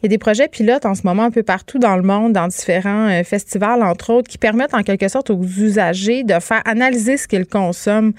Il 0.01 0.03
y 0.03 0.05
a 0.05 0.09
des 0.09 0.17
projets 0.17 0.47
pilotes 0.47 0.85
en 0.85 0.95
ce 0.95 1.05
moment 1.05 1.23
un 1.23 1.31
peu 1.31 1.43
partout 1.43 1.79
dans 1.79 1.95
le 1.95 2.03
monde, 2.03 2.33
dans 2.33 2.47
différents 2.47 3.09
festivals 3.23 3.83
entre 3.83 4.11
autres, 4.11 4.29
qui 4.29 4.37
permettent 4.37 4.64
en 4.73 4.83
quelque 4.83 5.07
sorte 5.07 5.29
aux 5.29 5.43
usagers 5.43 6.23
de 6.23 6.39
faire 6.39 6.61
analyser 6.65 7.17
ce 7.17 7.27
qu'ils 7.27 7.45
consomment. 7.45 8.13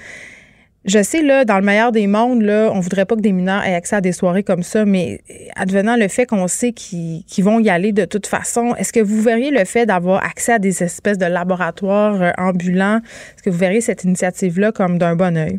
Je 0.87 1.03
sais, 1.03 1.21
là, 1.21 1.45
dans 1.45 1.57
le 1.57 1.65
meilleur 1.65 1.91
des 1.91 2.07
mondes, 2.07 2.43
là, 2.43 2.71
on 2.73 2.79
voudrait 2.79 3.07
pas 3.07 3.17
que 3.17 3.21
des 3.21 3.33
mineurs 3.33 3.65
aient 3.65 3.75
accès 3.75 3.97
à 3.97 4.01
des 4.01 4.13
soirées 4.13 4.45
comme 4.45 4.63
ça, 4.63 4.85
mais 4.85 5.21
advenant 5.57 5.97
le 5.97 6.07
fait 6.07 6.27
qu'on 6.27 6.47
sait 6.47 6.73
qu'ils 6.73 7.25
vont 7.43 7.59
y 7.59 7.69
aller 7.69 7.91
de 7.91 8.05
toute 8.05 8.29
façon, 8.29 8.73
est-ce 8.77 8.93
que 8.93 9.01
vous 9.01 9.21
verriez 9.21 9.51
le 9.51 9.65
fait 9.65 9.85
d'avoir 9.85 10.25
accès 10.25 10.53
à 10.53 10.59
des 10.61 10.85
espèces 10.85 11.19
de 11.19 11.27
laboratoires 11.27 12.23
euh, 12.23 12.31
ambulants, 12.39 13.01
est-ce 13.35 13.43
que 13.43 13.51
vous 13.51 13.59
verriez 13.59 13.81
cette 13.81 14.05
initiative-là 14.05 14.71
comme 14.71 14.97
d'un 14.99 15.17
bon 15.17 15.37
oeil? 15.37 15.59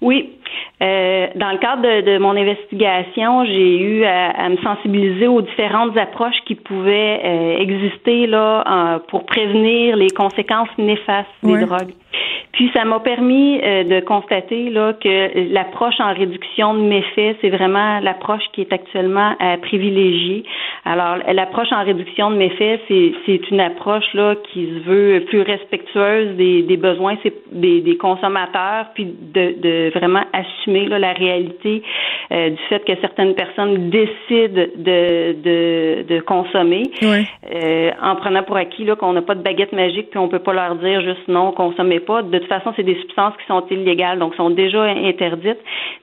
Oui, 0.00 0.37
euh, 0.80 1.26
dans 1.34 1.50
le 1.50 1.58
cadre 1.58 1.82
de, 1.82 2.18
mon 2.18 2.36
investigation, 2.36 3.44
j'ai 3.44 3.78
eu 3.78 4.04
à, 4.04 4.48
me 4.48 4.56
sensibiliser 4.58 5.26
aux 5.26 5.42
différentes 5.42 5.96
approches 5.96 6.40
qui 6.46 6.54
pouvaient 6.54 7.20
euh, 7.24 7.58
exister 7.58 8.26
là 8.26 9.00
pour 9.08 9.26
prévenir 9.26 9.96
les 9.96 10.10
conséquences 10.10 10.68
néfastes 10.78 11.28
des 11.42 11.64
drogues. 11.64 11.92
Puis 12.52 12.70
ça 12.74 12.84
m'a 12.84 12.98
permis 12.98 13.60
euh, 13.62 13.84
de 13.84 14.00
constater 14.00 14.70
là 14.70 14.92
que 14.94 15.52
l'approche 15.52 16.00
en 16.00 16.12
réduction 16.12 16.74
de 16.74 16.80
méfaits, 16.80 17.36
c'est 17.40 17.50
vraiment 17.50 18.00
l'approche 18.00 18.42
qui 18.52 18.62
est 18.62 18.72
actuellement 18.72 19.36
à 19.38 19.58
privilégier. 19.58 20.44
Alors 20.84 21.18
l'approche 21.32 21.70
en 21.70 21.84
réduction 21.84 22.30
de 22.30 22.36
méfaits, 22.36 22.80
c'est 22.88 23.12
c'est 23.26 23.50
une 23.50 23.60
approche 23.60 24.12
là 24.14 24.34
qui 24.50 24.66
se 24.66 24.88
veut 24.88 25.24
plus 25.28 25.42
respectueuse 25.42 26.36
des, 26.36 26.62
des 26.62 26.76
besoins 26.76 27.16
des, 27.52 27.80
des 27.80 27.96
consommateurs, 27.96 28.86
puis 28.94 29.04
de, 29.04 29.54
de 29.60 29.90
vraiment 29.94 30.22
assumer 30.40 30.86
là, 30.86 30.98
la 30.98 31.12
réalité 31.12 31.82
euh, 32.32 32.50
du 32.50 32.62
fait 32.68 32.84
que 32.84 32.92
certaines 33.00 33.34
personnes 33.34 33.90
décident 33.90 34.62
de 34.76 35.32
de, 35.42 36.02
de 36.08 36.20
consommer 36.20 36.82
euh, 37.02 37.90
en 38.02 38.16
prenant 38.16 38.42
pour 38.42 38.56
acquis 38.56 38.84
là 38.84 38.96
qu'on 38.96 39.12
n'a 39.12 39.22
pas 39.22 39.34
de 39.34 39.42
baguette 39.42 39.72
magique 39.72 40.10
puis 40.10 40.18
on 40.18 40.28
peut 40.28 40.38
pas 40.38 40.52
leur 40.52 40.76
dire 40.76 41.00
juste 41.02 41.28
non 41.28 41.52
consommez 41.52 42.00
pas 42.00 42.22
de 42.22 42.38
toute 42.38 42.48
façon, 42.48 42.72
c'est 42.76 42.82
des 42.82 42.96
substances 42.96 43.34
qui 43.38 43.46
sont 43.46 43.64
illégales, 43.70 44.18
donc 44.18 44.34
sont 44.34 44.50
déjà 44.50 44.82
interdites. 44.82 45.58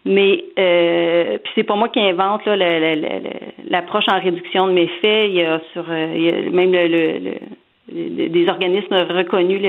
Mais 0.05 0.43
euh, 0.59 1.37
puis 1.43 1.51
c'est 1.55 1.63
pas 1.63 1.75
moi 1.75 1.89
qui 1.89 1.99
invente 1.99 2.45
l'approche 2.45 4.05
en 4.11 4.19
réduction 4.19 4.67
de 4.67 4.73
méfaits. 4.73 5.29
Il 5.29 5.35
y 5.35 5.43
a 5.43 5.59
sur 5.73 5.85
euh, 5.89 6.49
même 6.51 6.71
le, 6.71 7.35
des 7.91 8.45
organismes 8.47 8.95
reconnus 8.95 9.61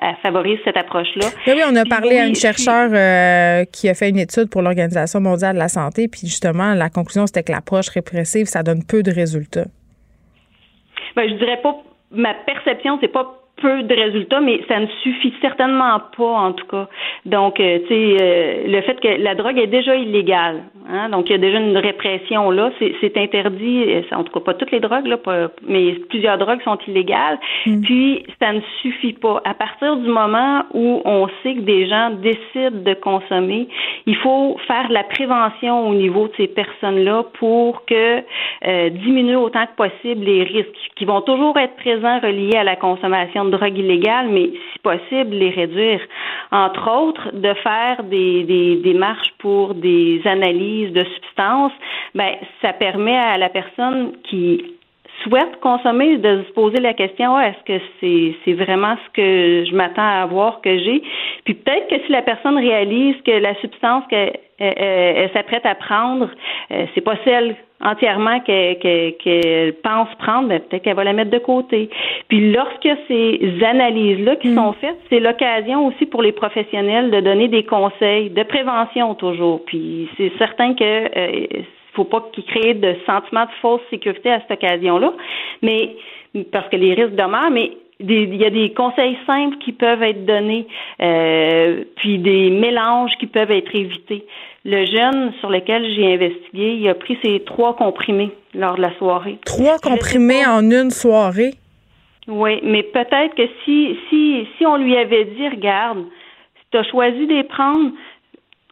à, 0.00 0.14
favoriser 0.22 0.60
cette 0.64 0.76
approche-là. 0.76 1.26
Oui, 1.46 1.60
on 1.70 1.76
a 1.76 1.84
parlé 1.84 2.18
à 2.18 2.26
une 2.26 2.34
chercheure 2.34 2.90
euh, 2.92 3.64
qui 3.70 3.88
a 3.88 3.94
fait 3.94 4.08
une 4.08 4.18
étude 4.18 4.48
pour 4.48 4.62
l'Organisation 4.62 5.20
mondiale 5.20 5.54
de 5.54 5.58
la 5.58 5.68
santé, 5.68 6.08
puis 6.08 6.22
justement, 6.22 6.74
la 6.74 6.88
conclusion, 6.88 7.26
c'était 7.26 7.42
que 7.42 7.52
l'approche 7.52 7.88
répressive, 7.90 8.46
ça 8.46 8.62
donne 8.62 8.82
peu 8.84 9.02
de 9.02 9.10
résultats. 9.10 9.66
Ben, 11.16 11.28
je 11.28 11.34
dirais 11.34 11.60
pas, 11.62 11.76
ma 12.10 12.34
perception, 12.34 12.98
c'est 13.00 13.12
pas 13.12 13.39
peu 13.60 13.82
de 13.82 13.94
résultats, 13.94 14.40
mais 14.40 14.60
ça 14.68 14.80
ne 14.80 14.86
suffit 15.02 15.32
certainement 15.40 16.00
pas, 16.16 16.24
en 16.24 16.52
tout 16.52 16.66
cas. 16.66 16.88
Donc, 17.26 17.60
euh, 17.60 17.78
tu 17.86 17.88
sais, 17.88 18.16
euh, 18.20 18.62
le 18.66 18.80
fait 18.82 19.00
que 19.00 19.22
la 19.22 19.34
drogue 19.34 19.58
est 19.58 19.66
déjà 19.66 19.94
illégale, 19.94 20.62
hein, 20.88 21.08
donc 21.10 21.28
il 21.28 21.32
y 21.32 21.34
a 21.34 21.38
déjà 21.38 21.58
une 21.58 21.76
répression 21.76 22.50
là, 22.50 22.70
c'est 22.78 23.16
interdit, 23.16 23.84
euh, 23.88 24.02
en 24.12 24.24
tout 24.24 24.32
cas 24.32 24.40
pas 24.40 24.54
toutes 24.54 24.70
les 24.70 24.80
drogues, 24.80 25.06
là, 25.06 25.18
mais 25.66 25.92
plusieurs 26.08 26.38
drogues 26.38 26.62
sont 26.62 26.78
illégales. 26.86 27.38
Mm. 27.66 27.80
Puis, 27.82 28.24
ça 28.40 28.52
ne 28.52 28.60
suffit 28.82 29.12
pas. 29.12 29.42
À 29.44 29.54
partir 29.54 29.96
du 29.96 30.08
moment 30.08 30.64
où 30.72 31.02
on 31.04 31.28
sait 31.42 31.54
que 31.54 31.60
des 31.60 31.86
gens 31.86 32.10
décident 32.10 32.82
de 32.82 32.94
consommer, 32.94 33.68
il 34.06 34.16
faut 34.16 34.56
faire 34.66 34.88
de 34.88 34.94
la 34.94 35.04
prévention 35.04 35.88
au 35.88 35.94
niveau 35.94 36.28
de 36.28 36.32
ces 36.36 36.48
personnes-là 36.48 37.24
pour 37.38 37.84
que 37.84 38.20
diminuer 38.90 39.36
autant 39.36 39.66
que 39.66 39.88
possible 39.88 40.24
les 40.24 40.42
risques 40.44 40.68
qui 40.96 41.04
vont 41.04 41.20
toujours 41.22 41.56
être 41.58 41.76
présents 41.76 42.20
reliés 42.20 42.56
à 42.56 42.64
la 42.64 42.76
consommation 42.76 43.44
de 43.44 43.49
drogue 43.50 43.78
illégale, 43.78 44.28
mais 44.28 44.50
si 44.72 44.78
possible, 44.82 45.34
les 45.36 45.50
réduire. 45.50 46.00
Entre 46.52 46.90
autres, 46.90 47.30
de 47.32 47.54
faire 47.54 48.02
des, 48.04 48.44
des 48.44 48.76
démarches 48.76 49.32
pour 49.38 49.74
des 49.74 50.20
analyses 50.24 50.92
de 50.92 51.04
substances, 51.04 51.72
ben, 52.14 52.34
ça 52.62 52.72
permet 52.72 53.16
à 53.16 53.38
la 53.38 53.48
personne 53.48 54.12
qui 54.24 54.64
souhaite 55.22 55.60
consommer 55.60 56.18
de 56.18 56.42
se 56.46 56.52
poser 56.52 56.80
la 56.80 56.94
question 56.94 57.38
est-ce 57.40 57.64
que 57.64 57.82
c'est 58.00 58.34
c'est 58.44 58.52
vraiment 58.52 58.96
ce 58.96 59.10
que 59.12 59.64
je 59.68 59.74
m'attends 59.74 60.02
à 60.02 60.22
avoir 60.22 60.60
que 60.60 60.78
j'ai? 60.78 61.02
Puis 61.44 61.54
peut-être 61.54 61.88
que 61.88 62.04
si 62.06 62.12
la 62.12 62.22
personne 62.22 62.56
réalise 62.56 63.16
que 63.24 63.32
la 63.32 63.54
substance 63.56 64.04
qu'elle 64.08 65.30
s'apprête 65.32 65.66
à 65.66 65.74
prendre 65.74 66.28
euh, 66.72 66.86
c'est 66.94 67.00
pas 67.00 67.16
celle 67.24 67.56
entièrement 67.82 68.40
qu'elle 68.40 68.78
que, 68.78 69.10
qu'elle 69.10 69.72
pense 69.74 70.08
prendre, 70.18 70.48
ben, 70.48 70.60
peut-être 70.60 70.82
qu'elle 70.82 70.96
va 70.96 71.04
la 71.04 71.12
mettre 71.12 71.30
de 71.30 71.38
côté. 71.38 71.90
Puis 72.28 72.52
lorsque 72.52 72.88
ces 73.08 73.64
analyses-là 73.64 74.36
qui 74.36 74.54
sont 74.54 74.72
faites, 74.74 74.98
c'est 75.08 75.20
l'occasion 75.20 75.86
aussi 75.86 76.06
pour 76.06 76.22
les 76.22 76.32
professionnels 76.32 77.10
de 77.10 77.20
donner 77.20 77.48
des 77.48 77.64
conseils 77.64 78.30
de 78.30 78.42
prévention 78.42 79.14
toujours. 79.14 79.64
Puis 79.64 80.08
c'est 80.16 80.32
certain 80.38 80.74
que 80.74 80.84
euh, 80.84 81.46
faut 81.92 82.04
pas 82.04 82.28
qu'ils 82.32 82.44
créent 82.44 82.74
de 82.74 82.96
sentiment 83.06 83.44
de 83.44 83.50
fausse 83.60 83.80
sécurité 83.90 84.30
à 84.30 84.40
cette 84.40 84.62
occasion-là, 84.62 85.12
mais 85.62 85.96
parce 86.52 86.68
que 86.68 86.76
les 86.76 86.94
risques 86.94 87.14
demeurent, 87.14 87.50
mais 87.50 87.72
il 88.00 88.36
y 88.36 88.44
a 88.44 88.50
des 88.50 88.72
conseils 88.72 89.18
simples 89.26 89.58
qui 89.58 89.72
peuvent 89.72 90.02
être 90.02 90.24
donnés, 90.24 90.66
euh, 91.02 91.84
puis 91.96 92.18
des 92.18 92.50
mélanges 92.50 93.12
qui 93.18 93.26
peuvent 93.26 93.50
être 93.50 93.74
évités. 93.74 94.24
Le 94.64 94.84
jeune 94.86 95.32
sur 95.40 95.50
lequel 95.50 95.86
j'ai 95.94 96.14
investigué, 96.14 96.74
il 96.74 96.88
a 96.88 96.94
pris 96.94 97.18
ses 97.22 97.40
trois 97.40 97.76
comprimés 97.76 98.30
lors 98.54 98.76
de 98.76 98.82
la 98.82 98.94
soirée. 98.96 99.38
Trois 99.44 99.78
comprimés 99.78 100.46
en 100.46 100.62
une 100.70 100.90
soirée? 100.90 101.54
Oui, 102.28 102.60
mais 102.62 102.82
peut-être 102.82 103.34
que 103.34 103.46
si, 103.64 103.98
si, 104.08 104.46
si 104.56 104.66
on 104.66 104.76
lui 104.76 104.96
avait 104.96 105.24
dit, 105.24 105.48
regarde, 105.48 106.04
si 106.58 106.64
tu 106.70 106.78
as 106.78 106.84
choisi 106.84 107.26
de 107.26 107.34
les 107.34 107.44
prendre, 107.44 107.90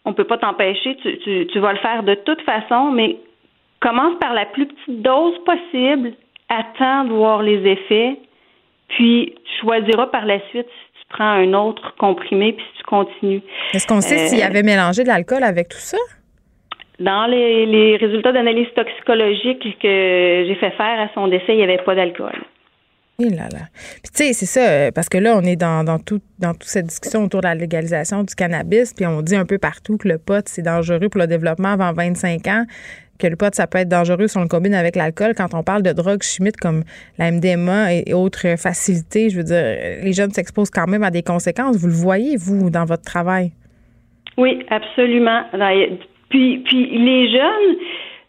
on 0.09 0.13
peut 0.15 0.25
pas 0.25 0.39
t'empêcher, 0.39 0.97
tu, 1.03 1.19
tu, 1.19 1.47
tu 1.53 1.59
vas 1.59 1.73
le 1.73 1.79
faire 1.79 2.03
de 2.03 2.15
toute 2.15 2.41
façon, 2.43 2.91
mais 2.93 3.17
commence 3.81 4.19
par 4.19 4.33
la 4.35 4.47
plus 4.47 4.67
petite 4.67 5.03
dose 5.03 5.37
possible, 5.45 6.13
attends 6.49 7.05
de 7.05 7.13
voir 7.13 7.43
les 7.43 7.61
effets, 7.75 8.17
puis 8.89 9.35
tu 9.45 9.61
choisiras 9.61 10.07
par 10.07 10.25
la 10.27 10.39
suite 10.49 10.67
si 10.67 11.01
tu 11.01 11.07
prends 11.11 11.25
un 11.45 11.53
autre 11.55 11.95
comprimé 11.97 12.55
puis 12.55 12.65
si 12.73 12.79
tu 12.79 12.85
continues. 12.85 13.43
Est-ce 13.75 13.87
qu'on 13.87 14.01
sait 14.01 14.19
s'il 14.29 14.43
Euh, 14.43 14.47
avait 14.47 14.63
mélangé 14.63 15.03
de 15.03 15.09
l'alcool 15.09 15.43
avec 15.45 15.69
tout 15.69 15.79
ça? 15.93 15.99
Dans 16.99 17.27
les, 17.27 17.65
les 17.67 17.97
résultats 17.97 18.33
d'analyse 18.33 18.67
toxicologique 18.75 19.79
que 19.81 20.45
j'ai 20.49 20.57
fait 20.59 20.71
faire 20.73 20.99
à 21.01 21.09
son 21.15 21.29
décès, 21.29 21.51
il 21.51 21.57
n'y 21.59 21.63
avait 21.63 21.79
pas 21.79 21.95
d'alcool. 21.95 22.35
Eh 23.21 23.31
là 23.31 23.49
là. 23.53 23.66
Puis 24.05 24.12
tu 24.16 24.25
sais, 24.27 24.33
c'est 24.33 24.47
ça, 24.47 24.61
euh, 24.71 24.91
parce 24.93 25.09
que 25.09 25.19
là, 25.19 25.37
on 25.37 25.43
est 25.43 25.57
dans, 25.57 25.83
dans, 25.83 25.99
tout, 25.99 26.21
dans 26.39 26.53
toute 26.53 26.69
cette 26.69 26.87
discussion 26.87 27.25
autour 27.25 27.41
de 27.41 27.49
la 27.49 27.57
légalisation 27.57 28.23
du 28.23 28.33
cannabis, 28.37 28.95
puis 28.95 29.07
on 29.07 29.23
dit 29.23 29.35
un 29.35 29.45
peu 29.45 29.59
partout 29.59 29.97
que 29.97 30.07
le 30.07 30.19
pot, 30.19 30.47
c'est 30.47 30.62
dangereux 30.62 31.09
pour 31.09 31.21
le 31.21 31.27
développement 31.27 31.71
avant 31.73 31.93
25 31.93 32.47
ans, 32.47 32.64
que 33.19 33.27
le 33.27 33.35
pot, 33.35 33.53
ça 33.53 33.66
peut 33.66 33.79
être 33.79 33.89
dangereux 33.89 34.29
si 34.29 34.39
on 34.39 34.43
le 34.43 34.47
combine 34.49 34.73
avec 34.75 34.95
l'alcool. 34.95 35.35
Quand 35.37 35.53
on 35.55 35.64
parle 35.64 35.83
de 35.83 35.91
drogues 35.93 36.23
chimiques 36.23 36.59
comme 36.59 36.85
la 37.19 37.33
MDMA 37.33 37.93
et, 37.95 38.05
et 38.07 38.14
autres 38.14 38.55
facilités, 38.57 39.31
je 39.31 39.39
veux 39.39 39.43
dire, 39.43 39.64
les 40.05 40.12
jeunes 40.12 40.31
s'exposent 40.31 40.71
quand 40.71 40.87
même 40.87 41.03
à 41.03 41.11
des 41.11 41.25
conséquences. 41.25 41.77
Vous 41.77 41.89
le 41.89 41.95
voyez, 41.95 42.37
vous, 42.37 42.71
dans 42.71 42.85
votre 42.85 43.03
travail? 43.03 43.51
Oui, 44.37 44.64
absolument. 44.71 45.43
Dans- 45.53 45.97
Puis, 46.31 46.59
puis 46.59 46.97
les 46.97 47.33
jeunes, 47.33 47.77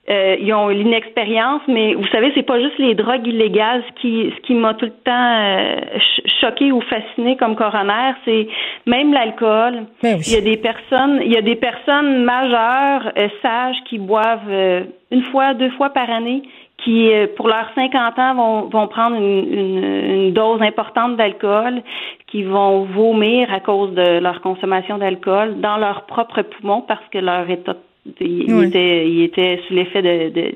euh, 0.10 0.36
ils 0.40 0.54
ont 0.54 0.70
l'inexpérience, 0.70 1.62
mais 1.68 1.94
vous 1.94 2.08
savez, 2.08 2.32
c'est 2.36 2.44
pas 2.44 2.60
juste 2.60 2.78
les 2.80 2.96
drogues 2.96 3.28
illégales. 3.28 3.84
Ce 3.90 4.02
qui, 4.02 4.32
ce 4.36 4.42
qui 4.42 4.54
m'a 4.56 4.74
tout 4.74 4.86
le 4.86 4.92
temps 4.92 5.12
euh, 5.40 5.76
ch- 5.92 6.22
choqué 6.42 6.72
ou 6.72 6.82
fasciné 6.82 7.38
comme 7.38 7.56
coroner, 7.56 8.14
c'est 8.26 8.48
même 8.88 9.14
l'alcool. 9.14 9.86
Ben 10.02 10.16
oui. 10.18 10.24
Il 10.28 10.34
y 10.34 10.38
a 10.38 10.42
des 10.42 10.58
personnes, 10.58 11.20
il 11.24 11.32
y 11.32 11.38
a 11.38 11.42
des 11.42 11.56
personnes 11.56 12.24
majeures, 12.24 13.12
euh, 13.18 13.28
sages, 13.42 13.78
qui 13.86 14.00
boivent 14.00 14.50
euh, 14.50 14.84
une 15.12 15.24
fois, 15.24 15.54
deux 15.54 15.70
fois 15.72 15.90
par 15.92 16.10
année, 16.10 16.42
qui, 16.84 17.12
pour 17.36 17.50
leurs 17.50 17.70
50 17.76 18.18
ans, 18.20 18.36
vont, 18.36 18.62
vont 18.70 18.88
prendre 18.88 19.18
une, 19.18 19.54
une, 19.54 19.84
une 20.14 20.34
dose 20.34 20.62
importante 20.62 21.18
d'alcool, 21.18 21.82
qui 22.28 22.44
vont 22.44 22.84
vomir 22.86 23.54
à 23.54 23.60
cause 23.60 23.94
de 23.94 24.20
leur 24.20 24.40
consommation 24.42 24.98
d'alcool 24.98 25.60
dans 25.60 25.78
leurs 25.78 26.06
propres 26.06 26.42
poumons 26.42 26.82
parce 26.88 27.04
que 27.12 27.18
leur 27.18 27.50
état, 27.50 27.76
il, 28.20 28.54
Oui. 28.54 28.68
était, 28.68 29.10
il 29.10 29.24
était 29.24 29.62
sous 29.68 29.74
l'effet 29.74 30.02
de, 30.02 30.30
de- 30.30 30.54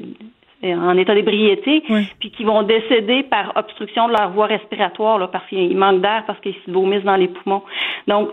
en 0.76 0.98
état 0.98 1.14
d'ébriété, 1.14 1.84
Oui. 1.89 2.08
puis 2.20 2.32
qui 2.32 2.46
vont 2.46 2.64
décéder 2.64 3.24
par 3.24 3.52
obstruction 3.58 4.08
de 4.08 4.14
leur 4.14 4.32
voie 4.32 4.46
respiratoire 4.46 5.20
là, 5.20 5.28
parce 5.28 5.46
qu'ils 5.50 5.76
manquent 5.78 6.00
d'air, 6.02 6.24
parce 6.26 6.39
qu'ils 6.39 6.56
se 6.66 6.72
vomissent 6.72 7.04
dans 7.04 7.18
les 7.18 7.28
poumons. 7.28 7.64
Donc, 8.08 8.30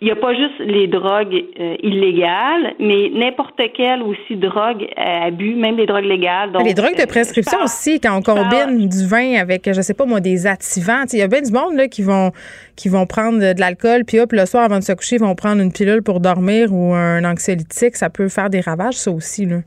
il 0.00 0.04
n'y 0.04 0.12
a 0.12 0.16
pas 0.16 0.32
juste 0.32 0.60
les 0.60 0.86
drogues 0.86 1.44
euh, 1.58 1.74
illégales, 1.82 2.74
mais 2.78 3.10
n'importe 3.10 3.60
quelle 3.74 4.02
aussi 4.02 4.36
drogue 4.36 4.86
à 4.96 5.24
abus, 5.24 5.56
même 5.56 5.76
les 5.76 5.86
drogues 5.86 6.04
légales. 6.04 6.52
Donc, 6.52 6.64
les 6.64 6.74
drogues 6.74 6.96
de 6.96 7.02
euh, 7.02 7.06
prescription 7.06 7.58
aussi, 7.64 7.98
quand 7.98 8.16
on 8.16 8.22
combine 8.22 8.88
du 8.88 9.06
vin 9.06 9.34
avec, 9.40 9.68
je 9.72 9.80
sais 9.80 9.94
pas 9.94 10.06
moi, 10.06 10.20
des 10.20 10.46
activants. 10.46 11.04
Il 11.12 11.18
y 11.18 11.22
a 11.22 11.26
bien 11.26 11.42
du 11.42 11.50
monde 11.50 11.74
là, 11.74 11.88
qui 11.88 12.02
vont 12.02 12.30
qui 12.76 12.88
vont 12.88 13.06
prendre 13.06 13.40
de, 13.40 13.52
de 13.52 13.60
l'alcool, 13.60 14.04
puis 14.04 14.20
hop, 14.20 14.30
le 14.30 14.46
soir 14.46 14.62
avant 14.62 14.78
de 14.78 14.84
se 14.84 14.92
coucher, 14.92 15.16
ils 15.16 15.22
vont 15.22 15.34
prendre 15.34 15.60
une 15.60 15.72
pilule 15.72 16.02
pour 16.02 16.20
dormir 16.20 16.72
ou 16.72 16.94
un 16.94 17.24
anxiolytique. 17.24 17.96
Ça 17.96 18.08
peut 18.08 18.28
faire 18.28 18.50
des 18.50 18.60
ravages, 18.60 18.94
ça 18.94 19.10
aussi. 19.10 19.46
Là. 19.46 19.58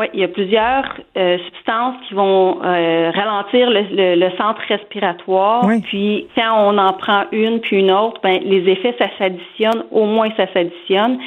Oui, 0.00 0.06
il 0.14 0.20
y 0.20 0.24
a 0.24 0.28
plusieurs 0.28 0.84
euh, 1.18 1.36
substances 1.46 1.96
qui 2.08 2.14
vont 2.14 2.58
euh, 2.64 3.10
ralentir 3.14 3.68
le, 3.68 3.82
le- 3.94 4.14
le 4.18 4.30
centre 4.38 4.60
respiratoire. 4.66 5.64
Oui. 5.66 5.80
Puis 5.82 6.26
quand 6.34 6.52
on 6.72 6.78
en 6.78 6.92
prend 6.94 7.24
une 7.32 7.60
puis 7.60 7.80
une 7.80 7.90
autre, 7.90 8.18
ben 8.22 8.40
les 8.42 8.66
effets 8.72 8.94
ça 8.98 9.06
s'additionne, 9.18 9.84
au 9.90 10.06
moins 10.06 10.30
ça 10.38 10.46
s'additionne. 10.54 11.18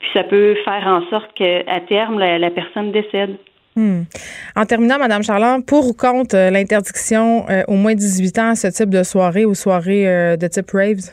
Puis 0.00 0.08
ça 0.14 0.24
peut 0.24 0.56
faire 0.64 0.82
en 0.86 1.02
sorte 1.10 1.28
qu'à 1.34 1.80
terme 1.88 2.18
la, 2.18 2.38
la 2.38 2.50
personne 2.50 2.90
décède. 2.90 3.36
Hmm. 3.76 4.02
En 4.56 4.64
terminant, 4.66 4.98
Madame 4.98 5.22
Charland, 5.22 5.64
pour 5.66 5.86
ou 5.88 5.92
contre 5.92 6.34
euh, 6.36 6.50
l'interdiction 6.50 7.44
euh, 7.50 7.62
au 7.68 7.74
moins 7.74 7.94
18 7.94 8.38
ans 8.38 8.50
à 8.50 8.54
ce 8.54 8.68
type 8.68 8.90
de 8.90 9.02
soirée 9.02 9.44
ou 9.44 9.54
soirée 9.54 10.36
de 10.36 10.46
type 10.46 10.70
raves? 10.72 11.10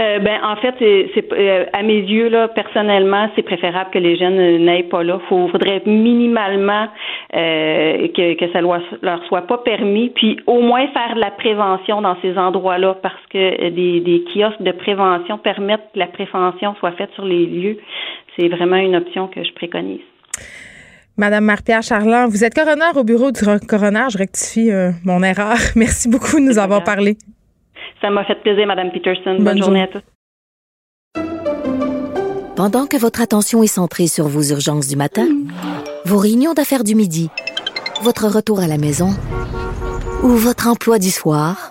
Euh, 0.00 0.18
ben 0.18 0.38
en 0.42 0.56
fait, 0.56 0.74
c'est, 0.78 1.32
euh, 1.32 1.66
à 1.74 1.82
mes 1.82 1.98
yeux 1.98 2.28
là, 2.28 2.48
personnellement, 2.48 3.28
c'est 3.36 3.42
préférable 3.42 3.90
que 3.92 3.98
les 3.98 4.16
jeunes 4.16 4.38
euh, 4.38 4.58
n'aillent 4.58 4.88
pas 4.88 5.02
là. 5.02 5.20
Faut 5.28 5.48
faudrait 5.48 5.82
minimalement 5.84 6.86
euh, 7.36 8.08
que, 8.08 8.34
que 8.34 8.50
ça 8.52 8.60
leur, 8.62 8.80
soit 9.28 9.42
pas 9.46 9.58
permis, 9.58 10.08
puis 10.10 10.38
au 10.46 10.62
moins 10.62 10.86
faire 10.88 11.14
de 11.14 11.20
la 11.20 11.30
prévention 11.30 12.00
dans 12.00 12.16
ces 12.22 12.38
endroits-là, 12.38 12.96
parce 13.02 13.26
que 13.30 13.68
des, 13.68 14.00
des 14.00 14.24
kiosques 14.32 14.62
de 14.62 14.72
prévention 14.72 15.36
permettent 15.36 15.88
que 15.92 15.98
la 15.98 16.06
prévention 16.06 16.74
soit 16.78 16.92
faite 16.92 17.10
sur 17.14 17.24
les 17.26 17.44
lieux. 17.46 17.76
C'est 18.38 18.48
vraiment 18.48 18.76
une 18.76 18.96
option 18.96 19.26
que 19.28 19.44
je 19.44 19.52
préconise. 19.52 20.00
Madame 21.18 21.44
Marie-Pierre 21.44 21.82
Charland, 21.82 22.28
vous 22.30 22.42
êtes 22.44 22.54
coroner 22.54 22.96
au 22.96 23.04
bureau 23.04 23.30
du 23.30 23.44
ro- 23.44 23.58
coroner. 23.68 24.06
Je 24.10 24.16
rectifie 24.16 24.70
euh, 24.70 24.92
mon 25.04 25.22
erreur. 25.22 25.56
Merci 25.76 26.08
beaucoup 26.08 26.36
de 26.40 26.44
nous 26.46 26.58
avoir 26.58 26.82
parlé. 26.84 27.16
Ça 28.00 28.10
m'a 28.10 28.24
fait 28.24 28.36
plaisir, 28.42 28.66
Madame 28.66 28.90
Peterson. 28.90 29.34
Bonne, 29.36 29.44
Bonne 29.44 29.58
journée 29.58 29.80
journée. 29.80 29.82
à 29.82 29.86
tous. 29.88 30.02
Pendant 32.56 32.86
que 32.86 32.96
votre 32.96 33.20
attention 33.22 33.62
est 33.62 33.66
centrée 33.68 34.06
sur 34.06 34.26
vos 34.28 34.42
urgences 34.42 34.88
du 34.88 34.96
matin, 34.96 35.26
vos 36.04 36.18
réunions 36.18 36.52
d'affaires 36.52 36.84
du 36.84 36.94
midi, 36.94 37.30
votre 38.02 38.26
retour 38.28 38.60
à 38.60 38.66
la 38.66 38.76
maison 38.78 39.10
ou 40.22 40.28
votre 40.28 40.68
emploi 40.68 40.98
du 40.98 41.10
soir, 41.10 41.70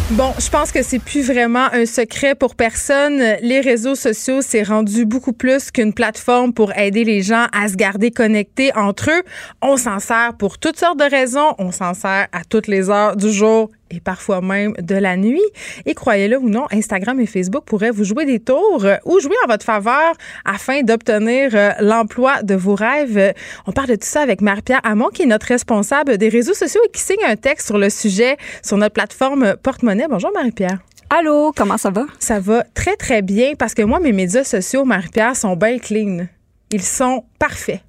Bon, 0.17 0.33
je 0.37 0.49
pense 0.49 0.73
que 0.73 0.83
c'est 0.83 0.99
plus 0.99 1.25
vraiment 1.25 1.67
un 1.71 1.85
secret 1.85 2.35
pour 2.35 2.55
personne. 2.55 3.17
Les 3.41 3.61
réseaux 3.61 3.95
sociaux, 3.95 4.41
c'est 4.41 4.61
rendu 4.61 5.05
beaucoup 5.05 5.31
plus 5.31 5.71
qu'une 5.71 5.93
plateforme 5.93 6.53
pour 6.53 6.77
aider 6.77 7.05
les 7.05 7.21
gens 7.21 7.47
à 7.53 7.69
se 7.69 7.75
garder 7.75 8.11
connectés 8.11 8.75
entre 8.75 9.09
eux. 9.09 9.23
On 9.61 9.77
s'en 9.77 9.99
sert 9.99 10.33
pour 10.37 10.57
toutes 10.57 10.77
sortes 10.77 10.99
de 10.99 11.09
raisons. 11.09 11.55
On 11.59 11.71
s'en 11.71 11.93
sert 11.93 12.27
à 12.33 12.43
toutes 12.43 12.67
les 12.67 12.89
heures 12.89 13.15
du 13.15 13.31
jour 13.31 13.69
et 13.91 13.99
parfois 13.99 14.41
même 14.41 14.73
de 14.81 14.95
la 14.95 15.17
nuit. 15.17 15.41
Et 15.85 15.93
croyez-le 15.93 16.37
ou 16.37 16.49
non, 16.49 16.65
Instagram 16.71 17.19
et 17.19 17.25
Facebook 17.25 17.65
pourraient 17.65 17.91
vous 17.91 18.03
jouer 18.03 18.25
des 18.25 18.39
tours 18.39 18.85
euh, 18.85 18.95
ou 19.05 19.19
jouer 19.19 19.35
en 19.45 19.47
votre 19.47 19.65
faveur 19.65 20.13
afin 20.45 20.81
d'obtenir 20.81 21.51
euh, 21.53 21.71
l'emploi 21.79 22.41
de 22.43 22.55
vos 22.55 22.75
rêves. 22.75 23.33
On 23.67 23.71
parle 23.71 23.89
de 23.89 23.95
tout 23.95 24.07
ça 24.07 24.21
avec 24.21 24.41
Marie-Pierre 24.41 24.81
Hamon, 24.83 25.09
qui 25.13 25.23
est 25.23 25.27
notre 25.27 25.47
responsable 25.47 26.17
des 26.17 26.29
réseaux 26.29 26.53
sociaux 26.53 26.81
et 26.87 26.91
qui 26.91 27.01
signe 27.01 27.23
un 27.27 27.35
texte 27.35 27.67
sur 27.67 27.77
le 27.77 27.89
sujet 27.89 28.37
sur 28.63 28.77
notre 28.77 28.93
plateforme 28.93 29.55
Porte-Monnaie. 29.61 30.07
Bonjour 30.09 30.31
Marie-Pierre. 30.33 30.79
Allô, 31.09 31.51
comment 31.53 31.77
ça 31.77 31.89
va? 31.89 32.05
Ça 32.19 32.39
va 32.39 32.63
très, 32.73 32.95
très 32.95 33.21
bien 33.21 33.53
parce 33.59 33.73
que 33.73 33.81
moi, 33.81 33.99
mes 33.99 34.13
médias 34.13 34.45
sociaux, 34.45 34.85
Marie-Pierre, 34.85 35.35
sont 35.35 35.57
bien 35.57 35.77
clean. 35.77 36.27
Ils 36.71 36.83
sont 36.83 37.25
parfaits. 37.37 37.81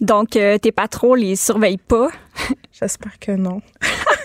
Donc, 0.00 0.36
euh, 0.36 0.58
tes 0.58 0.72
patrons 0.72 1.14
les 1.14 1.36
surveillent 1.36 1.76
pas. 1.76 2.08
J'espère 2.72 3.18
que 3.20 3.32
non. 3.32 3.62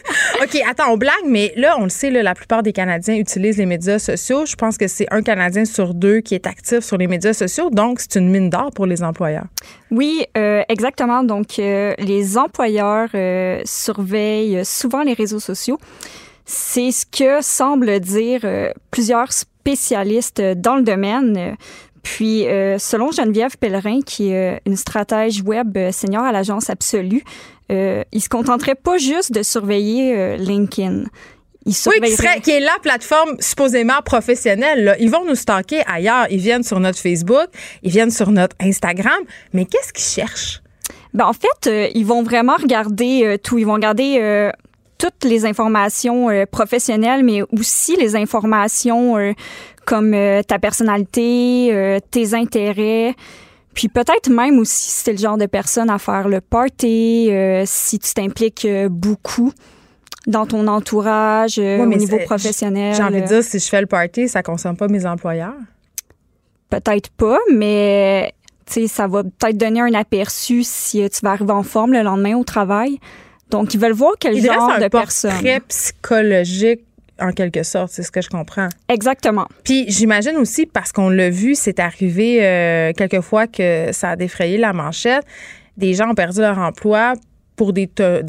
OK, 0.43 0.61
attends, 0.69 0.91
on 0.91 0.97
blague, 0.97 1.25
mais 1.25 1.53
là, 1.55 1.77
on 1.79 1.83
le 1.83 1.89
sait, 1.89 2.09
la 2.09 2.35
plupart 2.35 2.63
des 2.63 2.73
Canadiens 2.73 3.15
utilisent 3.15 3.57
les 3.57 3.65
médias 3.65 3.97
sociaux. 3.97 4.45
Je 4.45 4.55
pense 4.55 4.77
que 4.77 4.87
c'est 4.87 5.07
un 5.09 5.21
Canadien 5.21 5.63
sur 5.63 5.93
deux 5.93 6.19
qui 6.19 6.35
est 6.35 6.45
actif 6.47 6.79
sur 6.79 6.97
les 6.97 7.07
médias 7.07 7.31
sociaux. 7.31 7.69
Donc, 7.69 8.01
c'est 8.01 8.19
une 8.19 8.29
mine 8.29 8.49
d'or 8.49 8.71
pour 8.71 8.85
les 8.85 9.03
employeurs. 9.03 9.45
Oui, 9.89 10.25
euh, 10.35 10.63
exactement. 10.67 11.23
Donc, 11.23 11.59
euh, 11.59 11.93
les 11.97 12.37
employeurs 12.37 13.07
euh, 13.15 13.61
surveillent 13.63 14.65
souvent 14.65 15.03
les 15.03 15.13
réseaux 15.13 15.39
sociaux. 15.39 15.77
C'est 16.45 16.91
ce 16.91 17.05
que 17.05 17.41
semblent 17.41 18.01
dire 18.01 18.41
plusieurs 18.91 19.31
spécialistes 19.31 20.41
dans 20.41 20.75
le 20.75 20.83
domaine. 20.83 21.55
Puis, 22.03 22.47
euh, 22.47 22.77
selon 22.77 23.11
Geneviève 23.11 23.57
Pellerin, 23.57 24.01
qui 24.05 24.29
est 24.29 24.55
euh, 24.55 24.59
une 24.65 24.75
stratège 24.75 25.41
web 25.41 25.75
euh, 25.77 25.91
senior 25.91 26.23
à 26.23 26.31
l'agence 26.31 26.69
Absolue, 26.69 27.23
euh, 27.71 28.03
il 28.11 28.21
se 28.21 28.29
contenterait 28.29 28.75
pas 28.75 28.97
juste 28.97 29.31
de 29.31 29.41
surveiller 29.41 30.15
euh, 30.15 30.35
LinkedIn. 30.35 31.05
Il 31.65 31.73
Oui, 31.87 32.01
qui, 32.01 32.11
serait, 32.11 32.41
qui 32.41 32.51
est 32.51 32.59
la 32.59 32.77
plateforme 32.81 33.37
supposément 33.39 34.01
professionnelle. 34.03 34.83
là. 34.83 34.97
Ils 34.99 35.09
vont 35.09 35.23
nous 35.25 35.35
stalker 35.35 35.81
ailleurs. 35.87 36.27
Ils 36.29 36.39
viennent 36.39 36.63
sur 36.63 36.79
notre 36.81 36.99
Facebook, 36.99 37.47
ils 37.83 37.91
viennent 37.91 38.11
sur 38.11 38.31
notre 38.31 38.55
Instagram. 38.59 39.19
Mais 39.53 39.63
qu'est-ce 39.65 39.93
qu'ils 39.93 40.03
cherchent? 40.03 40.61
Ben, 41.13 41.25
en 41.25 41.33
fait, 41.33 41.67
euh, 41.67 41.89
ils 41.93 42.05
vont 42.05 42.23
vraiment 42.23 42.55
regarder 42.55 43.23
euh, 43.23 43.37
tout. 43.37 43.57
Ils 43.59 43.65
vont 43.65 43.75
regarder 43.75 44.17
euh, 44.19 44.51
toutes 44.97 45.23
les 45.23 45.45
informations 45.45 46.29
euh, 46.29 46.45
professionnelles, 46.45 47.23
mais 47.23 47.41
aussi 47.57 47.95
les 47.95 48.15
informations 48.15 49.17
euh, 49.17 49.33
comme 49.85 50.13
euh, 50.13 50.41
ta 50.43 50.59
personnalité, 50.59 51.99
tes 52.11 52.33
intérêts. 52.33 53.15
Puis 53.73 53.89
peut-être 53.89 54.29
même 54.29 54.59
aussi 54.59 54.91
si 54.91 55.03
t'es 55.03 55.11
le 55.13 55.17
genre 55.17 55.37
de 55.37 55.45
personne 55.45 55.89
à 55.89 55.97
faire 55.97 56.27
le 56.27 56.41
party, 56.41 57.31
si 57.65 57.97
tu 57.97 58.13
t'impliques 58.13 58.67
beaucoup 58.87 59.51
dans 60.27 60.45
ton 60.45 60.67
entourage, 60.67 61.57
au 61.57 61.85
niveau 61.87 62.19
professionnel. 62.19 62.95
J'ai 62.95 63.03
envie 63.03 63.21
de 63.21 63.27
dire, 63.27 63.43
si 63.43 63.57
je 63.57 63.67
fais 63.67 63.81
le 63.81 63.87
party, 63.87 64.29
ça 64.29 64.43
consomme 64.43 64.77
pas 64.77 64.87
mes 64.87 65.07
employeurs. 65.07 65.55
Peut-être 66.69 67.09
pas, 67.09 67.39
mais 67.51 68.33
ça 68.87 69.07
va 69.07 69.23
peut-être 69.23 69.57
donner 69.57 69.81
un 69.81 69.93
aperçu 69.93 70.63
si 70.63 71.07
tu 71.09 71.19
vas 71.23 71.31
arriver 71.31 71.51
en 71.51 71.63
forme 71.63 71.93
le 71.93 72.03
lendemain 72.03 72.35
au 72.37 72.43
travail. 72.43 72.99
Donc, 73.53 73.73
ils 73.73 73.79
veulent 73.79 73.91
voir 73.93 74.13
quel 74.19 74.35
Il 74.35 74.43
genre 74.43 74.77
de 74.79 74.83
un 74.85 74.89
personne. 74.89 75.31
portrait 75.31 75.59
psychologique 75.67 76.81
en 77.19 77.31
quelque 77.31 77.61
sorte, 77.61 77.91
c'est 77.91 78.01
ce 78.01 78.11
que 78.11 78.21
je 78.21 78.29
comprends. 78.29 78.67
Exactement. 78.89 79.47
Puis 79.63 79.85
j'imagine 79.87 80.35
aussi, 80.37 80.65
parce 80.65 80.91
qu'on 80.91 81.09
l'a 81.09 81.29
vu, 81.29 81.53
c'est 81.53 81.79
arrivé 81.79 82.43
euh, 82.43 82.91
quelquefois 82.97 83.45
que 83.45 83.91
ça 83.91 84.09
a 84.09 84.15
défrayé 84.15 84.57
la 84.57 84.73
manchette, 84.73 85.23
des 85.77 85.93
gens 85.93 86.09
ont 86.09 86.15
perdu 86.15 86.39
leur 86.41 86.57
emploi 86.57 87.13
pour 87.55 87.71
des, 87.73 87.87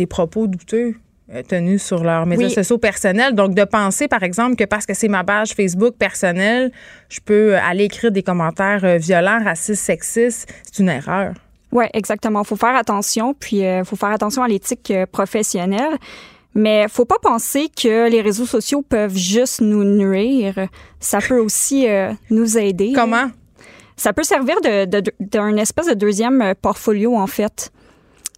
propos 0.08 0.46
douteux 0.46 0.94
euh, 1.32 1.42
tenus 1.42 1.82
sur 1.82 2.04
leurs 2.04 2.26
médias 2.26 2.48
Oui. 2.48 2.52
sociaux 2.52 2.76
personnels. 2.76 3.34
Donc, 3.34 3.54
de 3.54 3.64
penser, 3.64 4.06
par 4.06 4.22
exemple, 4.22 4.56
que 4.56 4.64
parce 4.64 4.84
que 4.84 4.92
c'est 4.92 5.08
ma 5.08 5.24
page 5.24 5.54
Facebook 5.54 5.94
personnelle, 5.98 6.70
je 7.08 7.20
peux 7.24 7.56
aller 7.56 7.84
écrire 7.84 8.12
des 8.12 8.22
commentaires 8.22 8.84
euh, 8.84 8.98
violents, 8.98 9.42
racistes, 9.42 9.82
sexistes, 9.82 10.52
c'est 10.70 10.82
une 10.82 10.90
erreur. 10.90 11.32
Ouais, 11.74 11.90
exactement. 11.92 12.42
Faut 12.44 12.56
faire 12.56 12.74
attention, 12.76 13.34
puis 13.34 13.56
il 13.58 13.82
faut 13.84 13.96
faire 13.96 14.10
attention 14.10 14.42
à 14.42 14.48
l'éthique 14.48 14.90
euh, 14.90 15.04
professionnelle. 15.04 15.98
Mais 16.54 16.86
faut 16.88 17.04
pas 17.04 17.18
penser 17.20 17.68
que 17.68 18.08
les 18.08 18.20
réseaux 18.22 18.46
sociaux 18.46 18.80
peuvent 18.82 19.16
juste 19.16 19.60
nous 19.60 19.82
nuire. 19.84 20.54
Ça 21.00 21.18
peut 21.18 21.40
aussi 21.40 21.88
euh, 21.88 22.12
nous 22.30 22.56
aider. 22.56 22.92
Comment? 22.94 23.26
Ça 23.96 24.12
peut 24.12 24.22
servir 24.22 24.60
de, 24.62 24.84
de- 24.84 25.12
d'un 25.18 25.56
espèce 25.56 25.88
de 25.88 25.94
deuxième 25.94 26.40
euh, 26.42 26.54
portfolio, 26.60 27.16
en 27.16 27.26
fait. 27.26 27.72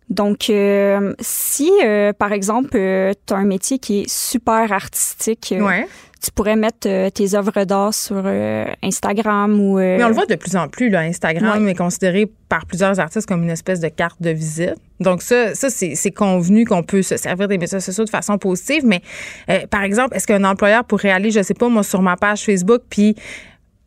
Donc, 0.09 0.51
euh, 0.51 1.15
si, 1.21 1.71
euh, 1.85 2.13
par 2.13 2.33
exemple, 2.33 2.71
tu 2.71 3.35
as 3.35 3.37
un 3.37 3.45
métier 3.45 3.79
qui 3.81 4.03
est 4.03 4.09
super 4.09 4.71
artistique, 4.73 5.53
euh, 5.57 5.61
Ouais. 5.65 5.89
tu 6.23 6.31
pourrais 6.31 6.55
mettre 6.55 6.87
euh, 6.89 7.11
tes 7.11 7.35
œuvres 7.35 7.65
d'art 7.65 7.93
sur 7.93 8.23
euh, 8.25 8.67
Instagram 8.85 9.59
ou... 9.61 9.79
euh, 9.81 9.97
Mais 9.99 10.05
on 10.05 10.09
le 10.09 10.15
voit 10.15 10.27
de 10.27 10.37
plus 10.37 10.55
en 10.55 10.69
plus. 10.69 10.91
Là, 10.91 11.01
Instagram 11.01 11.67
est 11.69 11.75
considéré 11.75 12.31
par 12.49 12.67
plusieurs 12.67 13.01
artistes 13.01 13.27
comme 13.27 13.43
une 13.43 13.51
espèce 13.51 13.81
de 13.81 13.89
carte 13.89 14.23
de 14.23 14.31
visite. 14.31 14.77
Donc 15.01 15.23
ça, 15.23 15.55
ça 15.57 15.69
c'est 15.71 16.11
convenu 16.13 16.65
qu'on 16.65 16.85
peut 16.85 17.03
se 17.03 17.17
servir 17.17 17.49
des 17.49 17.59
médias 17.59 17.81
sociaux 17.81 18.05
de 18.05 18.11
façon 18.11 18.39
positive. 18.39 18.83
Mais 18.87 19.03
euh, 19.51 19.67
par 19.67 19.83
exemple, 19.83 20.15
est-ce 20.17 20.27
qu'un 20.29 20.45
employeur 20.45 20.85
pourrait 20.85 21.11
aller, 21.11 21.33
je 21.33 21.43
sais 21.43 21.55
pas, 21.55 21.69
moi, 21.69 21.83
sur 21.83 22.01
ma 22.01 22.17
page 22.17 22.45
Facebook, 22.45 22.83
puis 22.89 23.17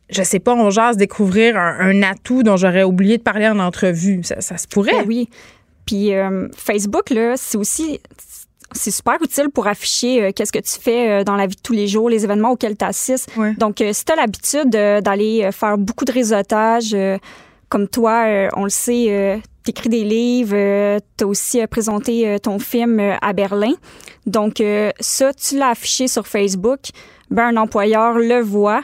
je 0.09 0.21
sais 0.23 0.39
pas, 0.39 0.53
on 0.53 0.69
jase 0.69 0.97
découvrir 0.97 1.55
un, 1.57 1.77
un 1.79 2.03
atout 2.03 2.43
dont 2.43 2.57
j'aurais 2.57 2.83
oublié 2.83 3.17
de 3.17 3.23
parler 3.23 3.47
en 3.47 3.59
entrevue? 3.59 4.21
Ça, 4.23 4.41
ça 4.41 4.57
se 4.57 4.67
pourrait. 4.67 4.91
Ben 4.99 5.05
oui. 5.07 5.29
Puis 5.89 6.13
euh, 6.13 6.47
Facebook, 6.55 7.09
là, 7.09 7.33
c'est 7.35 7.57
aussi 7.57 7.99
c'est 8.73 8.91
super 8.91 9.17
utile 9.23 9.49
pour 9.49 9.65
afficher 9.65 10.21
euh, 10.21 10.31
qu'est-ce 10.31 10.51
que 10.51 10.59
tu 10.59 10.79
fais 10.79 11.09
euh, 11.09 11.23
dans 11.23 11.35
la 11.35 11.47
vie 11.47 11.55
de 11.55 11.61
tous 11.61 11.73
les 11.73 11.87
jours, 11.87 12.11
les 12.11 12.25
événements 12.25 12.51
auxquels 12.51 12.77
tu 12.77 12.85
assistes. 12.85 13.31
Ouais. 13.35 13.55
Donc, 13.55 13.81
euh, 13.81 13.91
si 13.91 14.05
tu 14.05 14.11
as 14.11 14.15
l'habitude 14.15 14.69
d'aller 14.69 15.49
faire 15.51 15.79
beaucoup 15.79 16.05
de 16.05 16.11
réseautage, 16.11 16.95
comme 17.69 17.87
toi, 17.87 18.49
on 18.55 18.65
le 18.65 18.69
sait, 18.69 19.41
tu 19.63 19.71
écris 19.71 19.89
des 19.89 20.03
livres, 20.03 20.99
tu 21.17 21.23
as 21.23 21.27
aussi 21.27 21.65
présenté 21.65 22.37
ton 22.39 22.59
film 22.59 22.99
à 23.19 23.33
Berlin. 23.33 23.73
Donc, 24.27 24.61
ça, 24.99 25.33
tu 25.33 25.57
l'as 25.57 25.69
affiché 25.69 26.07
sur 26.07 26.27
Facebook, 26.27 26.81
ben, 27.31 27.47
un 27.47 27.57
employeur 27.57 28.19
le 28.19 28.41
voit. 28.41 28.83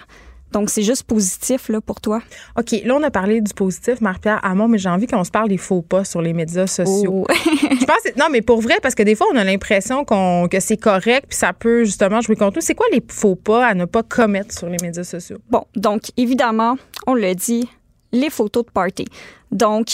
Donc, 0.51 0.69
c'est 0.69 0.83
juste 0.83 1.03
positif 1.03 1.67
là, 1.67 1.81
pour 1.81 1.99
toi? 1.99 2.21
OK, 2.57 2.71
là, 2.85 2.95
on 2.95 3.03
a 3.03 3.11
parlé 3.11 3.41
du 3.41 3.53
positif, 3.53 3.99
Marie-Pierre 3.99 4.39
Hamon, 4.43 4.69
mais 4.69 4.77
j'ai 4.77 4.87
envie 4.87 5.05
qu'on 5.07 5.23
se 5.25 5.31
parle 5.31 5.49
des 5.49 5.57
faux 5.57 5.81
pas 5.81 6.05
sur 6.05 6.21
les 6.21 6.31
médias 6.31 6.65
sociaux. 6.67 7.25
Oh. 7.27 7.33
Je 7.33 7.85
pense 7.85 8.01
que- 8.05 8.17
non, 8.17 8.27
mais 8.31 8.41
pour 8.41 8.61
vrai, 8.61 8.75
parce 8.81 8.95
que 8.95 9.03
des 9.03 9.15
fois, 9.15 9.27
on 9.33 9.35
a 9.35 9.43
l'impression 9.43 10.05
qu'on, 10.05 10.47
que 10.49 10.61
c'est 10.61 10.77
correct, 10.77 11.25
puis 11.27 11.37
ça 11.37 11.51
peut 11.51 11.83
justement 11.83 12.21
jouer 12.21 12.37
contre 12.37 12.55
nous. 12.57 12.61
C'est 12.61 12.75
quoi 12.75 12.85
les 12.93 13.03
faux 13.11 13.35
pas 13.35 13.65
à 13.67 13.73
ne 13.73 13.83
pas 13.85 14.03
commettre 14.03 14.57
sur 14.57 14.69
les 14.69 14.77
médias 14.81 15.03
sociaux? 15.03 15.39
Bon, 15.49 15.65
donc 15.75 16.03
évidemment, 16.15 16.77
on 17.05 17.15
le 17.15 17.35
dit, 17.35 17.67
les 18.13 18.29
photos 18.29 18.65
de 18.65 18.71
party. 18.71 19.05
Donc, 19.51 19.87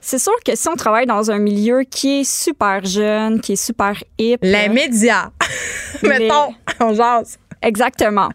c'est 0.00 0.20
sûr 0.20 0.32
que 0.46 0.54
si 0.54 0.68
on 0.68 0.76
travaille 0.76 1.06
dans 1.06 1.32
un 1.32 1.38
milieu 1.38 1.80
qui 1.82 2.20
est 2.20 2.24
super 2.24 2.84
jeune, 2.84 3.40
qui 3.40 3.54
est 3.54 3.56
super 3.56 3.92
hip, 4.18 4.38
Les 4.42 4.68
euh, 4.68 4.72
médias. 4.72 5.30
Les- 6.02 6.08
Mettons, 6.10 6.54
on 6.80 6.94
jase. 6.94 7.38
exactement. 7.60 8.28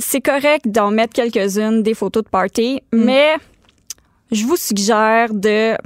C'est 0.00 0.20
correct 0.20 0.66
d'en 0.68 0.90
mettre 0.90 1.12
quelques-unes 1.12 1.82
des 1.82 1.94
photos 1.94 2.24
de 2.24 2.28
party, 2.28 2.82
Mm. 2.92 3.04
mais 3.04 3.34
je 4.32 4.44
vous 4.46 4.56
suggère 4.56 5.32
de 5.34 5.76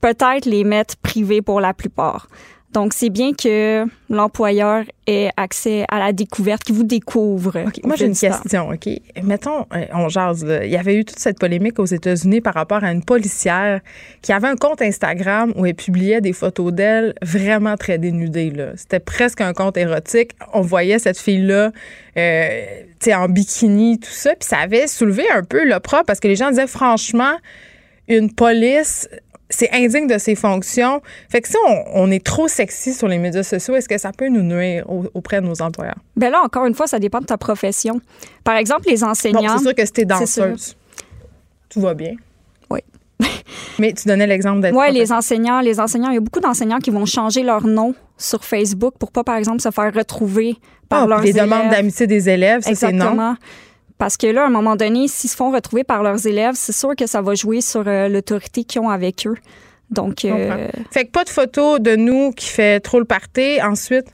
peut-être 0.00 0.46
les 0.46 0.64
mettre 0.64 0.96
privées 0.98 1.42
pour 1.42 1.60
la 1.60 1.74
plupart. 1.74 2.28
Donc, 2.74 2.92
c'est 2.92 3.08
bien 3.08 3.32
que 3.32 3.86
l'employeur 4.10 4.82
ait 5.06 5.30
accès 5.36 5.84
à 5.88 6.00
la 6.00 6.12
découverte, 6.12 6.64
qu'il 6.64 6.74
vous 6.74 6.82
découvre. 6.82 7.52
Moi, 7.84 7.94
j'ai 7.94 8.06
une 8.06 8.16
question, 8.16 8.68
OK? 8.70 8.88
Mettons, 9.22 9.66
euh, 9.72 9.84
on 9.94 10.08
jase, 10.08 10.44
là. 10.44 10.64
Il 10.64 10.72
y 10.72 10.76
avait 10.76 10.96
eu 10.96 11.04
toute 11.04 11.20
cette 11.20 11.38
polémique 11.38 11.78
aux 11.78 11.84
États-Unis 11.84 12.40
par 12.40 12.54
rapport 12.54 12.82
à 12.82 12.90
une 12.90 13.04
policière 13.04 13.80
qui 14.22 14.32
avait 14.32 14.48
un 14.48 14.56
compte 14.56 14.82
Instagram 14.82 15.52
où 15.54 15.64
elle 15.64 15.76
publiait 15.76 16.20
des 16.20 16.32
photos 16.32 16.72
d'elle 16.72 17.14
vraiment 17.22 17.76
très 17.76 17.98
dénudées. 17.98 18.52
C'était 18.74 18.98
presque 18.98 19.40
un 19.40 19.52
compte 19.52 19.76
érotique. 19.76 20.32
On 20.52 20.60
voyait 20.60 20.98
cette 20.98 21.18
fille-là, 21.18 21.70
euh, 22.16 22.64
en 23.12 23.28
bikini, 23.28 24.00
tout 24.00 24.10
ça. 24.10 24.30
Puis 24.30 24.48
ça 24.48 24.58
avait 24.58 24.88
soulevé 24.88 25.30
un 25.30 25.44
peu 25.44 25.64
l'opprobre 25.64 26.06
parce 26.06 26.18
que 26.18 26.26
les 26.26 26.36
gens 26.36 26.50
disaient, 26.50 26.66
franchement, 26.66 27.36
une 28.08 28.32
police 28.34 29.08
c'est 29.54 29.70
indigne 29.72 30.06
de 30.06 30.18
ses 30.18 30.34
fonctions. 30.34 31.00
Fait 31.28 31.40
que 31.40 31.48
si 31.48 31.56
on, 31.66 31.84
on 31.94 32.10
est 32.10 32.24
trop 32.24 32.48
sexy 32.48 32.92
sur 32.94 33.08
les 33.08 33.18
médias 33.18 33.42
sociaux, 33.42 33.74
est-ce 33.76 33.88
que 33.88 33.98
ça 33.98 34.12
peut 34.12 34.28
nous 34.28 34.42
nuire 34.42 34.84
au- 34.90 35.06
auprès 35.14 35.40
de 35.40 35.46
nos 35.46 35.60
employeurs? 35.62 35.96
Ben 36.16 36.30
là, 36.30 36.42
encore 36.44 36.66
une 36.66 36.74
fois, 36.74 36.86
ça 36.86 36.98
dépend 36.98 37.20
de 37.20 37.26
ta 37.26 37.36
profession. 37.38 38.00
Par 38.44 38.56
exemple, 38.56 38.82
les 38.88 38.98
Bon, 38.98 39.06
enseignants. 39.08 39.58
c'est 39.58 39.64
sûr 39.64 39.74
que 39.74 39.84
si 39.84 39.92
t'es 39.92 40.04
danseuse, 40.04 40.76
tout 41.68 41.80
va 41.80 41.94
bien. 41.94 42.14
Oui. 42.70 42.80
Mais 43.78 43.92
tu 43.92 44.06
donnais 44.08 44.26
l'exemple 44.26 44.60
d'être 44.60 44.74
Oui, 44.76 44.92
les 44.92 45.12
enseignants, 45.12 45.60
les 45.60 45.80
enseignants, 45.80 46.10
il 46.10 46.14
y 46.14 46.18
a 46.18 46.20
beaucoup 46.20 46.40
d'enseignants 46.40 46.78
qui 46.78 46.90
vont 46.90 47.06
changer 47.06 47.42
leur 47.42 47.66
nom 47.66 47.94
sur 48.18 48.44
Facebook 48.44 48.94
pour 48.98 49.10
pas, 49.10 49.24
par 49.24 49.36
exemple, 49.36 49.60
se 49.60 49.70
faire 49.70 49.92
retrouver 49.92 50.56
par 50.88 51.04
Ah, 51.04 51.06
leurs 51.06 51.20
les 51.22 51.30
élèves. 51.30 51.44
demandes 51.44 51.70
d'amitié 51.70 52.06
des 52.06 52.28
élèves, 52.28 52.62
ça, 52.62 52.74
c'est 52.74 52.92
non. 52.92 53.04
Exactement. 53.12 53.36
Parce 53.98 54.16
que 54.16 54.26
là, 54.26 54.44
à 54.44 54.46
un 54.46 54.50
moment 54.50 54.76
donné, 54.76 55.08
s'ils 55.08 55.30
se 55.30 55.36
font 55.36 55.52
retrouver 55.52 55.84
par 55.84 56.02
leurs 56.02 56.26
élèves, 56.26 56.54
c'est 56.56 56.72
sûr 56.72 56.96
que 56.96 57.06
ça 57.06 57.22
va 57.22 57.34
jouer 57.34 57.60
sur 57.60 57.84
euh, 57.86 58.08
l'autorité 58.08 58.64
qu'ils 58.64 58.80
ont 58.80 58.90
avec 58.90 59.26
eux. 59.26 59.36
Donc, 59.90 60.24
euh, 60.24 60.68
Fait 60.90 61.04
que 61.04 61.10
pas 61.10 61.24
de 61.24 61.28
photos 61.28 61.80
de 61.80 61.94
nous 61.94 62.32
qui 62.32 62.48
fait 62.48 62.80
trop 62.80 62.98
le 62.98 63.04
party. 63.04 63.62
Ensuite, 63.62 64.06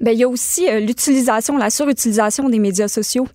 ben, 0.00 0.10
il 0.10 0.18
y 0.18 0.24
a 0.24 0.28
aussi 0.28 0.68
euh, 0.68 0.80
l'utilisation, 0.80 1.56
la 1.56 1.70
surutilisation 1.70 2.48
des 2.48 2.58
médias 2.58 2.88
sociaux. 2.88 3.26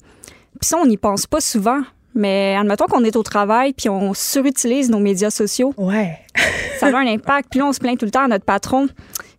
Puis 0.60 0.68
ça, 0.68 0.78
on 0.78 0.86
n'y 0.86 0.98
pense 0.98 1.26
pas 1.26 1.42
souvent. 1.42 1.82
Mais 2.16 2.56
admettons 2.60 2.86
qu'on 2.86 3.04
est 3.04 3.16
au 3.16 3.24
travail 3.24 3.74
puis 3.74 3.88
on 3.88 4.14
surutilise 4.14 4.90
nos 4.90 5.00
médias 5.00 5.30
sociaux. 5.30 5.74
ouais. 5.78 6.18
ça 6.80 6.88
a 6.88 6.98
un 6.98 7.08
impact. 7.08 7.50
Puis 7.50 7.60
là, 7.60 7.68
on 7.68 7.74
se 7.74 7.80
plaint 7.80 7.98
tout 7.98 8.06
le 8.06 8.12
temps 8.12 8.24
à 8.24 8.28
notre 8.28 8.46
patron 8.46 8.88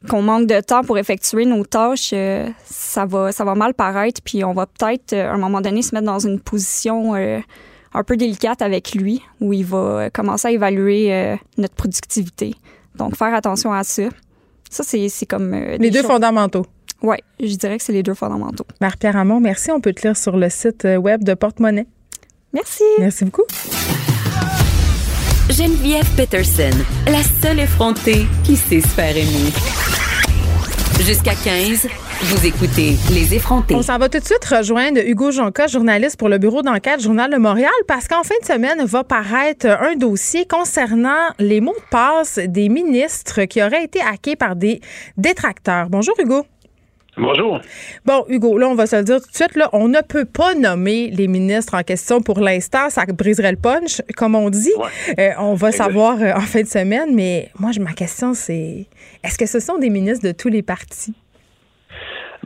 qu'on 0.09 0.23
manque 0.23 0.47
de 0.47 0.61
temps 0.61 0.83
pour 0.83 0.99
effectuer 0.99 1.45
nos 1.45 1.65
tâches. 1.65 2.11
euh, 2.13 2.49
ça, 2.65 3.05
va, 3.07 3.33
ça 3.33 3.45
va 3.45 3.55
mal 3.55 3.75
paraître. 3.75 4.21
Puis 4.25 4.45
on 4.45 4.53
va 4.55 4.67
peut-être, 4.67 5.13
euh, 5.13 5.31
à 5.31 5.35
un 5.35 5.39
moment 5.39 5.61
donné, 5.61 5.83
se 5.83 5.95
mettre 5.95 6.07
dans 6.07 6.19
une 6.19 6.41
position 6.41 7.15
euh, 7.15 7.39
un 7.93 8.03
peu 8.05 8.17
délicate 8.17 8.63
avec 8.63 8.95
lui, 8.95 9.21
où 9.41 9.53
il 9.53 9.65
va 9.65 10.09
commencer 10.11 10.49
à 10.49 10.51
évaluer 10.53 11.13
euh, 11.13 11.37
notre 11.59 11.75
productivité. 11.75 12.55
Donc, 12.95 13.17
faire 13.17 13.35
attention 13.35 13.73
à 13.73 13.85
ça. 13.85 14.05
Ça, 14.71 14.83
c'est 14.85 15.09
c'est 15.09 15.27
comme... 15.27 15.53
euh, 15.55 15.77
Les 15.79 15.91
deux 15.91 16.01
choses- 16.03 16.11
fondamentaux. 16.11 16.65
Oui, 17.03 17.17
je 17.41 17.55
dirais 17.57 17.79
que 17.79 17.83
c'est 17.85 17.93
les 17.95 18.03
deux 18.03 18.15
fondamentaux. 18.15 18.67
Marie-Pierre 18.81 19.17
Hamon, 19.17 19.41
merci. 19.41 19.71
On 19.71 19.81
peut 19.81 19.93
te 19.93 20.07
lire 20.07 20.17
sur 20.17 20.37
le 20.37 20.49
site 20.51 20.87
web 20.99 21.25
de 21.25 21.35
Porte-Monnaie. 21.35 21.87
Merci. 22.53 22.83
Merci 22.99 23.25
beaucoup. 23.25 23.45
Geneviève 25.49 26.07
Peterson, 26.17 26.71
la 27.07 27.23
seule 27.43 27.61
effrontée 27.61 28.27
qui 28.45 28.57
sait 28.57 28.81
se 28.81 28.87
faire 28.89 29.17
aimer. 29.17 29.51
Jusqu'à 31.01 31.33
15, 31.35 31.89
vous 32.25 32.47
écoutez 32.47 32.95
Les 33.11 33.35
effrontés. 33.35 33.75
On 33.75 33.81
s'en 33.81 33.97
va 33.97 34.11
tout 34.11 34.19
de 34.19 34.25
suite 34.25 34.45
rejoindre 34.45 35.01
Hugo 35.03 35.31
Jonca, 35.31 35.67
journaliste 35.67 36.19
pour 36.19 36.29
le 36.29 36.37
bureau 36.37 36.61
d'enquête 36.61 37.01
Journal 37.01 37.31
de 37.31 37.39
Montréal, 37.39 37.73
parce 37.89 38.07
qu'en 38.07 38.23
fin 38.23 38.35
de 38.43 38.47
semaine 38.47 38.85
va 38.85 39.03
paraître 39.03 39.67
un 39.67 39.97
dossier 39.97 40.45
concernant 40.45 41.31
les 41.39 41.63
mots 41.63 41.73
de 41.75 41.91
passe 41.91 42.39
des 42.39 42.69
ministres 42.69 43.45
qui 43.45 43.63
auraient 43.63 43.85
été 43.85 44.03
hackés 44.03 44.37
par 44.37 44.57
des 44.57 44.83
détracteurs. 45.17 45.89
Bonjour 45.89 46.15
Hugo. 46.19 46.45
Bonjour. 47.21 47.61
Bon, 48.07 48.25
Hugo, 48.29 48.57
là, 48.57 48.69
on 48.69 48.75
va 48.75 48.87
se 48.87 48.97
le 48.97 49.05
dire 49.05 49.21
tout 49.21 49.31
de 49.31 49.37
suite, 49.37 49.55
là, 49.55 49.69
on 49.73 49.89
ne 49.89 50.01
peut 50.01 50.25
pas 50.25 50.55
nommer 50.55 51.11
les 51.11 51.29
ministres 51.29 51.75
en 51.75 51.83
question 51.83 52.23
pour 52.23 52.41
l'instant. 52.41 52.89
Ça 52.89 53.05
briserait 53.07 53.53
le 53.53 53.59
punch, 53.59 54.01
comme 54.17 54.35
on 54.35 54.49
dit. 54.49 54.73
Euh, 55.19 55.31
on 55.39 55.55
va 55.55 55.71
savoir 55.71 56.21
euh, 56.21 56.33
en 56.35 56.41
fin 56.41 56.63
de 56.63 56.69
semaine, 56.69 57.15
mais 57.15 57.51
moi, 57.59 57.71
ma 57.79 57.93
question, 57.93 58.33
c'est 58.33 58.87
est-ce 59.23 59.37
que 59.37 59.47
ce 59.47 59.61
sont 59.61 59.79
des 59.79 59.91
ministres 59.91 60.27
de 60.27 60.33
tous 60.33 60.49
les 60.49 60.63
partis? 60.63 61.15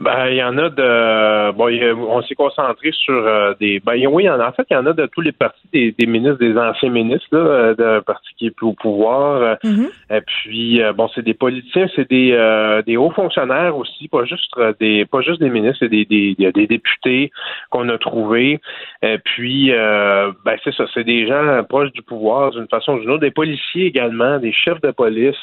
Ben, 0.00 0.26
il 0.28 0.36
y 0.36 0.42
en 0.42 0.58
a 0.58 0.70
de. 0.70 1.52
Bon, 1.52 1.68
on 2.08 2.22
s'est 2.22 2.34
concentré 2.34 2.90
sur 2.92 3.14
euh, 3.14 3.54
des. 3.60 3.80
Ben, 3.80 3.94
oui, 4.08 4.28
en, 4.28 4.52
fait, 4.52 4.66
il 4.70 4.74
y 4.74 4.76
en 4.76 4.86
a 4.86 4.92
de 4.92 5.06
tous 5.06 5.20
les 5.20 5.32
partis, 5.32 5.68
des, 5.72 6.06
ministres, 6.06 6.38
des 6.38 6.58
anciens 6.58 6.90
ministres, 6.90 7.28
là, 7.30 7.38
euh, 7.38 7.74
d'un 7.74 8.02
parti 8.02 8.28
qui 8.36 8.46
est 8.46 8.50
plus 8.50 8.66
au 8.66 8.72
pouvoir. 8.72 9.42
Euh, 9.42 9.54
Mm-hmm. 9.64 10.16
Et 10.16 10.20
puis, 10.20 10.80
bon, 10.94 11.08
c'est 11.14 11.22
des 11.22 11.32
politiciens, 11.32 11.86
c'est 11.94 12.08
des, 12.10 12.32
des 12.84 12.96
hauts 12.96 13.12
fonctionnaires 13.12 13.76
aussi, 13.76 14.08
pas 14.08 14.24
juste 14.24 14.52
des, 14.78 15.06
pas 15.06 15.22
juste 15.22 15.40
des 15.40 15.48
ministres, 15.48 15.78
c'est 15.80 15.88
des, 15.88 16.04
des, 16.04 16.34
des 16.52 16.66
députés 16.66 17.30
qu'on 17.70 17.88
a 17.88 17.96
trouvés. 17.96 18.60
Et 19.02 19.18
puis, 19.18 19.70
ben, 19.70 20.56
c'est 20.64 20.74
ça, 20.74 20.84
c'est 20.92 21.04
des 21.04 21.26
gens 21.26 21.64
proches 21.64 21.92
du 21.92 22.02
pouvoir 22.02 22.50
d'une 22.50 22.68
façon 22.68 22.94
ou 22.94 23.00
d'une 23.00 23.10
autre, 23.10 23.20
des 23.20 23.30
policiers 23.30 23.86
également, 23.86 24.38
des 24.38 24.52
chefs 24.52 24.80
de 24.82 24.90
police. 24.90 25.36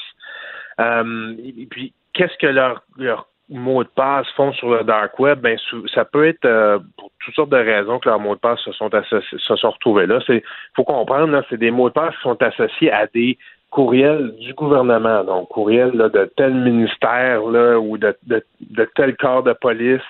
et 0.79 1.67
puis, 1.69 1.93
qu'est-ce 2.13 2.37
que 2.37 2.47
leur, 2.47 2.83
leur 2.97 3.27
mots 3.51 3.83
de 3.83 3.89
passe 3.89 4.27
font 4.35 4.53
sur 4.53 4.69
le 4.69 4.83
dark 4.83 5.19
web, 5.19 5.39
ben 5.39 5.57
ça 5.93 6.05
peut 6.05 6.25
être 6.25 6.45
euh, 6.45 6.79
pour 6.97 7.11
toutes 7.19 7.35
sortes 7.35 7.49
de 7.49 7.57
raisons 7.57 7.99
que 7.99 8.07
leurs 8.07 8.19
mots 8.19 8.35
de 8.35 8.39
passe 8.39 8.59
se 8.61 8.71
sont 8.71 9.69
retrouvés 9.69 10.07
là. 10.07 10.19
C'est 10.25 10.43
faut 10.75 10.83
comprendre, 10.83 11.33
là, 11.33 11.43
c'est 11.49 11.57
des 11.57 11.71
mots 11.71 11.89
de 11.89 11.93
passe 11.93 12.15
qui 12.15 12.21
sont 12.21 12.41
associés 12.41 12.91
à 12.91 13.07
des 13.07 13.37
courriels 13.69 14.35
du 14.39 14.53
gouvernement, 14.53 15.23
donc 15.23 15.49
courriels 15.49 15.91
de 15.91 16.31
tel 16.35 16.53
ministère 16.53 17.41
là, 17.43 17.77
ou 17.77 17.97
de, 17.97 18.15
de, 18.23 18.89
tel 18.95 19.15
corps 19.17 19.43
de 19.43 19.53
police, 19.53 20.01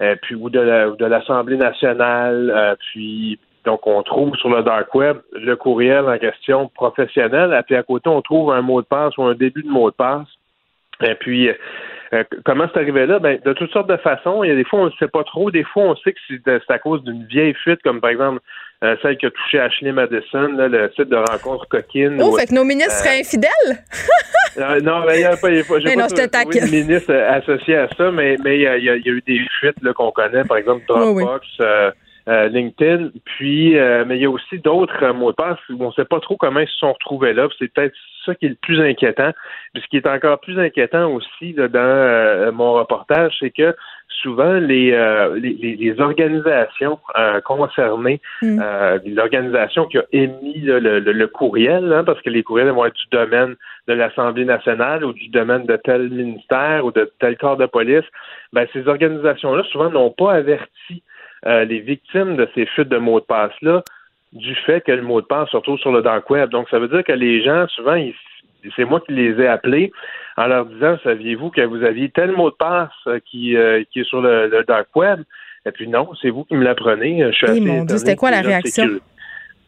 euh, 0.00 0.14
puis 0.22 0.34
ou 0.34 0.50
de 0.50 0.96
de 0.96 1.04
l'Assemblée 1.06 1.56
nationale, 1.56 2.52
euh, 2.54 2.74
puis 2.92 3.38
donc 3.64 3.86
on 3.86 4.02
trouve 4.02 4.36
sur 4.36 4.50
le 4.50 4.62
dark 4.62 4.94
web 4.94 5.18
le 5.32 5.56
courriel 5.56 6.04
en 6.06 6.18
question 6.18 6.68
professionnel, 6.68 7.56
et 7.58 7.62
puis 7.62 7.76
à 7.76 7.82
côté 7.82 8.10
on 8.10 8.20
trouve 8.20 8.52
un 8.52 8.62
mot 8.62 8.82
de 8.82 8.86
passe 8.86 9.16
ou 9.16 9.22
un 9.24 9.34
début 9.34 9.62
de 9.62 9.70
mot 9.70 9.90
de 9.90 9.96
passe. 9.96 10.28
Et 11.02 11.14
puis, 11.16 11.50
euh, 12.14 12.22
comment 12.44 12.66
c'est 12.72 12.80
arrivé 12.80 13.06
là? 13.06 13.18
Ben, 13.18 13.38
de 13.44 13.52
toutes 13.52 13.72
sortes 13.72 13.88
de 13.88 13.96
façons. 13.96 14.44
Il 14.44 14.48
y 14.48 14.52
a 14.52 14.54
des 14.54 14.64
fois, 14.64 14.80
on 14.80 14.86
ne 14.86 14.90
sait 14.98 15.08
pas 15.08 15.24
trop. 15.24 15.50
Des 15.50 15.64
fois, 15.64 15.84
on 15.84 15.96
sait 15.96 16.12
que 16.12 16.18
c'est 16.28 16.70
à 16.72 16.78
cause 16.78 17.02
d'une 17.02 17.26
vieille 17.26 17.54
fuite, 17.54 17.80
comme 17.82 18.00
par 18.00 18.10
exemple 18.10 18.40
euh, 18.84 18.96
celle 19.02 19.16
qui 19.16 19.26
a 19.26 19.30
touché 19.30 19.58
Ashley 19.58 19.92
Madison, 19.92 20.48
le 20.56 20.90
site 20.94 21.08
de 21.08 21.16
rencontre 21.16 21.66
coquine. 21.68 22.20
Oh, 22.22 22.36
fait 22.36 22.46
que 22.46 22.54
nos 22.54 22.64
ministres 22.64 22.92
seraient 22.92 23.20
infidèles? 23.20 23.50
non, 24.82 25.04
mais 25.06 25.16
il 25.16 25.20
n'y 25.20 25.24
a 25.24 25.36
pas, 25.36 25.50
j'ai 25.52 25.64
pas 25.64 25.78
de 25.78 26.70
ministre 26.70 27.12
associé 27.12 27.76
à 27.76 27.88
ça, 27.96 28.10
mais 28.10 28.36
mais 28.44 28.58
il 28.58 28.62
y, 28.62 28.66
a, 28.66 28.76
y, 28.76 28.88
a, 28.88 28.96
eu 28.96 29.22
des 29.26 29.40
fuites 29.58 29.92
qu'on 29.94 30.12
connaît, 30.12 30.44
par 30.44 30.58
exemple 30.58 30.84
Dropbox. 30.86 31.46
Euh, 32.26 32.48
LinkedIn. 32.48 33.10
Puis, 33.24 33.74
mais 33.74 34.16
il 34.16 34.22
y 34.22 34.24
a 34.24 34.30
aussi 34.30 34.58
d'autres 34.58 35.12
mots 35.12 35.32
de 35.32 35.36
passe 35.36 35.58
où 35.68 35.76
on 35.78 35.88
ne 35.88 35.92
sait 35.92 36.06
pas 36.06 36.20
trop 36.20 36.36
comment 36.36 36.60
ils 36.60 36.68
se 36.68 36.78
sont 36.78 36.92
retrouvés 36.92 37.34
là. 37.34 37.48
C'est 37.58 37.72
peut-être 37.72 37.94
ça 38.24 38.34
qui 38.34 38.46
est 38.46 38.50
le 38.50 38.54
plus 38.54 38.80
inquiétant. 38.80 39.30
Puis 39.72 39.82
ce 39.82 39.88
qui 39.88 39.96
est 39.96 40.06
encore 40.06 40.40
plus 40.40 40.58
inquiétant 40.58 41.10
aussi 41.12 41.52
dans 41.54 41.68
euh, 41.74 42.52
mon 42.52 42.74
reportage, 42.74 43.36
c'est 43.40 43.50
que 43.50 43.74
souvent 44.08 44.54
les, 44.54 44.92
euh, 44.92 45.36
les, 45.38 46.00
organisations 46.00 46.98
euh, 47.18 47.40
concernées, 47.40 48.20
mm. 48.42 48.60
l'organisation 49.06 49.86
qui 49.86 49.98
a 49.98 50.04
émis 50.12 50.60
le, 50.60 51.26
courriel, 51.26 51.92
hein, 51.92 52.04
parce 52.04 52.20
que 52.22 52.30
les 52.30 52.42
courriels 52.42 52.70
vont 52.70 52.86
être 52.86 52.94
du 52.94 53.08
domaine 53.10 53.54
de 53.88 53.92
l'Assemblée 53.92 54.44
nationale 54.44 55.04
ou 55.04 55.12
du 55.12 55.28
domaine 55.28 55.66
de 55.66 55.76
tel 55.76 56.08
ministère 56.08 56.84
ou 56.84 56.92
de 56.92 57.10
tel 57.18 57.36
corps 57.36 57.56
de 57.56 57.66
police, 57.66 58.04
ben, 58.52 58.66
ces 58.72 58.86
organisations-là 58.88 59.62
souvent 59.64 59.90
n'ont 59.90 60.10
pas 60.10 60.32
averti 60.32 61.02
les 61.44 61.80
victimes 61.80 62.36
de 62.36 62.48
ces 62.54 62.66
fuites 62.66 62.88
de 62.88 62.98
mots 62.98 63.20
de 63.20 63.24
passe-là 63.24 63.82
du 64.34 64.54
fait 64.66 64.80
que 64.80 64.92
le 64.92 65.02
mot 65.02 65.20
de 65.20 65.26
passe 65.26 65.48
se 65.50 65.56
retrouve 65.56 65.78
sur 65.78 65.92
le 65.92 66.02
dark 66.02 66.28
web. 66.28 66.50
Donc, 66.50 66.68
ça 66.68 66.78
veut 66.78 66.88
dire 66.88 67.04
que 67.04 67.12
les 67.12 67.42
gens, 67.42 67.66
souvent, 67.68 67.96
c'est 68.76 68.84
moi 68.84 69.00
qui 69.00 69.12
les 69.12 69.40
ai 69.40 69.46
appelés 69.46 69.92
en 70.36 70.46
leur 70.46 70.66
disant, 70.66 70.98
saviez-vous 71.04 71.50
que 71.50 71.60
vous 71.60 71.82
aviez 71.84 72.10
tel 72.10 72.32
mot 72.32 72.50
de 72.50 72.56
passe 72.56 72.90
euh, 73.06 73.20
qui, 73.30 73.56
euh, 73.56 73.84
qui 73.92 74.00
est 74.00 74.04
sur 74.04 74.20
le, 74.20 74.64
dark 74.66 74.88
web? 74.96 75.22
Et 75.66 75.70
puis 75.70 75.88
non, 75.88 76.10
c'est 76.20 76.30
vous 76.30 76.44
qui 76.44 76.54
me 76.56 76.64
l'apprenez. 76.64 77.32
Je 77.32 77.46
suis 77.46 77.60
mon 77.60 77.84
Dieu, 77.84 77.96
c'était 77.96 78.16
quoi 78.16 78.30
la 78.30 78.42
réaction? 78.42 79.00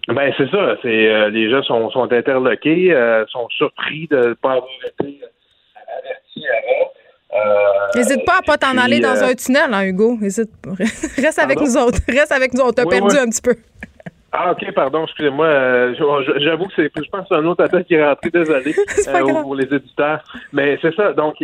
Ben 0.09 0.33
c'est 0.37 0.49
ça, 0.51 0.77
c'est 0.83 1.09
euh, 1.09 1.31
les 1.31 1.51
gens 1.51 1.65
sont, 1.65 1.91
sont 1.91 2.13
interloqués, 2.13 2.95
sont 3.29 3.49
surpris 3.49 4.07
de 4.09 4.17
ne 4.29 4.35
pas 4.35 4.53
avoir 4.53 4.69
été 4.85 5.21
avertis 5.99 6.45
avant. 6.47 6.93
N'hésite 7.95 8.25
pas 8.25 8.39
à 8.39 8.43
pas 8.43 8.59
t'en 8.59 8.77
aller 8.77 9.01
dans 9.01 9.23
un 9.23 9.35
tunnel, 9.35 9.73
hein, 9.73 9.85
Hugo. 9.85 10.19
Hésite. 10.23 10.51
Reste 11.17 11.39
avec 11.39 11.61
nous 11.61 11.77
autres. 11.77 11.99
Reste 12.09 12.33
avec 12.33 12.55
nous. 12.55 12.63
On 12.63 12.73
t'a 12.73 12.85
perdu 12.85 13.17
un 13.17 13.29
petit 13.29 13.43
peu. 13.43 13.55
Ah, 14.33 14.53
OK, 14.53 14.71
pardon, 14.75 15.05
excusez-moi. 15.05 15.47
Euh, 15.47 15.95
j'avoue 16.39 16.67
que 16.67 16.73
c'est, 16.77 16.91
je 16.95 17.09
pense, 17.09 17.31
un 17.31 17.45
autre 17.47 17.65
appel 17.65 17.85
qui 17.85 17.95
est 17.95 18.07
rentré, 18.07 18.29
désolé, 18.29 18.75
euh, 19.09 19.43
pour 19.43 19.55
les 19.55 19.65
éditeurs. 19.65 20.23
Mais 20.53 20.79
c'est 20.83 20.95
ça. 20.95 21.15
Donc, 21.15 21.37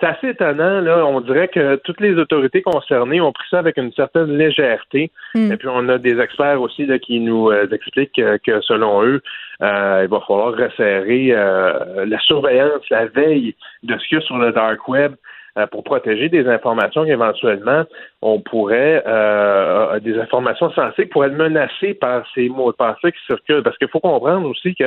c'est 0.00 0.06
assez 0.06 0.28
étonnant, 0.28 0.80
là. 0.80 1.04
On 1.06 1.20
dirait 1.20 1.48
que 1.48 1.76
toutes 1.76 2.00
les 2.00 2.14
autorités 2.14 2.62
concernées 2.62 3.20
ont 3.20 3.32
pris 3.32 3.46
ça 3.50 3.58
avec 3.58 3.76
une 3.76 3.92
certaine 3.92 4.36
légèreté. 4.36 5.10
Hmm. 5.34 5.52
Et 5.52 5.56
puis, 5.56 5.68
on 5.70 5.88
a 5.88 5.98
des 5.98 6.18
experts 6.18 6.60
aussi 6.60 6.86
là, 6.86 6.98
qui 6.98 7.20
nous 7.20 7.50
euh, 7.50 7.68
expliquent 7.70 8.14
que, 8.14 8.60
selon 8.62 9.02
eux, 9.04 9.22
il 9.60 9.66
va 10.08 10.20
falloir 10.26 10.54
resserrer 10.54 11.28
la 11.28 12.18
surveillance, 12.20 12.88
la 12.90 13.06
veille 13.06 13.56
de 13.82 13.98
ce 13.98 14.08
qu'il 14.08 14.18
y 14.18 14.20
a 14.20 14.24
sur 14.24 14.38
le 14.38 14.52
dark 14.52 14.86
web 14.88 15.14
euh, 15.58 15.66
pour 15.66 15.82
protéger 15.82 16.28
des 16.28 16.46
informations 16.46 17.04
qu'éventuellement 17.04 17.84
on 18.22 18.40
pourrait 18.40 19.02
euh, 19.06 19.94
euh, 19.94 20.00
des 20.00 20.16
informations 20.18 20.70
sensibles 20.70 21.08
pour 21.08 21.24
être 21.24 21.32
menacées 21.32 21.94
par 21.94 22.24
ces 22.34 22.48
mots 22.48 22.70
de 22.70 22.76
passe 22.76 22.98
qui 23.02 23.26
circulent. 23.26 23.64
Parce 23.64 23.76
qu'il 23.78 23.88
faut 23.88 23.98
comprendre 23.98 24.48
aussi 24.48 24.76
que 24.76 24.84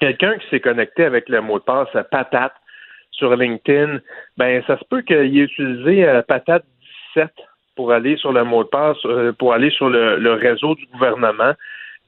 quelqu'un 0.00 0.38
qui 0.38 0.48
s'est 0.48 0.60
connecté 0.60 1.04
avec 1.04 1.28
le 1.28 1.42
mot 1.42 1.58
de 1.58 1.64
passe 1.64 1.88
patate 2.10 2.54
sur 3.12 3.36
LinkedIn, 3.36 3.98
ben 4.36 4.62
ça 4.66 4.78
se 4.78 4.84
peut 4.84 5.02
qu'il 5.02 5.16
ait 5.16 5.44
utilisé 5.44 6.20
patate 6.26 6.64
17 7.14 7.30
pour 7.76 7.92
aller 7.92 8.16
sur 8.16 8.32
le 8.32 8.44
mot 8.44 8.64
de 8.64 8.68
passe, 8.68 8.98
pour 9.38 9.52
aller 9.52 9.70
sur 9.70 9.88
le, 9.88 10.32
réseau 10.34 10.74
du 10.74 10.86
gouvernement 10.86 11.52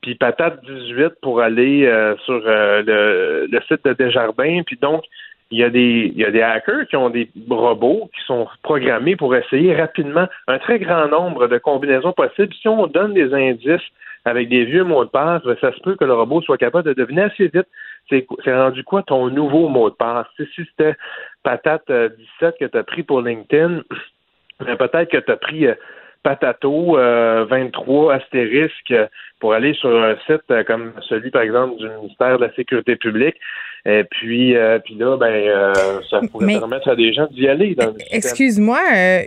puis 0.02 0.14
patate 0.16 0.62
18 0.64 1.14
pour 1.22 1.40
aller 1.40 1.90
sur 2.24 2.38
le, 2.38 3.46
le, 3.50 3.60
site 3.68 3.84
de 3.84 3.94
Desjardins. 3.94 4.62
Puis 4.66 4.76
donc, 4.76 5.04
il 5.50 5.58
y, 5.58 5.64
a 5.64 5.70
des, 5.70 6.10
il 6.12 6.18
y 6.18 6.24
a 6.24 6.30
des 6.30 6.42
hackers 6.42 6.86
qui 6.88 6.96
ont 6.96 7.10
des 7.10 7.28
robots 7.48 8.10
qui 8.14 8.24
sont 8.24 8.48
programmés 8.62 9.14
pour 9.14 9.36
essayer 9.36 9.74
rapidement 9.74 10.26
un 10.48 10.58
très 10.58 10.78
grand 10.78 11.06
nombre 11.08 11.46
de 11.46 11.58
combinaisons 11.58 12.12
possibles. 12.12 12.52
Si 12.60 12.66
on 12.66 12.86
donne 12.86 13.14
des 13.14 13.32
indices 13.32 13.86
avec 14.24 14.48
des 14.48 14.64
vieux 14.64 14.84
mots 14.84 15.04
de 15.04 15.10
passe, 15.10 15.42
ben, 15.44 15.56
ça 15.60 15.72
se 15.72 15.80
peut 15.80 15.96
que 15.96 16.04
le 16.04 16.14
robot 16.14 16.40
soit 16.42 16.56
capable 16.56 16.88
de 16.88 16.94
deviner 16.94 17.22
assez 17.22 17.48
vite 17.48 17.68
c'est 18.08 18.54
rendu 18.54 18.84
quoi 18.84 19.02
ton 19.02 19.28
nouveau 19.28 19.68
mot 19.68 19.90
de 19.90 19.94
passe? 19.94 20.26
Si 20.36 20.46
c'était 20.56 20.94
patate 21.42 21.86
17 21.88 21.90
euh, 21.90 22.50
que 22.60 22.64
tu 22.64 22.78
as 22.78 22.82
pris 22.82 23.02
pour 23.02 23.20
LinkedIn, 23.20 23.82
ben, 24.60 24.76
peut-être 24.76 25.10
que 25.10 25.18
tu 25.18 25.32
as 25.32 25.36
pris 25.36 25.66
euh, 25.66 25.74
Patato 26.22 26.96
23 26.96 26.98
euh, 26.98 28.16
astérisque 28.16 28.94
pour 29.40 29.52
aller 29.52 29.74
sur 29.74 29.90
un 29.90 30.16
site 30.26 30.64
comme 30.66 30.92
celui, 31.08 31.30
par 31.30 31.42
exemple, 31.42 31.76
du 31.76 31.88
ministère 31.88 32.38
de 32.38 32.46
la 32.46 32.54
Sécurité 32.54 32.96
publique. 32.96 33.36
Et 33.84 34.04
puis, 34.04 34.56
euh, 34.56 34.78
puis 34.78 34.94
là, 34.94 35.18
ben, 35.18 35.74
ça 36.08 36.20
pourrait 36.30 36.58
permettre 36.58 36.88
à 36.88 36.96
des 36.96 37.12
gens 37.12 37.26
d'y 37.30 37.46
aller. 37.46 37.76
Excuse-moi, 38.10 38.80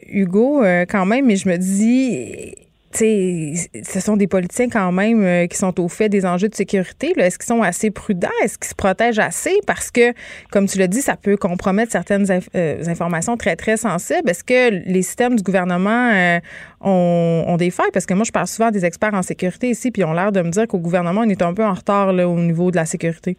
Hugo, 0.08 0.64
quand 0.90 1.06
même, 1.06 1.28
mais 1.28 1.36
je 1.36 1.48
me 1.48 1.58
dis 1.58 2.66
ce 2.92 4.00
sont 4.00 4.18
des 4.18 4.28
politiciens 4.28 4.70
quand 4.70 4.92
même 4.92 5.24
euh, 5.24 5.48
qui 5.48 5.58
sont 5.58 5.80
au 5.80 5.88
fait 5.88 6.10
des 6.10 6.26
enjeux 6.26 6.50
de 6.50 6.56
sécurité. 6.56 7.14
Est-ce 7.18 7.38
qu'ils 7.38 7.48
sont 7.48 7.62
assez 7.62 7.92
prudents? 7.92 8.30
Est-ce 8.44 8.58
qu'ils 8.58 8.70
se 8.70 8.76
protègent 8.76 9.20
assez? 9.20 9.60
Parce 9.66 9.92
que, 9.92 10.14
comme 10.52 10.68
tu 10.68 10.78
l'as 10.80 10.88
dit, 10.88 11.02
ça 11.02 11.16
peut 11.16 11.38
compromettre 11.38 11.92
certaines 11.92 12.26
euh, 12.56 12.84
informations 12.88 13.38
très, 13.38 13.56
très 13.56 13.78
sensibles. 13.78 14.30
Est-ce 14.30 14.44
que 14.44 14.90
les 14.90 15.02
systèmes 15.02 15.36
du 15.36 15.44
gouvernement 15.44 16.12
euh, 16.14 16.40
ont, 16.82 17.58
des 17.58 17.72
failles? 17.72 17.92
Parce 17.94 18.06
que 18.06 18.14
moi, 18.14 18.24
je 18.26 18.32
parle 18.32 18.48
souvent 18.48 18.72
des 18.72 18.86
experts 18.86 19.14
en 19.14 19.22
sécurité 19.22 19.70
ici, 19.70 19.92
puis 19.92 20.02
ils 20.02 20.06
ont 20.06 20.14
l'air 20.14 20.32
de 20.32 20.42
me 20.42 20.50
dire 20.50 20.68
qu'au 20.68 20.80
gouvernement, 20.80 21.22
on 21.22 21.30
est 21.30 21.42
un 21.42 21.54
peu 21.54 21.64
en 21.64 21.74
retard 21.74 22.10
au 22.10 22.40
niveau 22.40 22.72
de 22.72 22.78
la 22.78 22.86
sécurité. 22.86 23.36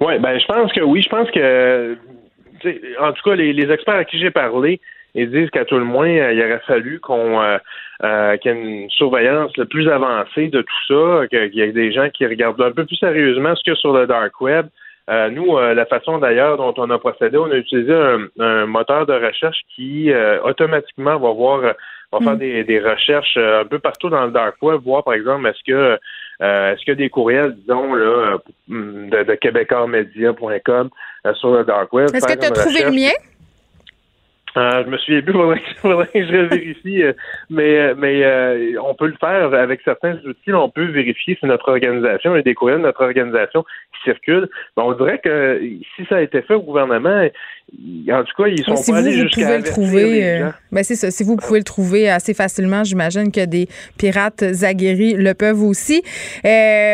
Oui, 0.00 0.18
ben 0.18 0.38
je 0.38 0.46
pense 0.46 0.72
que 0.72 0.80
oui. 0.80 1.02
Je 1.02 1.08
pense 1.08 1.30
que 1.30 1.96
en 3.00 3.12
tout 3.12 3.22
cas, 3.28 3.36
les, 3.36 3.70
experts 3.70 3.94
à 3.94 4.04
qui 4.04 4.18
j'ai 4.18 4.30
parlé, 4.30 4.80
ils 5.14 5.30
disent 5.30 5.50
qu'à 5.50 5.64
tout 5.64 5.78
le 5.78 5.84
moins, 5.84 6.08
il 6.08 6.40
aurait 6.40 6.62
fallu 6.66 6.98
qu'on 6.98 7.40
euh, 8.02 8.36
qu'il 8.38 8.50
y 8.50 8.54
ait 8.54 8.58
une 8.82 8.90
surveillance 8.90 9.56
le 9.56 9.66
plus 9.66 9.88
avancée 9.88 10.48
de 10.48 10.62
tout 10.62 10.82
ça, 10.88 11.26
que- 11.30 11.46
qu'il 11.46 11.58
y 11.58 11.62
ait 11.62 11.72
des 11.72 11.92
gens 11.92 12.08
qui 12.10 12.26
regardent 12.26 12.60
un 12.62 12.72
peu 12.72 12.84
plus 12.84 12.96
sérieusement 12.96 13.54
ce 13.54 13.62
qu'il 13.62 13.72
y 13.72 13.76
a 13.76 13.78
sur 13.78 13.92
le 13.92 14.06
dark 14.06 14.40
web. 14.40 14.66
Euh, 15.10 15.28
nous, 15.28 15.56
euh, 15.58 15.74
la 15.74 15.84
façon 15.84 16.18
d'ailleurs 16.18 16.56
dont 16.56 16.72
on 16.78 16.88
a 16.90 16.98
procédé, 16.98 17.36
on 17.36 17.50
a 17.50 17.56
utilisé 17.56 17.92
un, 17.92 18.26
un 18.40 18.66
moteur 18.66 19.04
de 19.06 19.12
recherche 19.12 19.58
qui 19.74 20.10
euh, 20.10 20.40
automatiquement 20.42 21.18
va 21.18 21.30
voir, 21.32 21.60
va 21.60 22.18
faire 22.24 22.36
des, 22.36 22.64
des 22.64 22.80
recherches 22.80 23.36
euh, 23.36 23.60
un 23.60 23.64
peu 23.66 23.78
partout 23.78 24.08
dans 24.08 24.24
le 24.24 24.30
dark 24.30 24.56
web, 24.62 24.80
voir 24.82 25.04
par 25.04 25.12
exemple 25.14 25.46
est-ce 25.46 25.62
que 25.66 25.98
euh, 26.42 26.72
est-ce 26.72 26.84
a 26.92 26.94
des 26.94 27.10
courriels, 27.10 27.54
disons 27.54 27.94
là, 27.94 28.04
euh, 28.04 28.38
de, 28.68 29.24
de 29.24 29.34
euh, 31.26 31.34
sur 31.34 31.50
le 31.54 31.64
dark 31.64 31.92
web. 31.92 32.08
Est-ce 32.14 32.26
que 32.26 32.40
tu 32.40 32.46
as 32.46 32.50
trouvé 32.50 32.80
le 32.84 32.90
mien? 32.92 33.12
Euh, 34.56 34.84
je 34.84 34.90
me 34.90 34.96
souviens 34.98 35.22
plus, 35.22 35.32
faudrait, 35.40 35.58
que- 35.58 35.80
faudrait 35.80 36.06
que 36.12 36.24
je 36.26 36.36
vérifie, 36.48 37.02
euh, 37.02 37.12
mais 37.50 37.78
euh, 37.78 37.94
mais 37.98 38.22
euh, 38.24 38.74
on 38.84 38.94
peut 38.94 39.06
le 39.08 39.16
faire 39.18 39.52
avec 39.54 39.80
certains 39.84 40.14
outils. 40.24 40.50
là, 40.50 40.60
on 40.60 40.70
peut 40.70 40.84
vérifier 40.86 41.36
si 41.38 41.46
notre 41.46 41.68
organisation, 41.68 42.38
des 42.40 42.54
courriels 42.54 42.78
de 42.78 42.84
notre 42.84 43.02
organisation 43.02 43.62
qui 43.64 44.10
circulent. 44.10 44.48
On 44.76 44.92
dirait 44.92 45.20
que 45.22 45.60
si 45.96 46.04
ça 46.08 46.16
a 46.16 46.20
été 46.20 46.42
fait 46.42 46.54
au 46.54 46.62
gouvernement, 46.62 47.24
en 48.12 48.24
tout 48.24 48.42
cas, 48.42 48.48
ils 48.48 48.62
sont 48.64 48.76
si 48.76 48.92
pas 48.92 49.00
vous, 49.00 49.06
allés 49.06 49.16
jusqu'à 49.16 49.56
le 49.56 49.64
trouver, 49.64 50.04
les 50.12 50.44
ben 50.70 50.84
c'est 50.84 50.94
ça. 50.94 51.10
Si 51.10 51.24
vous 51.24 51.36
pouvez 51.36 51.58
le 51.60 51.64
trouver 51.64 52.08
assez 52.08 52.34
facilement, 52.34 52.84
j'imagine 52.84 53.32
que 53.32 53.44
des 53.44 53.66
pirates 53.98 54.44
aguerris 54.62 55.14
le 55.14 55.34
peuvent 55.34 55.62
aussi. 55.62 56.02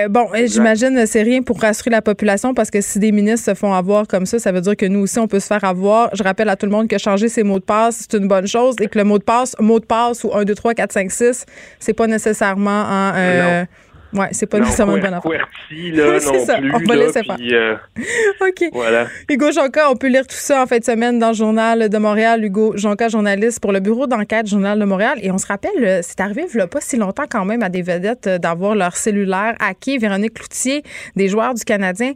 Bon, 0.09 0.27
j'imagine 0.47 0.97
euh, 0.97 1.07
c'est 1.07 1.23
rien 1.23 1.43
pour 1.43 1.61
rassurer 1.61 1.91
la 1.91 2.03
population 2.03 2.55
parce 2.55 2.71
que 2.71 2.81
si 2.81 2.99
des 2.99 3.13
ministres 3.13 3.53
se 3.53 3.55
font 3.59 3.73
avoir 3.73 4.07
comme 4.07 4.27
ça, 4.27 4.39
ça 4.39 4.53
veut 4.53 4.61
dire 4.61 4.77
que 4.77 4.87
nous 4.87 5.01
aussi 5.01 5.19
on 5.19 5.29
peut 5.29 5.41
se 5.41 5.47
faire 5.47 5.65
avoir. 5.65 6.11
Je 6.15 6.23
rappelle 6.23 6.49
à 6.49 6.57
tout 6.57 6.67
le 6.67 6.73
monde 6.73 6.89
que 6.89 6.99
changer 6.99 7.29
ses 7.29 7.43
mots 7.51 7.59
de 7.59 7.65
passe 7.65 8.07
c'est 8.09 8.17
une 8.17 8.29
bonne 8.29 8.47
chose 8.47 8.77
et 8.81 8.89
que 8.89 8.99
le 8.99 9.05
mot 9.05 9.19
de 9.19 9.25
passe, 9.25 9.57
mot 9.59 9.81
de 9.81 9.87
passe 9.87 10.25
ou 10.25 10.35
1 10.35 10.45
2 10.45 10.55
3 10.55 10.75
4 10.75 10.93
5 10.93 11.11
6, 11.11 11.47
c'est 11.79 11.93
pas 11.93 12.07
nécessairement 12.07 12.83
en 12.83 13.13
euh, 13.15 13.65
Ouais, 14.13 14.29
c'est 14.33 14.47
pas 14.47 14.59
Non, 14.59 14.65
nécessairement 14.65 14.97
une 14.97 15.03
bonne 15.03 15.15
affaire. 15.15 15.49
Là, 15.71 16.13
non 16.13 16.45
ça, 16.45 16.57
plus. 16.57 16.75
on 16.75 16.79
va 16.79 16.97
là, 16.97 17.07
laisser 17.07 17.21
puis, 17.21 17.55
euh, 17.55 17.77
OK. 18.41 18.71
voilà. 18.73 19.07
Hugo 19.29 19.53
Jonca, 19.53 19.91
on 19.91 19.95
peut 19.95 20.09
lire 20.09 20.27
tout 20.27 20.37
ça 20.37 20.63
en 20.63 20.67
fin 20.67 20.79
de 20.79 20.85
semaine 20.85 21.19
dans 21.19 21.29
le 21.29 21.35
Journal 21.35 21.89
de 21.89 21.99
Montréal. 21.99 22.45
Hugo 22.45 22.77
Jonca, 22.77 23.09
journaliste 23.09 23.61
pour 23.61 23.73
le 23.73 23.79
bureau 23.79 24.07
d'enquête 24.07 24.49
Journal 24.49 24.79
de 24.79 24.85
Montréal. 24.85 25.19
Et 25.23 25.31
on 25.31 25.39
se 25.39 25.47
rappelle, 25.47 25.85
euh, 25.85 26.01
c'est 26.03 26.21
arrivé 26.21 26.47
il 26.53 26.67
pas 26.67 26.81
si 26.81 26.97
longtemps 26.97 27.27
quand 27.31 27.45
même 27.45 27.63
à 27.63 27.69
des 27.69 27.83
vedettes 27.83 28.27
euh, 28.27 28.39
d'avoir 28.39 28.75
leur 28.75 28.97
cellulaire 28.97 29.55
hacké. 29.61 29.99
Véronique 29.99 30.35
Cloutier, 30.35 30.83
des 31.15 31.29
joueurs 31.29 31.55
du 31.55 31.65
Canadien. 31.65 32.13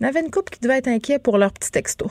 Il 0.00 0.04
y 0.04 0.06
en 0.06 0.08
avait 0.08 0.20
une 0.20 0.30
couple 0.30 0.52
qui 0.52 0.60
devait 0.60 0.78
être 0.78 0.88
inquiet 0.88 1.18
pour 1.18 1.38
leur 1.38 1.52
petit 1.52 1.70
texto. 1.70 2.10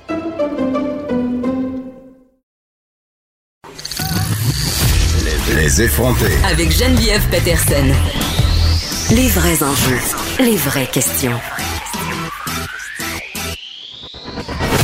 Les 5.61 5.79
effronter. 5.83 6.25
Avec 6.43 6.71
Geneviève 6.71 7.21
Peterson. 7.29 7.85
Les 9.15 9.27
vrais 9.27 9.61
enjeux, 9.61 9.99
les 10.39 10.55
vraies 10.55 10.87
questions. 10.91 11.37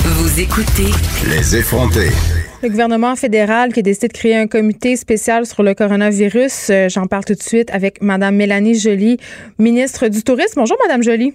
Vous 0.06 0.40
écoutez 0.40 0.92
Les 1.32 1.56
effronter. 1.56 2.10
Le 2.62 2.70
gouvernement 2.70 3.16
fédéral 3.16 3.74
qui 3.74 3.80
a 3.80 3.82
décidé 3.82 4.08
de 4.10 4.14
créer 4.14 4.36
un 4.36 4.46
comité 4.46 4.96
spécial 4.98 5.48
sur 5.48 5.64
le 5.64 5.74
coronavirus. 5.74 6.70
Euh, 6.70 6.90
J'en 6.90 7.08
parle 7.08 7.26
tout 7.26 7.34
de 7.34 7.42
suite 7.42 7.72
avec 7.72 8.04
Mme 8.04 8.36
Mélanie 8.36 8.80
Joly, 8.80 9.18
ministre 9.58 10.10
du 10.10 10.22
Tourisme. 10.22 10.54
Bonjour, 10.58 10.78
Mme 10.88 11.02
Joly. 11.02 11.34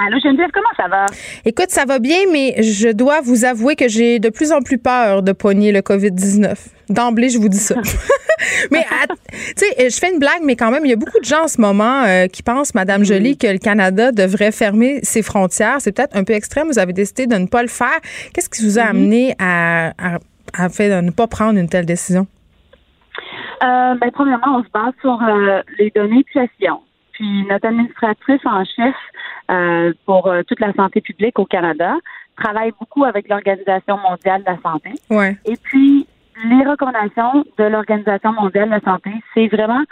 Allô, 0.00 0.16
Geneviève, 0.22 0.50
comment 0.54 0.68
ça 0.76 0.86
va? 0.86 1.06
Écoute, 1.44 1.70
ça 1.70 1.84
va 1.84 1.98
bien, 1.98 2.18
mais 2.32 2.62
je 2.62 2.88
dois 2.90 3.20
vous 3.20 3.44
avouer 3.44 3.74
que 3.74 3.88
j'ai 3.88 4.20
de 4.20 4.28
plus 4.28 4.52
en 4.52 4.60
plus 4.60 4.78
peur 4.78 5.24
de 5.24 5.32
pogner 5.32 5.72
le 5.72 5.80
COVID-19. 5.80 6.54
D'emblée, 6.88 7.28
je 7.28 7.38
vous 7.38 7.48
dis 7.48 7.58
ça. 7.58 7.74
mais, 8.70 8.86
tu 9.28 9.52
sais, 9.56 9.90
je 9.90 9.98
fais 9.98 10.12
une 10.12 10.20
blague, 10.20 10.42
mais 10.44 10.54
quand 10.54 10.70
même, 10.70 10.84
il 10.84 10.90
y 10.90 10.92
a 10.92 10.96
beaucoup 10.96 11.18
de 11.18 11.24
gens 11.24 11.42
en 11.44 11.48
ce 11.48 11.60
moment 11.60 12.04
euh, 12.04 12.28
qui 12.28 12.44
pensent, 12.44 12.76
Madame 12.76 13.04
Joly, 13.04 13.36
que 13.36 13.48
le 13.48 13.58
Canada 13.58 14.12
devrait 14.12 14.52
fermer 14.52 15.00
ses 15.02 15.22
frontières. 15.22 15.80
C'est 15.80 15.90
peut-être 15.90 16.16
un 16.16 16.22
peu 16.22 16.34
extrême. 16.34 16.68
Vous 16.68 16.78
avez 16.78 16.92
décidé 16.92 17.26
de 17.26 17.34
ne 17.34 17.46
pas 17.46 17.62
le 17.62 17.68
faire. 17.68 17.98
Qu'est-ce 18.32 18.48
qui 18.48 18.64
vous 18.64 18.78
a 18.78 18.82
amené 18.82 19.34
à, 19.40 19.88
à, 19.98 20.18
à 20.56 20.68
fait 20.68 20.90
de 20.90 21.00
ne 21.00 21.10
pas 21.10 21.26
prendre 21.26 21.58
une 21.58 21.68
telle 21.68 21.86
décision? 21.86 22.28
Euh, 23.64 23.94
ben, 23.96 24.10
premièrement, 24.12 24.58
on 24.58 24.62
se 24.62 24.70
base 24.72 24.94
sur 25.00 25.20
euh, 25.20 25.60
les 25.78 25.90
données 25.90 26.24
de 26.34 26.40
gestion. 26.40 26.80
Puis 27.18 27.44
notre 27.48 27.66
administratrice 27.66 28.40
en 28.44 28.64
chef 28.64 28.94
euh, 29.50 29.92
pour 30.06 30.28
euh, 30.28 30.42
toute 30.44 30.60
la 30.60 30.72
santé 30.72 31.00
publique 31.00 31.36
au 31.40 31.46
Canada 31.46 31.96
travaille 32.36 32.72
beaucoup 32.78 33.04
avec 33.04 33.28
l'Organisation 33.28 33.98
mondiale 33.98 34.42
de 34.42 34.50
la 34.50 34.58
santé. 34.62 34.90
Ouais. 35.10 35.36
Et 35.44 35.56
puis, 35.56 36.06
les 36.44 36.64
recommandations 36.64 37.44
de 37.58 37.64
l'Organisation 37.64 38.32
mondiale 38.32 38.66
de 38.66 38.74
la 38.74 38.80
santé, 38.80 39.10
c'est 39.34 39.48
vraiment, 39.48 39.82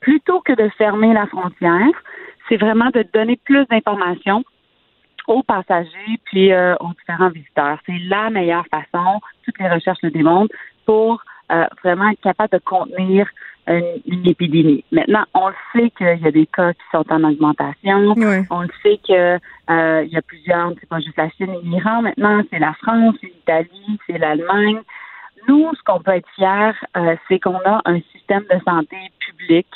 plutôt 0.00 0.40
que 0.40 0.54
de 0.54 0.68
fermer 0.70 1.14
la 1.14 1.28
frontière, 1.28 1.92
c'est 2.48 2.56
vraiment 2.56 2.90
de 2.90 3.04
donner 3.14 3.38
plus 3.44 3.64
d'informations 3.66 4.42
aux 5.28 5.44
passagers 5.44 6.18
puis 6.24 6.52
euh, 6.52 6.74
aux 6.80 6.92
différents 6.98 7.30
visiteurs. 7.30 7.78
C'est 7.86 7.98
la 8.08 8.28
meilleure 8.30 8.66
façon, 8.66 9.20
toutes 9.44 9.60
les 9.60 9.68
recherches 9.68 10.02
le 10.02 10.10
démontrent, 10.10 10.54
pour 10.84 11.22
euh, 11.52 11.64
vraiment 11.84 12.08
être 12.08 12.20
capable 12.22 12.50
de 12.54 12.58
contenir 12.64 13.28
une, 13.68 14.00
une 14.06 14.28
épidémie. 14.28 14.84
Maintenant, 14.92 15.24
on 15.34 15.48
le 15.48 15.54
sait 15.72 15.90
qu'il 15.90 16.22
y 16.22 16.26
a 16.26 16.30
des 16.30 16.46
cas 16.46 16.72
qui 16.72 16.82
sont 16.92 17.04
en 17.10 17.24
augmentation. 17.24 18.12
Ouais. 18.14 18.44
On 18.50 18.62
le 18.62 18.70
sait 18.82 19.00
que 19.06 19.38
euh, 19.70 20.04
il 20.04 20.12
y 20.12 20.16
a 20.16 20.22
plusieurs, 20.22 20.72
c'est 20.80 20.88
pas 20.88 21.00
juste 21.00 21.16
la 21.16 21.28
Chine 21.30 21.52
et 21.52 21.66
l'Iran 21.66 22.02
maintenant, 22.02 22.42
c'est 22.50 22.58
la 22.58 22.74
France, 22.74 23.16
c'est 23.20 23.26
l'Italie, 23.26 23.98
c'est 24.06 24.18
l'Allemagne. 24.18 24.80
Nous, 25.48 25.70
ce 25.74 25.82
qu'on 25.84 26.00
peut 26.00 26.12
être 26.12 26.28
fiers, 26.34 26.72
euh, 26.96 27.16
c'est 27.28 27.38
qu'on 27.40 27.58
a 27.58 27.80
un 27.84 28.00
système 28.12 28.44
de 28.50 28.58
santé 28.64 28.96
public 29.20 29.66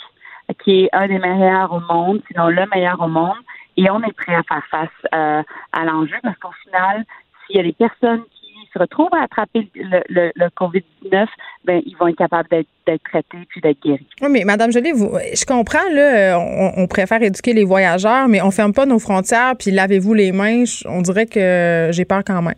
qui 0.64 0.84
est 0.84 0.88
un 0.92 1.06
des 1.06 1.18
meilleurs 1.18 1.72
au 1.72 1.80
monde, 1.80 2.22
sinon 2.28 2.48
le 2.48 2.66
meilleur 2.74 3.00
au 3.00 3.08
monde, 3.08 3.38
et 3.76 3.88
on 3.90 4.02
est 4.02 4.12
prêt 4.12 4.34
à 4.34 4.42
faire 4.42 4.66
face 4.70 4.88
euh, 5.14 5.42
à 5.72 5.84
l'enjeu 5.84 6.16
parce 6.22 6.36
qu'au 6.38 6.52
final, 6.64 7.04
s'il 7.46 7.56
y 7.56 7.60
a 7.60 7.62
des 7.62 7.72
personnes 7.72 8.22
qui 8.32 8.39
se 8.72 8.78
retrouvent 8.78 9.12
à 9.14 9.22
attraper 9.24 9.68
le, 9.74 10.00
le, 10.08 10.30
le 10.34 10.46
COVID-19, 10.48 11.26
ben 11.64 11.82
ils 11.84 11.96
vont 11.98 12.06
être 12.08 12.16
capables 12.16 12.48
d'être, 12.50 12.68
traités 13.04 13.38
puis 13.48 13.60
d'être 13.60 13.80
guéris. 13.82 14.06
Oui, 14.22 14.28
mais 14.30 14.44
Madame 14.44 14.70
Joly, 14.72 14.92
vous, 14.92 15.10
je 15.34 15.44
comprends, 15.44 15.88
là, 15.92 16.38
on, 16.38 16.82
on 16.82 16.86
préfère 16.86 17.22
éduquer 17.22 17.52
les 17.52 17.64
voyageurs, 17.64 18.28
mais 18.28 18.40
on 18.42 18.50
ferme 18.50 18.72
pas 18.72 18.86
nos 18.86 18.98
frontières, 18.98 19.54
puis 19.58 19.70
lavez-vous 19.70 20.14
les 20.14 20.32
mains. 20.32 20.64
On 20.86 21.00
dirait 21.02 21.26
que 21.26 21.88
j'ai 21.92 22.04
peur 22.04 22.22
quand 22.26 22.42
même. 22.42 22.54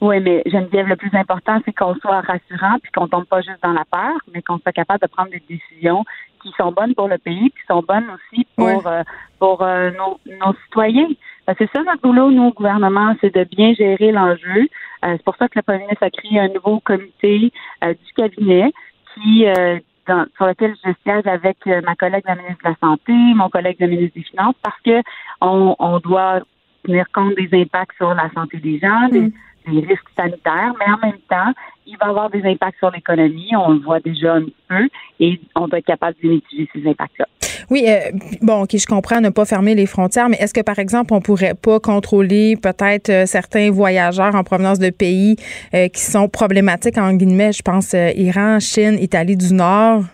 Oui, 0.00 0.20
mais 0.20 0.42
Geneviève, 0.46 0.86
le 0.88 0.96
plus 0.96 1.10
important, 1.14 1.58
c'est 1.64 1.72
qu'on 1.72 1.94
soit 1.96 2.20
rassurant 2.20 2.76
puis 2.82 2.92
qu'on 2.92 3.08
tombe 3.08 3.24
pas 3.24 3.40
juste 3.40 3.62
dans 3.62 3.72
la 3.72 3.84
peur, 3.90 4.12
mais 4.32 4.42
qu'on 4.42 4.58
soit 4.58 4.72
capable 4.72 5.00
de 5.00 5.06
prendre 5.06 5.30
des 5.30 5.42
décisions 5.48 6.04
qui 6.42 6.52
sont 6.58 6.70
bonnes 6.70 6.94
pour 6.94 7.08
le 7.08 7.16
pays, 7.18 7.50
qui 7.50 7.66
sont 7.66 7.82
bonnes 7.82 8.06
aussi 8.10 8.46
pour 8.56 8.66
Ouais. 8.66 8.76
euh, 8.86 9.02
pour 9.38 9.62
euh, 9.62 9.90
nos, 9.92 10.20
nos 10.38 10.54
citoyens. 10.64 11.08
Que 11.46 11.52
c'est 11.58 11.70
ça 11.72 11.82
notre 11.84 12.02
boulot, 12.02 12.30
nous, 12.30 12.44
au 12.48 12.52
gouvernement, 12.52 13.14
c'est 13.20 13.34
de 13.34 13.44
bien 13.44 13.72
gérer 13.74 14.10
l'enjeu. 14.12 14.62
Euh, 15.04 15.12
c'est 15.16 15.22
pour 15.24 15.36
ça 15.36 15.48
que 15.48 15.58
le 15.58 15.62
premier 15.62 15.80
ministre 15.80 16.02
a 16.02 16.10
créé 16.10 16.40
un 16.40 16.48
nouveau 16.48 16.80
comité 16.80 17.52
euh, 17.84 17.94
du 17.94 18.12
cabinet 18.16 18.72
qui 19.14 19.46
euh, 19.46 19.78
dans- 20.08 20.26
sur 20.36 20.46
lequel 20.46 20.74
je 20.84 20.90
siège 21.04 21.26
avec 21.26 21.58
ma 21.84 21.94
collègue 21.94 22.24
la 22.26 22.34
ministre 22.36 22.62
de 22.64 22.70
la 22.70 22.76
Santé, 22.80 23.12
mon 23.12 23.48
collègue 23.48 23.76
le 23.80 23.86
ministre 23.86 24.14
des 24.16 24.22
Finances, 24.24 24.54
parce 24.62 24.80
que 24.84 25.02
on, 25.40 25.76
on 25.78 25.98
doit 26.00 26.40
tenir 26.84 27.06
compte 27.12 27.34
des 27.36 27.48
impacts 27.60 27.96
sur 27.96 28.14
la 28.14 28.30
santé 28.34 28.58
des 28.58 28.78
gens, 28.78 29.08
des, 29.08 29.32
des 29.66 29.80
risques 29.80 30.08
sanitaires, 30.16 30.72
mais 30.78 30.86
en 30.92 30.98
même 31.06 31.20
temps, 31.28 31.52
il 31.86 31.96
va 31.98 32.06
avoir 32.06 32.30
des 32.30 32.42
impacts 32.44 32.78
sur 32.78 32.90
l'économie. 32.90 33.50
On 33.56 33.72
le 33.72 33.80
voit 33.80 34.00
déjà 34.00 34.34
un 34.34 34.44
peu 34.68 34.88
et 35.20 35.40
on 35.54 35.68
doit 35.68 35.78
être 35.78 35.86
capable 35.86 36.16
de 36.22 36.28
mitiger 36.28 36.68
ces 36.74 36.88
impacts-là. 36.88 37.26
Oui, 37.70 37.84
euh, 37.88 38.12
bon, 38.42 38.62
OK, 38.62 38.76
je 38.76 38.86
comprends 38.86 39.20
ne 39.20 39.30
pas 39.30 39.44
fermer 39.44 39.74
les 39.74 39.86
frontières, 39.86 40.28
mais 40.28 40.36
est-ce 40.36 40.54
que, 40.54 40.60
par 40.60 40.78
exemple, 40.78 41.12
on 41.12 41.20
pourrait 41.20 41.54
pas 41.54 41.80
contrôler 41.80 42.56
peut-être 42.56 43.10
euh, 43.10 43.26
certains 43.26 43.70
voyageurs 43.70 44.34
en 44.34 44.44
provenance 44.44 44.78
de 44.78 44.90
pays 44.90 45.36
euh, 45.74 45.88
qui 45.88 46.00
sont 46.00 46.28
problématiques, 46.28 46.98
en 46.98 47.12
guillemets, 47.14 47.52
je 47.52 47.62
pense, 47.62 47.94
euh, 47.94 48.12
Iran, 48.14 48.60
Chine, 48.60 48.96
Italie 49.00 49.36
du 49.36 49.52
Nord? 49.52 50.04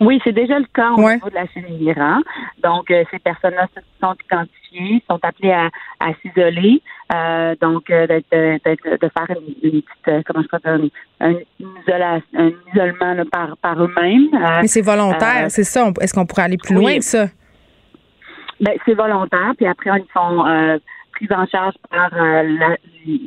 Oui, 0.00 0.20
c'est 0.24 0.32
déjà 0.32 0.58
le 0.58 0.64
cas 0.74 0.90
au 0.92 1.02
Ouais. 1.02 1.14
niveau 1.14 1.28
de 1.30 1.34
la 1.34 1.46
Chine 1.48 1.64
et 1.68 1.72
l'Iran. 1.72 2.20
Donc, 2.62 2.90
euh, 2.90 3.04
ces 3.10 3.18
personnes-là 3.18 3.68
sont 4.00 4.14
identifiées, 4.24 5.02
sont 5.08 5.18
appelées 5.22 5.52
à, 5.52 5.68
à 6.00 6.12
s'isoler, 6.20 6.82
euh, 7.14 7.54
donc 7.60 7.90
euh, 7.90 8.06
de 8.06 8.20
faire 8.32 9.26
une, 9.30 9.54
une 9.62 9.82
petite, 9.82 10.26
comment 10.26 10.42
je 10.42 10.48
peux 10.48 10.58
dire, 10.58 10.90
un, 11.20 11.34
un, 12.34 12.50
isolement 12.72 13.14
là, 13.14 13.24
par, 13.30 13.56
par 13.58 13.82
eux-mêmes. 13.82 14.28
Mais 14.32 14.66
c'est 14.66 14.80
volontaire, 14.80 15.50
c'est 15.50 15.64
ça. 15.64 15.88
Est-ce 16.00 16.14
qu'on 16.14 16.26
pourrait 16.26 16.42
aller 16.44 16.58
plus 16.58 16.74
oui. 16.76 16.82
loin 16.82 16.96
que 16.96 17.04
ça? 17.04 17.26
Ben, 18.60 18.72
c'est 18.86 18.94
volontaire, 18.94 19.52
puis 19.56 19.66
après, 19.66 19.90
ils 19.98 20.12
sont 20.12 20.78
pris 21.12 21.28
en 21.30 21.46
charge 21.46 21.74
par 21.90 22.10
la, 22.14 22.76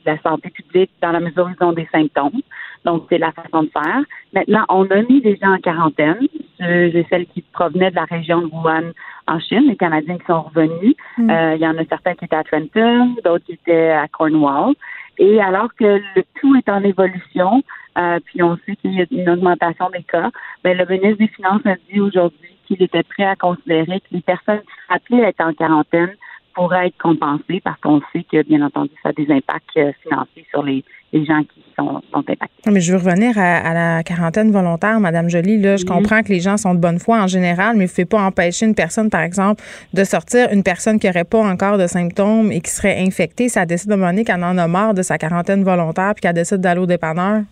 la 0.06 0.22
santé 0.23 0.49
publique 0.49 0.91
dans 1.02 1.11
la 1.11 1.19
mesure 1.19 1.45
où 1.45 1.49
ils 1.49 1.64
ont 1.64 1.73
des 1.73 1.88
symptômes. 1.91 2.41
Donc, 2.86 3.06
c'est 3.10 3.18
la 3.18 3.32
façon 3.32 3.64
de 3.64 3.70
faire. 3.70 4.03
Maintenant, 4.34 4.66
on 4.70 4.86
a 4.91 5.02
mis 5.02 5.22
des 5.22 5.38
gens 5.41 5.53
en 5.53 5.57
quarantaine. 5.57 6.28
Euh, 6.62 6.90
J'ai 6.94 7.06
celles 7.10 7.26
qui 7.26 7.41
provenaient 7.41 7.90
de 7.90 7.95
la 7.95 8.06
région 8.06 8.41
de 8.41 8.45
Wuhan 8.45 8.91
en 9.28 9.40
Chine, 9.40 9.68
les 9.68 9.76
Canadiens 9.76 10.18
qui 10.18 10.26
sont 10.26 10.44
revenus. 10.44 10.95
Mm. 11.18 11.30
Euh, 11.30 11.56
Il 11.56 11.62
y 11.62 11.68
en 11.68 11.78
a 11.78 11.86
certains 11.86 12.14
qui 12.14 12.26
étaient 12.26 12.36
à 12.36 12.44
Trenton, 12.44 13.16
d'autres 13.24 13.45
qui 13.45 13.53
étaient 13.53 13.90
à 13.90 14.07
Cornwall. 14.07 14.76
Et 15.18 15.41
alors 15.41 15.74
que 15.76 16.02
le 16.16 16.24
tout 16.40 16.56
est 16.56 16.70
en 16.70 16.84
évolution, 16.84 17.64
euh, 17.98 18.20
puis 18.26 18.44
on 18.44 18.57
sait 18.66 18.76
qu'il 18.76 18.94
y 18.94 19.02
a 19.02 19.06
une 19.10 19.30
augmentation 19.30 19.90
des 19.90 20.03
cas, 20.03 20.30
ben, 20.64 20.78
le 20.78 20.86
ministre 20.86 21.20
des 21.20 21.28
Finances 21.30 21.66
a 21.66 21.76
dit 21.91 21.99
aujourd'hui 21.99 22.57
qu'il 22.68 22.82
était 22.84 23.03
prêt 23.03 23.24
à 23.24 23.36
considérer 23.36 23.99
que 24.02 24.07
les 24.12 24.22
personnes 24.22 24.60
qui 24.60 24.94
appelées 24.94 25.24
à 25.24 25.30
être 25.30 25.41
en 25.41 25.53
quarantaine 25.53 26.16
pourraient 26.56 26.88
être 26.88 26.98
compensées 26.98 27.61
parce 27.64 27.80
qu'on 27.82 28.02
sait 28.11 28.26
que, 28.32 28.41
bien 28.44 28.61
entendu, 28.61 28.91
ça 29.03 29.10
a 29.10 29.14
des 29.14 29.30
impacts 29.32 29.77
euh, 29.77 29.91
financiers 30.02 30.45
sur 30.49 30.64
les, 30.64 30.84
les 31.14 31.26
gens 31.26 31.41
qui 31.44 31.64
sont, 31.77 32.02
sont 32.11 32.19
impactés. 32.19 32.48
Non, 32.65 32.73
Mais 32.73 32.80
je 32.80 32.91
veux 32.91 32.98
revenir 32.98 33.38
à, 33.38 33.57
à 33.57 33.73
la 33.73 34.03
quarantaine 34.03 34.52
volontaire, 34.52 34.99
Madame 34.99 35.30
Jolie. 35.30 35.61
Là, 35.61 35.76
je 35.77 35.86
comprends 35.86 36.23
que 36.23 36.30
les 36.30 36.40
gens 36.40 36.57
sont 36.57 36.73
de 36.73 36.80
bonne 36.80 36.99
foi 36.99 37.22
en 37.22 37.27
général, 37.27 37.76
mais 37.77 37.86
vous 37.86 37.91
ne 37.91 37.95
pouvez 37.95 38.06
pas 38.06 38.22
empêcher 38.22 38.65
une 38.65 38.76
personne, 38.76 39.10
par 39.10 39.22
exemple, 39.22 39.61
de 39.94 40.03
sortir. 40.03 40.48
Une 40.52 40.64
personne 40.64 40.99
qui 40.99 41.07
n'aurait 41.07 41.26
pas 41.26 41.40
encore 41.40 41.77
de 41.77 41.88
symptômes 41.88 42.52
et 42.52 42.61
qui 42.61 42.72
serait 42.72 42.99
infectée, 42.99 43.49
ça 43.49 43.65
décide 43.65 43.90
de 43.90 43.94
un 43.94 43.98
moment 43.98 44.23
qu'elle 44.23 44.44
en 44.44 44.57
a 44.57 44.68
marre 44.68 44.94
de 44.94 45.02
sa 45.02 45.18
quarantaine 45.18 45.64
volontaire 45.64 46.14
puis 46.15 46.22
qu'elle 46.22 46.34
décide 46.34 46.61
d'aller 46.61 46.82
au 46.82 46.86
dépanneur. 46.86 47.44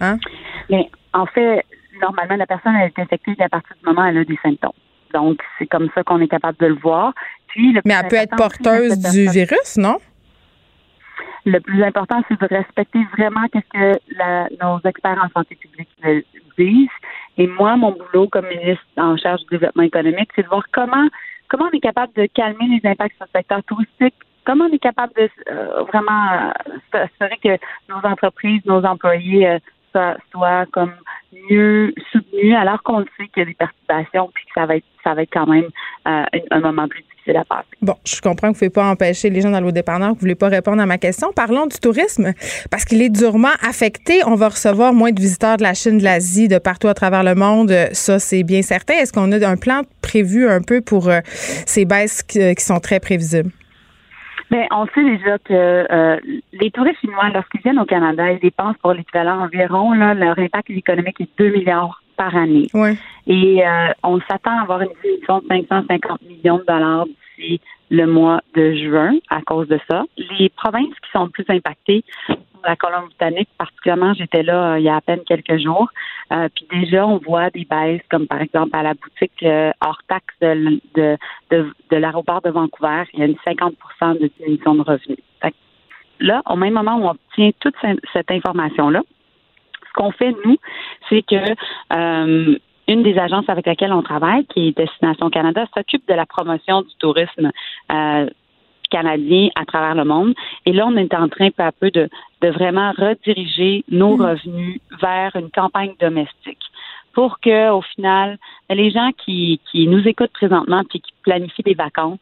Hein? 0.00 0.18
Mais 0.70 0.88
en 1.12 1.26
fait, 1.26 1.64
normalement, 2.00 2.36
la 2.36 2.46
personne 2.46 2.74
elle 2.76 2.90
est 2.96 2.98
infectée 2.98 3.34
à 3.40 3.48
partir 3.48 3.76
du 3.76 3.84
moment 3.86 4.02
où 4.02 4.06
elle 4.06 4.18
a 4.18 4.24
des 4.24 4.38
symptômes. 4.42 4.72
Donc, 5.12 5.40
c'est 5.58 5.66
comme 5.66 5.88
ça 5.94 6.02
qu'on 6.04 6.20
est 6.20 6.28
capable 6.28 6.58
de 6.58 6.66
le 6.66 6.74
voir. 6.74 7.12
Puis, 7.48 7.72
le 7.72 7.80
Mais 7.84 7.94
elle 7.94 8.08
peut 8.08 8.16
être 8.16 8.36
porteuse 8.36 8.98
du 9.12 9.28
virus, 9.28 9.76
non? 9.76 9.98
Le 11.46 11.58
plus 11.60 11.82
important, 11.82 12.22
c'est 12.28 12.38
de 12.40 12.46
respecter 12.54 13.00
vraiment 13.16 13.46
qu'est-ce 13.48 13.68
que 13.78 13.98
la- 14.16 14.48
nos 14.62 14.78
experts 14.84 15.18
en 15.24 15.28
santé 15.40 15.54
publique 15.56 15.88
le- 16.02 16.22
disent. 16.58 16.88
Et 17.38 17.46
moi, 17.46 17.76
mon 17.76 17.92
boulot 17.92 18.28
comme 18.28 18.46
ministre 18.46 18.84
en 18.98 19.16
charge 19.16 19.40
du 19.42 19.46
développement 19.52 19.82
économique, 19.84 20.28
c'est 20.36 20.42
de 20.42 20.48
voir 20.48 20.64
comment 20.72 21.08
comment 21.48 21.66
on 21.72 21.76
est 21.76 21.80
capable 21.80 22.12
de 22.14 22.26
calmer 22.26 22.66
les 22.82 22.88
impacts 22.90 23.16
sur 23.16 23.24
le 23.32 23.38
secteur 23.38 23.62
touristique, 23.64 24.14
comment 24.44 24.66
on 24.66 24.72
est 24.72 24.78
capable 24.78 25.12
de 25.14 25.28
euh, 25.50 25.82
vraiment 25.84 26.32
euh, 26.68 26.76
s'assurer 26.92 27.38
que 27.42 27.56
nos 27.88 28.08
entreprises, 28.08 28.60
nos 28.66 28.84
employés 28.84 29.48
euh, 29.48 29.58
soient, 29.92 30.16
soient 30.32 30.66
comme 30.72 30.92
mieux 31.50 31.92
soutenus, 32.12 32.56
alors 32.56 32.82
qu'on 32.82 33.04
sait 33.16 33.28
qu'il 33.32 33.38
y 33.38 33.42
a 33.42 33.44
des 33.44 33.54
perturbations, 33.54 34.30
puis 34.34 34.44
que 34.46 34.52
ça 34.54 34.66
va 34.66 34.76
être 34.76 34.84
ça 35.04 35.14
va 35.14 35.22
être 35.22 35.30
quand 35.32 35.46
même 35.46 35.68
euh, 36.06 36.24
un, 36.50 36.60
moment 36.60 36.88
plus 36.88 37.02
difficile 37.02 37.36
à 37.36 37.44
passer. 37.44 37.68
Bon, 37.80 37.94
je 38.04 38.20
comprends 38.20 38.52
que 38.52 38.58
vous 38.58 38.64
ne 38.64 38.70
pouvez 38.70 38.70
pas 38.70 38.90
empêcher 38.90 39.30
les 39.30 39.40
gens 39.40 39.50
d'aller 39.50 39.66
au 39.66 39.72
dépanneur, 39.72 40.08
que 40.08 40.14
vous 40.14 40.16
ne 40.16 40.20
voulez 40.20 40.34
pas 40.34 40.48
répondre 40.48 40.82
à 40.82 40.86
ma 40.86 40.98
question. 40.98 41.32
Parlons 41.32 41.66
du 41.66 41.78
tourisme, 41.78 42.32
parce 42.70 42.84
qu'il 42.84 43.00
est 43.02 43.08
durement 43.08 43.48
affecté. 43.62 44.20
On 44.26 44.34
va 44.34 44.48
recevoir 44.48 44.92
moins 44.92 45.12
de 45.12 45.20
visiteurs 45.20 45.56
de 45.56 45.62
la 45.62 45.74
Chine, 45.74 45.98
de 45.98 46.04
l'Asie, 46.04 46.48
de 46.48 46.58
partout 46.58 46.88
à 46.88 46.94
travers 46.94 47.24
le 47.24 47.34
monde. 47.34 47.72
Ça, 47.92 48.18
c'est 48.18 48.42
bien 48.42 48.62
certain. 48.62 48.94
Est-ce 48.94 49.12
qu'on 49.12 49.32
a 49.32 49.48
un 49.48 49.56
plan 49.56 49.82
prévu 50.02 50.48
un 50.48 50.60
peu 50.60 50.80
pour 50.80 51.08
euh, 51.08 51.20
ces 51.24 51.84
baisses 51.84 52.22
qui, 52.22 52.54
qui 52.54 52.64
sont 52.64 52.80
très 52.80 53.00
prévisibles? 53.00 53.50
Bien, 54.50 54.66
on 54.72 54.86
sait 54.86 55.04
déjà 55.04 55.38
que 55.38 55.52
euh, 55.52 56.16
les 56.52 56.70
touristes 56.70 57.00
chinois, 57.00 57.28
lorsqu'ils 57.32 57.60
viennent 57.60 57.78
au 57.78 57.84
Canada, 57.84 58.32
ils 58.32 58.40
dépensent 58.40 58.78
pour 58.82 58.92
l'équivalent 58.92 59.42
environ, 59.42 59.92
là, 59.92 60.14
leur 60.14 60.38
impact 60.38 60.70
économique 60.70 61.20
est 61.20 61.28
2 61.38 61.50
milliards 61.50 62.02
par 62.16 62.34
année. 62.36 62.66
Ouais. 62.74 62.96
Et 63.26 63.66
euh, 63.66 63.92
on 64.02 64.20
s'attend 64.28 64.58
à 64.58 64.62
avoir 64.62 64.82
une 64.82 64.90
diminution 65.02 65.38
de 65.38 65.46
550 65.48 66.22
millions 66.22 66.58
de 66.58 66.64
dollars 66.64 67.06
d'ici 67.06 67.60
le 67.90 68.06
mois 68.06 68.40
de 68.54 68.74
juin 68.74 69.14
à 69.30 69.40
cause 69.42 69.68
de 69.68 69.78
ça. 69.88 70.04
Les 70.38 70.48
provinces 70.48 70.94
qui 71.02 71.10
sont 71.12 71.24
le 71.24 71.30
plus 71.30 71.44
impactées, 71.48 72.04
la 72.66 72.76
Colombie-Britannique 72.76 73.48
particulièrement, 73.58 74.14
j'étais 74.14 74.42
là 74.42 74.72
euh, 74.72 74.78
il 74.78 74.84
y 74.84 74.88
a 74.88 74.96
à 74.96 75.00
peine 75.00 75.20
quelques 75.26 75.58
jours. 75.58 75.88
Euh, 76.32 76.48
puis 76.54 76.66
déjà, 76.70 77.06
on 77.06 77.18
voit 77.18 77.50
des 77.50 77.64
baisses, 77.64 78.02
comme 78.10 78.26
par 78.26 78.40
exemple 78.40 78.70
à 78.76 78.82
la 78.82 78.94
boutique 78.94 79.42
euh, 79.42 79.72
hors 79.84 80.00
taxe 80.08 80.34
de, 80.40 80.80
de, 80.94 81.16
de, 81.50 81.72
de 81.90 81.96
l'aéroport 81.96 82.40
de 82.42 82.50
Vancouver, 82.50 83.02
il 83.14 83.20
y 83.20 83.22
a 83.22 83.26
une 83.26 83.34
50% 83.46 84.20
de 84.20 84.30
diminution 84.38 84.74
de 84.76 84.82
revenus. 84.82 85.18
Là, 86.22 86.42
au 86.50 86.56
même 86.56 86.74
moment 86.74 86.96
où 86.98 87.04
on 87.06 87.10
obtient 87.12 87.50
toute 87.60 87.74
ce- 87.80 87.96
cette 88.12 88.30
information-là, 88.30 89.00
ce 89.88 89.92
qu'on 89.94 90.10
fait, 90.12 90.34
nous, 90.44 90.56
c'est 91.08 91.22
que 91.22 91.36
euh, 91.94 92.56
une 92.88 93.02
des 93.02 93.18
agences 93.18 93.48
avec 93.48 93.66
laquelle 93.66 93.92
on 93.92 94.02
travaille, 94.02 94.44
qui 94.46 94.68
est 94.68 94.76
Destination 94.76 95.30
Canada, 95.30 95.64
s'occupe 95.74 96.06
de 96.08 96.14
la 96.14 96.26
promotion 96.26 96.82
du 96.82 96.94
tourisme 96.98 97.50
canadien 98.90 99.48
à 99.54 99.64
travers 99.64 99.94
le 99.94 100.04
monde. 100.04 100.34
Et 100.66 100.72
là, 100.72 100.86
on 100.86 100.96
est 100.96 101.14
en 101.14 101.28
train 101.28 101.50
peu 101.50 101.62
à 101.62 101.72
peu 101.72 101.90
de, 101.90 102.08
de 102.42 102.48
vraiment 102.48 102.92
rediriger 102.92 103.84
nos 103.90 104.16
revenus 104.16 104.80
vers 105.00 105.34
une 105.36 105.50
campagne 105.50 105.94
domestique 106.00 106.58
pour 107.12 107.40
que, 107.40 107.70
au 107.70 107.82
final, 107.82 108.38
les 108.68 108.90
gens 108.90 109.10
qui, 109.24 109.60
qui 109.70 109.86
nous 109.88 110.06
écoutent 110.06 110.32
présentement 110.32 110.82
puis 110.88 111.00
qui 111.00 111.12
planifient 111.22 111.62
des 111.64 111.74
vacances, 111.74 112.18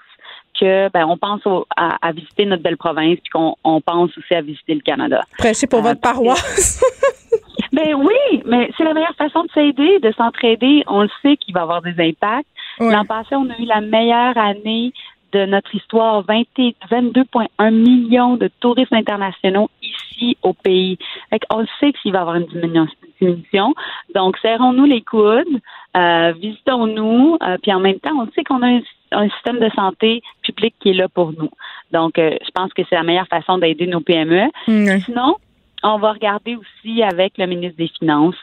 que 0.58 0.88
ben 0.90 1.04
on 1.06 1.16
pense 1.16 1.46
au- 1.46 1.66
à, 1.76 1.96
à 2.06 2.10
visiter 2.10 2.44
notre 2.46 2.62
belle 2.62 2.76
province 2.76 3.18
puis 3.22 3.30
qu'on 3.32 3.54
on 3.62 3.80
pense 3.80 4.10
aussi 4.18 4.34
à 4.34 4.40
visiter 4.40 4.74
le 4.74 4.80
Canada. 4.80 5.20
Prêchez 5.38 5.66
pour 5.68 5.80
Euh, 5.80 5.82
votre 5.82 6.00
paroisse. 6.00 6.82
Ben 7.72 7.94
oui, 7.94 8.42
mais 8.46 8.70
c'est 8.76 8.82
la 8.82 8.94
meilleure 8.94 9.14
façon 9.16 9.42
de 9.44 9.50
s'aider, 9.52 10.00
de 10.00 10.10
s'entraider. 10.12 10.82
On 10.86 11.02
le 11.02 11.08
sait 11.22 11.36
qu'il 11.36 11.52
va 11.54 11.62
avoir 11.62 11.82
des 11.82 11.94
impacts. 12.00 12.48
L'an 12.80 13.04
passé, 13.04 13.36
on 13.36 13.48
a 13.50 13.56
eu 13.58 13.66
la 13.66 13.80
meilleure 13.82 14.36
année 14.38 14.92
de 15.32 15.46
notre 15.46 15.74
histoire, 15.74 16.22
20 16.22 16.42
et- 16.58 16.74
22,1 16.90 17.70
millions 17.70 18.36
de 18.36 18.50
touristes 18.60 18.92
internationaux 18.92 19.68
ici 19.82 20.36
au 20.42 20.52
pays. 20.52 20.98
Fait 21.30 21.40
on 21.50 21.60
le 21.60 21.66
sait 21.80 21.92
qu'il 21.92 22.12
va 22.12 22.18
y 22.18 22.20
avoir 22.22 22.36
une 22.36 22.46
diminution. 22.46 23.74
Donc, 24.14 24.36
serrons-nous 24.38 24.84
les 24.84 25.02
coudes, 25.02 25.60
euh, 25.96 26.32
visitons-nous, 26.32 27.38
euh, 27.42 27.56
puis 27.62 27.72
en 27.72 27.80
même 27.80 27.98
temps, 28.00 28.16
on 28.18 28.30
sait 28.32 28.44
qu'on 28.44 28.62
a 28.62 28.68
un, 28.68 28.80
un 29.12 29.28
système 29.30 29.58
de 29.58 29.70
santé 29.70 30.22
public 30.42 30.74
qui 30.80 30.90
est 30.90 30.94
là 30.94 31.08
pour 31.08 31.32
nous. 31.32 31.50
Donc, 31.92 32.18
euh, 32.18 32.36
je 32.44 32.50
pense 32.54 32.72
que 32.72 32.82
c'est 32.88 32.96
la 32.96 33.02
meilleure 33.02 33.28
façon 33.28 33.58
d'aider 33.58 33.86
nos 33.86 34.00
PME. 34.00 34.48
Mm. 34.66 35.00
Sinon, 35.00 35.36
on 35.82 35.98
va 35.98 36.12
regarder 36.12 36.56
aussi 36.56 37.02
avec 37.02 37.38
le 37.38 37.46
ministre 37.46 37.78
des 37.78 37.88
Finances 37.88 38.36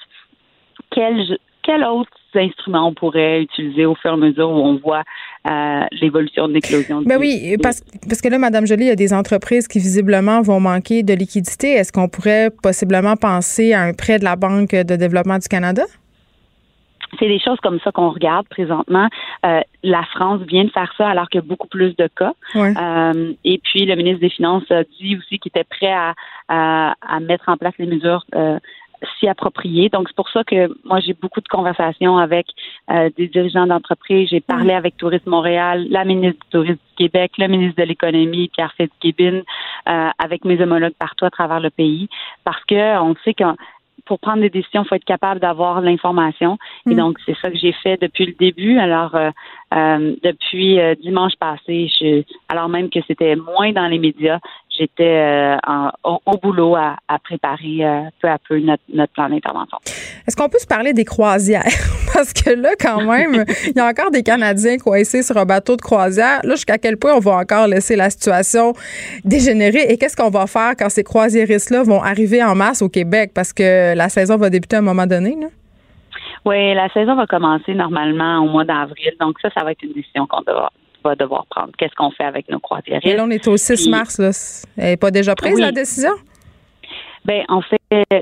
quels 0.92 1.38
quels 1.66 1.84
autres 1.84 2.12
instruments 2.36 2.90
on 2.90 2.94
pourrait 2.94 3.42
utiliser 3.42 3.86
au 3.86 3.96
fur 3.96 4.12
et 4.12 4.14
à 4.14 4.18
mesure 4.18 4.50
où 4.50 4.56
on 4.56 4.76
voit 4.78 5.04
euh, 5.50 5.86
l'évolution 6.02 6.48
de 6.48 6.54
l'éclosion 6.54 7.02
du 7.02 7.08
Ben 7.08 7.18
oui, 7.20 7.56
parce, 7.62 7.82
parce 8.08 8.22
que 8.22 8.30
là, 8.30 8.38
Madame 8.38 8.68
Jolie, 8.68 8.86
il 8.86 8.90
y 8.90 8.92
a 8.92 8.96
des 8.96 9.14
entreprises 9.14 9.68
qui 9.68 9.80
visiblement 9.80 10.42
vont 10.42 10.60
manquer 10.60 11.02
de 11.04 11.14
liquidité. 11.14 11.72
Est-ce 11.72 11.92
qu'on 11.92 12.08
pourrait 12.08 12.52
possiblement 12.62 13.16
penser 13.16 13.74
à 13.74 13.82
un 13.82 13.94
prêt 13.94 14.20
de 14.20 14.24
la 14.24 14.36
Banque 14.36 14.72
de 14.72 14.96
développement 14.96 15.38
du 15.38 15.48
Canada? 15.48 15.84
c'est 17.20 17.28
des 17.28 17.40
choses 17.40 17.60
comme 17.62 17.80
ça 17.84 17.92
qu'on 17.92 18.10
regarde 18.10 18.48
présentement. 18.50 19.08
Euh, 19.46 19.62
la 19.84 20.04
France 20.04 20.42
vient 20.42 20.66
de 20.66 20.70
faire 20.72 20.92
ça 20.98 21.10
alors 21.10 21.30
qu'il 21.30 21.42
y 21.42 21.44
a 21.44 21.48
beaucoup 21.48 21.68
plus 21.68 21.96
de 21.96 22.08
cas. 22.08 22.34
Ouais. 22.56 22.74
Euh, 22.78 23.34
et 23.44 23.60
puis 23.64 23.86
le 23.86 23.96
ministre 23.96 24.20
des 24.22 24.30
Finances 24.30 24.70
a 24.70 24.84
dit 24.84 25.18
aussi 25.18 25.40
qu'il 25.40 25.50
était 25.50 25.64
prêt 25.64 25.94
à, 25.94 26.14
à, 26.48 26.96
à 27.02 27.20
mettre 27.20 27.50
en 27.50 27.58
place 27.58 27.74
les 27.80 27.86
mesures 27.86 28.26
euh, 28.36 28.60
si 29.20 29.28
appropriées. 29.28 29.90
Donc 29.90 30.08
c'est 30.08 30.16
pour 30.16 30.30
ça 30.30 30.44
que 30.44 30.70
moi 30.84 31.00
j'ai 31.00 31.14
beaucoup 31.14 31.42
de 31.42 31.48
conversations 31.48 32.18
avec 32.18 32.48
euh, 32.92 33.10
des 33.18 33.28
dirigeants 33.28 33.68
d'entreprises. 33.68 34.30
J'ai 34.30 34.42
parlé 34.42 34.74
avec 34.74 34.98
Tourisme 34.98 35.30
Montréal, 35.30 35.86
la 35.90 36.06
ministre 36.06 36.40
du 36.46 36.50
Tourisme 36.50 36.76
du 36.76 36.96
Québec, 36.96 37.34
le 37.38 37.48
ministre 37.48 37.82
de 37.82 37.88
l'Économie, 37.88 38.50
Pierre 38.54 38.74
Fitzgibbon, 38.74 39.44
euh, 39.88 40.10
avec 40.18 40.46
mes 40.46 40.62
homologues 40.62 40.96
partout 40.98 41.26
à 41.26 41.30
travers 41.30 41.60
le 41.60 41.70
pays, 41.70 42.08
parce 42.44 42.64
que 42.66 43.00
on 43.00 43.16
sait 43.24 43.34
que 43.34 43.44
pour 44.06 44.20
prendre 44.20 44.42
des 44.42 44.50
décisions, 44.50 44.84
il 44.84 44.88
faut 44.88 44.96
être 44.96 45.06
capable 45.06 45.40
d'avoir 45.40 45.82
l'information. 45.82 46.58
Et 46.88 46.94
Mm. 46.94 46.98
donc, 46.98 47.18
c'est 47.26 47.36
ça 47.38 47.50
que 47.50 47.58
j'ai 47.58 47.72
fait 47.72 48.00
depuis 48.00 48.26
le 48.26 48.34
début. 48.34 48.78
Alors, 48.78 49.16
euh, 49.16 49.32
euh, 49.74 50.16
depuis 50.24 50.80
euh, 50.80 50.96
dimanche 50.96 51.34
passé, 51.40 51.90
je, 52.00 52.24
alors 52.50 52.70
même 52.70 52.90
que 52.90 53.00
c'était 53.08 53.36
moins 53.36 53.72
dans 53.72 53.88
les 53.88 54.00
médias, 54.00 54.40
j'étais 54.78 55.04
euh, 55.04 55.58
au, 56.04 56.20
au 56.26 56.38
boulot 56.38 56.76
à, 56.76 56.98
à 57.08 57.20
préparer 57.20 57.86
euh, 57.86 58.02
peu 58.22 58.28
à 58.28 58.38
peu 58.38 58.60
notre, 58.60 58.84
notre 58.94 59.14
plan 59.14 59.30
d'intervention. 59.30 59.78
Est-ce 60.28 60.36
qu'on 60.36 60.50
peut 60.50 60.60
se 60.60 60.68
parler 60.68 60.94
des 60.94 61.06
croisières? 61.06 61.64
Parce 62.14 62.34
que 62.34 62.50
là, 62.52 62.70
quand 62.80 63.02
même, 63.04 63.44
il 63.68 63.74
y 63.76 63.80
a 63.80 63.86
encore 63.88 64.12
des 64.12 64.24
Canadiens 64.24 64.78
coincés 64.78 65.22
sur 65.24 65.38
un 65.38 65.46
bateau 65.46 65.76
de 65.76 65.82
croisière. 65.82 66.40
Là, 66.44 66.56
jusqu'à 66.56 66.78
quel 66.78 66.98
point 66.98 67.14
on 67.14 67.20
va 67.20 67.34
encore 67.38 67.68
laisser 67.68 67.96
la 67.96 68.10
situation 68.10 68.74
dégénérer? 69.24 69.86
Et 69.90 69.98
qu'est-ce 69.98 70.16
qu'on 70.16 70.30
va 70.30 70.48
faire 70.48 70.74
quand 70.78 70.90
ces 70.90 71.04
croisiéristes-là 71.04 71.84
vont 71.84 72.02
arriver 72.02 72.44
en 72.44 72.56
masse 72.56 72.82
au 72.82 72.90
Québec? 72.90 73.32
Parce 73.34 73.52
que 73.54 73.96
la 73.96 74.10
saison 74.10 74.38
va 74.38 74.50
débuter 74.50 74.76
à 74.78 74.80
un 74.80 74.84
moment 74.84 75.08
donné. 75.08 75.36
Là? 75.40 75.48
Oui, 76.46 76.74
la 76.74 76.90
saison 76.90 77.16
va 77.16 77.26
commencer 77.26 77.74
normalement 77.74 78.40
au 78.40 78.48
mois 78.50 78.66
d'avril. 78.66 79.12
Donc 79.20 79.36
ça, 79.42 79.50
ça 79.56 79.64
va 79.64 79.72
être 79.72 79.82
une 79.84 79.94
décision 79.94 80.28
qu'on 80.28 80.42
devra- 80.42 80.70
va 81.10 81.16
devoir 81.16 81.46
prendre. 81.48 81.72
Qu'est-ce 81.78 81.96
qu'on 81.96 82.12
fait 82.12 82.24
avec 82.26 82.50
nos 82.50 82.60
croisières? 82.60 83.00
Et 83.04 83.16
là, 83.16 83.24
on 83.26 83.30
est 83.30 83.48
au 83.48 83.58
6 83.58 83.84
Puis- 83.84 83.90
mars. 83.90 84.18
Là. 84.20 84.32
Elle 84.78 84.84
n'est 84.92 84.98
pas 84.98 85.12
déjà 85.12 85.36
prise, 85.36 85.56
Oui. 85.56 85.62
la 85.62 85.72
décision? 85.72 86.12
Ben, 87.26 87.44
en 87.50 87.62
fait, 87.62 87.80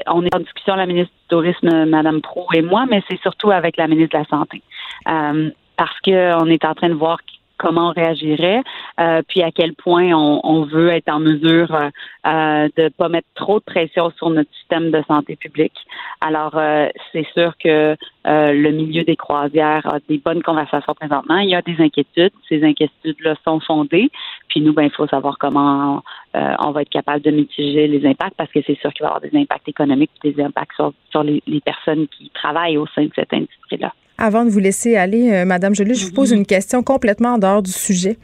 on 0.08 0.24
est 0.26 0.34
en 0.34 0.40
discussion, 0.40 0.76
la 0.76 0.86
ministre 0.86 1.12
du 1.14 1.28
Tourisme, 1.28 1.86
Mme 1.86 2.22
Pro 2.22 2.48
et 2.54 2.62
moi, 2.62 2.86
mais 2.90 3.02
c'est 3.10 3.20
surtout 3.22 3.52
avec 3.52 3.76
la 3.78 3.88
ministre 3.88 4.18
de 4.18 4.24
la 4.24 4.30
Santé. 4.30 4.62
Euh, 5.10 5.50
parce 5.76 6.00
qu'on 6.06 6.46
est 6.48 6.64
en 6.64 6.74
train 6.74 6.90
de 6.90 6.94
voir 6.94 7.18
comment 7.64 7.90
on 7.90 7.94
réagirait, 8.04 8.62
euh, 9.00 9.22
puis 9.30 9.42
à 9.42 9.52
quel 9.58 9.74
point 9.74 10.08
on, 10.14 10.42
on 10.44 10.60
veut 10.74 10.90
être 10.90 11.10
en 11.10 11.20
mesure 11.20 11.74
euh, 11.74 11.90
euh, 12.28 12.68
de 12.78 12.90
pas 12.90 13.10
mettre 13.16 13.28
trop 13.36 13.60
de 13.60 13.64
pression 13.64 14.12
sur 14.18 14.30
notre 14.30 14.54
système 14.60 14.92
de 14.92 15.02
santé 15.08 15.38
publique. 15.38 15.80
Alors, 16.20 16.56
euh, 16.56 16.88
c'est 17.12 17.28
sûr 17.34 17.54
que 17.64 17.96
euh, 18.28 18.52
le 18.66 18.72
milieu 18.72 19.04
des 19.04 19.16
croisières 19.16 19.86
a 19.94 20.00
des 20.10 20.18
bonnes 20.18 20.44
conversations 20.44 20.94
présentement. 20.94 21.38
Il 21.38 21.50
y 21.50 21.56
a 21.56 21.62
des 21.62 21.78
inquiétudes. 21.80 22.34
Ces 22.50 22.64
inquiétudes-là 22.64 23.36
sont 23.46 23.60
fondées. 23.62 24.10
Puis 24.50 24.60
nous, 24.62 24.74
ben, 24.74 24.84
il 24.84 24.92
faut 24.92 25.08
savoir 25.08 25.38
comment 25.38 26.04
euh, 26.36 26.54
on 26.60 26.72
va 26.72 26.82
être 26.82 26.90
capable 26.90 27.22
de 27.22 27.32
mitiger 27.32 27.88
les 27.88 28.06
impacts 28.06 28.36
parce 28.38 28.52
que 28.52 28.60
c'est 28.66 28.80
sûr 28.80 28.92
qu'il 28.94 29.04
va 29.04 29.10
y 29.10 29.14
avoir 29.14 29.22
des 29.22 29.38
impacts 29.38 29.70
économiques 29.70 30.12
des 30.24 30.40
impacts 30.42 30.76
sur, 30.76 30.94
sur 31.12 31.24
les, 31.24 31.42
les 31.48 31.62
personnes 31.62 32.08
qui 32.08 32.30
travaillent 32.42 32.78
au 32.78 32.88
sein 32.88 33.04
de 33.04 33.12
cette 33.16 33.34
industrie-là. 33.34 33.94
Avant 34.18 34.46
de 34.46 34.50
vous 34.50 34.60
laisser 34.60 34.96
aller, 34.96 35.32
euh, 35.34 35.46
Madame 35.46 35.74
Jolie, 35.76 35.96
je 35.96 36.06
vous 36.06 36.14
pose 36.14 36.32
une 36.32 36.46
question 36.46 36.84
complètement 36.84 37.34
en 37.34 37.38
dehors 37.38 37.62
du 37.64 37.72
sujet. 37.72 38.18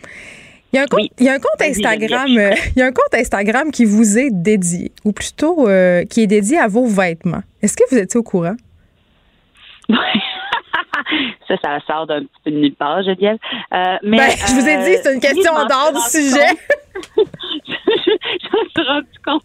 Il 0.71 0.75
y 0.75 0.79
a 0.79 0.83
un 0.83 0.85
compte, 0.85 0.99
Oui. 1.01 1.11
il 1.19 1.25
y 1.25 1.29
a 1.29 1.33
un 1.33 1.39
compte 1.39 1.59
Vas-y, 1.59 1.69
Instagram, 1.71 2.37
euh, 2.37 2.51
il 2.75 2.79
y 2.79 2.81
a 2.83 2.85
un 2.85 2.91
compte 2.91 3.13
Instagram 3.13 3.71
qui 3.71 3.85
vous 3.85 4.19
est 4.19 4.29
dédié, 4.29 4.91
ou 5.03 5.11
plutôt 5.11 5.67
euh, 5.67 6.05
qui 6.05 6.21
est 6.21 6.27
dédié 6.27 6.59
à 6.59 6.67
vos 6.67 6.85
vêtements. 6.85 7.41
Est-ce 7.63 7.75
que 7.75 7.83
vous 7.89 7.97
étiez 7.97 8.19
au 8.19 8.23
courant? 8.23 8.55
ça, 11.47 11.55
ça 11.61 11.79
sort 11.87 12.05
d'un 12.05 12.21
petit 12.21 12.29
peu 12.45 12.51
de 12.51 12.57
nulle 12.57 12.75
part, 12.75 13.01
Geneviève. 13.01 13.37
Euh, 13.73 13.95
mais, 14.03 14.17
Ben, 14.17 14.29
je 14.47 14.53
vous 14.53 14.67
ai 14.67 14.77
dit, 14.77 14.97
c'est 15.01 15.13
une 15.15 15.19
question 15.19 15.51
oui, 15.55 15.61
en 15.61 15.65
dehors 15.65 15.91
du 15.93 16.01
sujet. 16.07 16.55
J'en 17.67 18.69
suis 18.75 18.87
rendu 18.87 19.07
compte. 19.25 19.43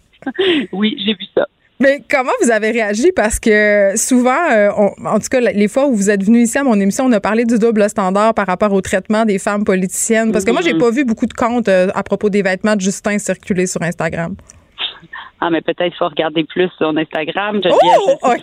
Oui, 0.73 0.97
j'ai 1.05 1.15
vu 1.15 1.25
ça. 1.35 1.47
Mais 1.81 2.01
comment 2.09 2.31
vous 2.41 2.51
avez 2.51 2.71
réagi? 2.71 3.11
Parce 3.13 3.41
que 3.41 3.93
souvent, 3.97 4.51
euh, 4.53 4.71
on- 4.79 5.07
en 5.07 5.19
tout 5.19 5.29
cas, 5.31 5.41
les 5.41 5.69
fois 5.69 5.87
où 5.87 5.95
vous 5.95 6.09
êtes 6.09 6.23
venu 6.23 6.43
ici 6.43 6.57
à 6.57 6.63
mon 6.65 6.79
émission, 6.79 7.05
on 7.07 7.13
a 7.13 7.21
parlé 7.21 7.45
du 7.45 7.59
double 7.59 7.89
standard 7.91 8.33
par 8.33 8.47
rapport 8.47 8.73
au 8.73 8.81
traitement 8.81 9.25
des 9.25 9.39
femmes 9.41 9.65
politiciennes. 9.65 10.31
Parce 10.33 10.45
que 10.45 10.53
moi, 10.53 10.61
j'ai 10.63 10.73
Mhm. 10.75 10.79
pas 10.81 10.91
vu 10.91 11.05
beaucoup 11.05 11.27
de 11.27 11.33
comptes 11.35 11.69
euh, 11.69 11.89
à 11.95 12.03
propos 12.05 12.31
des 12.31 12.43
vêtements 12.43 12.77
de 12.77 12.81
Justin 12.81 13.19
circuler 13.19 13.67
sur 13.67 13.83
Instagram. 13.83 14.37
Ah, 15.41 15.51
mais 15.51 15.61
peut-être 15.61 15.83
qu'il 15.89 15.97
faut 15.99 16.09
regarder 16.09 16.45
plus 16.45 16.71
sur 16.79 16.97
Instagram. 16.97 17.61
Oh, 17.65 17.69
Je 17.69 17.69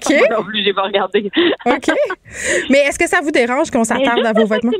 sais 0.05 0.15
OK. 0.19 0.27
pas 0.29 0.35
Non 0.37 0.43
plus, 0.43 0.63
j'ai 0.63 0.73
pas 0.73 0.83
regardé. 0.83 1.31
OK. 1.65 1.87
Mais 2.69 2.79
est-ce 2.79 2.99
que 2.99 3.07
ça 3.07 3.21
vous 3.23 3.31
dérange 3.31 3.71
qu'on 3.71 3.85
s'attarde 3.85 4.25
à 4.25 4.33
vos 4.33 4.45
vêtements? 4.45 4.71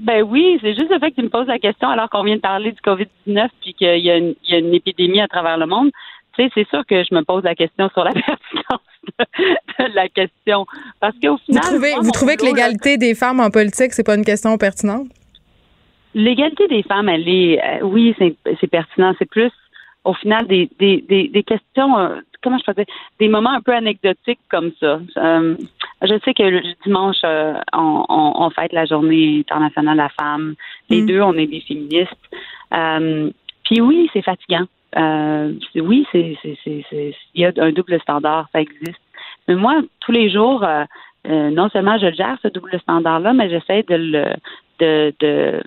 Ben 0.00 0.22
oui, 0.22 0.58
c'est 0.60 0.74
juste 0.74 0.90
le 0.90 0.98
fait 0.98 1.10
que 1.10 1.16
tu 1.16 1.22
me 1.22 1.28
poses 1.28 1.46
la 1.46 1.60
question 1.60 1.88
alors 1.88 2.10
qu'on 2.10 2.24
vient 2.24 2.34
de 2.34 2.40
parler 2.40 2.72
du 2.72 2.80
COVID-19 2.80 3.46
puis 3.62 3.74
qu'il 3.74 3.98
y 3.98 4.10
a 4.10 4.16
une 4.58 4.74
épidémie 4.74 5.20
à 5.20 5.28
travers 5.28 5.56
le 5.56 5.66
monde. 5.66 5.90
Tu 6.36 6.42
sais, 6.44 6.50
c'est 6.54 6.68
sûr 6.68 6.84
que 6.86 7.02
je 7.04 7.14
me 7.14 7.22
pose 7.22 7.42
la 7.44 7.54
question 7.54 7.88
sur 7.90 8.04
la 8.04 8.12
pertinence 8.12 8.80
de, 9.18 9.84
de 9.84 9.94
la 9.94 10.08
question. 10.08 10.66
Parce 11.00 11.14
qu'au 11.22 11.32
Vous 11.32 11.38
final. 11.46 11.62
trouvez, 11.62 11.92
vous 12.00 12.10
trouvez 12.10 12.36
que 12.36 12.44
l'égalité 12.44 12.96
des 12.96 13.14
femmes 13.14 13.40
en 13.40 13.50
politique, 13.50 13.92
c'est 13.92 14.04
pas 14.04 14.14
une 14.16 14.24
question 14.24 14.56
pertinente? 14.58 15.08
L'égalité 16.14 16.68
des 16.68 16.82
femmes, 16.84 17.08
elle 17.08 17.28
est, 17.28 17.60
euh, 17.60 17.84
oui, 17.84 18.14
c'est 18.18 18.36
c'est 18.60 18.68
pertinent. 18.68 19.14
C'est 19.18 19.28
plus, 19.28 19.50
au 20.04 20.14
final, 20.14 20.46
des, 20.46 20.70
des, 20.78 21.00
des, 21.08 21.28
des 21.28 21.42
questions, 21.42 21.98
euh, 21.98 22.20
comment 22.42 22.58
je 22.58 22.64
peux 22.64 22.74
dire, 22.74 22.84
des 23.18 23.28
moments 23.28 23.50
un 23.50 23.60
peu 23.60 23.74
anecdotiques 23.74 24.38
comme 24.48 24.70
ça. 24.78 25.00
Euh, 25.16 25.56
je 26.02 26.14
sais 26.24 26.32
que 26.34 26.42
le 26.44 26.62
dimanche, 26.84 27.16
euh, 27.24 27.54
on, 27.72 28.04
on, 28.08 28.32
on 28.44 28.50
fête 28.50 28.72
la 28.72 28.84
journée 28.86 29.40
internationale 29.40 29.96
de 29.96 30.02
la 30.02 30.08
femme. 30.10 30.54
Les 30.88 31.02
Mm. 31.02 31.06
deux, 31.06 31.20
on 31.20 31.34
est 31.34 31.46
des 31.46 31.60
féministes. 31.60 32.12
Euh, 32.72 33.30
Puis 33.64 33.80
oui, 33.80 34.08
c'est 34.12 34.22
fatigant. 34.22 34.66
Euh, 34.96 35.52
oui, 35.76 36.06
c'est, 36.12 36.36
il 36.64 36.84
y 37.34 37.44
a 37.44 37.52
un 37.56 37.72
double 37.72 38.00
standard, 38.00 38.48
ça 38.52 38.60
existe. 38.60 39.00
Mais 39.48 39.56
moi, 39.56 39.82
tous 40.00 40.12
les 40.12 40.30
jours, 40.30 40.62
euh, 40.64 40.84
euh, 41.26 41.50
non 41.50 41.68
seulement 41.70 41.98
je 41.98 42.12
gère 42.12 42.38
ce 42.42 42.48
double 42.48 42.78
standard-là, 42.80 43.32
mais 43.32 43.50
j'essaie 43.50 43.82
de 43.82 43.94
le, 43.94 44.24
de, 44.78 45.14
de 45.20 45.62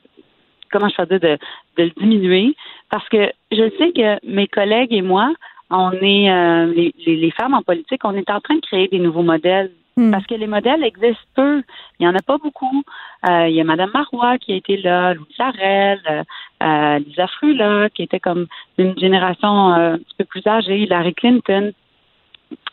comment 0.71 0.89
je 0.89 0.95
peux 0.95 1.05
dire, 1.05 1.19
de, 1.19 1.37
de 1.77 1.83
le 1.83 1.89
diminuer 2.01 2.55
parce 2.89 3.07
que 3.09 3.31
je 3.51 3.69
sais 3.77 3.91
que 3.91 4.25
mes 4.25 4.47
collègues 4.47 4.93
et 4.93 5.01
moi, 5.01 5.33
on 5.69 5.91
est 5.91 6.65
les, 6.73 6.93
les 7.05 7.31
femmes 7.31 7.53
en 7.53 7.61
politique, 7.61 8.01
on 8.05 8.15
est 8.15 8.29
en 8.29 8.39
train 8.39 8.55
de 8.55 8.61
créer 8.61 8.87
des 8.87 8.99
nouveaux 8.99 9.23
modèles. 9.23 9.71
Hmm. 9.97 10.11
Parce 10.11 10.27
que 10.27 10.35
les 10.35 10.45
modèles 10.45 10.83
existent 10.83 11.25
peu. 11.33 11.63
Il 11.99 12.05
n'y 12.05 12.07
en 12.07 12.13
a 12.13 12.21
pas 12.21 12.37
beaucoup. 12.37 12.83
Euh, 13.27 13.47
il 13.47 13.55
y 13.55 13.61
a 13.61 13.63
Mme 13.63 13.89
Marois 13.91 14.37
qui 14.37 14.53
a 14.53 14.55
été 14.55 14.77
là, 14.77 15.15
Louis 15.15 15.33
Sarel, 15.35 15.99
euh, 16.07 16.23
euh, 16.61 16.99
Lisa 16.99 17.25
Frula, 17.25 17.89
qui 17.89 18.03
était 18.03 18.19
comme 18.19 18.45
d'une 18.77 18.97
génération 18.99 19.69
un 19.69 19.97
petit 19.97 20.15
peu 20.19 20.25
plus 20.25 20.45
âgée, 20.45 20.85
Larry 20.85 21.15
Clinton. 21.15 21.71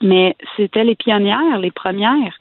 Mais 0.03 0.37
c'était 0.57 0.85
les 0.85 0.97
pionnières, 0.97 1.59
les 1.59 1.71
premières. 1.71 2.39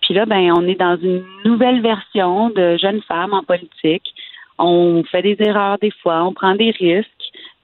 Puis 0.00 0.14
là, 0.14 0.24
ben, 0.24 0.52
on 0.56 0.66
est 0.66 0.80
dans 0.80 0.96
une 0.96 1.22
nouvelle 1.44 1.82
version 1.82 2.48
de 2.48 2.78
jeunes 2.78 3.02
femmes 3.02 3.34
en 3.34 3.42
politique. 3.42 4.14
On 4.58 5.04
fait 5.04 5.22
des 5.22 5.36
erreurs 5.40 5.78
des 5.78 5.90
fois, 6.02 6.24
on 6.24 6.32
prend 6.32 6.54
des 6.54 6.70
risques, 6.70 7.08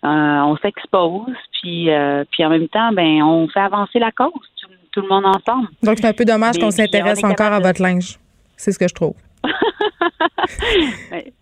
on 0.02 0.56
s'expose, 0.60 1.36
puis, 1.52 1.88
puis 2.30 2.44
en 2.44 2.50
même 2.50 2.68
temps, 2.68 2.92
ben, 2.92 3.22
on 3.22 3.46
fait 3.48 3.60
avancer 3.60 3.98
la 3.98 4.10
cause, 4.10 4.48
tout, 4.92 5.00
le 5.00 5.08
monde 5.08 5.26
ensemble. 5.26 5.68
Donc, 5.82 5.98
c'est 5.98 6.06
un 6.06 6.12
peu 6.12 6.24
dommage 6.24 6.58
qu'on 6.58 6.70
s'intéresse 6.70 7.22
encore 7.24 7.52
à 7.52 7.60
votre 7.60 7.82
linge. 7.82 8.18
C'est 8.56 8.72
ce 8.72 8.78
que 8.78 8.88
je 8.88 8.94
trouve. 8.94 9.14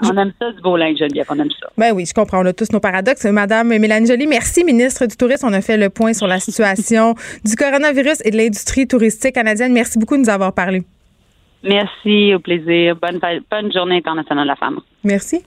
On 0.02 0.16
aime 0.16 0.32
ça 0.38 0.52
du 0.52 0.60
beau 0.60 0.76
linge, 0.76 0.98
Geneviève, 0.98 1.26
on 1.30 1.38
aime 1.38 1.50
ça. 1.50 1.68
Ben 1.76 1.92
oui, 1.92 2.06
je 2.06 2.14
comprends. 2.14 2.42
On 2.42 2.46
a 2.46 2.52
tous 2.52 2.70
nos 2.72 2.80
paradoxes. 2.80 3.24
Madame 3.24 3.68
Mélanie 3.68 4.06
Joly, 4.06 4.26
merci, 4.26 4.64
ministre 4.64 5.06
du 5.06 5.16
Tourisme. 5.16 5.46
On 5.48 5.52
a 5.52 5.60
fait 5.60 5.76
le 5.76 5.90
point 5.90 6.12
sur 6.12 6.26
la 6.26 6.38
situation 6.38 7.14
du 7.44 7.56
coronavirus 7.56 8.22
et 8.24 8.30
de 8.30 8.36
l'industrie 8.36 8.86
touristique 8.86 9.34
canadienne. 9.34 9.72
Merci 9.72 9.98
beaucoup 9.98 10.16
de 10.16 10.22
nous 10.22 10.30
avoir 10.30 10.52
parlé. 10.52 10.82
Merci, 11.62 12.34
au 12.34 12.38
plaisir. 12.38 12.96
Bonne, 12.96 13.18
bonne 13.50 13.72
journée 13.72 13.96
internationale 13.96 14.44
de 14.44 14.48
la 14.48 14.56
femme. 14.56 14.80
Merci. 15.02 15.42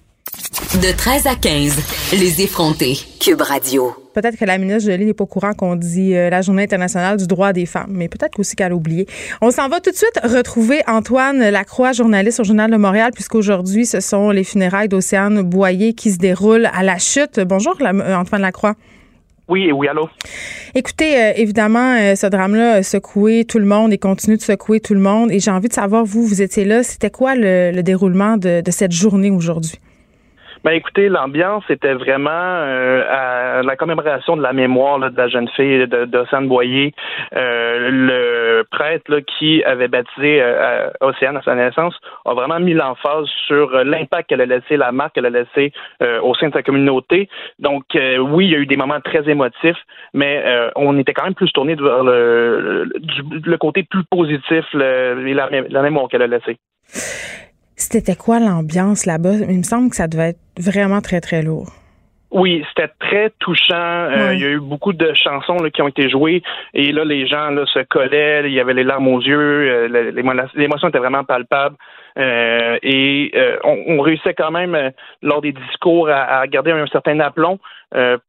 De 0.75 0.95
13 0.95 1.27
à 1.27 1.35
15, 1.35 2.13
les 2.19 2.41
effrontés. 2.41 2.97
Cube 3.19 3.41
Radio. 3.41 4.00
Peut-être 4.13 4.37
que 4.37 4.45
la 4.45 4.57
ministre 4.57 4.89
Jolie 4.91 5.05
n'est 5.05 5.13
pas 5.13 5.23
au 5.23 5.27
courant 5.27 5.53
qu'on 5.53 5.75
dit 5.75 6.15
euh, 6.15 6.29
la 6.29 6.41
Journée 6.41 6.63
internationale 6.63 7.15
du 7.17 7.27
droit 7.27 7.53
des 7.53 7.65
femmes, 7.65 7.91
mais 7.91 8.09
peut-être 8.09 8.37
aussi 8.39 8.55
qu'elle 8.55 8.73
a 8.73 8.75
oublié. 8.75 9.07
On 9.41 9.51
s'en 9.51 9.69
va 9.69 9.79
tout 9.79 9.91
de 9.91 9.95
suite 9.95 10.19
retrouver 10.23 10.81
Antoine 10.87 11.49
Lacroix, 11.49 11.93
journaliste 11.93 12.39
au 12.41 12.43
Journal 12.43 12.69
de 12.69 12.77
Montréal, 12.77 13.11
puisqu'aujourd'hui, 13.13 13.85
ce 13.85 13.99
sont 14.01 14.31
les 14.31 14.43
funérailles 14.43 14.89
d'Océane 14.89 15.41
Boyer 15.43 15.93
qui 15.93 16.11
se 16.11 16.17
déroulent 16.17 16.69
à 16.73 16.83
la 16.83 16.97
chute. 16.97 17.39
Bonjour, 17.39 17.75
la- 17.79 17.91
euh, 17.91 18.15
Antoine 18.15 18.41
Lacroix. 18.41 18.75
Oui, 19.47 19.71
oui, 19.71 19.87
allô? 19.87 20.07
Écoutez, 20.75 21.15
euh, 21.17 21.31
évidemment, 21.35 21.95
euh, 21.99 22.15
ce 22.15 22.27
drame-là 22.27 22.73
a 22.75 22.83
secoué 22.83 23.43
tout 23.43 23.59
le 23.59 23.65
monde 23.65 23.91
et 23.91 23.97
continue 23.97 24.37
de 24.37 24.41
secouer 24.41 24.79
tout 24.79 24.93
le 24.93 24.99
monde. 25.01 25.31
Et 25.31 25.39
j'ai 25.39 25.51
envie 25.51 25.67
de 25.67 25.73
savoir, 25.73 26.05
vous, 26.05 26.25
vous 26.25 26.41
étiez 26.41 26.63
là, 26.63 26.83
c'était 26.83 27.09
quoi 27.09 27.35
le, 27.35 27.71
le 27.73 27.83
déroulement 27.83 28.37
de, 28.37 28.61
de 28.61 28.71
cette 28.71 28.91
journée 28.93 29.29
aujourd'hui? 29.31 29.79
Ben 30.63 30.73
écoutez, 30.73 31.09
l'ambiance 31.09 31.63
était 31.69 31.95
vraiment 31.95 32.29
euh, 32.29 33.03
à 33.09 33.63
la 33.63 33.75
commémoration 33.75 34.37
de 34.37 34.43
la 34.43 34.53
mémoire 34.53 34.99
là, 34.99 35.09
de 35.09 35.17
la 35.17 35.27
jeune 35.27 35.49
fille 35.49 35.87
de 35.87 36.47
Boyer, 36.47 36.93
euh, 37.35 37.89
le 37.91 38.63
prêtre 38.69 39.11
là, 39.11 39.21
qui 39.21 39.63
avait 39.63 39.87
baptisé 39.87 40.39
euh, 40.39 40.91
Océane 41.01 41.37
à 41.37 41.41
sa 41.41 41.55
naissance 41.55 41.99
a 42.25 42.35
vraiment 42.35 42.59
mis 42.59 42.73
l'emphase 42.75 43.25
sur 43.47 43.73
euh, 43.73 43.83
l'impact 43.83 44.29
qu'elle 44.29 44.41
a 44.41 44.45
laissé, 44.45 44.77
la 44.77 44.91
marque 44.91 45.15
qu'elle 45.15 45.25
a 45.25 45.31
laissée 45.31 45.73
euh, 46.03 46.21
au 46.21 46.35
sein 46.35 46.49
de 46.49 46.53
sa 46.53 46.61
communauté. 46.61 47.27
Donc 47.57 47.83
euh, 47.95 48.17
oui, 48.17 48.45
il 48.45 48.51
y 48.51 48.55
a 48.55 48.59
eu 48.59 48.67
des 48.67 48.77
moments 48.77 49.01
très 49.01 49.27
émotifs, 49.27 49.81
mais 50.13 50.43
on 50.75 50.95
était 50.99 51.13
quand 51.13 51.23
même 51.23 51.33
plus 51.33 51.51
tourné 51.51 51.73
vers 51.73 52.03
le, 52.03 52.83
le, 52.83 53.41
le 53.43 53.57
côté 53.57 53.81
plus 53.83 54.03
positif 54.03 54.65
le, 54.73 55.15
la, 55.33 55.49
la 55.49 55.81
mémoire 55.81 56.07
qu'elle 56.07 56.21
a 56.21 56.27
laissée. 56.27 56.57
C'était 57.89 58.15
quoi 58.15 58.39
l'ambiance 58.39 59.07
là-bas? 59.07 59.37
Il 59.49 59.57
me 59.57 59.63
semble 59.63 59.89
que 59.89 59.95
ça 59.95 60.07
devait 60.07 60.29
être 60.29 60.39
vraiment 60.57 61.01
très, 61.01 61.19
très 61.19 61.41
lourd. 61.41 61.71
Oui, 62.29 62.63
c'était 62.69 62.91
très 62.99 63.31
touchant. 63.39 63.73
Euh. 63.73 64.33
Il 64.33 64.39
y 64.39 64.45
a 64.45 64.49
eu 64.49 64.59
beaucoup 64.59 64.93
de 64.93 65.11
chansons 65.15 65.57
là, 65.57 65.69
qui 65.71 65.81
ont 65.81 65.87
été 65.87 66.09
jouées 66.09 66.43
et 66.73 66.91
là, 66.91 67.03
les 67.03 67.27
gens 67.27 67.49
là, 67.49 67.65
se 67.65 67.79
collaient, 67.79 68.43
il 68.45 68.53
y 68.53 68.59
avait 68.59 68.75
les 68.75 68.83
larmes 68.83 69.07
aux 69.07 69.19
yeux, 69.19 69.89
euh, 69.89 70.11
l'émotion 70.55 70.89
était 70.89 70.99
vraiment 70.99 71.23
palpable. 71.23 71.75
Euh, 72.17 72.77
et 72.83 73.33
on, 73.63 73.97
on 73.97 74.01
réussissait 74.01 74.35
quand 74.35 74.51
même, 74.51 74.91
lors 75.21 75.41
des 75.41 75.51
discours, 75.51 76.07
à, 76.07 76.39
à 76.39 76.47
garder 76.47 76.71
un 76.71 76.85
certain 76.87 77.19
aplomb 77.19 77.59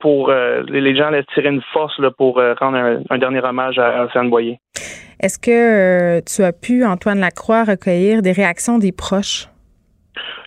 pour 0.01 0.33
les, 0.33 0.97
gens 0.97 1.09
allaient 1.09 1.25
tirer 1.35 1.51
une 1.51 1.63
force 1.73 1.97
là, 1.99 2.11
pour 2.11 2.41
rendre 2.59 2.79
un, 2.79 3.03
un 3.11 3.19
dernier 3.19 3.41
hommage 3.45 3.79
à 3.79 4.05
Océane 4.05 4.31
Boyer. 4.31 4.59
Est-ce 5.21 5.39
que 5.39 5.51
euh, 5.51 6.21
tu 6.27 6.43
as 6.43 6.53
pu, 6.53 6.85
Antoine 6.85 7.21
Lacroix, 7.21 7.65
recueillir 7.65 8.23
des 8.23 8.33
réactions 8.33 8.79
des 8.79 8.93
proches? 8.93 9.49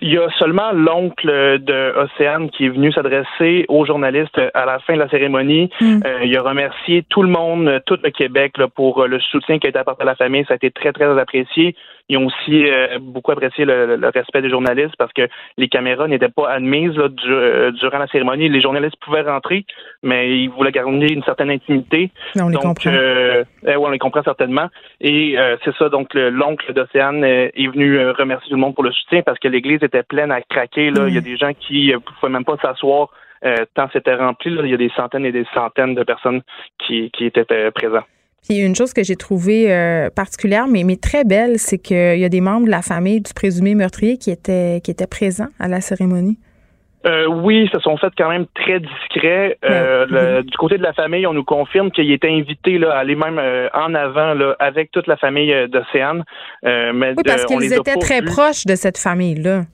Il 0.01 0.13
y 0.13 0.17
a 0.17 0.29
seulement 0.37 0.71
l'oncle 0.73 1.27
de 1.27 1.97
Océane 1.97 2.49
qui 2.49 2.65
est 2.65 2.69
venu 2.69 2.91
s'adresser 2.91 3.65
aux 3.69 3.85
journalistes 3.85 4.39
à 4.53 4.65
la 4.65 4.79
fin 4.79 4.93
de 4.93 4.99
la 4.99 5.09
cérémonie. 5.09 5.69
Mm. 5.79 6.01
Euh, 6.05 6.25
il 6.25 6.37
a 6.37 6.41
remercié 6.41 7.03
tout 7.09 7.23
le 7.23 7.29
monde, 7.29 7.81
tout 7.85 7.97
le 8.03 8.11
Québec 8.11 8.57
là, 8.57 8.67
pour 8.67 9.07
le 9.07 9.19
soutien 9.19 9.57
qui 9.57 9.67
a 9.67 9.69
été 9.69 9.79
apporté 9.79 10.03
à 10.03 10.05
la 10.05 10.15
famille. 10.15 10.45
Ça 10.47 10.53
a 10.53 10.57
été 10.57 10.69
très, 10.69 10.91
très 10.91 11.17
apprécié. 11.17 11.75
Ils 12.07 12.17
ont 12.19 12.27
aussi 12.27 12.69
euh, 12.69 12.99
beaucoup 13.01 13.31
apprécié 13.31 13.65
le, 13.65 13.95
le 13.95 14.09
respect 14.09 14.41
des 14.43 14.49
journalistes 14.49 14.95
parce 14.97 15.11
que 15.11 15.27
les 15.57 15.67
caméras 15.69 16.07
n'étaient 16.07 16.29
pas 16.29 16.51
admises 16.51 16.95
là, 16.95 17.07
du- 17.09 17.31
euh, 17.31 17.71
durant 17.71 17.97
la 17.97 18.07
cérémonie. 18.07 18.47
Les 18.47 18.61
journalistes 18.61 18.97
pouvaient 19.03 19.21
rentrer, 19.23 19.65
mais 20.03 20.37
ils 20.37 20.49
voulaient 20.49 20.71
garder 20.71 21.07
une 21.07 21.23
certaine 21.23 21.49
intimité. 21.49 22.11
On 22.39 22.49
les 22.49 22.57
comprend. 22.57 22.91
euh, 22.91 23.43
eh 23.63 23.69
ouais, 23.69 23.75
on 23.77 23.89
les 23.89 23.97
comprend 23.97 24.21
certainement. 24.21 24.67
Et 25.01 25.37
euh, 25.39 25.57
c'est 25.65 25.75
ça, 25.77 25.89
donc 25.89 26.13
le- 26.13 26.29
l'oncle 26.29 26.71
d'Océane 26.73 27.23
euh, 27.23 27.49
est 27.55 27.67
venu 27.67 27.97
euh, 27.97 28.11
remercier 28.11 28.49
tout 28.49 28.55
le 28.55 28.61
monde 28.61 28.75
pour 28.75 28.83
le 28.83 28.91
soutien 28.91 29.23
parce 29.23 29.39
que 29.39 29.47
l'église 29.47 29.81
était 29.81 30.03
pleine 30.03 30.31
à 30.31 30.41
craquer. 30.41 30.91
Là. 30.91 31.05
Mm. 31.05 31.07
Il 31.09 31.15
y 31.15 31.17
a 31.17 31.21
des 31.21 31.37
gens 31.37 31.53
qui 31.59 31.91
ne 31.91 31.97
pouvaient 31.97 32.31
même 32.31 32.45
pas 32.45 32.57
s'asseoir 32.61 33.09
euh, 33.45 33.65
tant 33.73 33.89
c'était 33.91 34.13
rempli. 34.15 34.53
Là. 34.53 34.61
Il 34.63 34.69
y 34.69 34.73
a 34.73 34.77
des 34.77 34.91
centaines 34.95 35.25
et 35.25 35.31
des 35.31 35.45
centaines 35.55 35.95
de 35.95 36.03
personnes 36.03 36.41
qui, 36.85 37.09
qui 37.11 37.25
étaient 37.25 37.45
euh, 37.51 37.71
présentes. 37.71 38.05
Puis 38.47 38.59
une 38.59 38.75
chose 38.75 38.93
que 38.93 39.03
j'ai 39.03 39.15
trouvée 39.15 39.71
euh, 39.73 40.09
particulière, 40.09 40.67
mais, 40.67 40.83
mais 40.83 40.97
très 40.97 41.23
belle, 41.23 41.57
c'est 41.57 41.77
qu'il 41.79 42.17
y 42.19 42.25
a 42.25 42.29
des 42.29 42.41
membres 42.41 42.65
de 42.67 42.71
la 42.71 42.81
famille 42.81 43.21
du 43.21 43.33
présumé 43.33 43.73
meurtrier 43.75 44.17
qui 44.17 44.29
étaient, 44.31 44.81
qui 44.83 44.91
étaient 44.91 45.07
présents 45.07 45.47
à 45.59 45.67
la 45.67 45.81
cérémonie. 45.81 46.37
Euh, 47.07 47.27
oui, 47.27 47.69
se 47.71 47.79
sont 47.81 47.97
fait 47.97 48.11
quand 48.17 48.29
même 48.29 48.45
très 48.55 48.79
discrets. 48.79 49.57
Euh, 49.63 50.07
le- 50.09 50.41
du 50.43 50.57
côté 50.57 50.77
de 50.79 50.83
la 50.83 50.93
famille, 50.93 51.27
on 51.27 51.33
nous 51.33 51.43
confirme 51.43 51.91
qu'il 51.91 52.11
était 52.11 52.29
invité 52.31 52.79
là, 52.79 52.93
à 52.95 52.99
aller 52.99 53.15
même 53.15 53.37
euh, 53.37 53.67
en 53.75 53.93
avant 53.93 54.33
là, 54.33 54.55
avec 54.59 54.89
toute 54.91 55.05
la 55.05 55.15
famille 55.15 55.53
d'Océane. 55.69 56.23
Mais 56.63 57.13
Oui, 57.15 57.23
parce 57.25 57.45
qu'ils 57.45 57.71
étaient 57.73 57.95
très 57.97 58.21
vus. 58.21 58.25
proches 58.25 58.65
de 58.65 58.73
cette 58.75 58.97
famille-là. 58.97 59.65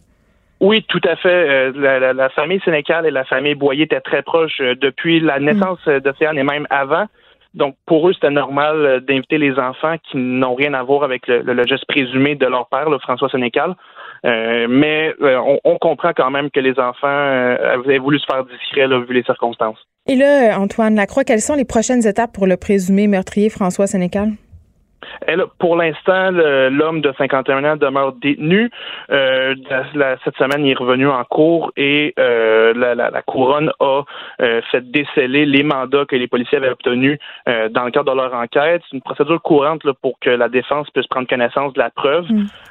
Oui, 0.60 0.86
tout 0.90 1.00
à 1.10 1.16
fait. 1.16 1.72
La, 1.72 2.00
la- 2.00 2.14
la 2.14 2.30
famille 2.30 2.60
Sénécal 2.66 3.06
et 3.06 3.12
la 3.12 3.24
famille 3.24 3.56
Boyer 3.56 3.84
étaient 3.86 4.02
très 4.02 4.22
proches 4.24 4.60
depuis 4.60 5.20
la 5.22 5.40
naissance 5.40 5.80
euh, 5.88 6.00
d'Océane 6.02 6.38
et 6.38 6.44
même 6.44 6.68
avant. 6.70 7.06
Donc, 7.54 7.76
pour 7.86 8.08
eux, 8.08 8.14
c'était 8.14 8.30
normal 8.30 8.76
euh, 8.86 9.00
d'inviter 9.00 9.38
les 9.38 9.58
enfants 9.60 9.96
qui 10.10 10.18
n'ont 10.18 10.56
rien 10.56 10.74
à 10.74 10.84
voir 10.84 11.04
avec 11.04 11.28
le, 11.28 11.42
le- 11.42 11.68
geste 11.68 11.86
présumé 11.86 12.36
de 12.36 12.46
leur 12.46 12.68
père, 12.68 12.90
le 12.90 12.98
François 13.00 13.30
Sénécal. 13.30 13.76
Euh, 14.26 14.68
mais 14.70 15.14
euh, 15.22 15.40
on, 15.64 15.78
comprend 15.78 16.12
quand 16.16 16.30
même 16.30 16.50
que 16.52 16.60
les 16.60 16.80
enfants 16.80 17.08
avaient 17.08 17.98
voulu 17.98 18.20
se 18.20 18.26
faire 18.26 18.46
discret 18.46 18.88
vu 18.88 19.14
les 19.14 19.24
circonstances. 19.24 19.80
Et 20.08 20.16
là, 20.16 20.60
Antoine 20.60 20.96
Lacroix, 20.96 21.24
quelles 21.24 21.42
sont 21.42 21.56
les 21.56 21.66
prochaines 21.66 22.06
étapes 22.08 22.32
pour 22.34 22.46
le 22.48 22.56
présumé 22.56 23.08
meurtrier 23.08 23.50
François 23.50 23.88
Sénécal? 23.88 24.30
Elle, 25.28 25.44
pour 25.60 25.76
l'instant, 25.76 26.32
l'homme 26.32 27.02
de 27.02 27.14
51 27.18 27.64
ans 27.64 27.76
demeure 27.78 28.14
détenu. 28.14 28.70
Euh, 29.12 29.56
la- 29.70 29.84
la- 29.94 30.18
cette 30.24 30.36
semaine, 30.38 30.66
il 30.66 30.72
est 30.72 30.78
revenu 30.78 31.08
en 31.08 31.24
cours 31.24 31.72
et 31.78 32.14
euh, 32.20 32.74
la, 32.76 33.22
couronne 33.24 33.72
a 33.80 34.02
euh, 34.42 34.62
fait 34.72 34.90
déceler 34.92 35.46
les 35.46 35.64
mandats 35.64 36.06
que 36.06 36.16
les 36.16 36.28
policiers 36.28 36.58
avaient 36.58 36.70
obtenus 36.72 37.18
dans 37.48 37.84
le 37.86 37.92
cadre 37.92 38.12
de 38.12 38.18
leur 38.18 38.34
enquête. 38.34 38.82
C'est 38.90 38.96
une 38.96 39.02
procédure 39.02 39.42
courante 39.42 39.84
là, 39.84 39.94
pour 40.02 40.18
que 40.20 40.30
la 40.30 40.50
défense 40.50 40.90
puisse 40.92 41.08
prendre 41.08 41.28
connaissance 41.28 41.74
de 41.74 41.80
la 41.80 41.90
preuve, 41.90 42.26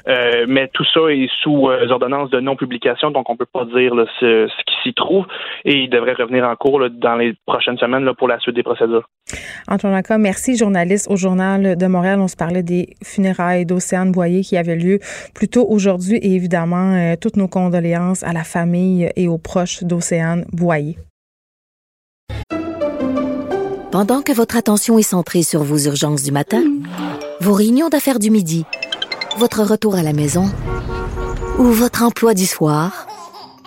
Euh, 0.08 0.46
mais 0.48 0.68
tout 0.72 0.84
ça 0.94 1.00
est 1.10 1.28
sous 1.42 1.68
ordonnance 1.90 2.30
de 2.30 2.40
non-publication, 2.40 3.10
donc 3.10 3.28
on 3.28 3.36
peut 3.36 3.46
pas 3.52 3.64
dire 3.66 3.94
là, 3.94 4.04
ce, 4.18 4.48
ce 4.48 4.64
qui 4.64 4.74
s'y 4.82 4.94
trouve 4.94 5.26
et 5.64 5.76
il 5.84 5.90
devrait 5.90 6.14
revenir 6.14 6.44
en 6.48 6.56
cours 6.56 6.80
là, 6.80 6.88
dans 6.88 7.16
les 7.16 7.34
prochaines 7.46 7.78
semaines 7.78 8.10
pour 8.14 8.28
la 8.28 8.38
suite 8.40 8.54
des 8.56 8.62
procédures. 8.62 9.04
Antoine 9.68 9.92
Lacroix, 9.92 10.18
merci, 10.18 10.56
journaliste 10.56 11.08
au 11.10 11.16
Journal 11.16 11.76
de 11.76 11.86
Montréal. 11.86 12.19
On 12.20 12.28
se 12.28 12.36
parlait 12.36 12.62
des 12.62 12.96
funérailles 13.02 13.66
d'Océane 13.66 14.12
Boyer 14.12 14.42
qui 14.42 14.56
avaient 14.56 14.76
lieu 14.76 15.00
plus 15.34 15.48
tôt 15.48 15.66
aujourd'hui 15.68 16.16
et 16.16 16.34
évidemment, 16.34 16.94
euh, 16.94 17.16
toutes 17.20 17.36
nos 17.36 17.48
condoléances 17.48 18.22
à 18.22 18.32
la 18.32 18.44
famille 18.44 19.10
et 19.16 19.28
aux 19.28 19.38
proches 19.38 19.82
d'Océane 19.84 20.44
Boyer. 20.52 20.98
Pendant 23.90 24.22
que 24.22 24.32
votre 24.32 24.56
attention 24.56 24.98
est 24.98 25.02
centrée 25.02 25.42
sur 25.42 25.64
vos 25.64 25.78
urgences 25.78 26.22
du 26.22 26.30
matin, 26.30 26.62
vos 27.40 27.52
réunions 27.52 27.88
d'affaires 27.88 28.20
du 28.20 28.30
midi, 28.30 28.64
votre 29.36 29.64
retour 29.64 29.96
à 29.96 30.02
la 30.02 30.12
maison 30.12 30.44
ou 31.58 31.64
votre 31.64 32.04
emploi 32.04 32.34
du 32.34 32.46
soir, 32.46 33.08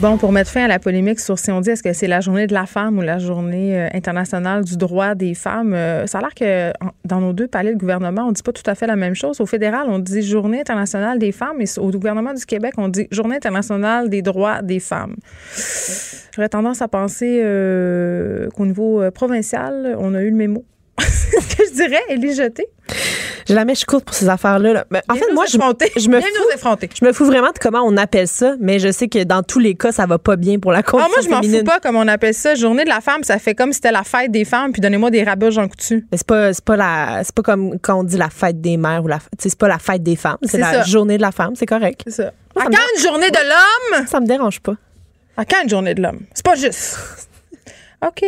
Bon, 0.00 0.18
pour 0.18 0.32
mettre 0.32 0.50
fin 0.50 0.64
à 0.64 0.68
la 0.68 0.78
polémique 0.78 1.18
sur 1.18 1.38
si 1.38 1.50
on 1.50 1.62
dit 1.62 1.70
est-ce 1.70 1.82
que 1.82 1.94
c'est 1.94 2.06
la 2.06 2.20
journée 2.20 2.46
de 2.46 2.52
la 2.52 2.66
femme 2.66 2.98
ou 2.98 3.00
la 3.00 3.18
journée 3.18 3.74
euh, 3.74 3.88
internationale 3.94 4.64
du 4.64 4.76
droit 4.76 5.14
des 5.14 5.32
femmes, 5.32 5.72
euh, 5.72 6.06
ça 6.06 6.18
a 6.18 6.20
l'air 6.20 6.34
que 6.34 6.72
dans 7.06 7.20
nos 7.20 7.32
deux 7.32 7.48
palais 7.48 7.72
de 7.72 7.78
gouvernement, 7.78 8.26
on 8.28 8.32
dit 8.32 8.42
pas 8.42 8.52
tout 8.52 8.62
à 8.66 8.74
fait 8.74 8.86
la 8.86 8.96
même 8.96 9.14
chose. 9.14 9.40
Au 9.40 9.46
fédéral, 9.46 9.86
on 9.88 9.98
dit 9.98 10.22
journée 10.22 10.60
internationale 10.60 11.18
des 11.18 11.32
femmes 11.32 11.60
et 11.60 11.78
au 11.78 11.90
gouvernement 11.90 12.34
du 12.34 12.44
Québec, 12.44 12.74
on 12.76 12.88
dit 12.88 13.08
journée 13.10 13.36
internationale 13.36 14.10
des 14.10 14.20
droits 14.20 14.60
des 14.60 14.78
femmes. 14.78 15.16
J'aurais 16.34 16.50
tendance 16.50 16.82
à 16.82 16.88
penser 16.88 17.40
euh, 17.42 18.50
qu'au 18.50 18.66
niveau 18.66 19.10
provincial, 19.12 19.96
on 19.98 20.14
a 20.14 20.20
eu 20.20 20.30
le 20.30 20.36
mémo. 20.36 20.66
Ce 21.00 21.56
que 21.56 21.64
je 21.66 21.74
dirais, 21.74 22.02
Élie 22.10 22.34
Jeté. 22.34 22.66
J'ai 23.52 23.56
la 23.56 23.64
mèche 23.64 23.84
courte 23.84 24.04
pour 24.04 24.14
ces 24.14 24.28
affaires-là. 24.28 24.72
là. 24.72 24.84
Mais 24.90 25.02
en 25.08 25.14
Viens 25.14 25.22
fait, 25.22 25.28
nous 25.28 25.34
moi, 25.34 25.44
je, 25.46 25.52
je 25.52 25.58
me 25.58 26.18
Viens 26.18 26.26
fous, 26.26 26.76
je 26.98 27.04
me 27.04 27.12
fous 27.12 27.24
vraiment 27.26 27.48
de 27.52 27.58
comment 27.60 27.82
on 27.84 27.96
appelle 27.96 28.26
ça, 28.28 28.54
mais 28.60 28.78
je 28.78 28.90
sais 28.90 29.08
que 29.08 29.22
dans 29.24 29.42
tous 29.42 29.58
les 29.58 29.74
cas, 29.74 29.92
ça 29.92 30.06
va 30.06 30.18
pas 30.18 30.36
bien 30.36 30.58
pour 30.58 30.72
la 30.72 30.78
Ah, 30.78 30.82
condition 30.82 31.10
moi, 31.10 31.20
je 31.22 31.28
m'en 31.28 31.36
fous 31.36 31.42
féminine. 31.42 31.64
pas 31.64 31.80
comme 31.80 31.96
on 31.96 32.08
appelle 32.08 32.34
ça. 32.34 32.54
Journée 32.54 32.84
de 32.84 32.88
la 32.88 33.00
femme, 33.00 33.22
ça 33.24 33.38
fait 33.38 33.54
comme 33.54 33.70
si 33.72 33.76
c'était 33.76 33.92
la 33.92 34.04
fête 34.04 34.30
des 34.30 34.44
femmes, 34.44 34.72
puis 34.72 34.80
donnez-moi 34.80 35.10
des 35.10 35.22
rabats 35.22 35.50
Jean 35.50 35.68
Coutu. 35.68 36.06
Mais 36.10 36.18
c'est 36.18 36.26
pas, 36.26 36.52
c'est 36.52 36.64
pas 36.64 36.76
la, 36.76 37.20
c'est 37.24 37.34
pas 37.34 37.42
comme 37.42 37.78
quand 37.80 38.00
on 38.00 38.04
dit 38.04 38.16
la 38.16 38.30
fête 38.30 38.60
des 38.60 38.76
mères 38.76 39.04
ou 39.04 39.08
la, 39.08 39.18
tu 39.18 39.24
sais, 39.38 39.48
c'est 39.50 39.58
pas 39.58 39.68
la 39.68 39.78
fête 39.78 40.02
des 40.02 40.16
femmes, 40.16 40.38
c'est 40.42 40.52
C'est 40.52 40.58
la 40.58 40.72
ça. 40.72 40.82
journée 40.84 41.16
de 41.18 41.22
la 41.22 41.32
femme, 41.32 41.54
c'est 41.54 41.66
correct. 41.66 42.02
C'est 42.06 42.12
ça. 42.12 42.32
Moi, 42.54 42.62
À 42.62 42.64
ça 42.64 42.70
me 42.70 42.74
quand 42.76 42.82
une 42.96 43.02
journée 43.02 43.30
de 43.30 43.36
l'homme? 43.98 44.06
Ça 44.06 44.20
me 44.20 44.26
dérange 44.26 44.60
pas. 44.60 44.74
À 45.36 45.44
quand 45.44 45.62
une 45.62 45.68
journée 45.68 45.94
de 45.94 46.02
l'homme? 46.02 46.20
C'est 46.34 46.44
pas 46.44 46.54
juste. 46.54 46.98
OK. 48.06 48.24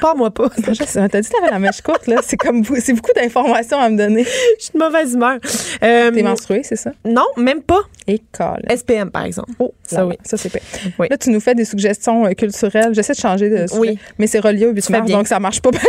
Pas 0.00 0.14
moi 0.14 0.30
pas. 0.30 0.48
T'as 0.48 0.72
dit 0.72 0.78
que 0.78 1.32
t'avais 1.32 1.50
la 1.50 1.58
mèche 1.58 1.80
courte, 1.80 2.06
là. 2.06 2.16
C'est 2.22 2.36
comme 2.36 2.64
c'est 2.80 2.92
beaucoup 2.92 3.12
d'informations 3.14 3.78
à 3.78 3.88
me 3.88 3.96
donner. 3.96 4.24
Je 4.24 4.64
suis 4.64 4.72
de 4.74 4.78
mauvaise 4.78 5.14
humeur. 5.14 5.38
Euh, 5.82 6.10
T'es 6.10 6.22
menstruée, 6.22 6.62
c'est 6.64 6.76
ça? 6.76 6.90
non, 7.04 7.26
même 7.36 7.62
pas. 7.62 7.80
Et 8.08 8.20
colle. 8.32 8.62
SPM, 8.74 9.10
par 9.10 9.24
exemple. 9.24 9.52
Oh, 9.60 9.72
Ça, 9.84 10.04
oui. 10.06 10.16
Ça, 10.24 10.36
c'est 10.36 10.48
pire. 10.48 10.60
Oui. 10.98 11.06
Là, 11.08 11.16
tu 11.16 11.30
nous 11.30 11.40
fais 11.40 11.54
des 11.54 11.64
suggestions 11.64 12.26
euh, 12.26 12.30
culturelles. 12.32 12.94
J'essaie 12.94 13.12
de 13.12 13.18
changer 13.20 13.48
de 13.48 13.66
sujet. 13.68 13.78
Oui. 13.80 13.98
Mais 14.18 14.26
c'est 14.26 14.40
relié 14.40 14.66
au 14.66 14.70
8 14.72 14.84
fais 14.86 14.92
mars, 14.94 15.06
bien. 15.06 15.18
donc 15.18 15.28
ça 15.28 15.38
marche 15.38 15.60
pas 15.60 15.70
bien, 15.72 15.80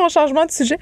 mon 0.00 0.08
changement 0.10 0.44
de 0.44 0.50
sujet. 0.50 0.78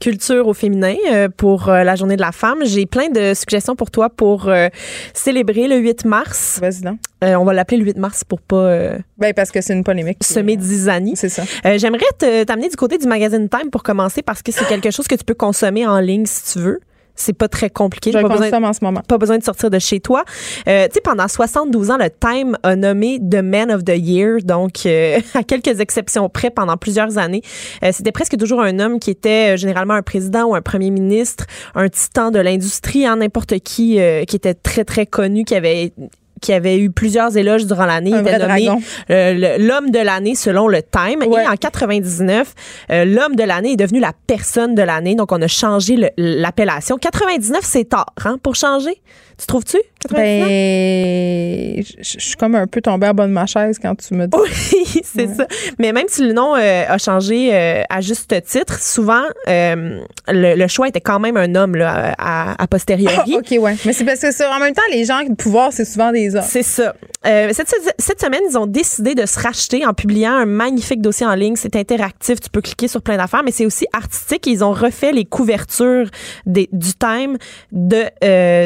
Culture 0.00 0.46
au 0.46 0.54
féminin 0.54 0.94
euh, 1.12 1.28
pour 1.34 1.68
euh, 1.68 1.82
la 1.84 1.96
journée 1.96 2.16
de 2.16 2.20
la 2.20 2.32
femme. 2.32 2.58
J'ai 2.64 2.86
plein 2.86 3.08
de 3.08 3.34
suggestions 3.34 3.76
pour 3.76 3.90
toi 3.90 4.10
pour 4.10 4.48
euh, 4.48 4.68
célébrer 5.14 5.68
le 5.68 5.76
8 5.76 6.04
mars. 6.04 6.58
Vas-y, 6.60 6.82
donc. 6.82 6.98
On 7.22 7.44
va 7.44 7.52
l'appeler 7.54 7.78
le 7.78 7.84
8 7.84 7.96
mars 7.96 8.22
pour 8.24 8.40
pas 8.40 8.90
Ben, 9.18 9.32
parce 9.34 9.50
que 9.50 9.60
c'est 9.60 9.72
une 9.72 9.82
polémique. 9.84 10.18
semer 10.22 10.56
d'isanie. 10.56 11.16
C'est 11.16 11.28
ça. 11.30 11.42
J'aimerais 11.76 12.04
te- 12.18 12.44
t'amener 12.44 12.68
du 12.68 12.76
côté 12.76 12.98
du 12.98 13.06
magazine 13.08 13.48
Time 13.48 13.70
pour 13.70 13.82
commencer 13.82 14.22
parce 14.22 14.42
que 14.42 14.52
c'est 14.52 14.64
quelque 14.68 14.90
chose 14.90 15.08
que 15.08 15.14
tu 15.14 15.24
peux 15.24 15.34
consommer 15.34 15.86
en 15.86 15.98
ligne 15.98 16.26
si 16.26 16.52
tu 16.52 16.58
veux. 16.60 16.80
C'est 17.16 17.32
pas 17.32 17.48
très 17.48 17.70
compliqué. 17.70 18.12
Je 18.12 18.18
Pas 18.18 18.28
besoin, 18.28 18.62
en 18.62 18.72
ce 18.72 18.84
moment. 18.84 19.00
pas 19.06 19.18
besoin 19.18 19.38
de 19.38 19.44
sortir 19.44 19.70
de 19.70 19.78
chez 19.78 20.00
toi. 20.00 20.24
Euh, 20.68 20.86
tu 20.86 20.94
sais, 20.94 21.00
pendant 21.00 21.28
72 21.28 21.90
ans, 21.90 21.96
le 21.96 22.10
Time 22.10 22.56
a 22.62 22.76
nommé 22.76 23.18
The 23.18 23.42
Man 23.42 23.70
of 23.70 23.84
the 23.84 23.96
Year. 23.96 24.38
Donc, 24.44 24.86
euh, 24.86 25.18
à 25.34 25.42
quelques 25.42 25.80
exceptions 25.80 26.28
près, 26.28 26.50
pendant 26.50 26.76
plusieurs 26.76 27.18
années, 27.18 27.42
euh, 27.82 27.90
c'était 27.92 28.12
presque 28.12 28.36
toujours 28.36 28.60
un 28.60 28.78
homme 28.78 28.98
qui 28.98 29.10
était 29.10 29.54
euh, 29.54 29.56
généralement 29.56 29.94
un 29.94 30.02
président 30.02 30.44
ou 30.44 30.54
un 30.54 30.62
premier 30.62 30.90
ministre, 30.90 31.46
un 31.74 31.88
titan 31.88 32.30
de 32.30 32.38
l'industrie, 32.38 33.06
hein, 33.06 33.16
n'importe 33.16 33.58
qui 33.60 34.00
euh, 34.00 34.24
qui 34.24 34.36
était 34.36 34.54
très, 34.54 34.84
très 34.84 35.06
connu, 35.06 35.44
qui 35.44 35.54
avait 35.54 35.92
qui 36.40 36.52
avait 36.52 36.78
eu 36.78 36.90
plusieurs 36.90 37.36
éloges 37.36 37.66
durant 37.66 37.86
l'année. 37.86 38.10
Il 38.10 38.20
était 38.20 38.38
nommé 38.38 38.68
euh, 39.10 39.58
l'homme 39.58 39.90
de 39.90 39.98
l'année 39.98 40.34
selon 40.34 40.68
le 40.68 40.82
Time. 40.82 41.22
Et 41.22 41.46
en 41.46 41.56
99, 41.56 42.54
euh, 42.90 43.04
l'homme 43.04 43.36
de 43.36 43.42
l'année 43.42 43.72
est 43.72 43.76
devenu 43.76 44.00
la 44.00 44.12
personne 44.26 44.74
de 44.74 44.82
l'année. 44.82 45.14
Donc, 45.14 45.32
on 45.32 45.40
a 45.40 45.48
changé 45.48 45.96
l'appellation. 46.16 46.98
99, 46.98 47.60
c'est 47.62 47.88
tard 47.88 48.06
hein, 48.24 48.38
pour 48.42 48.54
changer? 48.54 49.00
Tu 49.38 49.46
trouves-tu? 49.46 49.76
99? 50.00 50.48
Ben, 50.48 51.82
je 51.82 52.16
je 52.16 52.24
suis 52.24 52.36
comme 52.36 52.54
un 52.54 52.66
peu 52.66 52.80
tombée 52.80 53.06
à 53.06 53.12
bas 53.12 53.26
de 53.26 53.32
ma 53.32 53.44
chaise 53.46 53.78
quand 53.80 53.94
tu 53.96 54.14
me 54.14 54.26
dis. 54.26 54.38
Oui, 54.38 55.02
c'est 55.04 55.26
ça. 55.34 55.46
Mais 55.78 55.92
même 55.92 56.06
si 56.08 56.22
le 56.22 56.32
nom 56.32 56.54
euh, 56.54 56.84
a 56.88 56.96
changé 56.98 57.50
euh, 57.52 57.82
à 57.90 58.00
juste 58.00 58.34
titre, 58.44 58.80
souvent, 58.80 59.24
euh, 59.48 60.00
le, 60.28 60.54
le 60.54 60.68
choix 60.68 60.88
était 60.88 61.00
quand 61.00 61.18
même 61.18 61.36
un 61.36 61.54
homme 61.54 61.76
là, 61.76 62.14
à, 62.18 62.62
à 62.62 62.66
posteriori. 62.66 63.34
Ah, 63.34 63.38
OK, 63.38 63.58
ouais. 63.58 63.76
Mais 63.84 63.92
c'est 63.92 64.04
parce 64.04 64.20
que 64.20 64.32
ça, 64.32 64.50
en 64.54 64.58
même 64.60 64.74
temps, 64.74 64.82
les 64.90 65.04
gens 65.04 65.22
de 65.22 65.34
pouvoir, 65.34 65.72
c'est 65.72 65.84
souvent 65.84 66.12
des 66.12 66.34
hommes. 66.34 66.44
C'est 66.46 66.62
ça. 66.62 66.94
Cette, 67.24 67.74
cette 67.98 68.20
semaine, 68.20 68.42
ils 68.48 68.56
ont 68.56 68.66
décidé 68.66 69.14
de 69.16 69.26
se 69.26 69.38
racheter 69.40 69.84
en 69.84 69.94
publiant 69.94 70.32
un 70.32 70.46
magnifique 70.46 71.02
dossier 71.02 71.26
en 71.26 71.34
ligne. 71.34 71.56
C'est 71.56 71.74
interactif, 71.74 72.40
tu 72.40 72.48
peux 72.48 72.60
cliquer 72.60 72.86
sur 72.86 73.02
plein 73.02 73.16
d'affaires, 73.16 73.42
mais 73.44 73.50
c'est 73.50 73.66
aussi 73.66 73.86
artistique. 73.92 74.46
Ils 74.46 74.62
ont 74.62 74.72
refait 74.72 75.12
les 75.12 75.24
couvertures 75.24 76.08
des, 76.46 76.68
du 76.72 76.92
Time 76.94 77.36
de, 77.72 78.04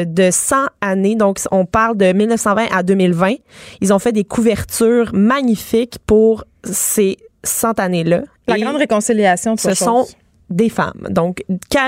de 0.03 0.29
100 0.31 0.60
années. 0.81 1.15
Donc, 1.15 1.39
on 1.51 1.65
parle 1.65 1.97
de 1.97 2.11
1920 2.11 2.67
à 2.71 2.83
2020. 2.83 3.35
Ils 3.81 3.93
ont 3.93 3.99
fait 3.99 4.11
des 4.11 4.23
couvertures 4.23 5.11
magnifiques 5.13 5.97
pour 6.05 6.43
ces 6.63 7.17
100 7.43 7.79
années-là. 7.79 8.23
La 8.47 8.59
grande 8.59 8.75
réconciliation, 8.75 9.55
ce 9.57 9.73
sont 9.73 10.05
des 10.51 10.69
femmes. 10.69 11.07
Donc, 11.09 11.43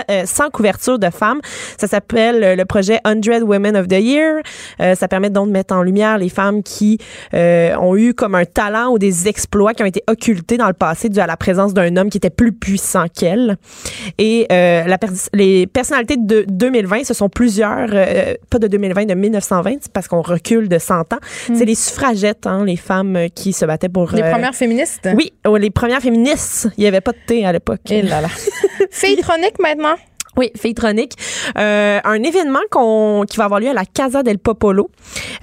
euh, 0.10 0.24
sans 0.26 0.50
couverture 0.50 1.00
de 1.00 1.10
femmes. 1.10 1.40
Ça 1.78 1.88
s'appelle 1.88 2.44
euh, 2.44 2.56
le 2.56 2.66
projet 2.66 3.00
100 3.06 3.42
Women 3.44 3.78
of 3.78 3.88
the 3.88 4.00
Year. 4.00 4.42
Euh, 4.80 4.96
ça 4.96 5.08
permet 5.08 5.30
donc 5.30 5.48
de 5.48 5.52
mettre 5.54 5.74
en 5.76 5.82
lumière 5.84 6.18
les 6.18 6.30
femmes 6.30 6.64
qui 6.64 6.98
euh, 7.34 7.76
ont 7.78 7.96
eu 7.96 8.14
comme 8.14 8.36
un 8.36 8.46
talent 8.46 8.92
ou 8.92 9.00
des 9.00 9.28
exploits 9.28 9.74
qui 9.74 9.84
ont 9.84 9.88
été 9.88 10.04
occultés 10.08 10.58
dans 10.58 10.68
le 10.68 10.74
passé 10.74 11.10
dû 11.10 11.20
à 11.20 11.28
la 11.28 11.38
présence 11.38 11.74
d'un 11.74 11.96
homme 11.98 12.10
qui 12.10 12.18
était 12.18 12.30
plus 12.30 12.52
puissant 12.52 13.06
qu'elle. 13.08 13.58
Et 14.18 14.48
euh, 14.52 14.84
la 14.86 14.98
pers- 14.98 15.12
les 15.34 15.68
personnalités 15.68 16.18
de 16.18 16.46
2020, 16.48 17.04
ce 17.06 17.14
sont 17.14 17.30
plusieurs, 17.30 17.90
euh, 17.94 18.34
pas 18.50 18.60
de 18.60 18.68
2020, 18.68 19.06
de 19.06 19.14
1920, 19.14 19.72
c'est 19.82 19.92
parce 19.92 20.08
qu'on 20.08 20.22
recule 20.22 20.70
de 20.70 20.78
100 20.78 21.14
ans. 21.14 21.20
C'est 21.54 21.66
les 21.66 21.76
suffragettes, 21.76 22.48
hein, 22.48 22.66
les 22.66 22.76
femmes 22.78 23.28
qui 23.36 23.54
se 23.54 23.66
battaient 23.66 23.90
pour... 23.90 24.12
Les 24.14 24.22
premières 24.22 24.56
féministes? 24.56 25.08
Oui, 25.16 25.34
oh, 25.46 25.58
les 25.58 25.70
premières 25.70 26.02
féministes. 26.02 26.68
Il 26.78 26.82
n'y 26.82 26.88
avait 26.88 27.02
pas 27.02 27.12
de 27.12 27.18
thé 27.26 27.46
à 27.46 27.52
l'époque. 27.52 27.80
Et 27.90 28.02
là 28.02 28.22
là. 28.22 28.28
Filtronique 28.92 29.60
maintenant? 29.60 29.96
Oui, 30.36 30.52
Feitronic. 30.56 31.14
Euh, 31.58 32.00
un 32.04 32.24
événement 32.24 32.60
qu'on, 32.72 33.26
qui 33.30 33.38
va 33.38 33.46
avoir 33.46 33.60
lieu 33.60 33.70
à 33.70 33.74
la 33.74 33.86
Casa 33.86 34.24
del 34.24 34.40
Popolo. 34.40 34.90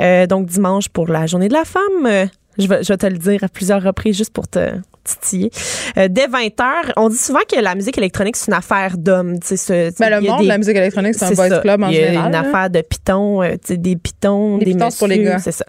Euh, 0.01 0.27
donc, 0.27 0.47
dimanche 0.47 0.89
pour 0.89 1.07
la 1.09 1.27
journée 1.27 1.49
de 1.49 1.55
la 1.55 1.65
femme. 1.65 2.07
Euh, 2.07 2.27
je 2.59 2.66
vais 2.66 2.82
te 2.82 3.07
le 3.07 3.19
dire 3.19 3.45
à 3.45 3.49
plusieurs 3.49 3.82
reprises 3.82 4.16
juste 4.16 4.32
pour 4.32 4.49
te 4.49 4.73
titiller. 5.05 5.51
Euh, 5.97 6.09
dès 6.10 6.27
20 6.27 6.47
h 6.48 6.72
on 6.97 7.09
dit 7.09 7.16
souvent 7.16 7.40
que 7.51 7.60
la 7.60 7.74
musique 7.74 7.97
électronique, 7.98 8.36
c'est 8.36 8.48
une 8.48 8.55
affaire 8.55 8.97
d'hommes. 8.98 9.36
ce- 9.43 9.98
Ben, 9.98 10.10
le 10.20 10.20
monde 10.28 10.43
de 10.43 10.48
la 10.48 10.59
musique 10.59 10.77
électronique, 10.77 11.14
c'est 11.16 11.27
un 11.27 11.31
boys 11.32 11.48
ça. 11.48 11.59
club 11.59 11.82
en 11.82 11.89
Il 11.89 11.94
y 11.94 11.98
a 12.02 12.06
général, 12.09 12.27
une 12.27 12.32
là. 12.32 12.40
affaire 12.40 12.70
de 12.70 12.81
pitons, 12.82 13.43
euh, 13.43 13.56
des 13.68 13.97
pitons, 13.97 14.59
Des 14.59 14.64
des, 14.66 14.72
pitons, 14.72 14.89
pour 14.98 15.06
les 15.09 15.18
gars. 15.22 15.39
C'est 15.39 15.52
ça. 15.52 15.64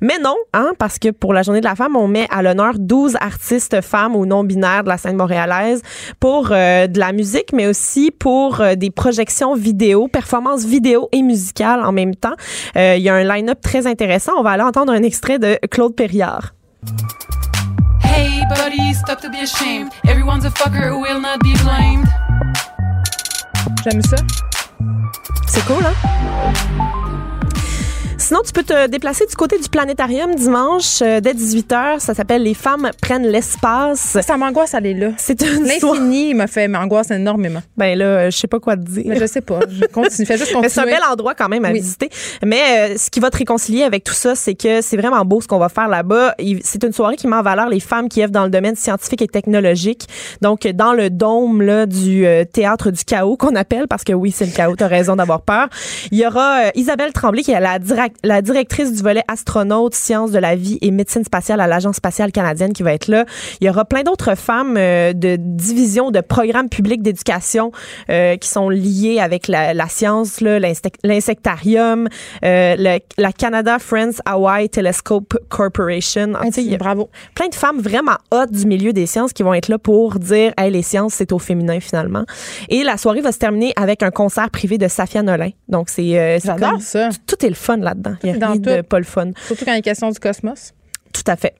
Mais 0.00 0.18
non, 0.22 0.36
hein, 0.52 0.72
parce 0.78 0.98
que 0.98 1.10
pour 1.10 1.32
la 1.32 1.42
journée 1.42 1.60
de 1.60 1.66
la 1.66 1.74
femme, 1.74 1.96
on 1.96 2.08
met 2.08 2.26
à 2.30 2.42
l'honneur 2.42 2.74
12 2.78 3.16
artistes 3.20 3.80
femmes 3.80 4.14
ou 4.16 4.26
non 4.26 4.44
binaires 4.44 4.84
de 4.84 4.88
la 4.88 4.98
scène 4.98 5.16
montréalaise 5.16 5.82
pour 6.20 6.48
euh, 6.52 6.86
de 6.86 6.98
la 6.98 7.12
musique, 7.12 7.52
mais 7.52 7.66
aussi 7.66 8.10
pour 8.10 8.62
des 8.76 8.90
projections 8.90 9.54
vidéo, 9.54 10.08
performances 10.08 10.64
vidéo 10.64 11.08
et 11.12 11.22
musicales 11.22 11.80
en 11.84 11.92
même 11.92 12.14
temps. 12.14 12.34
Il 12.76 12.98
y 13.02 13.08
a 13.08 13.14
un 13.14 13.24
line-up 13.24 13.60
très 13.60 13.86
intéressant. 13.86 14.32
On 14.38 14.42
va 14.42 14.50
aller 14.50 14.62
entendre 14.62 14.92
un 14.92 15.02
extrait 15.02 15.38
de 15.38 15.58
Claude 15.70 15.94
Périard. 15.94 16.54
Hey, 18.14 18.44
buddy, 18.48 18.94
stop 18.94 19.20
to 19.22 19.28
be 19.28 19.40
ashamed. 19.40 19.92
Everyone's 20.06 20.44
a 20.44 20.50
fucker 20.50 20.88
who 20.88 21.00
will 21.00 21.20
not 21.20 21.40
be 21.40 21.52
blamed. 21.64 22.06
J'aime 23.82 24.02
ça. 24.02 24.16
C'est 25.48 25.64
cool, 25.66 25.82
hein? 25.84 27.23
Sinon, 28.26 28.40
tu 28.42 28.52
peux 28.52 28.62
te 28.62 28.86
déplacer 28.86 29.26
du 29.26 29.36
côté 29.36 29.58
du 29.58 29.68
planétarium 29.68 30.34
dimanche 30.34 31.02
euh, 31.02 31.20
dès 31.20 31.34
18h. 31.34 31.98
Ça 32.00 32.14
s'appelle 32.14 32.42
Les 32.42 32.54
femmes 32.54 32.90
prennent 33.02 33.26
l'espace. 33.26 34.16
Ça 34.26 34.38
m'angoisse 34.38 34.72
aller 34.74 34.94
là. 34.94 35.08
C'est 35.18 35.42
une 35.42 35.66
soirée- 35.78 35.98
L'infini 35.98 36.32
me 36.32 36.46
fait 36.46 36.66
m'angoisse 36.66 37.10
énormément. 37.10 37.60
Ben 37.76 37.98
là, 37.98 38.04
euh, 38.06 38.30
je 38.30 38.36
sais 38.38 38.46
pas 38.46 38.58
quoi 38.60 38.76
te 38.76 38.80
dire. 38.82 39.04
Mais 39.08 39.18
je 39.20 39.26
sais 39.26 39.42
pas. 39.42 39.60
Je 39.68 39.84
continue. 39.84 40.26
Fais 40.26 40.38
juste 40.38 40.52
continuer. 40.54 40.70
C'est 40.70 40.80
un 40.80 40.86
bel 40.86 41.02
endroit 41.12 41.34
quand 41.34 41.50
même 41.50 41.66
à 41.66 41.68
Oui. 41.70 41.80
visiter. 41.80 42.08
Mais 42.42 42.92
euh, 42.92 42.96
ce 42.96 43.10
qui 43.10 43.20
va 43.20 43.28
te 43.28 43.36
réconcilier 43.36 43.82
avec 43.82 44.04
tout 44.04 44.14
ça, 44.14 44.34
c'est 44.34 44.54
que 44.54 44.80
c'est 44.80 44.96
vraiment 44.96 45.22
beau 45.26 45.42
ce 45.42 45.46
qu'on 45.46 45.58
va 45.58 45.68
faire 45.68 45.88
là-bas. 45.88 46.34
C'est 46.62 46.82
une 46.82 46.94
soirée 46.94 47.16
qui 47.16 47.26
met 47.26 47.36
en 47.36 47.42
valeur 47.42 47.68
les 47.68 47.80
femmes 47.80 48.08
qui 48.08 48.22
œuvrent 48.22 48.32
dans 48.32 48.44
le 48.44 48.50
domaine 48.50 48.74
scientifique 48.74 49.20
et 49.20 49.28
technologique. 49.28 50.08
Donc, 50.40 50.66
dans 50.66 50.94
le 50.94 51.10
dôme 51.10 51.60
là, 51.60 51.84
du 51.84 52.26
théâtre 52.54 52.90
du 52.90 53.04
chaos 53.04 53.36
qu'on 53.36 53.54
appelle, 53.54 53.86
parce 53.86 54.02
que 54.02 54.14
oui, 54.14 54.30
c'est 54.30 54.46
le 54.46 54.52
chaos, 54.52 54.76
t'as 54.76 54.88
raison 54.88 55.14
d'avoir 55.14 55.42
peur. 55.42 55.68
Il 56.10 56.16
y 56.18 56.26
aura 56.26 56.70
Isabelle 56.74 57.12
Tremblay, 57.12 57.42
qui 57.42 57.50
est 57.52 57.60
la, 57.60 57.78
direct- 57.78 58.13
la 58.22 58.42
directrice 58.42 58.92
du 58.92 59.02
volet 59.02 59.22
astronaute, 59.28 59.94
sciences 59.94 60.30
de 60.30 60.38
la 60.38 60.56
vie 60.56 60.78
et 60.80 60.90
médecine 60.90 61.24
spatiale 61.24 61.60
à 61.60 61.66
l'Agence 61.66 61.96
spatiale 61.96 62.32
canadienne 62.32 62.72
qui 62.72 62.82
va 62.82 62.92
être 62.92 63.08
là. 63.08 63.24
Il 63.60 63.66
y 63.66 63.70
aura 63.70 63.84
plein 63.84 64.02
d'autres 64.02 64.34
femmes 64.36 64.76
euh, 64.76 65.12
de 65.12 65.36
divisions 65.38 66.10
de 66.10 66.20
programmes 66.20 66.68
publics 66.68 67.02
d'éducation 67.02 67.72
euh, 68.10 68.36
qui 68.36 68.48
sont 68.48 68.68
liées 68.68 69.18
avec 69.20 69.48
la, 69.48 69.74
la 69.74 69.88
science, 69.88 70.40
l'insectarium, 70.40 72.08
euh, 72.44 72.98
la 73.18 73.32
Canada 73.32 73.78
Friends 73.78 74.20
Hawaii 74.24 74.68
Telescope 74.68 75.36
Corporation. 75.48 76.32
Ah, 76.34 76.44
tu 76.46 76.52
sais, 76.52 76.62
il 76.62 76.70
y 76.70 76.74
a 76.74 76.78
Bravo. 76.78 77.08
plein 77.34 77.48
de 77.48 77.54
femmes 77.54 77.80
vraiment 77.80 78.16
hautes 78.30 78.52
du 78.52 78.66
milieu 78.66 78.92
des 78.92 79.06
sciences 79.06 79.32
qui 79.32 79.42
vont 79.42 79.54
être 79.54 79.68
là 79.68 79.78
pour 79.78 80.18
dire 80.18 80.52
hey, 80.58 80.70
les 80.70 80.82
sciences, 80.82 81.14
c'est 81.14 81.32
au 81.32 81.38
féminin 81.38 81.80
finalement. 81.80 82.24
Et 82.68 82.84
la 82.84 82.96
soirée 82.96 83.20
va 83.20 83.32
se 83.32 83.38
terminer 83.38 83.72
avec 83.76 84.02
un 84.02 84.10
concert 84.10 84.50
privé 84.50 84.78
de 84.78 84.88
Safia 84.88 85.22
Nolin. 85.22 85.50
Donc, 85.68 85.88
c'est. 85.88 86.40
J'adore 86.44 86.80
ça. 86.80 87.08
Tout 87.26 87.44
est 87.44 87.48
le 87.48 87.54
fun 87.54 87.76
là-dedans. 87.78 88.03
Il 88.22 88.30
y 88.30 88.30
a 88.30 88.46
rien 88.46 88.56
de 88.56 88.80
tout. 88.80 88.88
pas 88.88 88.98
le 88.98 89.04
fun. 89.04 89.30
Surtout 89.46 89.64
quand 89.64 89.72
il 89.72 89.78
est 89.78 89.82
question 89.82 90.10
du 90.10 90.18
cosmos. 90.18 90.72
Tout 91.12 91.22
à 91.26 91.36
fait. 91.36 91.54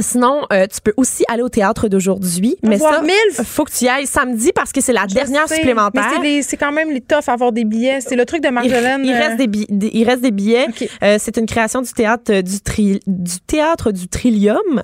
Sinon, 0.00 0.42
euh, 0.52 0.66
tu 0.72 0.80
peux 0.80 0.92
aussi 0.96 1.24
aller 1.28 1.42
au 1.42 1.48
théâtre 1.48 1.88
d'aujourd'hui. 1.88 2.56
Mais 2.62 2.78
ça, 2.78 3.00
Milf. 3.02 3.42
faut 3.46 3.64
que 3.64 3.72
tu 3.72 3.84
y 3.84 3.88
ailles 3.88 4.06
samedi 4.06 4.52
parce 4.54 4.72
que 4.72 4.80
c'est 4.80 4.92
la 4.92 5.06
dernière 5.06 5.48
sais, 5.48 5.56
supplémentaire. 5.56 6.04
Mais 6.22 6.42
c'est 6.42 6.56
quand 6.56 6.72
même 6.72 6.90
les 6.90 7.00
toughs 7.00 7.28
à 7.28 7.32
avoir 7.32 7.52
des 7.52 7.64
billets. 7.64 8.00
C'est 8.00 8.16
le 8.16 8.24
truc 8.24 8.42
de 8.42 8.48
Il, 8.48 8.54
Marjolaine. 8.54 9.02
il 9.04 9.12
euh, 9.12 9.18
reste 9.18 9.36
des, 9.36 9.46
bi- 9.46 9.66
des- 9.68 9.90
il 9.92 10.04
reste 10.04 10.22
des 10.22 10.30
billets. 10.30 10.66
Euh, 11.02 11.16
c'est 11.18 11.36
une 11.36 11.46
création 11.46 11.82
du 11.82 11.92
théâtre 11.92 12.32
euh, 12.32 12.42
du, 12.42 12.60
tri- 12.60 13.00
du 13.06 13.40
théâtre 13.46 13.90
du 13.92 14.08
Trillium 14.08 14.82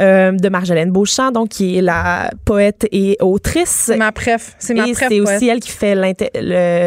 euh, 0.00 0.32
de 0.32 0.48
Marjolaine 0.48 0.90
Beauchamp, 0.90 1.30
donc 1.32 1.48
qui 1.50 1.78
est 1.78 1.82
la 1.82 2.30
poète 2.44 2.86
et 2.92 3.16
autrice. 3.20 3.84
C'est 3.86 3.96
ma 3.96 4.12
préf. 4.12 4.54
C'est 4.58 4.74
ma 4.74 4.86
Et 4.88 4.92
préf. 4.92 5.08
c'est 5.10 5.20
aussi 5.20 5.48
elle 5.48 5.60
qui 5.60 5.70
fait 5.70 5.94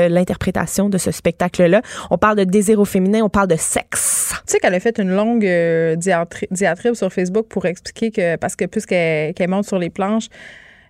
l'interprétation 0.09 0.89
de 0.89 0.97
ce 0.97 1.11
spectacle-là. 1.11 1.81
On 2.11 2.17
parle 2.17 2.37
de 2.37 2.43
désir 2.43 2.79
au 2.79 2.85
féminin, 2.85 3.21
on 3.23 3.29
parle 3.29 3.47
de 3.47 3.55
sexe. 3.57 4.33
Tu 4.47 4.53
sais 4.53 4.59
qu'elle 4.59 4.73
a 4.73 4.79
fait 4.79 4.99
une 4.99 5.11
longue 5.15 5.45
euh, 5.45 5.95
diatri- 5.95 6.47
diatribe 6.51 6.95
sur 6.95 7.11
Facebook 7.11 7.47
pour 7.47 7.62
expliquer 7.69 8.11
que, 8.11 8.35
parce 8.37 8.55
que 8.55 8.65
puisqu'elle 8.65 9.33
qu'elle 9.33 9.49
monte 9.49 9.65
sur 9.65 9.79
les 9.79 9.89
planches, 9.89 10.27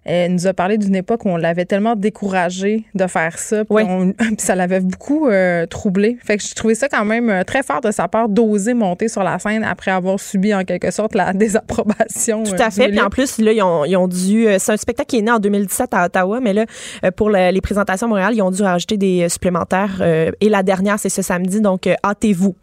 elle 0.06 0.34
nous 0.34 0.48
a 0.48 0.54
parlé 0.54 0.78
d'une 0.78 0.98
époque 0.98 1.24
où 1.24 1.30
on 1.30 1.38
l'avait 1.38 1.64
tellement 1.64 1.96
découragée 1.96 2.84
de 2.94 3.08
faire 3.08 3.38
ça, 3.40 3.64
puis, 3.64 3.74
Oui. 3.74 3.84
on- 3.88 4.12
puis 4.18 4.36
ça 4.38 4.54
l'avait 4.54 4.82
beaucoup 4.82 5.30
euh, 5.30 5.66
troublée. 5.66 6.18
Fait 6.26 6.36
que 6.36 6.44
j'ai 6.44 6.54
trouvé 6.56 6.76
ça 6.76 6.90
quand 6.90 7.06
même 7.06 7.30
euh, 7.30 7.44
très 7.46 7.64
fort 7.64 7.80
de 7.80 7.90
sa 7.90 8.10
part 8.10 8.28
d'oser 8.28 8.74
monter 8.74 9.08
sur 9.08 9.24
la 9.24 9.40
scène 9.40 9.64
après 9.64 9.92
avoir 9.92 10.20
subi 10.20 10.54
en 10.54 10.66
quelque 10.66 10.92
sorte 10.92 11.16
la 11.16 11.32
désapprobation. 11.78 12.44
Tout 12.44 12.52
euh, 12.52 12.58
à 12.66 12.68
du 12.70 12.76
fait. 12.76 12.90
Puis 12.90 13.00
en 13.00 13.10
plus, 13.10 13.38
là, 13.38 13.54
ils 13.54 13.62
ont, 13.64 13.86
ils 13.86 13.96
ont 13.96 14.10
dû. 14.10 14.46
euh, 14.46 14.58
C'est 14.60 14.74
un 14.74 14.78
spectacle 14.78 15.08
qui 15.08 15.20
est 15.20 15.22
né 15.22 15.32
en 15.32 15.40
2017 15.40 15.94
à 15.94 16.06
Ottawa, 16.08 16.42
mais 16.42 16.52
là, 16.52 16.66
pour 17.16 17.30
le- 17.30 17.52
les 17.52 17.62
présentations 17.62 18.08
à 18.08 18.10
Montréal, 18.10 18.34
ils 18.36 18.42
ont 18.42 18.52
dû 18.52 18.62
rajouter 18.62 18.98
des 18.98 19.30
supplémentaires. 19.30 20.00
euh, 20.02 20.32
et 20.42 20.50
la 20.50 20.64
dernière, 20.64 21.00
c'est 21.00 21.08
ce 21.08 21.22
samedi, 21.22 21.62
donc 21.62 21.88
hâtez-vous. 22.04 22.58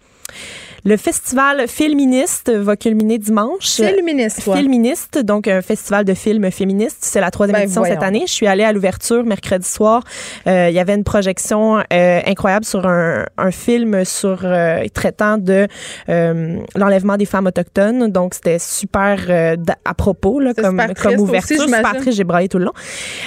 Le 0.84 0.96
festival 0.96 1.68
Féministe 1.68 2.50
va 2.50 2.76
culminer 2.76 3.18
dimanche. 3.18 3.76
Féministe, 3.76 4.44
toi. 4.44 4.56
Féministe, 4.56 5.18
donc 5.18 5.46
un 5.48 5.62
festival 5.62 6.04
de 6.04 6.14
films 6.14 6.50
féministes. 6.50 6.98
C'est 7.00 7.20
la 7.20 7.30
troisième 7.30 7.56
Ben, 7.58 7.64
édition 7.64 7.84
cette 7.84 8.02
année. 8.02 8.24
Je 8.26 8.32
suis 8.32 8.46
allée 8.46 8.64
à 8.64 8.72
l'ouverture 8.72 9.24
mercredi 9.24 9.68
soir. 9.68 10.02
Euh, 10.46 10.68
Il 10.70 10.74
y 10.74 10.78
avait 10.78 10.94
une 10.94 11.04
projection 11.04 11.78
euh, 11.78 12.20
incroyable 12.26 12.64
sur 12.64 12.86
un, 12.86 13.24
un 13.36 13.50
film 13.50 14.04
sur 14.04 14.40
euh, 14.44 14.84
traitant 14.94 15.36
de 15.38 15.66
euh, 16.08 16.58
l'enlèvement 16.74 17.16
des 17.16 17.26
femmes 17.26 17.46
autochtones. 17.46 18.08
Donc 18.10 18.34
c'était 18.34 18.58
super 18.58 19.18
euh, 19.28 19.56
à 19.84 19.94
propos 19.94 20.40
là, 20.40 20.54
comme, 20.54 20.80
super 20.80 20.94
comme 20.94 21.20
ouverture. 21.20 21.58
aussi, 21.58 21.66
super 21.66 21.96
triste, 21.96 22.16
j'ai 22.16 22.24
braillé 22.24 22.48
tout 22.48 22.58
le 22.58 22.64
long. 22.64 22.72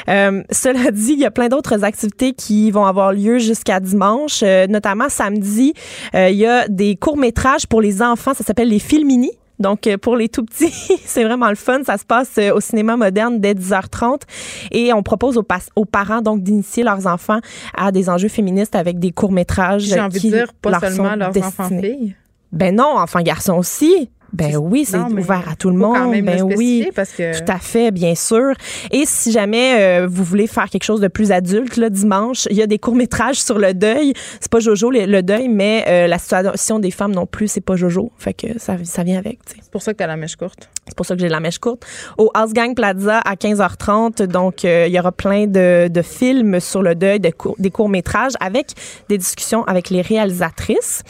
Euh, 0.10 0.42
cela 0.52 0.92
dit, 0.92 1.14
il 1.14 1.20
y 1.20 1.26
a 1.26 1.32
plein 1.32 1.50
d'autres 1.50 1.84
activités 1.84 2.34
qui 2.34 2.72
vont 2.72 2.86
avoir 2.86 3.12
lieu 3.14 3.38
jusqu'à 3.40 3.80
dimanche. 3.80 4.42
Euh, 4.44 4.68
notamment 4.68 5.10
samedi, 5.10 5.74
euh, 6.16 6.30
il 6.30 6.38
y 6.38 6.46
a 6.46 6.68
des 6.68 6.96
courts-métrages 7.44 7.68
pour 7.68 7.82
les 7.82 8.02
enfants. 8.02 8.34
Ça 8.34 8.44
s'appelle 8.44 8.70
les 8.70 8.80
Filmini. 8.80 9.32
Donc, 9.60 9.86
euh, 9.86 9.98
pour 9.98 10.18
les 10.18 10.30
tout 10.30 10.44
petits, 10.44 10.74
c'est 11.06 11.24
vraiment 11.24 11.50
le 11.50 11.56
fun. 11.56 11.84
Ça 11.86 11.98
se 11.98 12.06
passe 12.06 12.32
euh, 12.38 12.54
au 12.54 12.60
cinéma 12.60 12.98
moderne 12.98 13.40
dès 13.40 13.54
10h30. 13.54 14.22
Et 14.72 14.94
on 14.94 15.04
propose 15.04 15.38
aux, 15.38 15.86
parents 15.86 16.22
donc 16.22 16.42
d'initier 16.42 16.84
leurs 16.84 17.06
enfants 17.06 17.40
à 17.78 17.92
des 17.92 18.10
enjeux 18.10 18.30
féministes 18.30 18.76
avec 18.76 19.00
des 19.00 19.12
courts-métrages 19.12 19.84
J'ai 19.84 20.00
envie 20.00 20.30
de 20.30 20.36
dire, 20.36 20.54
pas 20.54 20.72
leur 20.72 20.82
seulement 20.82 21.16
leurs 21.16 21.32
destinés. 21.32 21.48
enfants-filles. 21.48 22.16
Ben 22.52 22.76
non, 22.76 22.98
enfant-garçon 22.98 23.54
aussi. 23.54 24.10
Ben 24.34 24.58
oui, 24.58 24.84
c'est 24.86 24.98
ouvert 24.98 25.48
à 25.50 25.56
tout 25.56 25.70
le 25.70 25.78
faut 25.80 25.94
quand 25.94 26.00
monde. 26.06 26.12
même 26.12 26.26
ben 26.26 26.38
le 26.38 26.44
oui, 26.44 26.54
spécifier 26.82 26.92
parce 26.92 27.12
que- 27.12 27.38
tout 27.38 27.52
à 27.52 27.60
fait, 27.60 27.92
bien 27.92 28.16
sûr. 28.16 28.54
Et 28.92 29.04
si 29.06 29.32
jamais 29.32 29.76
euh, 30.02 30.08
vous 30.10 30.24
voulez 30.24 30.48
faire 30.48 30.70
quelque 30.70 30.84
chose 30.84 31.00
de 31.02 31.08
plus 31.08 31.32
adulte, 31.32 31.78
là, 31.78 31.90
dimanche, 31.90 32.48
il 32.50 32.58
y 32.58 32.62
a 32.64 32.68
des 32.68 32.80
courts 32.80 32.96
métrages 32.96 33.42
sur 33.42 33.60
le 33.60 33.74
deuil. 33.74 34.14
C'est 34.40 34.52
pas 34.52 34.60
Jojo 34.60 34.90
le, 34.90 35.06
le 35.06 35.22
deuil, 35.22 35.48
mais 35.50 35.86
euh, 35.88 36.08
la 36.08 36.18
situation 36.18 36.80
des 36.80 36.92
femmes 36.92 37.14
non 37.14 37.26
plus, 37.28 37.48
c'est 37.48 37.62
pas 37.62 37.76
Jojo. 37.76 38.12
Fait 38.18 38.34
que 38.34 38.58
ça, 38.60 38.76
ça 38.84 39.04
vient 39.04 39.20
avec. 39.20 39.40
C'est 39.46 39.70
pour 39.72 39.82
ça 39.82 39.94
que 39.94 39.98
t'as 40.00 40.08
la 40.08 40.18
mèche 40.18 40.36
courte. 40.36 40.70
C'est 40.88 40.96
pour 40.98 41.06
ça 41.06 41.16
que 41.16 41.22
j'ai 41.22 41.30
la 41.30 41.40
mèche 41.40 41.60
courte. 41.60 41.86
Au 42.18 42.32
Gang 42.54 42.76
Plaza 42.76 43.20
à 43.20 43.36
15h30, 43.36 44.24
donc 44.24 44.66
euh, 44.66 44.86
il 44.88 44.94
y 44.94 45.00
aura 45.00 45.12
plein 45.12 45.46
de, 45.48 45.88
de 45.88 46.02
films 46.02 46.60
sur 46.60 46.82
le 46.82 46.96
deuil, 46.96 47.20
de 47.20 47.30
cour- 47.30 47.56
des 47.60 47.70
courts-métrages 47.72 48.34
avec 48.42 48.72
des 49.10 49.18
discussions 49.18 49.64
avec 49.64 49.90
les 49.90 50.02
réalisatrices. 50.02 51.04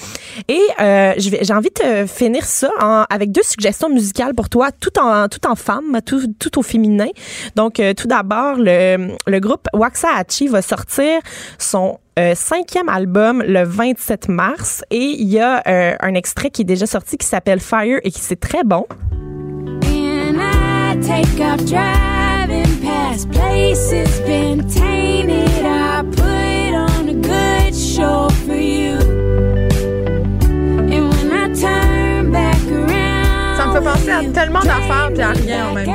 Et 0.48 0.60
euh, 0.80 1.14
j'ai 1.18 1.54
envie 1.54 1.70
de 1.72 2.06
finir 2.06 2.46
ça 2.46 2.70
en- 2.82 3.06
avec 3.14 3.32
deux 3.32 3.44
suggestions 3.44 3.90
musicales 3.90 4.34
pour 4.34 4.50
toi, 4.50 4.72
tout 4.72 4.98
en, 5.00 5.28
tout 5.28 5.46
en 5.48 5.56
femme, 5.56 6.00
tout, 6.04 6.26
tout 6.40 6.58
au 6.58 6.64
féminin. 6.64 7.10
Donc, 7.56 7.80
euh, 7.80 7.94
tout 7.94 8.08
d'abord, 8.08 8.56
le, 8.58 9.16
le 9.28 9.40
groupe 9.40 9.68
Waxahachie 9.74 10.48
va 10.48 10.64
sortir 10.64 11.20
son 11.60 12.00
euh, 12.18 12.34
cinquième 12.36 12.90
album 12.90 13.44
le 13.46 13.64
27 13.64 14.30
mars 14.30 14.84
et 14.90 14.98
il 14.98 15.28
y 15.28 15.40
a 15.40 15.62
euh, 15.68 15.96
un 16.00 16.14
extrait 16.16 16.50
qui 16.50 16.64
est 16.64 16.66
déjà 16.66 16.88
sorti 16.88 17.18
qui 17.18 17.28
s'appelle 17.28 17.60
Fire 17.60 18.00
et 18.04 18.12
qui 18.12 18.20
c'est 18.20 18.40
très 18.40 18.64
bon. 18.64 18.86
And 19.84 20.40
I 20.40 20.98
take 21.02 21.40
off 21.40 21.64
driving 21.66 22.82
past 22.82 23.30
places 23.32 24.20
been 24.22 24.68
tainted. 24.68 25.66
I 25.66 26.04
put 26.12 26.74
on 26.74 27.10
a 27.10 27.14
good 27.14 27.76
show 27.76 28.30
for 28.46 28.56
you. 28.56 29.33
Me 33.74 33.80
fait 33.80 33.86
penser 33.92 34.12
à 34.12 34.24
tellement 34.32 34.60
d'affaires 34.60 35.10
puis 35.14 35.22
à 35.22 35.30
rien 35.30 35.70
en 35.70 35.74
même 35.74 35.86
temps. 35.88 35.94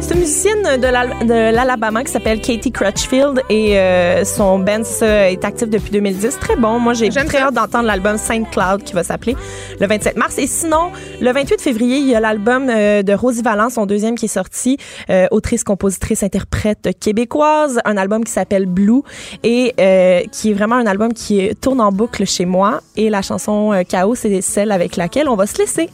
C'est 0.00 0.14
une 0.14 0.20
musicienne 0.20 0.62
de 0.80 0.86
l'Al- 0.86 1.26
de 1.26 1.54
l'Alabama 1.54 2.04
qui 2.04 2.12
s'appelle 2.12 2.40
Katie 2.40 2.70
Crutchfield 2.70 3.42
et 3.48 3.78
euh, 3.78 4.24
son 4.24 4.58
band 4.58 4.84
ça, 4.84 5.30
est 5.30 5.44
actif 5.44 5.68
depuis 5.68 5.90
2010. 5.90 6.38
Très 6.38 6.56
bon. 6.56 6.78
Moi, 6.78 6.94
j'ai 6.94 7.08
très 7.10 7.38
hâte 7.38 7.54
d'entendre 7.54 7.84
l'album 7.86 8.16
Saint 8.16 8.44
Cloud 8.44 8.82
qui 8.84 8.92
va 8.92 9.02
s'appeler 9.04 9.36
le 9.78 9.86
27 9.86 10.16
mars. 10.16 10.38
Et 10.38 10.46
sinon, 10.46 10.90
le 11.20 11.32
28 11.32 11.60
février, 11.60 11.98
il 11.98 12.06
y 12.08 12.14
a 12.14 12.20
l'album 12.20 12.68
euh, 12.68 13.02
de 13.02 13.12
Rosie 13.12 13.42
Valence, 13.42 13.74
son 13.74 13.86
deuxième 13.86 14.14
qui 14.16 14.26
est 14.26 14.28
sorti, 14.28 14.76
euh, 15.10 15.26
autrice, 15.30 15.64
compositrice, 15.64 16.22
interprète 16.22 16.90
québécoise, 17.00 17.80
un 17.84 17.96
album 17.96 18.24
qui 18.24 18.32
s'appelle 18.32 18.66
Blue 18.66 19.02
et 19.42 19.74
euh, 19.80 20.20
qui 20.32 20.50
est 20.50 20.54
vraiment 20.54 20.76
un 20.76 20.86
album 20.86 21.12
qui 21.12 21.50
tourne 21.60 21.80
en 21.80 21.92
boucle 21.92 22.26
chez 22.26 22.44
moi. 22.44 22.80
Et 22.96 23.10
la 23.10 23.22
chanson 23.22 23.82
Chaos, 23.88 24.14
c'est 24.14 24.40
celle 24.40 24.72
avec 24.72 24.96
laquelle 24.96 25.28
on 25.28 25.36
va 25.36 25.46
se 25.46 25.58
laisser. 25.58 25.88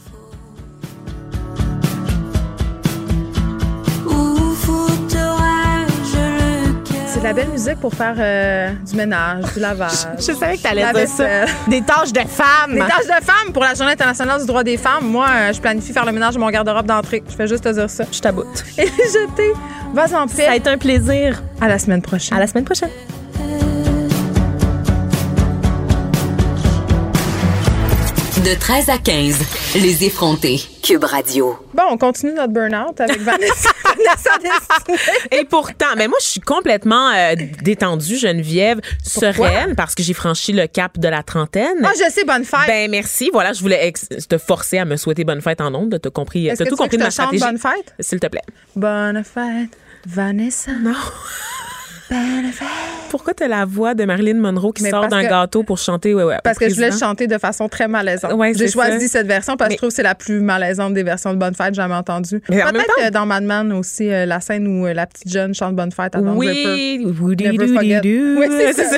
C'est 7.07 7.19
de 7.19 7.23
la 7.23 7.33
belle 7.33 7.49
musique 7.49 7.79
pour 7.79 7.93
faire 7.93 8.15
euh, 8.19 8.71
du 8.87 8.95
ménage, 8.95 9.45
du 9.53 9.59
lavage. 9.59 10.05
Je 10.17 10.33
savais 10.33 10.57
que 10.57 10.61
t'allais 10.61 10.83
La 10.83 10.93
dire 10.93 11.07
ça. 11.07 11.45
Des 11.67 11.81
tâches 11.81 12.13
de 12.13 12.19
femmes. 12.19 12.73
Des 12.73 12.79
tâches 12.79 13.07
de 13.07 13.25
femmes 13.25 13.53
pour 13.53 13.63
la 13.63 13.73
Journée 13.73 13.93
internationale 13.93 14.39
du 14.39 14.45
droit 14.45 14.63
des 14.63 14.77
femmes. 14.77 15.05
Moi, 15.09 15.25
euh, 15.27 15.53
je 15.53 15.59
planifie 15.59 15.93
faire 15.93 16.05
le 16.05 16.11
ménage 16.11 16.35
de 16.35 16.39
mon 16.39 16.49
garde-robe 16.49 16.85
d'entrée. 16.85 17.23
Je 17.27 17.35
fais 17.35 17.47
juste 17.47 17.63
te 17.63 17.69
dire 17.69 17.89
ça. 17.89 18.03
Je 18.11 18.19
t'aboute. 18.19 18.63
Et 18.77 18.85
jeter. 18.85 19.53
Vas 19.93 20.13
en 20.15 20.27
paix. 20.27 20.45
Ça 20.45 20.51
a 20.51 20.55
été 20.57 20.69
un 20.69 20.77
plaisir. 20.77 21.41
À 21.59 21.67
la 21.67 21.79
semaine 21.79 22.03
prochaine. 22.03 22.37
À 22.37 22.39
la 22.39 22.45
semaine 22.45 22.65
prochaine. 22.65 22.91
De 28.47 28.55
13 28.57 28.87
à 28.89 28.97
15, 28.97 29.39
les 29.75 30.05
effrontés. 30.05 30.61
Cube 30.81 31.03
Radio. 31.03 31.59
Bon, 31.73 31.83
on 31.91 31.97
continue 31.97 32.31
notre 32.31 32.53
burn-out 32.53 32.97
avec 33.01 33.19
Vanessa. 33.19 33.71
Et 35.31 35.43
pourtant, 35.43 35.87
mais 35.97 36.07
moi, 36.07 36.17
je 36.21 36.27
suis 36.27 36.39
complètement 36.39 37.09
euh, 37.09 37.35
détendue, 37.61 38.15
Geneviève, 38.15 38.79
sereine, 39.03 39.75
parce 39.75 39.95
que 39.95 40.01
j'ai 40.03 40.13
franchi 40.13 40.53
le 40.53 40.65
cap 40.67 40.97
de 40.97 41.09
la 41.09 41.23
trentaine. 41.23 41.75
Ah, 41.83 41.91
je 41.93 42.09
sais, 42.09 42.23
bonne 42.23 42.45
fête. 42.45 42.59
Ben 42.67 42.89
merci. 42.89 43.29
Voilà, 43.33 43.51
je 43.51 43.59
voulais 43.59 43.85
ex- 43.85 44.07
te 44.29 44.37
forcer 44.37 44.77
à 44.77 44.85
me 44.85 44.95
souhaiter 44.95 45.25
bonne 45.25 45.41
fête 45.41 45.59
en 45.59 45.73
ondes. 45.75 45.99
T'as 46.01 46.09
compris, 46.09 46.47
Est-ce 46.47 46.59
t'as 46.59 46.63
que 46.63 46.69
tout 46.69 46.75
tu 46.77 46.81
veux 46.83 46.85
compris 46.85 46.97
que 46.99 47.03
de 47.03 47.09
je 47.11 47.17
ma 47.21 47.27
te 47.27 47.33
chante 47.33 47.37
stratégie? 47.37 47.59
bonne 47.61 47.73
fête? 47.85 47.93
S'il 47.99 48.21
te 48.21 48.27
plaît. 48.27 48.43
Bonne 48.77 49.25
fête, 49.25 49.77
Vanessa. 50.05 50.71
Non. 50.71 50.93
Pourquoi 53.09 53.33
t'as 53.33 53.47
la 53.47 53.65
voix 53.65 53.93
de 53.93 54.03
Marilyn 54.05 54.35
Monroe 54.39 54.73
qui 54.73 54.83
Mais 54.83 54.89
sort 54.89 55.07
d'un 55.07 55.23
que- 55.23 55.29
gâteau 55.29 55.63
pour 55.63 55.77
chanter 55.77 56.13
ouais, 56.13 56.23
ouais, 56.23 56.37
Parce 56.43 56.57
que 56.57 56.67
je 56.69 56.75
voulais 56.75 56.91
chanter 56.91 57.27
de 57.27 57.37
façon 57.37 57.69
très 57.69 57.87
malaisante. 57.87 58.33
Ouais, 58.33 58.53
J'ai 58.53 58.67
c'est 58.67 58.73
choisi 58.73 59.07
ça. 59.07 59.19
cette 59.19 59.27
version 59.27 59.55
parce 59.55 59.69
que 59.69 59.71
Mais- 59.71 59.75
je 59.75 59.77
trouve 59.77 59.89
que 59.89 59.95
c'est 59.95 60.03
la 60.03 60.15
plus 60.15 60.39
malaisante 60.41 60.93
des 60.93 61.03
versions 61.03 61.33
de 61.33 61.37
Bonne 61.39 61.55
Fête 61.55 61.73
jamais 61.73 61.95
entendue. 61.95 62.41
Mais 62.49 62.61
en 62.61 62.65
même 62.65 62.73
Peut-être 62.75 62.87
temps- 62.95 63.05
que 63.07 63.09
dans 63.11 63.25
Mad 63.25 63.43
Men 63.43 63.71
aussi, 63.73 64.09
euh, 64.11 64.25
la 64.25 64.41
scène 64.41 64.67
où 64.67 64.85
euh, 64.87 64.93
la 64.93 65.05
petite 65.07 65.29
jeune 65.29 65.53
chante 65.53 65.75
Bonne 65.75 65.91
Fête 65.91 66.15
à 66.15 66.21
Don. 66.21 66.35
Oui, 66.35 66.99
Never 67.05 67.13
forget. 67.13 68.01
oui, 68.03 68.35
Oui, 68.37 68.45
c'est 68.73 68.73
ça. 68.73 68.97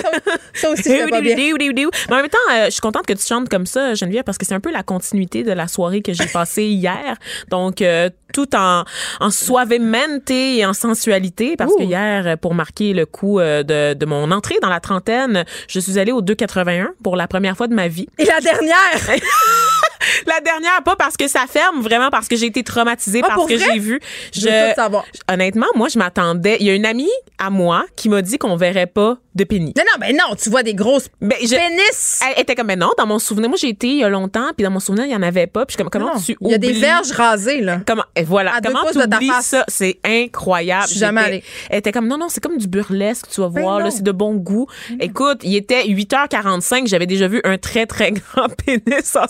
Ça 0.53 0.69
aussi, 0.71 0.83
c'était 0.83 1.07
pas 1.07 1.21
bien. 1.21 1.35
Mais 2.09 2.15
en 2.15 2.15
même 2.17 2.29
temps, 2.29 2.37
euh, 2.53 2.65
je 2.65 2.71
suis 2.71 2.81
contente 2.81 3.05
que 3.05 3.13
tu 3.13 3.25
chantes 3.25 3.49
comme 3.49 3.65
ça, 3.65 3.93
Geneviève, 3.93 4.23
parce 4.23 4.37
que 4.37 4.45
c'est 4.45 4.55
un 4.55 4.59
peu 4.59 4.71
la 4.71 4.83
continuité 4.83 5.43
de 5.43 5.51
la 5.51 5.67
soirée 5.67 6.01
que 6.01 6.13
j'ai 6.13 6.25
passée 6.25 6.65
hier. 6.65 7.15
Donc, 7.49 7.81
euh, 7.81 8.09
tout 8.33 8.55
en, 8.55 8.83
en 9.19 9.31
suavemente 9.31 10.29
et 10.31 10.65
en 10.65 10.73
sensualité, 10.73 11.55
parce 11.57 11.73
que 11.75 11.83
hier, 11.83 12.37
pour 12.37 12.53
marquer 12.53 12.93
le 12.93 13.05
coup 13.05 13.39
euh, 13.39 13.63
de, 13.63 13.93
de 13.93 14.05
mon 14.05 14.31
entrée 14.31 14.55
dans 14.61 14.69
la 14.69 14.79
trentaine, 14.79 15.45
je 15.67 15.79
suis 15.79 15.99
allée 15.99 16.11
au 16.11 16.21
281 16.21 16.89
pour 17.03 17.15
la 17.15 17.27
première 17.27 17.57
fois 17.57 17.67
de 17.67 17.73
ma 17.73 17.87
vie. 17.87 18.07
Et 18.17 18.25
la 18.25 18.39
dernière! 18.41 19.19
La 20.25 20.39
dernière, 20.41 20.81
pas 20.83 20.95
parce 20.95 21.17
que 21.17 21.27
ça 21.27 21.45
ferme, 21.49 21.81
vraiment 21.81 22.09
parce 22.09 22.27
que 22.27 22.35
j'ai 22.35 22.45
été 22.47 22.63
traumatisée 22.63 23.21
Ah, 23.23 23.27
par 23.27 23.35
pour 23.35 23.49
ce 23.49 23.53
que 23.55 23.59
j'ai 23.59 23.79
vu. 23.79 23.99
Je 24.33 24.69
tout 24.69 24.75
savoir. 24.75 25.05
Honnêtement, 25.31 25.67
moi, 25.75 25.87
je 25.89 25.97
m'attendais. 25.99 26.57
Il 26.59 26.65
y 26.67 26.69
a 26.69 26.73
une 26.73 26.85
amie 26.85 27.09
à 27.37 27.49
moi 27.49 27.85
qui 27.95 28.09
m'a 28.09 28.21
dit 28.21 28.37
qu'on 28.37 28.55
verrait 28.55 28.87
pas 28.87 29.17
de 29.35 29.43
pénis. 29.43 29.73
Non, 29.77 29.83
non, 29.85 29.99
ben 29.99 30.15
non, 30.15 30.35
tu 30.35 30.49
vois 30.49 30.63
des 30.63 30.73
grosses 30.73 31.07
Ben, 31.21 31.37
je- 31.41 31.55
pénis. 31.55 32.21
Elle 32.35 32.41
était 32.41 32.55
comme, 32.55 32.67
mais 32.67 32.75
non, 32.75 32.89
dans 32.97 33.05
mon 33.05 33.19
souvenir, 33.19 33.49
moi, 33.49 33.57
j'ai 33.59 33.69
été 33.69 33.87
il 33.87 33.97
y 33.97 34.03
a 34.03 34.09
longtemps, 34.09 34.49
puis 34.57 34.63
dans 34.65 34.71
mon 34.71 34.79
souvenir, 34.79 35.05
il 35.05 35.11
y 35.11 35.15
en 35.15 35.21
avait 35.21 35.47
pas. 35.47 35.65
Puis 35.65 35.73
je 35.77 35.77
comme, 35.83 35.89
comment 35.89 36.13
Non, 36.15 36.19
tu 36.19 36.35
Il 36.41 36.51
y 36.51 36.53
a 36.53 36.57
des 36.57 36.73
verges 36.73 37.11
rasées, 37.11 37.61
là. 37.61 37.79
Comment, 37.85 38.03
et 38.15 38.23
voilà, 38.23 38.55
À 38.55 38.61
comment 38.61 38.79
tu 38.91 38.97
oublies 38.99 39.29
ça? 39.41 39.63
C'est 39.67 39.99
incroyable. 40.05 40.83
Je 40.83 40.91
suis 40.91 40.99
jamais 40.99 41.21
allée. 41.21 41.43
Elle 41.69 41.79
était 41.79 41.91
comme, 41.91 42.07
non, 42.07 42.17
non, 42.17 42.27
c'est 42.29 42.41
comme 42.41 42.57
du 42.57 42.67
burlesque, 42.67 43.27
tu 43.33 43.41
vas 43.41 43.49
Ben 43.49 43.61
voir, 43.61 43.79
là, 43.79 43.91
c'est 43.91 44.03
de 44.03 44.11
bon 44.11 44.33
goût. 44.35 44.67
Écoute, 44.99 45.39
il 45.43 45.55
était 45.55 45.83
8h45, 45.85 46.87
j'avais 46.87 47.05
déjà 47.07 47.27
vu 47.27 47.41
un 47.43 47.57
très, 47.57 47.85
très 47.85 48.11
grand 48.35 48.47
pénis 48.65 49.15
en 49.15 49.27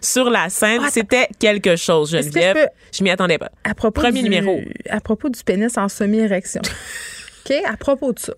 sur 0.00 0.30
la 0.30 0.48
scène. 0.48 0.82
C'était 0.90 1.28
quelque 1.38 1.76
chose, 1.76 2.10
que 2.10 2.18
je 2.18 2.22
Geneviève. 2.22 2.54
peux- 2.54 2.68
Je 2.92 3.04
m'y 3.04 3.10
attendais 3.10 3.38
pas. 3.38 3.50
À 3.64 3.74
propos 3.74 4.00
Premier 4.00 4.22
du, 4.22 4.28
numéro. 4.28 4.60
À 4.90 5.00
propos 5.00 5.28
du 5.28 5.42
pénis 5.44 5.76
en 5.78 5.88
semi-érection. 5.88 6.62
OK? 7.48 7.54
À 7.64 7.76
propos 7.76 8.12
de 8.12 8.18
ça. 8.18 8.32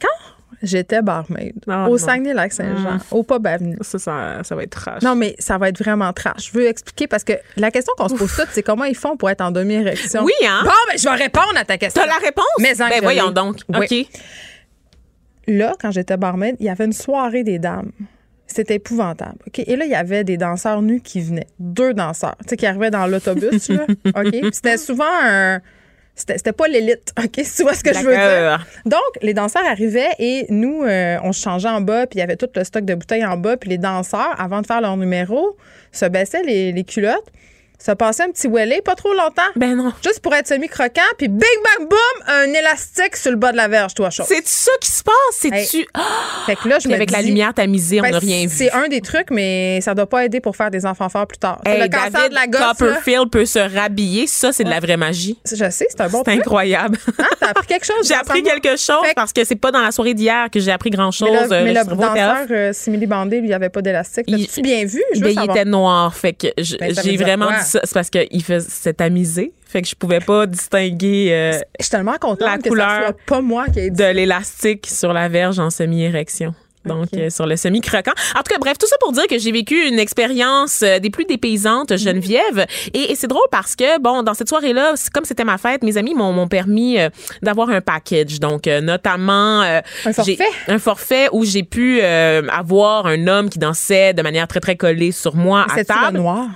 Quand 0.00 0.08
j'étais 0.62 1.02
barmaid 1.02 1.54
Ah, 1.68 1.88
au. 1.88 1.98
Saguenay-Lac-Saint-Jean, 1.98 2.94
Mm. 2.96 3.00
au 3.10 3.22
pub 3.22 3.46
Avenue. 3.46 3.76
Ça, 3.80 3.98
ça, 3.98 4.38
ça 4.42 4.54
va 4.54 4.62
être 4.62 4.70
trash. 4.70 5.02
Non, 5.02 5.14
mais 5.16 5.34
ça 5.38 5.58
va 5.58 5.68
être 5.68 5.78
vraiment 5.78 6.12
trash. 6.12 6.46
Je 6.52 6.58
veux 6.58 6.66
expliquer 6.66 7.06
parce 7.06 7.24
que 7.24 7.32
la 7.56 7.70
question 7.70 7.92
qu'on 7.96 8.08
se 8.08 8.14
pose 8.14 8.34
toutes, 8.36 8.48
c'est 8.52 8.62
comment 8.62 8.84
ils 8.84 8.96
font 8.96 9.16
pour 9.16 9.30
être 9.30 9.40
en 9.40 9.50
demi-érection? 9.50 10.22
Oui, 10.24 10.32
hein? 10.46 10.62
Bon, 10.64 10.70
ben, 10.88 10.98
je 10.98 11.04
vais 11.08 11.14
répondre 11.14 11.52
à 11.56 11.64
ta 11.64 11.76
question. 11.78 12.02
T'as 12.02 12.08
la 12.08 12.16
réponse? 12.24 12.44
Mais 12.60 12.80
en 12.82 12.88
ben 12.88 13.00
voyons 13.02 13.30
donc. 13.30 13.56
Oui. 13.68 13.86
OK. 14.08 14.20
Là, 15.48 15.74
quand 15.80 15.90
j'étais 15.92 16.16
barmaid, 16.16 16.56
il 16.60 16.66
y 16.66 16.68
avait 16.68 16.84
une 16.86 16.92
soirée 16.92 17.44
des 17.44 17.58
dames. 17.58 17.92
C'était 18.46 18.76
épouvantable. 18.76 19.38
OK? 19.46 19.58
Et 19.58 19.76
là, 19.76 19.84
il 19.84 19.90
y 19.90 19.94
avait 19.94 20.24
des 20.24 20.36
danseurs 20.36 20.82
nus 20.82 21.00
qui 21.00 21.20
venaient. 21.20 21.48
Deux 21.58 21.94
danseurs, 21.94 22.36
tu 22.42 22.50
sais, 22.50 22.56
qui 22.56 22.66
arrivaient 22.66 22.90
dans 22.90 23.06
l'autobus, 23.06 23.68
là. 23.68 23.86
OK? 24.16 24.34
C'était 24.52 24.76
souvent 24.76 25.04
un. 25.22 25.60
C'était 26.14 26.38
c'était 26.38 26.52
pas 26.52 26.66
l'élite, 26.66 27.12
OK? 27.18 27.32
Tu 27.32 27.62
vois 27.62 27.74
ce 27.74 27.84
que 27.84 27.92
je 27.92 28.00
veux 28.00 28.14
dire? 28.14 28.66
Donc, 28.86 29.00
les 29.20 29.34
danseurs 29.34 29.64
arrivaient 29.66 30.12
et 30.18 30.46
nous, 30.48 30.82
euh, 30.84 31.18
on 31.22 31.32
se 31.32 31.42
changeait 31.42 31.68
en 31.68 31.80
bas, 31.80 32.06
puis 32.06 32.18
il 32.18 32.20
y 32.20 32.22
avait 32.22 32.36
tout 32.36 32.48
le 32.54 32.64
stock 32.64 32.84
de 32.84 32.94
bouteilles 32.94 33.26
en 33.26 33.36
bas, 33.36 33.56
puis 33.56 33.68
les 33.68 33.78
danseurs, 33.78 34.34
avant 34.38 34.62
de 34.62 34.66
faire 34.66 34.80
leur 34.80 34.96
numéro, 34.96 35.56
se 35.92 36.06
baissaient 36.06 36.42
les, 36.42 36.72
les 36.72 36.84
culottes, 36.84 37.26
se 37.78 37.92
passaient 37.92 38.22
un 38.24 38.30
petit 38.30 38.48
welly, 38.48 38.80
pas 38.82 38.94
trop 38.94 39.12
longtemps. 39.12 39.42
Ben 39.54 39.74
non. 39.76 39.92
Juste 40.02 40.20
pour 40.20 40.34
être 40.34 40.46
semi-croquant, 40.48 41.02
puis 41.18 41.28
bing, 41.28 41.40
bang, 41.40 41.88
boum, 41.88 41.98
un 42.26 42.52
élastique 42.52 43.16
sur 43.16 43.30
le 43.30 43.36
bas 43.36 43.52
de 43.52 43.56
la 43.56 43.68
verge, 43.68 43.94
toi, 43.94 44.10
chaud. 44.10 44.24
C'est 44.26 44.46
ça 44.46 44.72
qui 44.80 44.88
se 44.90 45.02
passe? 45.02 45.14
C'est-tu? 45.32 45.78
Hey. 45.78 45.86
Fait 46.46 46.56
que 46.56 46.68
là, 46.68 46.78
je 46.78 46.88
me 46.88 46.94
avec 46.94 47.10
la 47.10 47.22
lumière 47.22 47.52
tamisée, 47.54 48.00
on 48.00 48.02
Ben, 48.04 48.12
n'a 48.12 48.18
rien 48.18 48.46
vu. 48.46 48.54
C'est 48.56 48.72
un 48.72 48.88
des 48.88 49.00
trucs, 49.00 49.30
mais 49.30 49.80
ça 49.82 49.94
doit 49.94 50.06
pas 50.08 50.24
aider 50.24 50.40
pour 50.40 50.56
faire 50.56 50.70
des 50.70 50.86
enfants 50.86 51.08
forts 51.08 51.26
plus 51.26 51.38
tard. 51.38 51.60
Hey, 51.64 51.80
le 51.80 51.88
cancer 51.88 52.10
David 52.10 52.30
de 52.30 52.34
la 52.34 52.46
gosse, 52.46 52.60
là, 52.60 52.74
Copperfield 52.78 53.30
peut 53.30 53.44
se 53.44 53.58
rhabiller. 53.58 54.26
Ça, 54.26 54.52
c'est 54.52 54.64
de 54.64 54.70
la 54.70 54.80
vraie 54.80 54.96
magie. 54.96 55.38
je 55.48 55.54
sais, 55.70 55.86
c'est 55.88 56.00
un 56.00 56.08
bon 56.08 56.22
C'est 56.24 56.32
incroyable. 56.32 56.98
Hein, 57.18 57.24
T'as 57.40 57.48
appris 57.48 57.66
quelque 57.66 57.84
chose? 57.86 57.96
J'ai 58.08 58.14
appris 58.14 58.42
quelque 58.42 58.76
chose 58.76 59.02
que- 59.04 59.14
parce 59.14 59.32
que 59.32 59.44
c'est 59.44 59.56
pas 59.56 59.70
dans 59.70 59.80
la 59.80 59.92
soirée 59.92 60.14
d'hier 60.14 60.48
que 60.50 60.60
j'ai 60.60 60.72
appris 60.72 60.90
grand-chose. 60.90 61.28
Mais, 61.30 61.34
là, 61.36 61.42
Euh, 61.56 61.64
mais 61.64 61.74
le 61.74 61.84
danseur 61.96 62.46
euh, 62.50 62.72
simili 62.72 63.06
bandé, 63.06 63.40
lui, 63.40 63.48
il 63.48 63.52
avait 63.52 63.68
pas 63.68 63.82
d'élastique. 63.82 64.24
Il- 64.28 64.46
T'as-tu 64.46 64.62
bien 64.62 64.84
vu? 64.84 65.02
Je 65.14 65.20
Ben, 65.20 65.30
il 65.36 65.50
était 65.50 65.64
noir. 65.64 66.14
Fait 66.14 66.32
que 66.32 66.46
Ben, 66.78 66.94
ça 66.94 67.02
j'ai 67.02 67.16
vraiment 67.16 67.50
ça. 67.50 67.65
C'est 67.66 67.92
parce 67.92 68.10
qu'il 68.10 68.42
c'était 68.42 68.94
tamisé. 68.94 69.52
Fait 69.66 69.82
que 69.82 69.88
je 69.88 69.94
pouvais 69.94 70.20
pas 70.20 70.46
distinguer 70.46 71.28
euh, 71.32 71.52
Je 71.78 71.84
suis 71.84 71.90
tellement 71.90 72.16
contente 72.20 72.40
la 72.40 72.58
que 72.58 72.68
couleur 72.68 72.88
ça 72.88 73.02
soit 73.08 73.16
pas 73.26 73.40
moi 73.40 73.66
qui 73.66 73.80
ai 73.80 73.90
dit 73.90 73.96
de 73.96 74.10
l'élastique 74.10 74.86
sur 74.86 75.12
la 75.12 75.28
verge 75.28 75.58
en 75.58 75.70
semi-érection. 75.70 76.54
Donc, 76.86 77.08
euh, 77.14 77.30
sur 77.30 77.46
le 77.46 77.56
semi-croquant. 77.56 78.12
En 78.36 78.42
tout 78.42 78.52
cas, 78.52 78.58
bref, 78.58 78.78
tout 78.78 78.86
ça 78.86 78.96
pour 79.00 79.12
dire 79.12 79.26
que 79.26 79.38
j'ai 79.38 79.52
vécu 79.52 79.88
une 79.88 79.98
expérience 79.98 80.82
euh, 80.82 80.98
des 80.98 81.10
plus 81.10 81.24
dépaysantes, 81.24 81.96
Geneviève. 81.96 82.66
Et, 82.94 83.12
et 83.12 83.14
c'est 83.16 83.26
drôle 83.26 83.46
parce 83.50 83.74
que, 83.74 84.00
bon, 84.00 84.22
dans 84.22 84.34
cette 84.34 84.48
soirée-là, 84.48 84.94
comme 85.12 85.24
c'était 85.24 85.44
ma 85.44 85.58
fête, 85.58 85.82
mes 85.82 85.96
amis 85.96 86.14
m'ont 86.14 86.48
permis 86.48 86.98
euh, 86.98 87.10
d'avoir 87.42 87.70
un 87.70 87.80
package. 87.80 88.40
Donc, 88.40 88.66
notamment... 88.66 89.62
Un 89.62 90.12
forfait? 90.12 90.38
Un 90.68 90.78
forfait 90.78 91.28
où 91.32 91.44
j'ai 91.44 91.64
pu 91.64 92.00
avoir 92.00 93.06
un 93.06 93.26
homme 93.26 93.50
qui 93.50 93.58
dansait 93.58 94.14
de 94.14 94.22
manière 94.22 94.46
très, 94.46 94.60
très 94.60 94.76
collée 94.76 95.12
sur 95.12 95.34
moi 95.34 95.66
à 95.68 95.84
table. 95.84 96.18
noir? 96.18 96.46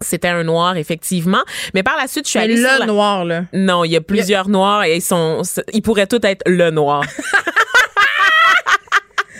C'était 0.00 0.28
un 0.28 0.44
noir, 0.44 0.76
effectivement. 0.76 1.42
Mais 1.74 1.82
par 1.82 1.96
la 1.96 2.06
suite, 2.06 2.26
je 2.26 2.30
suis 2.30 2.38
Mais 2.38 2.44
allée 2.44 2.56
le 2.56 2.68
sur 2.68 2.78
la- 2.80 2.86
noir, 2.86 3.24
là. 3.24 3.42
Non, 3.52 3.84
il 3.84 3.92
y 3.92 3.96
a 3.96 4.00
plusieurs 4.00 4.48
noirs 4.48 4.84
et 4.84 4.96
ils 4.96 5.02
sont, 5.02 5.42
ils 5.72 5.82
pourraient 5.82 6.06
tous 6.06 6.20
être 6.22 6.42
le 6.46 6.70
noir. 6.70 7.04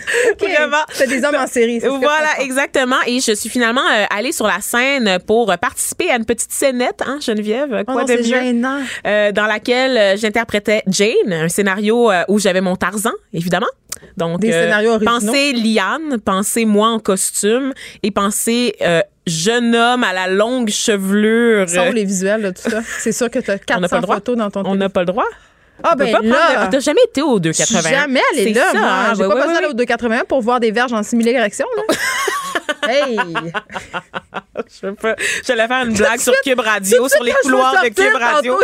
Vraiment. 0.39 0.77
C'est 0.91 1.07
des 1.07 1.23
hommes 1.23 1.35
en 1.35 1.47
série. 1.47 1.79
Voilà, 1.79 2.39
exactement. 2.41 2.95
Et 3.05 3.19
je 3.19 3.33
suis 3.33 3.49
finalement 3.49 3.81
euh, 3.81 4.05
allée 4.09 4.31
sur 4.31 4.47
la 4.47 4.61
scène 4.61 5.19
pour 5.25 5.51
euh, 5.51 5.57
participer 5.57 6.09
à 6.09 6.15
une 6.15 6.25
petite 6.25 6.51
scénette, 6.51 7.01
hein, 7.05 7.19
Geneviève. 7.21 7.83
Quoi 7.85 7.95
Oh 7.95 7.99
non, 7.99 8.05
de 8.05 8.61
mieux? 8.61 8.77
Euh, 9.05 9.31
dans 9.31 9.45
laquelle 9.45 9.97
euh, 9.97 10.17
j'interprétais 10.17 10.83
Jane, 10.87 11.33
un 11.33 11.49
scénario 11.49 12.09
euh, 12.11 12.23
où 12.29 12.39
j'avais 12.39 12.61
mon 12.61 12.75
Tarzan, 12.75 13.11
évidemment. 13.33 13.67
Donc, 14.17 14.39
Des 14.39 14.51
scénarios 14.51 14.91
originaux. 14.93 15.11
pensez 15.19 15.53
Liane, 15.53 16.17
pensez 16.23 16.65
moi 16.65 16.89
en 16.89 16.99
costume 16.99 17.73
et 18.03 18.11
pensez 18.11 18.75
euh, 18.81 19.01
jeune 19.25 19.75
homme 19.75 20.03
à 20.03 20.13
la 20.13 20.27
longue 20.27 20.69
chevelure. 20.69 21.69
Sans 21.69 21.91
les 21.91 22.05
visuels, 22.05 22.53
tout 22.55 22.69
ça. 22.69 22.81
C'est 22.99 23.11
sûr 23.11 23.29
que 23.29 23.39
tu 23.39 23.51
as 23.51 23.57
On 23.75 23.79
n'a 23.81 23.87
pas 23.89 23.95
400 23.95 23.95
le 23.97 24.01
droit. 24.03 24.15
photos 24.15 24.37
dans 24.37 24.51
ton 24.51 24.63
On 24.65 24.75
n'a 24.75 24.89
pas 24.89 25.01
le 25.01 25.05
droit. 25.07 25.25
Ah, 25.83 25.95
ben 25.95 26.11
pas 26.11 26.21
là. 26.21 26.67
T'as 26.71 26.79
jamais 26.79 27.01
été 27.07 27.21
au 27.21 27.39
281. 27.39 27.89
Jamais 27.91 28.21
allé 28.33 28.51
là, 28.51 28.71
ça, 28.71 28.79
moi. 28.79 28.89
hein? 28.89 29.13
J'ai 29.15 29.21
Ouais, 29.21 29.27
pas 29.29 29.35
ouais, 29.35 29.41
besoin 29.41 29.59
ouais. 29.59 29.65
au 29.67 29.73
281 29.73 30.23
pour 30.25 30.41
voir 30.41 30.59
des 30.59 30.71
verges 30.71 30.91
en 30.93 31.03
simili-érection, 31.03 31.67
là. 31.77 31.83
hey! 32.87 33.17
Je 34.81 34.87
pas- 34.89 35.15
J'allais 35.45 35.67
faire 35.67 35.85
une 35.85 35.93
blague 35.93 36.19
sur 36.19 36.33
Cube 36.43 36.59
Radio, 36.59 37.07
sur 37.07 37.23
les 37.23 37.31
vais 37.31 37.37
couloirs 37.43 37.75
de 37.83 37.89
Cube 37.89 38.15
Radio. 38.19 38.57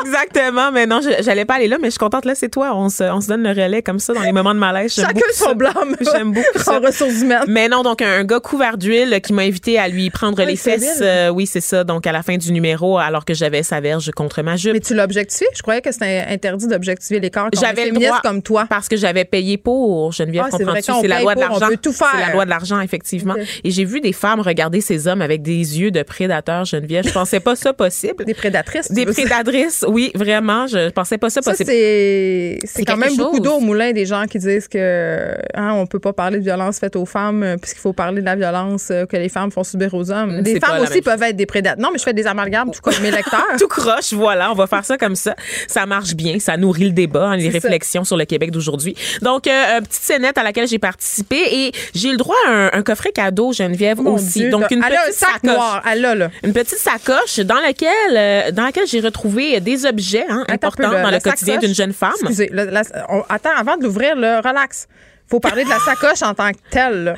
Exactement, 0.00 0.72
mais 0.72 0.86
non, 0.86 1.00
je- 1.00 1.22
j'allais 1.22 1.44
pas 1.44 1.54
aller 1.54 1.68
là, 1.68 1.76
mais 1.80 1.86
je 1.88 1.92
suis 1.92 1.98
contente. 1.98 2.24
Là, 2.24 2.34
c'est 2.34 2.48
toi. 2.48 2.72
On 2.74 2.88
se, 2.88 3.04
on 3.04 3.20
se 3.20 3.28
donne 3.28 3.42
le 3.42 3.50
relais 3.50 3.82
comme 3.82 3.98
ça 4.00 4.12
dans 4.12 4.22
les 4.22 4.32
moments 4.32 4.54
de 4.54 4.58
malaise. 4.58 4.92
Chacun 4.94 5.20
son 5.32 5.54
blâme. 5.54 5.96
J'aime 6.00 6.32
beaucoup. 6.32 6.44
En 6.70 6.80
ressources 6.80 7.20
humaines. 7.22 7.44
Mais 7.46 7.68
non, 7.68 7.82
donc 7.82 8.02
un 8.02 8.24
gars 8.24 8.40
couvert 8.40 8.76
d'huile 8.76 9.20
qui 9.22 9.32
m'a 9.32 9.42
invité 9.42 9.78
à 9.78 9.88
lui 9.88 10.10
prendre 10.10 10.38
Ah, 10.40 10.44
les 10.44 10.56
fesses. 10.56 10.98
euh, 11.00 11.28
oui, 11.28 11.46
c'est 11.46 11.60
ça. 11.60 11.84
Donc 11.84 12.06
à 12.06 12.12
la 12.12 12.22
fin 12.22 12.36
du 12.36 12.52
numéro, 12.52 12.98
alors 12.98 13.24
que 13.24 13.34
j'avais 13.34 13.62
sa 13.62 13.80
verge 13.80 14.10
contre 14.10 14.42
ma 14.42 14.56
jupe. 14.56 14.72
Mais 14.72 14.80
tu 14.80 14.94
l'as 14.94 15.04
objectifié? 15.04 15.46
Je 15.54 15.62
croyais 15.62 15.80
que 15.80 15.92
c'était 15.92 16.24
interdit 16.28 16.66
d'objectiver 16.66 17.20
les 17.20 17.30
corps. 17.30 17.48
J'avais 17.58 17.90
comme 18.22 18.42
toi. 18.42 18.66
parce 18.68 18.88
que 18.88 18.96
j'avais 18.96 19.24
payé 19.24 19.58
pour 19.58 20.12
Geneviève, 20.12 20.44
Ah, 20.46 20.50
comprends-tu? 20.50 20.92
C'est 21.00 21.08
la 21.08 21.20
loi 21.20 21.34
de 21.34 21.40
l'argent. 21.40 21.68
peut 21.68 21.76
tout 21.76 21.92
faire. 21.92 22.08
C'est 22.12 22.20
la 22.20 22.32
loi 22.32 22.44
de 22.44 22.50
l'argent, 22.50 22.80
effectivement. 22.80 23.03
Et 23.12 23.70
j'ai 23.70 23.84
vu 23.84 24.00
des 24.00 24.12
femmes 24.12 24.40
regarder 24.40 24.80
ces 24.80 25.06
hommes 25.08 25.22
avec 25.22 25.42
des 25.42 25.52
yeux 25.80 25.90
de 25.90 26.02
prédateurs, 26.02 26.64
Geneviève. 26.64 27.06
Je 27.06 27.12
pensais 27.12 27.40
pas 27.40 27.56
ça 27.56 27.72
possible. 27.72 28.24
Des 28.24 28.34
prédatrices. 28.34 28.90
Des 28.90 29.06
prédatrices, 29.06 29.84
oui, 29.88 30.10
vraiment. 30.14 30.66
Je 30.66 30.90
pensais 30.90 31.18
pas 31.18 31.30
ça 31.30 31.42
Ça, 31.42 31.50
possible. 31.50 31.70
c'est 31.70 32.84
quand 32.86 32.96
même 32.96 33.16
beaucoup 33.16 33.40
d'eau 33.40 33.54
au 33.54 33.60
moulin 33.60 33.92
des 33.92 34.06
gens 34.06 34.24
qui 34.26 34.38
disent 34.38 34.68
que 34.68 35.34
hein, 35.54 35.72
on 35.74 35.86
peut 35.86 35.98
pas 35.98 36.12
parler 36.12 36.38
de 36.38 36.44
violence 36.44 36.78
faite 36.78 36.96
aux 36.96 37.06
femmes 37.06 37.42
euh, 37.42 37.56
puisqu'il 37.56 37.80
faut 37.80 37.92
parler 37.92 38.20
de 38.20 38.26
la 38.26 38.36
violence 38.36 38.88
euh, 38.90 39.06
que 39.06 39.16
les 39.16 39.28
femmes 39.28 39.50
font 39.50 39.64
subir 39.64 39.92
aux 39.94 40.10
hommes. 40.10 40.40
Les 40.44 40.58
pas 40.58 40.68
femmes 40.68 40.82
aussi 40.82 41.00
peuvent 41.02 41.22
être 41.22 41.36
des 41.36 41.46
prédateurs. 41.46 41.82
Non, 41.82 41.90
mais 41.92 41.98
je 41.98 42.04
fais 42.04 42.12
des 42.12 42.26
amalgames 42.26 42.70
tout 42.70 42.80
comme 42.80 42.98
mes 43.02 43.10
lecteurs. 43.10 43.44
Tout 43.58 43.68
croche, 43.68 44.12
voilà, 44.12 44.50
on 44.50 44.54
va 44.54 44.66
faire 44.66 44.84
ça 44.84 44.96
comme 44.98 45.16
ça. 45.16 45.34
Ça 45.68 45.86
marche 45.86 46.14
bien, 46.14 46.38
ça 46.38 46.56
nourrit 46.56 46.84
le 46.86 46.92
débat, 46.92 47.28
hein, 47.30 47.36
les 47.36 47.46
ça. 47.50 47.58
réflexions 47.58 48.04
sur 48.04 48.16
le 48.16 48.24
Québec 48.24 48.50
d'aujourd'hui. 48.50 48.94
Donc, 49.22 49.46
euh, 49.46 49.80
petite 49.80 49.92
scénette 50.02 50.38
à 50.38 50.42
laquelle 50.42 50.68
j'ai 50.68 50.78
participé 50.78 51.36
et 51.36 51.72
j'ai 51.94 52.10
le 52.10 52.16
droit 52.16 52.36
à 52.48 52.50
un, 52.50 52.70
un 52.72 52.82
coffret 52.84 53.10
cadeau, 53.10 53.52
Geneviève, 53.52 54.00
Mon 54.00 54.14
aussi. 54.14 54.40
Dieu, 54.40 54.50
Donc, 54.50 54.70
une 54.70 54.84
elle 54.84 54.94
a 54.94 55.00
un 55.00 55.04
petite 55.06 55.18
sac 55.18 55.30
sacoche. 55.42 55.50
noir. 55.56 55.82
Elle 55.90 56.04
a, 56.04 56.14
là. 56.14 56.30
Une 56.44 56.52
petite 56.52 56.78
sacoche 56.78 57.40
dans 57.40 57.58
laquelle, 57.60 57.90
euh, 58.12 58.50
dans 58.52 58.62
laquelle 58.64 58.86
j'ai 58.86 59.00
retrouvé 59.00 59.58
des 59.60 59.84
objets 59.86 60.24
hein, 60.28 60.44
peu, 60.46 60.54
importants 60.54 60.90
dans 60.90 61.10
le 61.10 61.18
quotidien 61.20 61.58
d'une 61.58 61.74
jeune 61.74 61.92
femme. 61.92 62.12
Excusez, 62.20 62.50
la- 62.52 62.66
la- 62.66 62.82
on- 63.08 63.24
attends, 63.28 63.56
avant 63.58 63.76
de 63.76 63.82
l'ouvrir, 63.82 64.14
relax. 64.16 64.86
faut 65.26 65.40
parler 65.40 65.64
de 65.64 65.70
la 65.70 65.78
sacoche 65.80 66.22
en 66.22 66.34
tant 66.34 66.52
que 66.52 66.58
telle. 66.70 67.16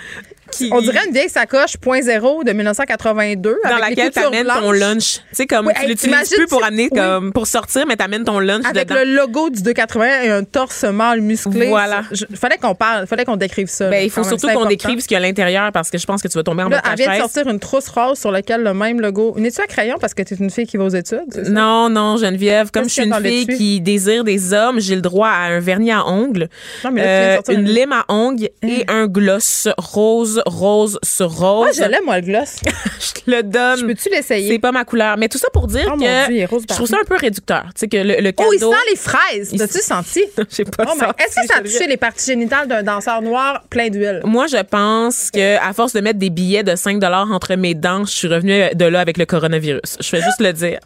Qui- 0.52 0.70
On 0.72 0.80
dirait 0.80 1.00
une 1.06 1.12
vieille 1.12 1.28
sacoche 1.28 1.76
point 1.76 2.00
zéro 2.02 2.44
de 2.44 2.52
1982 2.52 3.56
dans 3.64 3.70
avec 3.70 3.80
laquelle 3.96 4.10
t'amènes 4.12 4.46
ton 4.46 4.70
lunch. 4.72 5.14
Tu 5.14 5.20
sais, 5.32 5.46
comme 5.46 5.66
Oui, 5.66 5.72
tu 5.76 5.82
hey, 5.82 5.88
l'utilises 5.88 6.30
plus 6.34 6.46
pour 6.46 6.64
amener 6.64 6.88
oui. 6.90 6.98
comme, 6.98 7.32
pour 7.32 7.46
sortir, 7.46 7.84
mais 7.86 7.96
t'amènes 7.96 8.24
ton 8.24 8.38
lunch 8.38 8.64
Avec 8.64 8.88
dedans. 8.88 9.00
le 9.04 9.14
logo 9.16 9.50
du 9.50 9.62
280 9.62 10.22
et 10.22 10.30
un 10.30 10.44
torse 10.44 10.84
mâle 10.84 11.20
musclé. 11.20 11.68
Voilà. 11.68 12.02
Il 12.30 12.36
fallait 12.36 12.58
qu'on 12.58 12.74
parle, 12.74 13.06
fallait 13.06 13.24
qu'on 13.24 13.36
décrive 13.36 13.68
ça. 13.68 13.88
Ben, 13.90 14.04
il 14.04 14.10
faut 14.10 14.22
surtout 14.24 14.48
qu'on 14.48 14.66
décrive 14.66 15.00
ce 15.00 15.06
qu'il 15.08 15.14
y 15.16 15.20
a 15.20 15.22
à 15.22 15.26
l'intérieur 15.26 15.72
parce 15.72 15.90
que 15.90 15.98
je 15.98 16.06
pense 16.06 16.22
que 16.22 16.28
tu 16.28 16.34
vas 16.38 16.42
tomber 16.44 16.62
en 16.62 16.68
bas 16.70 16.76
Là, 16.76 16.82
elle 16.90 16.96
vient 16.96 17.12
de 17.14 17.20
sortir 17.20 17.48
une 17.48 17.58
trousse 17.60 17.88
rose 17.88 18.18
sur 18.18 18.30
laquelle 18.30 18.62
le 18.62 18.72
même 18.74 19.00
logo. 19.00 19.34
N'es-tu 19.36 19.60
à 19.60 19.66
crayon 19.66 19.96
parce 20.00 20.14
que 20.14 20.22
tu 20.22 20.34
es 20.34 20.36
une 20.36 20.50
fille 20.50 20.66
qui 20.66 20.76
va 20.76 20.84
aux 20.84 20.88
études? 20.90 21.32
ça? 21.32 21.42
Non, 21.42 21.88
non, 21.88 22.16
Geneviève, 22.16 22.70
comme 22.70 22.84
je 22.84 22.88
suis 22.90 23.02
une 23.04 23.14
fille 23.14 23.46
qui 23.46 23.80
désire 23.80 24.24
des 24.24 24.52
hommes, 24.52 24.80
j'ai 24.80 24.94
le 24.94 25.00
droit 25.02 25.28
à 25.28 25.46
un 25.48 25.60
vernis 25.60 25.90
à 25.92 26.06
ongles, 26.06 26.48
Non, 26.84 26.90
mais 26.92 27.02
là, 27.02 27.06
tu 27.06 27.10
viens 27.10 27.26
de 27.28 27.32
euh, 27.32 27.34
sortir 27.36 27.54
une 27.58 27.66
une- 27.66 27.72
lime 27.72 27.92
à 27.92 28.04
ongles 28.08 28.48
et 28.62 28.84
un 28.88 29.06
gloss 29.06 29.68
rose, 29.78 30.42
rose 30.46 30.98
sur 31.02 31.26
Ah, 31.30 31.44
rose. 31.46 31.76
je 31.76 31.82
l'aime, 31.82 32.04
moi, 32.04 32.16
le 32.20 32.26
gloss. 32.26 32.56
je 32.64 33.20
te 33.20 33.30
le 33.30 33.42
donne. 33.42 33.80
Je 33.80 33.84
peux-tu 33.84 34.08
l'essayer? 34.08 34.48
C'est 34.52 34.58
pas 34.58 34.72
ma 34.72 34.84
couleur. 34.84 35.16
Mais 35.18 35.28
tout 35.28 35.38
ça 35.38 35.48
pour 35.52 35.66
dire 35.66 35.84
Oh, 35.88 35.96
mon 35.96 36.04
que 36.06 36.26
Dieu, 36.26 36.36
il 36.36 36.40
est 36.40 36.46
rose 36.46 36.62
je 36.68 36.74
trouve 36.74 36.86
ça 36.88 36.96
un 37.00 37.04
peu 37.04 37.16
réducteur. 37.16 37.64
Tu 37.74 37.80
sais, 37.80 37.88
que 37.88 37.96
le, 37.96 38.20
le 38.20 38.32
cadeau. 38.32 38.48
Oh, 38.50 38.52
il 38.54 38.60
sent 38.60 38.90
les 38.90 38.96
fraises. 38.96 39.50
T'as-tu 39.58 39.74
sent- 39.74 39.82
senti? 39.82 40.24
J'ai 40.56 40.64
pas 40.64 40.84
Oh, 40.86 40.98
senti, 40.98 41.22
Est-ce 41.22 41.40
que 41.40 41.46
ça 41.46 41.58
a 41.58 41.60
touché 41.62 41.86
les 41.86 41.96
parties 41.96 42.26
génitales 42.26 42.68
d'un 42.68 42.82
danseur 42.82 43.20
noir 43.22 43.64
plein 43.68 43.88
d'huile? 43.88 44.20
Moi, 44.24 44.46
je 44.46 44.62
pense 44.62 45.30
que 45.30 45.56
à 45.58 45.72
force 45.72 45.92
de 45.92 46.00
mettre 46.00 46.18
des 46.18 46.30
billets 46.30 46.62
de 46.62 46.76
5 46.76 47.02
entre 47.04 47.54
mes 47.56 47.74
dents, 47.74 48.04
je 48.04 48.12
suis 48.12 48.28
revenue 48.28 48.70
de 48.74 48.84
là 48.84 49.00
avec 49.00 49.18
le 49.18 49.26
coronavirus. 49.26 49.98
Je 50.00 50.08
fais 50.08 50.22
juste 50.22 50.40
le 50.40 50.52
dire. 50.52 50.78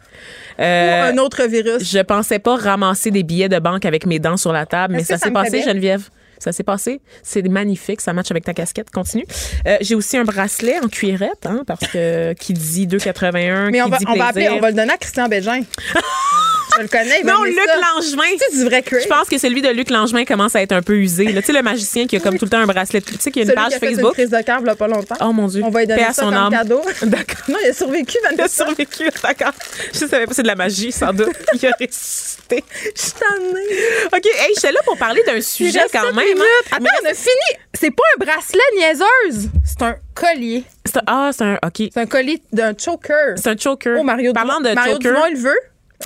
Euh, 0.59 1.01
Ou 1.01 1.13
un 1.13 1.17
autre 1.17 1.43
virus? 1.47 1.83
Je 1.91 1.99
pensais 1.99 2.39
pas 2.39 2.55
ramasser 2.55 3.11
des 3.11 3.23
billets 3.23 3.49
de 3.49 3.59
banque 3.59 3.85
avec 3.85 4.05
mes 4.05 4.19
dents 4.19 4.37
sur 4.37 4.51
la 4.51 4.65
table, 4.65 4.95
mais 4.95 5.03
ça 5.03 5.17
ça 5.17 5.25
s'est 5.25 5.31
passé? 5.31 5.61
Geneviève. 5.61 6.09
Ça 6.41 6.51
s'est 6.51 6.63
passé. 6.63 7.01
C'est 7.21 7.47
magnifique. 7.47 8.01
Ça 8.01 8.13
match 8.13 8.31
avec 8.31 8.43
ta 8.43 8.53
casquette. 8.55 8.89
Continue. 8.89 9.25
Euh, 9.67 9.77
J'ai 9.81 9.93
aussi 9.93 10.17
un 10.17 10.23
bracelet 10.23 10.79
en 10.79 10.87
cuirette, 10.87 11.45
hein, 11.45 11.63
parce 11.67 11.85
que 11.87 12.33
qui 12.33 12.53
dit 12.53 12.87
2,81, 12.87 13.69
Mais 13.69 13.77
qui 13.77 13.81
on 13.83 13.89
va, 13.89 13.97
dit 13.97 14.05
on 14.07 14.15
va 14.15 14.27
appeler, 14.27 14.49
on 14.49 14.59
va 14.59 14.71
le 14.71 14.75
donner 14.75 14.93
à 14.93 14.97
Christian 14.97 15.27
Bégin. 15.27 15.61
je 16.77 16.81
le 16.81 16.87
connais, 16.87 17.23
Non, 17.23 17.43
Luc 17.43 17.55
ça. 17.65 17.75
Langevin. 17.75 18.37
C'est 18.39 18.57
du 18.57 18.63
vrai. 18.65 18.83
Je 18.89 19.07
pense 19.07 19.27
que 19.29 19.37
celui 19.37 19.61
de 19.61 19.69
Luc 19.69 19.89
Langevin 19.89 20.25
commence 20.25 20.55
à 20.55 20.61
être 20.61 20.71
un 20.71 20.81
peu 20.81 20.95
usé. 20.95 21.25
là. 21.31 21.41
Tu 21.41 21.47
sais, 21.47 21.53
le 21.53 21.61
magicien 21.61 22.07
qui 22.07 22.15
a 22.15 22.19
comme 22.19 22.37
tout 22.37 22.45
le 22.45 22.51
temps 22.51 22.59
un 22.59 22.65
bracelet. 22.67 23.01
Tu 23.01 23.15
sais, 23.19 23.31
qu'il 23.31 23.43
y 23.43 23.49
a 23.49 23.51
une 23.51 23.55
Celui 23.55 23.55
page 23.55 23.69
qui 23.69 23.75
a 23.75 23.79
fait 23.79 23.85
une 23.87 23.95
Facebook. 23.95 24.13
crise 24.13 24.29
de 24.29 24.41
cœur 24.41 24.61
pas 24.77 24.87
longtemps. 24.87 25.15
Oh 25.21 25.31
mon 25.33 25.47
Dieu. 25.47 25.61
On 25.65 25.69
va 25.69 25.81
lui 25.81 25.87
donner 25.87 26.01
Paix 26.01 26.07
à 26.07 26.13
ça 26.13 26.21
son 26.23 26.29
comme 26.29 26.37
âme. 26.37 26.51
cadeau. 26.51 26.81
D'accord. 27.03 27.41
Non, 27.49 27.57
il 27.63 27.69
a 27.69 27.73
survécu, 27.73 28.17
Il 28.21 28.25
a 28.25 28.29
Vanessa. 28.31 28.65
survécu, 28.65 29.09
d'accord. 29.23 29.53
Je 29.93 29.99
savais 29.99 30.25
pas, 30.25 30.33
c'est 30.33 30.43
de 30.43 30.47
la 30.47 30.55
magie, 30.55 30.91
sans 30.91 31.11
doute. 31.13 31.29
Il 31.53 31.65
a 31.67 31.71
ressuscité. 31.79 32.63
Je 32.95 33.01
suis 33.01 33.11
tannée. 33.13 33.77
OK, 34.13 34.25
hey, 34.25 34.53
j'étais 34.55 34.71
là 34.71 34.79
pour 34.85 34.97
parler 34.97 35.21
d'un 35.25 35.41
sujet 35.41 35.81
quand 35.91 36.13
même. 36.13 36.37
hein. 36.37 36.43
Attends, 36.71 36.85
on 37.03 37.09
a 37.09 37.13
fini. 37.13 37.59
C'est 37.73 37.91
pas 37.91 38.03
un 38.15 38.25
bracelet 38.25 38.59
niaiseuse. 38.77 39.49
C'est 39.65 39.81
un 39.83 39.95
collier. 40.13 40.63
C'est 40.85 40.97
un- 40.97 41.03
Ah, 41.07 41.29
c'est 41.33 41.43
un. 41.43 41.55
OK. 41.65 41.89
C'est 41.93 41.97
un 41.97 42.05
collier 42.05 42.41
d'un 42.51 42.73
choker. 42.77 43.35
C'est 43.37 43.49
un 43.49 43.57
choker. 43.57 43.97
Oh, 43.99 44.03
Mario 44.03 44.33
Parlant 44.33 44.59
de 44.61 44.69
Mario 44.73 44.93
choker. 44.93 45.13
Dumont, 45.13 45.25
il 45.31 45.37
veut. 45.37 45.59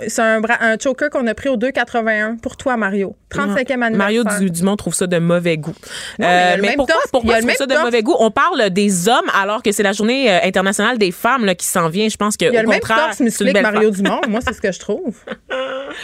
C'est 0.08 0.22
un, 0.22 0.42
un 0.62 0.78
choker 0.82 1.10
qu'on 1.10 1.26
a 1.28 1.34
pris 1.34 1.50
au 1.50 1.58
2,81 1.58 2.38
pour 2.40 2.58
toi, 2.58 2.78
Mario. 2.78 3.16
35e 3.34 3.58
anniversaire. 3.58 3.92
Mario 3.92 4.24
Du- 4.40 4.50
Dumont 4.52 4.76
trouve 4.76 4.94
ça 4.94 5.08
de 5.08 5.18
mauvais 5.18 5.58
goût. 5.58 5.74
Euh, 5.74 6.24
Non, 6.24 6.28
mais 6.28 6.56
le 6.58 6.62
même 6.62 6.76
pourquoi, 6.78 6.96
torse. 6.96 7.06
Le 7.06 7.10
trouves 7.20 7.56
ça 7.58 7.66
même 7.66 7.78
de 7.78 7.84
mauvais 7.84 8.02
goût? 8.04 8.16
On 8.20 8.32
parle 8.32 8.70
des 8.70 9.10
hommes 9.10 9.30
alors 9.38 9.62
que 9.62 9.72
c'est 9.72 9.84
la 9.84 9.92
journée 9.94 10.32
euh, 10.32 10.40
internationale 10.44 10.98
des 10.98 11.12
femmes 11.12 11.44
là, 11.46 11.56
qui 11.56 11.66
s'en 11.66 11.90
vient. 11.90 12.08
Je 12.08 12.16
pense 12.18 12.38
que 12.38 12.46
Il 12.46 12.56
a 12.56 12.60
au 12.60 12.64
le 12.64 12.70
même 12.70 12.80
contraire, 12.80 13.06
torse 13.08 13.20
musclé 13.20 13.48
une 13.52 13.58
que 13.58 13.62
Mario 13.62 13.92
femme. 13.94 14.02
Dumont. 14.04 14.22
Moi, 14.30 14.40
c'est 14.46 14.54
ce 14.54 14.62
que 14.62 14.72
je 14.72 14.80
trouve. 14.80 15.16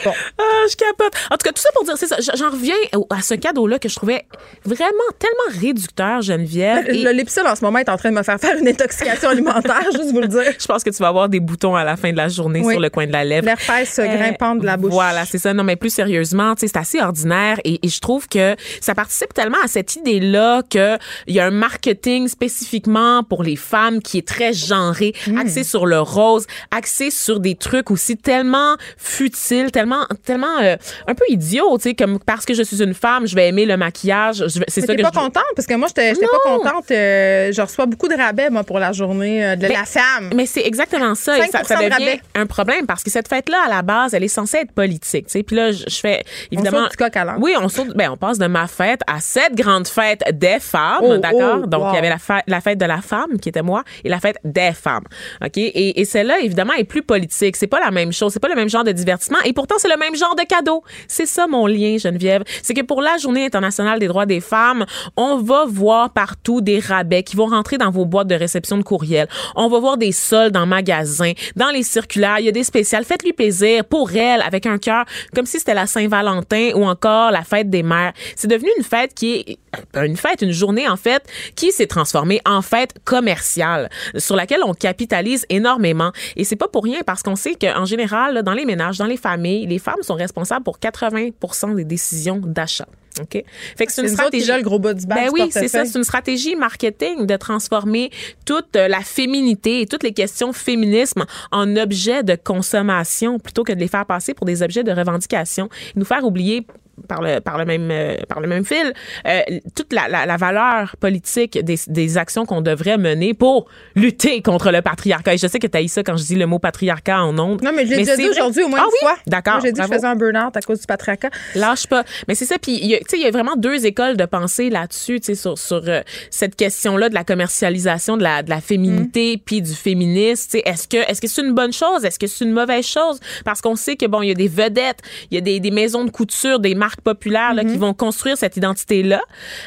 Bon. 0.05 0.11
Ah, 0.37 0.43
je 0.69 0.75
capote. 0.77 1.13
En 1.29 1.35
tout 1.37 1.43
cas, 1.43 1.51
tout 1.51 1.61
ça 1.61 1.67
pour 1.73 1.83
dire, 1.83 1.97
c'est 1.97 2.07
ça. 2.07 2.15
J'en 2.35 2.49
reviens 2.49 2.75
à 3.09 3.21
ce 3.21 3.33
cadeau-là 3.33 3.77
que 3.77 3.89
je 3.89 3.95
trouvais 3.95 4.25
vraiment 4.63 4.87
tellement 5.19 5.59
réducteur, 5.61 6.21
Geneviève. 6.21 6.85
Et 6.87 7.03
Le 7.03 7.11
Lipsil, 7.11 7.43
en 7.45 7.55
ce 7.57 7.65
moment, 7.65 7.79
est 7.79 7.89
en 7.89 7.97
train 7.97 8.09
de 8.09 8.15
me 8.15 8.23
faire 8.23 8.39
faire 8.39 8.55
une 8.57 8.67
intoxication 8.69 9.29
alimentaire, 9.29 9.81
juste 9.91 10.11
vous 10.13 10.21
le 10.21 10.27
dire. 10.29 10.43
je 10.57 10.65
pense 10.65 10.85
que 10.85 10.89
tu 10.91 10.97
vas 11.03 11.09
avoir 11.09 11.27
des 11.27 11.41
boutons 11.41 11.75
à 11.75 11.83
la 11.83 11.97
fin 11.97 12.09
de 12.11 12.15
la 12.17 12.29
journée 12.29 12.61
Oui. 12.63 12.73
sur 12.73 12.79
le 12.79 12.89
coin 12.89 13.05
de 13.05 13.11
la 13.11 13.25
lèvre. 13.25 13.49
Euh, 13.99 14.07
grimpant 14.17 14.55
de 14.55 14.65
la 14.65 14.77
bouche. 14.77 14.91
Voilà, 14.91 15.25
c'est 15.25 15.37
ça. 15.37 15.53
Non, 15.53 15.63
mais 15.63 15.75
plus 15.75 15.89
sérieusement, 15.93 16.55
tu 16.55 16.61
sais, 16.61 16.67
c'est 16.67 16.79
assez 16.79 16.99
ordinaire 17.01 17.59
et, 17.63 17.79
et 17.85 17.89
je 17.89 17.99
trouve 17.99 18.27
que 18.27 18.55
ça 18.79 18.95
participe 18.95 19.33
tellement 19.33 19.57
à 19.63 19.67
cette 19.67 19.95
idée-là 19.95 20.61
que 20.69 20.97
il 21.27 21.35
y 21.35 21.39
a 21.39 21.45
un 21.45 21.51
marketing 21.51 22.27
spécifiquement 22.27 23.23
pour 23.23 23.43
les 23.43 23.55
femmes 23.55 24.01
qui 24.01 24.17
est 24.17 24.27
très 24.27 24.53
genré, 24.53 25.13
Hmm. 25.27 25.37
axé 25.37 25.63
sur 25.63 25.85
le 25.85 25.99
rose, 25.99 26.45
axé 26.71 27.11
sur 27.11 27.39
des 27.39 27.55
trucs 27.55 27.91
aussi 27.91 28.17
tellement 28.17 28.75
futiles, 28.97 29.71
tellement, 29.71 30.05
tellement 30.25 30.59
euh, 30.61 30.75
un 31.07 31.13
peu 31.15 31.23
idiots, 31.29 31.77
tu 31.77 31.83
sais, 31.89 31.93
comme 31.95 32.19
parce 32.19 32.45
que 32.45 32.53
je 32.53 32.63
suis 32.63 32.81
une 32.81 32.93
femme, 32.93 33.27
je 33.27 33.35
vais 33.35 33.47
aimer 33.49 33.65
le 33.65 33.77
maquillage. 33.77 34.45
C'est 34.67 34.81
ça 34.81 34.95
que 34.95 35.01
pas 35.01 35.09
je 35.13 35.19
contente? 35.19 35.43
Parce 35.55 35.67
que 35.67 35.75
moi, 35.75 35.87
j'étais 35.87 36.13
pas 36.13 36.27
contente. 36.43 36.89
euh, 36.91 37.51
je 37.51 37.61
reçois 37.61 37.85
beaucoup 37.85 38.07
de 38.07 38.15
rabais, 38.15 38.49
moi, 38.49 38.63
pour 38.63 38.79
la 38.79 38.91
journée 38.91 39.45
euh, 39.45 39.55
de 39.55 39.67
Mais- 39.67 39.73
la 39.73 39.85
femme. 39.85 40.29
Mais 40.35 40.45
c'est 40.45 40.61
exactement 40.65 41.15
ça. 41.15 41.37
Et 41.37 41.41
ça, 41.49 41.59
5 41.63 41.67
ça 41.67 41.75
de 41.77 41.89
devient 41.89 42.19
un 42.35 42.45
problème 42.45 42.85
parce 42.85 43.03
que 43.03 43.09
cette 43.09 43.27
fête-là, 43.27 43.57
la 43.71 43.81
base, 43.81 44.13
elle 44.13 44.23
est 44.23 44.27
censée 44.27 44.57
être 44.57 44.71
politique. 44.71 45.25
Tu 45.27 45.31
sais, 45.31 45.43
puis 45.43 45.55
là, 45.55 45.71
je, 45.71 45.83
fais 45.89 46.23
évidemment. 46.51 46.83
saute 46.83 46.91
du 46.91 46.97
coq 46.97 47.15
à. 47.17 47.35
Oui, 47.39 47.53
on 47.59 47.67
saute. 47.69 47.95
Ben, 47.95 48.11
on 48.11 48.17
passe 48.17 48.37
de 48.37 48.47
ma 48.47 48.67
fête 48.67 49.01
à 49.07 49.19
cette 49.19 49.55
grande 49.55 49.87
fête 49.87 50.21
des 50.33 50.59
femmes, 50.59 50.99
Oh, 51.03 51.17
d'accord? 51.17 51.61
oh, 51.63 51.67
Donc, 51.67 51.87
il 51.91 51.95
y 51.95 51.97
avait 51.97 52.09
la, 52.09 52.17
fête- 52.17 52.43
la 52.47 52.61
fête 52.61 52.77
de 52.77 52.85
la 52.85 53.01
femme 53.01 53.39
qui 53.41 53.49
était 53.49 53.61
moi 53.61 53.83
et 54.03 54.09
la 54.09 54.19
fête 54.19 54.37
des 54.43 54.71
femmes. 54.73 55.05
Ok? 55.43 55.57
Et, 55.57 55.99
et 55.99 56.05
celle-là, 56.05 56.39
évidemment, 56.41 56.73
est 56.73 56.83
plus 56.83 57.01
politique. 57.01 57.55
C'est 57.55 57.67
pas 57.67 57.79
la 57.79 57.91
même 57.91 58.11
chose. 58.11 58.33
C'est 58.33 58.39
pas 58.39 58.49
le 58.49 58.55
même 58.55 58.69
genre 58.69 58.83
de 58.83 58.91
divertissement. 58.91 59.39
Et 59.45 59.53
pourtant, 59.53 59.75
c'est 59.77 59.89
le 59.89 59.97
même 59.97 60.15
genre 60.15 60.35
de 60.35 60.43
cadeau. 60.43 60.83
C'est 61.07 61.25
ça 61.25 61.47
mon 61.47 61.65
lien, 61.67 61.97
Geneviève. 61.97 62.43
C'est 62.61 62.73
que 62.73 62.81
pour 62.81 63.01
la 63.01 63.17
Journée 63.17 63.45
internationale 63.45 63.99
des 63.99 64.07
droits 64.07 64.25
des 64.25 64.41
femmes, 64.41 64.85
on 65.15 65.37
va 65.37 65.65
voir 65.67 66.11
partout 66.11 66.61
des 66.61 66.79
rabais 66.79 67.23
qui 67.23 67.35
vont 67.35 67.45
rentrer 67.47 67.77
dans 67.77 67.91
vos 67.91 68.05
boîtes 68.05 68.27
de 68.27 68.35
réception 68.35 68.77
de 68.77 68.83
courriel. 68.83 69.27
On 69.55 69.67
va 69.69 69.79
voir 69.79 69.97
des 69.97 70.11
soldes 70.11 70.57
en 70.57 70.65
magasin, 70.65 71.31
dans 71.55 71.69
les 71.69 71.83
circulaires. 71.83 72.39
Il 72.39 72.45
y 72.45 72.49
a 72.49 72.51
des 72.51 72.63
spéciales. 72.63 73.05
Faites-lui 73.05 73.33
plaisir 73.33 73.60
pour 73.89 74.11
elle 74.11 74.41
avec 74.41 74.65
un 74.65 74.77
cœur 74.77 75.05
comme 75.35 75.45
si 75.45 75.59
c'était 75.59 75.73
la 75.73 75.87
Saint-Valentin 75.87 76.71
ou 76.75 76.85
encore 76.85 77.31
la 77.31 77.43
fête 77.43 77.69
des 77.69 77.83
mères. 77.83 78.13
C'est 78.35 78.47
devenu 78.47 78.69
une 78.77 78.83
fête 78.83 79.13
qui 79.13 79.33
est 79.33 79.57
une 79.95 80.17
fête, 80.17 80.41
une 80.41 80.51
journée 80.51 80.87
en 80.87 80.97
fait 80.97 81.23
qui 81.55 81.71
s'est 81.71 81.87
transformée 81.87 82.41
en 82.45 82.61
fête 82.61 82.95
commerciale 83.03 83.89
sur 84.17 84.35
laquelle 84.35 84.61
on 84.65 84.73
capitalise 84.73 85.45
énormément. 85.49 86.11
Et 86.35 86.43
c'est 86.43 86.55
pas 86.55 86.67
pour 86.67 86.83
rien 86.83 86.99
parce 87.05 87.23
qu'on 87.23 87.35
sait 87.35 87.55
qu'en 87.55 87.85
général, 87.85 88.43
dans 88.43 88.53
les 88.53 88.65
ménages, 88.65 88.97
dans 88.97 89.05
les 89.05 89.17
familles, 89.17 89.67
les 89.67 89.79
femmes 89.79 90.01
sont 90.01 90.15
responsables 90.15 90.63
pour 90.63 90.79
80 90.79 91.29
des 91.75 91.85
décisions 91.85 92.37
d'achat. 92.37 92.87
OK? 93.19 93.43
Fait 93.75 93.85
que 93.85 93.91
c'est 93.91 94.01
une 94.01 94.07
stratégie. 94.07 94.45
gèlent 94.45 94.57
le 94.57 94.63
gros 94.63 94.79
bas 94.79 94.93
du 94.93 95.05
bas 95.05 95.15
Ben 95.15 95.25
du 95.25 95.31
oui, 95.31 95.49
c'est 95.51 95.67
ça. 95.67 95.85
C'est 95.85 95.97
une 95.97 96.03
stratégie 96.03 96.55
marketing 96.55 97.25
de 97.25 97.35
transformer 97.35 98.09
toute 98.45 98.75
euh, 98.75 98.87
la 98.87 99.01
féminité 99.01 99.81
et 99.81 99.85
toutes 99.85 100.03
les 100.03 100.13
questions 100.13 100.53
féminisme 100.53 101.25
en 101.51 101.75
objets 101.75 102.23
de 102.23 102.35
consommation 102.35 103.39
plutôt 103.39 103.63
que 103.63 103.73
de 103.73 103.79
les 103.79 103.87
faire 103.87 104.05
passer 104.05 104.33
pour 104.33 104.45
des 104.45 104.63
objets 104.63 104.83
de 104.83 104.91
revendication 104.91 105.69
nous 105.95 106.05
faire 106.05 106.23
oublier 106.23 106.65
par 107.07 107.21
le, 107.21 107.39
par 107.39 107.57
le 107.57 107.65
même 107.65 107.89
euh, 107.91 108.17
par 108.27 108.41
le 108.41 108.47
même 108.47 108.65
fil 108.65 108.93
euh, 109.27 109.41
toute 109.75 109.91
la, 109.93 110.07
la, 110.07 110.25
la 110.25 110.37
valeur 110.37 110.95
politique 110.97 111.57
des, 111.63 111.77
des 111.87 112.17
actions 112.17 112.45
qu'on 112.45 112.61
devrait 112.61 112.97
mener 112.97 113.33
pour 113.33 113.67
lutter 113.95 114.41
contre 114.41 114.71
le 114.71 114.81
patriarcat. 114.81 115.33
Et 115.33 115.37
je 115.37 115.47
sais 115.47 115.59
que 115.59 115.67
tu 115.67 115.77
as 115.77 115.87
ça 115.87 116.03
quand 116.03 116.17
je 116.17 116.23
dis 116.23 116.35
le 116.35 116.45
mot 116.45 116.59
patriarcat 116.59 117.23
en 117.23 117.37
ondes. 117.39 117.61
Non, 117.63 117.71
mais 117.75 117.85
je 117.85 117.91
l'ai 117.91 117.97
déjà 117.97 118.15
c'est 118.15 118.21
dit 118.23 118.29
aujourd'hui 118.29 118.63
au 118.63 118.67
moins 118.67 118.79
Ah 118.81 118.85
une 118.85 118.91
oui? 118.91 118.97
fois. 119.01 119.17
D'accord. 119.27 119.59
J'ai 119.61 119.71
dit 119.71 119.79
que 119.81 119.87
je 119.87 119.93
faisais 119.93 120.07
un 120.07 120.15
burn-out 120.15 120.55
à 120.55 120.61
cause 120.61 120.79
du 120.79 120.85
patriarcat. 120.85 121.29
Lâche 121.55 121.87
pas. 121.87 122.03
Mais 122.27 122.35
c'est 122.35 122.45
ça. 122.45 122.57
Puis, 122.59 122.79
tu 122.79 122.87
sais, 123.09 123.17
il 123.17 123.23
y 123.23 123.27
a 123.27 123.31
vraiment 123.31 123.55
deux 123.55 123.85
écoles 123.85 124.17
de 124.17 124.25
pensée 124.25 124.69
là-dessus, 124.69 125.19
tu 125.19 125.27
sais, 125.27 125.35
sur, 125.35 125.57
sur 125.57 125.81
euh, 125.87 126.01
cette 126.29 126.55
question-là 126.55 127.09
de 127.09 127.13
la 127.15 127.23
commercialisation 127.23 128.17
de 128.17 128.23
la, 128.23 128.43
de 128.43 128.49
la 128.49 128.61
féminité 128.61 128.91
Mm. 128.91 129.39
puis 129.45 129.61
du 129.61 129.71
sais, 129.73 130.61
est-ce 130.65 130.87
que, 130.87 130.97
est-ce 130.97 131.21
que 131.21 131.27
c'est 131.27 131.41
une 131.41 131.53
bonne 131.53 131.73
chose? 131.73 132.05
Est-ce 132.05 132.19
que 132.19 132.27
c'est 132.27 132.45
une 132.45 132.51
mauvaise 132.51 132.85
chose? 132.85 133.19
Parce 133.45 133.61
qu'on 133.61 133.75
sait 133.75 133.95
que, 133.95 134.05
bon, 134.05 134.21
il 134.21 134.29
y 134.29 134.31
a 134.31 134.35
des 134.35 134.47
vedettes, 134.47 134.99
il 135.29 135.35
y 135.35 135.37
a 135.37 135.41
des, 135.41 135.59
des 135.59 135.71
maisons 135.71 136.03
de 136.05 136.11
couture, 136.11 136.59
des 136.59 136.75
marques 136.85 137.01
populaires, 137.01 137.53
là, 137.53 137.63
qui 137.63 137.75
Mm-hmm. 137.75 137.87
vont 137.87 137.93
construire 137.93 138.37
cette 138.37 138.57
identité-là. 138.57 139.21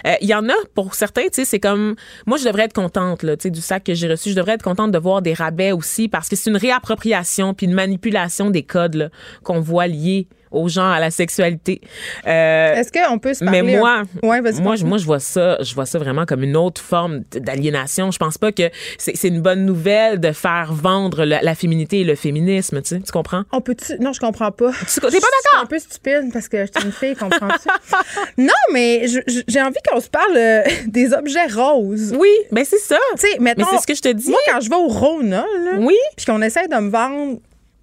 Euh, 0.07 0.15
Il 0.21 0.29
y 0.29 0.35
en 0.35 0.47
a, 0.49 0.59
pour 0.75 0.95
certains, 0.95 1.25
tu 1.25 1.37
sais, 1.39 1.45
c'est 1.45 1.61
comme, 1.61 1.95
moi, 2.27 2.37
je 2.41 2.45
devrais 2.45 2.65
être 2.65 2.75
contente, 2.75 3.23
là, 3.23 3.37
tu 3.37 3.45
sais, 3.45 3.51
du 3.51 3.61
sac 3.61 3.85
que 3.85 3.95
j'ai 3.95 4.09
reçu. 4.09 4.31
Je 4.31 4.37
devrais 4.41 4.55
être 4.59 4.63
contente 4.71 4.91
de 4.93 4.99
voir 4.99 5.23
des 5.23 5.35
rabais 5.35 5.73
aussi 5.73 6.09
parce 6.09 6.29
que 6.29 6.37
c'est 6.37 6.51
une 6.51 6.57
réappropriation 6.57 7.55
puis 7.55 7.67
une 7.67 7.73
manipulation 7.75 8.51
des 8.51 8.63
codes, 8.63 9.11
qu'on 9.43 9.61
voit 9.61 9.87
liés 9.87 10.27
aux 10.55 10.69
gens, 10.69 10.91
à 10.91 11.01
la 11.01 11.11
sexualité. 11.11 11.81
Euh, 12.27 12.75
Est-ce 12.75 12.91
qu'on 12.93 13.19
peut 13.19 13.35
se 13.35 13.45
parler? 13.45 13.63
mais 13.63 13.77
moi, 13.79 14.03
un- 14.23 14.27
Ouais, 14.29 14.41
moi, 14.61 14.77
je, 14.77 14.85
moi, 14.85 14.99
je 14.99 15.05
vois 15.05 15.21
ça, 15.21 15.59
je 15.63 15.75
vois 15.75 15.87
ça 15.87 15.99
vraiment 15.99 16.25
comme 16.27 16.43
une 16.43 16.57
autre 16.57 16.81
forme 16.81 17.21
d'aliénation. 17.33 18.11
Je 18.11 18.19
pense 18.19 18.39
pas 18.39 18.53
que 18.53 18.71
c'est 18.99 19.29
une 19.29 19.41
bonne 19.41 19.65
nouvelle 19.67 20.21
de 20.21 20.33
faire 20.33 20.73
vendre 20.73 21.25
la, 21.25 21.43
la 21.43 21.55
féminité 21.55 22.01
et 22.01 22.05
le 22.05 22.15
féminisme, 22.15 22.81
tu 22.83 22.89
sais, 22.97 23.01
tu 23.01 23.13
comprends? 23.13 23.43
On 23.53 23.61
peut-tu. 23.61 23.99
Non, 24.01 24.13
je 24.13 24.21
comprends 24.21 24.51
pas. 24.51 24.71
t'es 24.73 25.01
pas 25.01 25.11
suis 25.11 25.21
un 25.61 25.67
peu 25.67 25.79
stupide 25.79 26.31
parce 26.33 26.49
que 26.49 26.67
je 26.67 26.71
suis 26.79 26.87
une 26.87 26.93
fille, 26.93 27.15
comprends-tu? 27.17 27.69
non, 28.39 28.53
mais 28.73 29.07
j'ai 29.49 29.63
envie 29.63 29.77
qu'on 29.91 30.01
se 30.01 30.09
parle 30.09 30.37
euh, 30.37 30.63
des 30.87 31.13
objets 31.13 31.47
roses. 31.53 32.15
Oui, 32.19 32.31
ben 32.53 32.65
c'est 32.65 32.79
ça. 32.79 32.97
Tu 33.19 33.29
sais, 33.29 33.39
mettons. 33.41 33.65
c'est 33.71 33.79
ce 33.79 33.87
que 33.87 33.95
je 33.95 34.03
te 34.03 34.09
dis. 34.13 34.31
Moi, 34.31 34.39
quand 34.51 34.61
je 34.61 34.69
vais 34.69 34.77
au 34.77 34.89
Rona, 34.89 35.45
là, 35.65 35.71
Oui. 35.79 35.97
puis 36.17 36.27
qu'on 36.27 36.41
essaie 36.43 36.69
de 36.69 36.75
me 36.77 36.91
vendre 36.91 37.39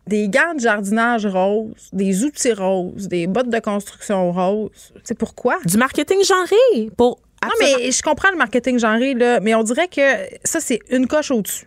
des 0.07 0.29
gants 0.29 0.53
de 0.55 0.59
jardinage 0.59 1.25
roses, 1.25 1.89
des 1.93 2.23
outils 2.23 2.53
roses, 2.53 3.07
des 3.07 3.27
bottes 3.27 3.49
de 3.49 3.59
construction 3.59 4.31
roses, 4.31 4.93
c'est 5.03 5.17
pourquoi? 5.17 5.57
Du 5.65 5.77
marketing 5.77 6.23
genré 6.23 6.89
pour. 6.97 7.19
Non, 7.43 7.49
mais 7.59 7.91
je 7.91 8.03
comprends 8.03 8.29
le 8.31 8.37
marketing 8.37 8.77
genré, 8.77 9.15
là, 9.15 9.39
mais 9.39 9.55
on 9.55 9.63
dirait 9.63 9.87
que 9.87 10.01
ça, 10.43 10.59
c'est 10.59 10.79
une 10.91 11.07
coche 11.07 11.31
au-dessus. 11.31 11.65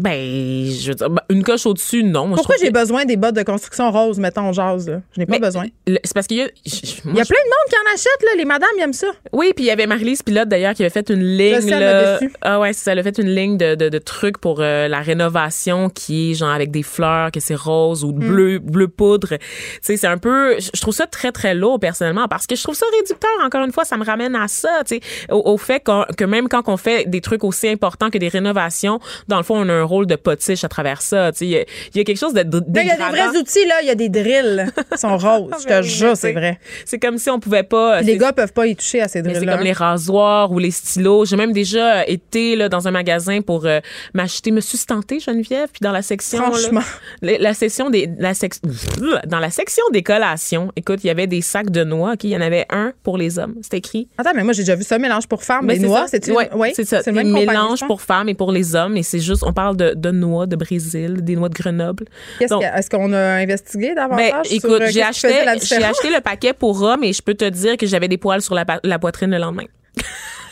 Ben, 0.00 0.66
je 0.70 0.88
veux 0.88 0.94
dire, 0.94 1.10
ben, 1.10 1.22
une 1.28 1.42
coche 1.42 1.66
au-dessus, 1.66 2.02
non. 2.02 2.26
Moi, 2.26 2.36
Pourquoi 2.36 2.56
j'ai 2.60 2.68
que- 2.68 2.72
besoin 2.78 3.04
des 3.04 3.16
bottes 3.16 3.34
de 3.36 3.42
construction 3.42 3.90
roses, 3.90 4.18
mettons, 4.18 4.42
on 4.48 4.52
jase, 4.52 4.88
là? 4.88 5.00
Je 5.14 5.20
n'ai 5.20 5.26
pas 5.26 5.34
Mais 5.34 5.40
besoin. 5.40 5.66
C'est 5.86 6.14
parce 6.14 6.26
qu'il 6.26 6.38
y 6.38 6.42
a. 6.42 6.46
Il 6.64 7.16
y 7.16 7.20
a 7.20 7.24
plein 7.24 7.38
de 7.38 7.50
monde 7.50 7.68
qui 7.68 7.76
en 7.76 7.94
achète, 7.94 8.22
là. 8.22 8.30
Les 8.36 8.44
madames, 8.44 8.68
ils 8.78 8.82
aiment 8.82 8.92
ça. 8.92 9.08
Oui, 9.32 9.52
puis 9.54 9.64
il 9.64 9.68
y 9.68 9.70
avait 9.70 9.86
Marie-Lise 9.86 10.22
Pilote 10.22 10.48
d'ailleurs 10.48 10.74
qui 10.74 10.82
avait 10.82 10.90
fait 10.90 11.08
une 11.10 11.22
ligne 11.22 11.68
là. 11.70 12.18
déçue. 12.18 12.32
Ah 12.42 12.60
ouais, 12.60 12.72
ça, 12.72 12.92
elle 12.92 12.98
a 12.98 13.02
fait 13.02 13.18
une 13.18 13.28
ligne 13.34 13.56
de, 13.56 13.74
de, 13.74 13.88
de 13.88 13.98
trucs 13.98 14.38
pour 14.38 14.58
euh, 14.60 14.88
la 14.88 15.00
rénovation 15.00 15.88
qui 15.90 16.30
est 16.30 16.34
genre 16.34 16.50
avec 16.50 16.70
des 16.70 16.82
fleurs, 16.82 17.30
que 17.30 17.40
c'est 17.40 17.54
rose 17.54 18.04
Mm. 18.04 18.08
ou 18.08 18.12
bleu 18.12 18.58
bleu 18.58 18.88
poudre. 18.88 19.28
Tu 19.36 19.38
sais, 19.82 19.96
c'est 19.96 20.06
un 20.06 20.18
peu 20.18 20.56
je 20.58 20.80
trouve 20.80 20.94
ça 20.94 21.06
très 21.06 21.32
très 21.32 21.54
lourd 21.54 21.78
personnellement 21.80 22.28
parce 22.28 22.46
que 22.46 22.56
je 22.56 22.62
trouve 22.62 22.74
ça 22.74 22.86
réducteur 22.98 23.30
encore 23.44 23.64
une 23.64 23.72
fois, 23.72 23.84
ça 23.84 23.96
me 23.96 24.04
ramène 24.04 24.34
à 24.34 24.48
ça, 24.48 24.68
tu 24.86 24.96
sais, 24.96 25.00
au, 25.30 25.42
au 25.52 25.56
fait 25.58 25.82
que 26.16 26.24
même 26.24 26.48
quand 26.48 26.62
on 26.68 26.76
fait 26.76 27.08
des 27.08 27.20
trucs 27.20 27.44
aussi 27.44 27.68
importants 27.68 28.10
que 28.10 28.18
des 28.18 28.28
rénovations, 28.28 29.00
dans 29.28 29.36
le 29.38 29.42
fond, 29.42 29.56
on 29.58 29.68
a 29.68 29.72
un 29.72 29.82
rôle 29.90 30.06
de 30.06 30.16
potiche 30.16 30.64
à 30.64 30.68
travers 30.68 31.02
ça, 31.02 31.30
il 31.40 31.48
y 31.48 31.56
a- 31.56 31.64
il 31.94 31.98
y, 31.98 32.00
a 32.00 32.04
quelque 32.04 32.18
chose 32.18 32.32
de, 32.34 32.40
Il 32.40 32.44
y 32.86 32.90
a 32.90 32.96
des 32.96 33.02
vrais 33.02 33.36
outils, 33.38 33.66
là. 33.66 33.74
Il 33.82 33.86
y 33.88 33.90
a 33.90 33.94
des 33.94 34.08
drills. 34.08 34.66
Ils 34.92 34.98
sont 34.98 35.16
roses. 35.26 35.50
Je 35.62 35.66
te 35.66 35.82
jure, 35.82 36.16
c'est 36.16 36.32
vrai. 36.32 36.58
C'est 36.84 36.98
comme 36.98 37.18
si 37.18 37.28
on 37.30 37.38
pouvait 37.40 37.62
pas 37.62 37.98
Puis 37.98 38.06
les 38.06 38.12
c'est- 38.12 38.18
gars 38.18 38.32
peuvent 38.32 38.52
pas 38.52 38.66
y 38.66 38.76
toucher 38.76 39.00
à 39.02 39.08
ces 39.08 39.20
mais 39.22 39.28
c'est 39.30 39.34
drills-là. 39.40 39.56
comme 39.56 39.64
les 39.64 39.72
rasoirs 39.72 40.50
ou 40.52 40.58
les 40.58 40.70
stylos. 40.70 41.24
J'ai 41.26 41.36
même 41.36 41.52
déjà 41.52 42.00
euh, 42.00 42.02
été 42.06 42.56
là, 42.56 42.68
dans 42.68 42.86
un 42.88 42.90
magasin 42.90 43.40
pour 43.42 43.66
euh, 43.66 43.80
m'acheter, 44.14 44.50
me 44.50 44.60
sustenter, 44.60 45.20
Geneviève, 45.20 45.68
puis 45.72 45.80
dans 45.82 45.92
la 45.92 46.02
section. 46.02 46.38
là, 46.40 46.44
Franchement. 46.50 46.80
la, 47.22 47.38
la 47.38 47.54
section 47.54 47.90
des, 47.90 48.08
la 48.18 48.32
sec- 48.34 48.60
dans 49.26 49.38
la 49.40 49.50
section 49.50 49.82
des 49.92 50.02
collations, 50.02 50.70
écoute, 50.76 51.00
il 51.04 51.08
y 51.08 51.10
avait 51.10 51.26
des 51.26 51.40
sacs 51.42 51.70
de 51.70 51.84
noix. 51.84 52.12
ok, 52.12 52.24
Il 52.24 52.30
y 52.30 52.36
en 52.36 52.40
avait 52.40 52.66
un 52.70 52.92
pour 53.02 53.18
les 53.18 53.38
hommes. 53.38 53.54
C'était 53.62 53.78
écrit. 53.78 54.08
Attends, 54.18 54.30
mais 54.34 54.44
moi, 54.44 54.52
j'ai 54.52 54.62
déjà 54.62 54.76
vu 54.76 54.84
ça, 54.84 54.98
mélange 54.98 55.26
pour 55.26 55.42
femmes. 55.42 55.64
Mais 55.66 55.74
les 55.74 55.80
c'est 55.80 55.86
noix, 55.86 56.06
c'est 56.08 56.30
Ouais, 56.30 56.72
c'est 56.74 56.84
ça. 56.84 57.00
le 57.06 57.12
même 57.12 57.28
je 57.28 57.32
mélanges 57.32 57.80
pense. 57.80 57.86
pour 57.88 58.00
femmes 58.02 58.28
et 58.28 58.34
pour 58.34 58.52
les 58.52 58.74
hommes. 58.74 58.96
Et 58.96 59.02
c'est 59.02 59.18
juste, 59.20 59.42
on 59.44 59.52
parle 59.52 59.76
de, 59.80 59.94
de 59.94 60.10
noix 60.10 60.46
de 60.46 60.56
Brésil, 60.56 61.18
des 61.22 61.36
noix 61.36 61.48
de 61.48 61.54
Grenoble. 61.54 62.04
Est-ce 62.40 62.90
qu'on 62.90 63.12
a 63.12 63.18
investigué 63.44 63.88
ben, 63.94 64.08
davantage? 64.08 64.52
écoute, 64.52 64.80
euh, 64.82 64.88
j'ai 64.90 65.02
acheté, 65.02 65.44
la 65.44 65.54
j'ai 65.54 65.60
différence? 65.60 65.98
acheté 65.98 66.14
le 66.14 66.20
paquet 66.20 66.52
pour 66.52 66.82
hommes 66.82 67.04
et 67.04 67.12
je 67.12 67.22
peux 67.22 67.34
te 67.34 67.48
dire 67.48 67.76
que 67.76 67.86
j'avais 67.86 68.08
des 68.08 68.18
poils 68.18 68.42
sur 68.42 68.54
la 68.54 68.98
poitrine 68.98 69.30
le 69.30 69.38
lendemain. 69.38 69.64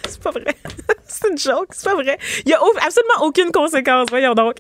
C'est 0.08 0.22
pas 0.22 0.30
vrai. 0.30 0.44
c'est 1.06 1.28
une 1.30 1.38
joke, 1.38 1.68
c'est 1.70 1.84
pas 1.84 1.94
vrai. 1.94 2.18
Il 2.44 2.50
y 2.50 2.54
a 2.54 2.58
absolument 2.84 3.26
aucune 3.26 3.50
conséquence, 3.52 4.08
voyons 4.10 4.34
donc. 4.34 4.54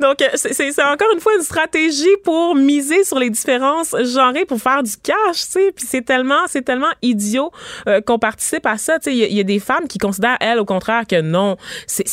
Donc, 0.00 0.20
euh, 0.22 0.28
c'est- 0.34 0.82
encore 0.82 1.08
une 1.14 1.20
fois 1.20 1.32
une 1.36 1.42
stratégie 1.44 2.16
pour 2.24 2.54
miser 2.54 3.04
sur 3.04 3.18
les 3.18 3.30
différences 3.30 3.94
genrées 4.14 4.44
pour 4.44 4.60
faire 4.60 4.82
du 4.82 4.92
cash, 5.02 5.14
tu 5.32 5.50
sais. 5.52 5.72
Puis 5.74 5.86
c'est 5.88 6.02
tellement, 6.02 6.46
c'est 6.48 6.62
tellement 6.62 6.90
idiot 7.02 7.50
euh, 7.88 8.00
qu'on 8.00 8.18
participe 8.18 8.66
à 8.66 8.76
ça, 8.78 8.98
tu 8.98 9.04
sais. 9.10 9.12
Il 9.12 9.18
y, 9.18 9.24
a- 9.24 9.28
il 9.28 9.36
y 9.36 9.40
a 9.40 9.44
des 9.44 9.58
femmes 9.60 9.88
qui 9.88 9.98
considèrent, 9.98 10.36
elles, 10.40 10.58
au 10.58 10.64
contraire, 10.64 11.04
que 11.08 11.20
non, 11.20 11.56
c'est- 11.86 12.04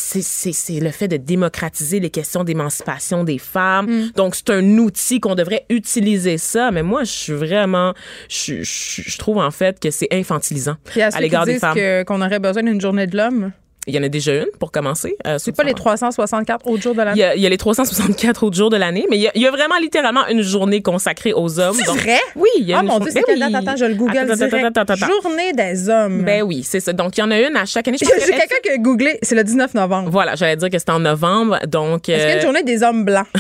le 0.81 0.91
fait 0.91 1.07
de 1.07 1.17
démocratiser 1.17 1.99
les 1.99 2.09
questions 2.09 2.43
d'émancipation 2.43 3.23
des 3.23 3.37
femmes. 3.37 3.87
Mm. 3.89 4.11
Donc, 4.15 4.35
c'est 4.35 4.49
un 4.49 4.77
outil 4.77 5.19
qu'on 5.19 5.35
devrait 5.35 5.65
utiliser 5.69 6.37
ça. 6.37 6.71
Mais 6.71 6.83
moi, 6.83 7.03
je 7.03 7.11
suis 7.11 7.33
vraiment, 7.33 7.93
je, 8.29 8.61
je, 8.63 9.01
je 9.05 9.17
trouve 9.17 9.37
en 9.37 9.51
fait 9.51 9.79
que 9.79 9.91
c'est 9.91 10.07
infantilisant 10.11 10.75
Puis 10.85 11.01
à 11.01 11.07
à 11.13 11.19
l'égard 11.19 11.45
des 11.45 11.59
femmes. 11.59 11.77
qu'on 12.05 12.21
aurait 12.21 12.39
besoin 12.39 12.63
d'une 12.63 12.80
journée 12.81 13.07
de 13.07 13.15
l'homme, 13.15 13.51
Il 13.87 13.95
y 13.95 13.99
en 13.99 14.03
a 14.03 14.09
déjà 14.09 14.33
une 14.35 14.45
pour 14.59 14.71
commencer. 14.71 15.15
euh, 15.25 15.37
c'est 15.39 15.55
pas 15.55 15.63
les 15.63 15.73
364 15.73 16.67
autres 16.67 16.83
jours 16.83 16.93
de 16.93 16.99
il 17.01 17.05
l'année. 17.05 17.23
a, 17.23 17.35
il 17.35 17.41
y 17.41 17.45
a 17.47 17.49
les 17.49 17.57
364 17.57 18.43
autres 18.43 18.55
jours 18.55 18.69
de 18.69 18.77
l'année, 18.77 19.07
mais 19.09 19.17
il 19.17 19.21
y, 19.21 19.27
a, 19.27 19.31
il 19.33 19.41
y 19.41 19.47
a 19.47 19.51
vraiment 19.51 19.77
littéralement 19.79 20.27
une 20.27 20.41
journée 20.43 20.81
consacrée 20.83 21.33
aux 21.33 21.59
hommes. 21.59 21.75
C'est 21.75 21.87
vrai? 21.91 22.19
Oui, 22.35 22.49
il 22.59 22.65
y 22.65 22.73
a 22.73 22.77
Ah 22.77 22.81
une 22.81 22.87
mon 22.87 22.93
jour- 22.97 23.01
Dieu, 23.05 23.11
c'est 23.11 23.19
Ben 23.21 23.23
quelle 23.25 23.43
oui. 23.43 23.51
date? 23.51 23.67
Attends, 23.67 23.75
je 23.77 23.85
le 23.85 23.95
google 23.95 24.17
Attends, 24.19 24.35
direct. 24.35 24.77
attends, 24.77 24.93
attends. 24.93 25.07
Journée 25.23 25.53
des 25.53 25.89
hommes. 25.89 26.21
Ben 26.23 26.43
oui, 26.43 26.61
c'est 26.63 26.79
ça. 26.79 26.93
Donc, 26.93 27.17
il 27.17 27.21
y 27.21 27.23
en 27.23 27.31
a 27.31 27.39
une 27.39 27.55
à 27.55 27.65
chaque 27.65 27.87
année. 27.87 27.97
J'ai 28.01 28.05
que- 28.05 28.19
quelqu'un 28.37 28.55
qui 28.63 28.69
a 28.69 28.77
googlé, 28.77 29.17
c'est 29.23 29.35
le 29.35 29.43
19 29.43 29.73
novembre. 29.73 30.09
Voilà, 30.11 30.35
j'allais 30.35 30.57
dire 30.57 30.69
que 30.69 30.77
c'était 30.77 30.91
en 30.91 30.99
novembre. 30.99 31.57
Donc, 31.67 32.07
Est-ce 32.07 32.19
qu'il 32.19 32.27
y 32.29 32.31
a 32.31 32.33
euh, 32.33 32.35
une 32.35 32.41
journée 32.41 32.63
des 32.63 32.83
hommes 32.83 33.03
blancs? 33.05 33.25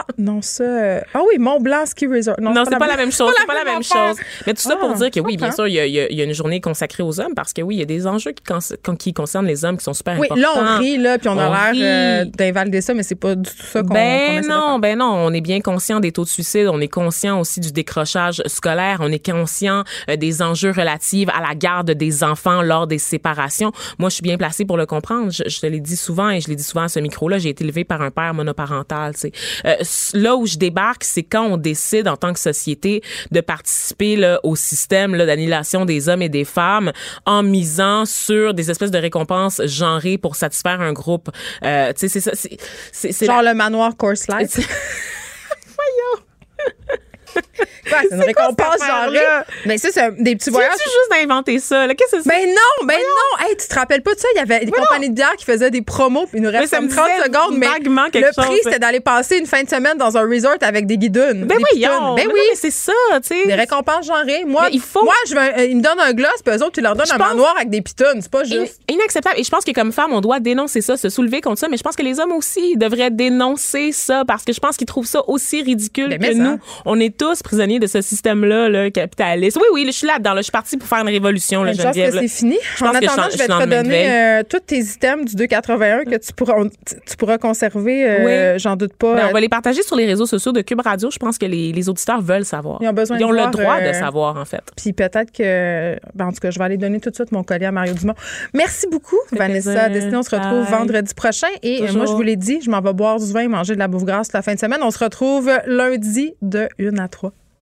ah, 0.00 0.12
non, 0.18 0.42
ça. 0.42 0.64
euh, 0.64 1.00
Ah 1.14 1.20
oui, 1.28 1.38
Mont 1.38 1.60
Blanc 1.60 1.84
Ski 1.86 2.06
Resort. 2.06 2.36
Non, 2.40 2.52
c'est 2.68 2.78
pas, 2.78 2.86
la 2.86 2.96
même 2.96 3.12
chose. 3.12 3.32
C'est 3.38 3.46
pas 3.46 3.54
la 3.54 3.64
même 3.64 3.82
chose. 3.82 4.16
Mais 4.46 4.54
tout 4.54 4.62
ça 4.62 4.76
pour 4.76 4.90
Ah, 4.92 4.94
dire 4.98 5.10
que 5.10 5.20
oui, 5.20 5.36
bien 5.36 5.50
sûr, 5.52 5.66
il 5.66 5.74
y, 5.74 5.80
a, 5.80 5.86
il 5.86 6.18
y 6.18 6.22
une 6.22 6.32
journée 6.32 6.60
consacrée 6.60 7.02
aux 7.02 7.20
hommes 7.20 7.34
parce 7.34 7.52
que 7.52 7.62
oui, 7.62 7.76
il 7.76 7.78
y 7.78 7.82
a 7.82 7.86
des 7.86 8.06
enjeux 8.06 8.32
qui, 8.32 8.96
qui 8.98 9.12
concernent 9.12 9.46
les 9.46 9.64
hommes 9.64 9.76
qui 9.76 9.84
sont 9.84 9.94
super 9.94 10.18
Oui, 10.18 10.26
importants. 10.30 10.40
là, 10.64 10.76
on 10.76 10.78
rit, 10.80 10.98
là, 10.98 11.18
puis 11.18 11.28
on, 11.28 11.32
On 11.32 11.38
a 11.38 11.72
l'air 11.72 12.24
euh, 12.24 12.24
d'invalider 12.36 12.80
ça, 12.80 12.94
mais 12.94 13.02
c'est 13.02 13.14
pas 13.14 13.34
du 13.34 13.48
tout 13.48 13.56
ça 13.72 13.82
qu'on 13.82 13.94
Ben 13.94 14.46
non, 14.46 14.78
ben 14.78 14.98
non, 14.98 15.06
on 15.14 15.32
est 15.32 15.40
bien 15.40 15.60
conscient 15.60 16.00
des 16.00 16.12
taux 16.12 16.24
de 16.24 16.28
suicide, 16.28 16.68
on 16.72 16.80
est 16.80 16.88
conscient 16.88 17.40
aussi 17.40 17.60
du 17.60 17.72
décrochage 17.72 18.42
scolaire, 18.46 18.98
on 19.00 19.10
est 19.12 19.24
conscient 19.24 19.84
euh, 20.10 20.16
des 20.16 20.42
enjeux 20.42 20.70
relatifs 20.70 21.28
à 21.36 21.40
la 21.46 21.54
garde 21.54 21.90
des 21.90 22.24
enfants 22.24 22.62
lors 22.62 22.86
des 22.86 22.98
séparations. 22.98 23.72
Moi, 23.98 24.08
je 24.10 24.14
suis 24.16 24.22
bien 24.22 24.36
placée 24.36 24.64
pour 24.64 24.76
le 24.76 24.86
comprendre. 24.86 25.30
Je, 25.30 25.42
je 25.46 25.60
te 25.60 25.66
l'ai 25.66 25.80
dit 25.80 25.96
souvent 25.96 26.30
et 26.30 26.40
je 26.40 26.48
l'ai 26.48 26.56
dit 26.56 26.62
souvent 26.62 26.82
à 26.84 26.88
ce 26.88 27.00
micro-là, 27.00 27.38
j'ai 27.38 27.50
été 27.50 27.64
élevée 27.64 27.84
par 27.84 28.02
un 28.02 28.10
père 28.10 28.34
monoparental. 28.34 29.14
tu 29.14 29.20
sais. 29.20 29.32
Euh, 29.64 29.76
là 30.14 30.36
où 30.36 30.46
je 30.46 30.56
débarque, 30.56 31.04
c'est 31.04 31.22
quand 31.22 31.44
on 31.44 31.56
décide 31.56 32.08
en 32.08 32.16
tant 32.16 32.32
que 32.32 32.40
société 32.40 33.02
de 33.30 33.40
participer 33.40 34.16
là, 34.16 34.40
au 34.42 34.56
système 34.56 35.16
d'annihilation 35.16 35.84
des 35.84 36.08
hommes 36.08 36.22
et 36.22 36.28
des 36.28 36.44
femmes 36.44 36.92
en 37.26 37.42
misant 37.42 38.04
sur 38.04 38.54
des 38.54 38.70
espèces 38.70 38.90
de 38.90 38.98
récompenses 38.98 39.60
genrées 39.64 40.18
pour 40.18 40.36
satisfaire 40.36 40.80
un 40.80 40.92
groupe. 40.92 41.28
Euh, 41.64 41.92
tu 41.92 42.00
sais, 42.00 42.08
c'est 42.08 42.20
ça. 42.20 42.30
c'est- 42.34 42.56
c'est- 42.92 43.12
c'est 43.12 43.26
Genre 43.26 43.42
la- 43.42 43.52
le 43.52 43.56
manoir 43.58 43.96
Course 43.96 44.26
Light. 44.28 44.58
Quoi, 47.34 47.98
c'est 48.08 48.14
une 48.16 48.22
récompense 48.22 48.80
affaire-là? 48.82 49.44
Mais 49.66 49.78
ça, 49.78 49.88
c'est 49.92 50.00
un- 50.02 50.10
des 50.10 50.36
petits 50.36 50.46
Tu 50.46 50.50
voyages. 50.50 50.70
viens-tu 50.76 50.90
juste 50.90 51.10
d'inventer 51.22 51.58
ça? 51.58 51.86
là? 51.86 51.94
Qu'est-ce 51.94 52.16
que 52.16 52.22
c'est? 52.22 52.28
Ben 52.28 52.46
non, 52.48 52.86
ben 52.86 52.96
non. 52.98 53.46
Hey, 53.46 53.56
tu 53.56 53.66
te 53.66 53.74
rappelles 53.74 54.02
pas 54.02 54.14
de 54.14 54.18
ça? 54.20 54.28
Il 54.34 54.38
y 54.38 54.40
avait 54.42 54.64
des 54.64 54.70
compagnies 54.72 55.08
de 55.10 55.14
bière 55.14 55.34
qui 55.36 55.44
faisaient 55.44 55.70
des 55.70 55.82
promos, 55.82 56.26
puis 56.26 56.38
il 56.38 56.42
nous 56.44 56.50
Mais 56.50 56.60
me 56.60 56.66
30 56.66 56.80
disait 56.88 57.22
secondes. 57.24 57.56
Mais 57.56 57.66
le 57.78 58.32
prix, 58.36 58.60
c'était 58.62 58.78
d'aller 58.78 59.00
passer 59.00 59.38
une 59.38 59.46
fin 59.46 59.62
de 59.62 59.68
semaine 59.68 59.96
dans 59.96 60.16
un 60.16 60.22
resort 60.28 60.56
avec 60.60 60.86
des 60.86 60.98
guidounes. 60.98 61.44
Ben 61.46 61.56
oui, 61.56 61.80
Ben 61.80 61.90
mais 62.16 62.26
oui. 62.26 62.32
mais 62.50 62.54
c'est 62.56 62.70
ça, 62.70 62.92
tu 63.22 63.28
sais. 63.28 63.46
Des 63.46 63.54
récompenses 63.54 64.06
genrées. 64.06 64.44
Moi, 64.44 64.62
Mais 64.64 64.70
il 64.72 64.80
faut- 64.80 65.04
moi 65.04 65.14
je 65.26 65.34
veux 65.34 65.40
un- 65.40 65.58
euh, 65.58 65.64
ils 65.66 65.76
me 65.76 65.82
donnent 65.82 66.00
un 66.00 66.12
gloss, 66.12 66.42
puis 66.44 66.54
eux 66.54 66.62
autres, 66.62 66.72
tu 66.72 66.80
leur 66.80 66.94
donnes 66.94 67.10
un 67.10 67.18
manoir 67.18 67.54
avec 67.56 67.70
des 67.70 67.80
pitounes. 67.82 68.20
C'est 68.20 68.30
pas 68.30 68.44
juste. 68.44 68.80
inacceptable. 68.88 69.38
Et 69.38 69.44
je 69.44 69.50
pense 69.50 69.64
que 69.64 69.72
comme 69.72 69.92
femme, 69.92 70.12
on 70.12 70.20
doit 70.20 70.40
dénoncer 70.40 70.80
ça, 70.80 70.96
se 70.96 71.08
soulever 71.08 71.40
contre 71.40 71.58
ça. 71.58 71.68
Mais 71.68 71.76
je 71.76 71.82
pense 71.82 71.96
que 71.96 72.02
les 72.02 72.20
hommes 72.20 72.32
aussi 72.32 72.76
devraient 72.76 73.10
dénoncer 73.10 73.92
ça 73.92 74.24
parce 74.26 74.44
que 74.44 74.52
je 74.52 74.60
pense 74.60 74.76
qu'ils 74.76 74.86
trouvent 74.86 75.06
ça 75.06 75.22
aussi 75.28 75.62
ridicule 75.62 76.08
Ben, 76.08 76.18
que 76.18 76.22
mais 76.26 76.34
nous. 76.34 76.58
On 76.84 76.98
est 77.00 77.16
tous 77.18 77.42
prisonniers 77.42 77.78
de 77.78 77.86
ce 77.86 78.00
système-là, 78.00 78.68
là, 78.68 78.90
capitaliste. 78.90 79.56
Oui, 79.58 79.64
oui, 79.72 79.84
je 79.86 79.92
suis 79.92 80.06
là-dedans. 80.06 80.32
là. 80.34 80.38
Je 80.40 80.44
suis 80.44 80.52
partie 80.52 80.76
pour 80.76 80.88
faire 80.88 80.98
une 81.00 81.08
révolution, 81.08 81.62
là, 81.64 81.72
Je 81.72 81.82
pense 81.82 81.94
que 81.96 82.10
c'est 82.10 82.28
fini. 82.28 82.56
Je 82.76 82.84
En 82.84 82.88
pense 82.90 82.98
que 83.00 83.04
je 83.04 83.10
attendant, 83.10 83.28
je 83.32 83.38
vais 83.38 83.46
te 83.46 83.52
le 83.52 83.58
redonner 83.58 84.10
euh, 84.10 84.42
tous 84.48 84.60
tes 84.60 84.78
items 84.80 85.24
du 85.26 85.36
281 85.36 86.04
que 86.04 86.16
tu 86.16 86.32
pourras, 86.32 86.54
on- 86.58 86.68
tu 86.68 87.16
pourras 87.18 87.38
conserver. 87.38 88.08
euh, 88.08 88.58
J'en 88.58 88.76
doute 88.76 88.94
pas. 88.94 89.14
Ben, 89.14 89.24
Euh, 89.24 89.28
on 89.30 89.32
va 89.32 89.40
les 89.40 89.48
partager 89.48 89.82
sur 89.82 89.96
les 89.96 90.06
réseaux 90.06 90.26
sociaux 90.26 90.52
de 90.52 90.60
Cube 90.62 90.80
Radio. 90.80 91.10
Je 91.10 91.18
pense 91.18 91.38
que 91.38 91.46
les, 91.46 91.72
les 91.72 91.88
auditeurs 91.88 92.20
veulent 92.22 92.44
savoir. 92.44 92.78
Ils 92.80 92.88
ont 92.88 92.92
besoin 92.92 93.16
de 93.18 93.22
le 93.24 93.32
voir, 93.32 93.50
droit 93.50 93.76
euh, 93.80 93.88
de 93.88 93.92
savoir, 93.94 94.36
en 94.36 94.44
fait. 94.44 94.62
Puis 94.76 94.92
peut-être 94.92 95.32
que, 95.32 95.96
ben, 96.14 96.26
en 96.26 96.32
tout 96.32 96.40
cas, 96.40 96.50
je 96.50 96.58
vais 96.58 96.64
aller 96.64 96.76
donner 96.76 97.00
tout 97.00 97.10
de 97.10 97.14
suite 97.14 97.32
mon 97.32 97.42
collier 97.42 97.66
à 97.66 97.72
Mario 97.72 97.94
Dumont. 97.94 98.14
Merci 98.54 98.86
beaucoup, 98.90 99.18
Vanessa. 99.32 99.88
Destinée, 99.88 100.16
on 100.16 100.22
se 100.22 100.34
retrouve 100.34 100.64
Bye. 100.70 100.78
vendredi 100.80 101.14
prochain. 101.14 101.48
Et 101.62 101.82
euh, 101.82 101.92
moi, 101.94 102.06
je 102.06 102.12
vous 102.12 102.22
l'ai 102.22 102.36
dit, 102.36 102.60
je 102.64 102.70
m'en 102.70 102.80
vais 102.80 102.92
boire 102.92 103.18
du 103.18 103.32
vin 103.32 103.40
et 103.40 103.48
manger 103.48 103.74
de 103.74 103.78
la 103.78 103.88
bouffe 103.88 104.04
grasse 104.04 104.32
la 104.32 104.42
fin 104.42 104.54
de 104.54 104.58
semaine. 104.60 104.80
On 104.82 104.90
se 104.90 104.98
retrouve 105.02 105.50
lundi 105.66 106.34
de 106.42 106.68
1 106.80 106.96
à 106.98 107.07
3. 107.08 107.32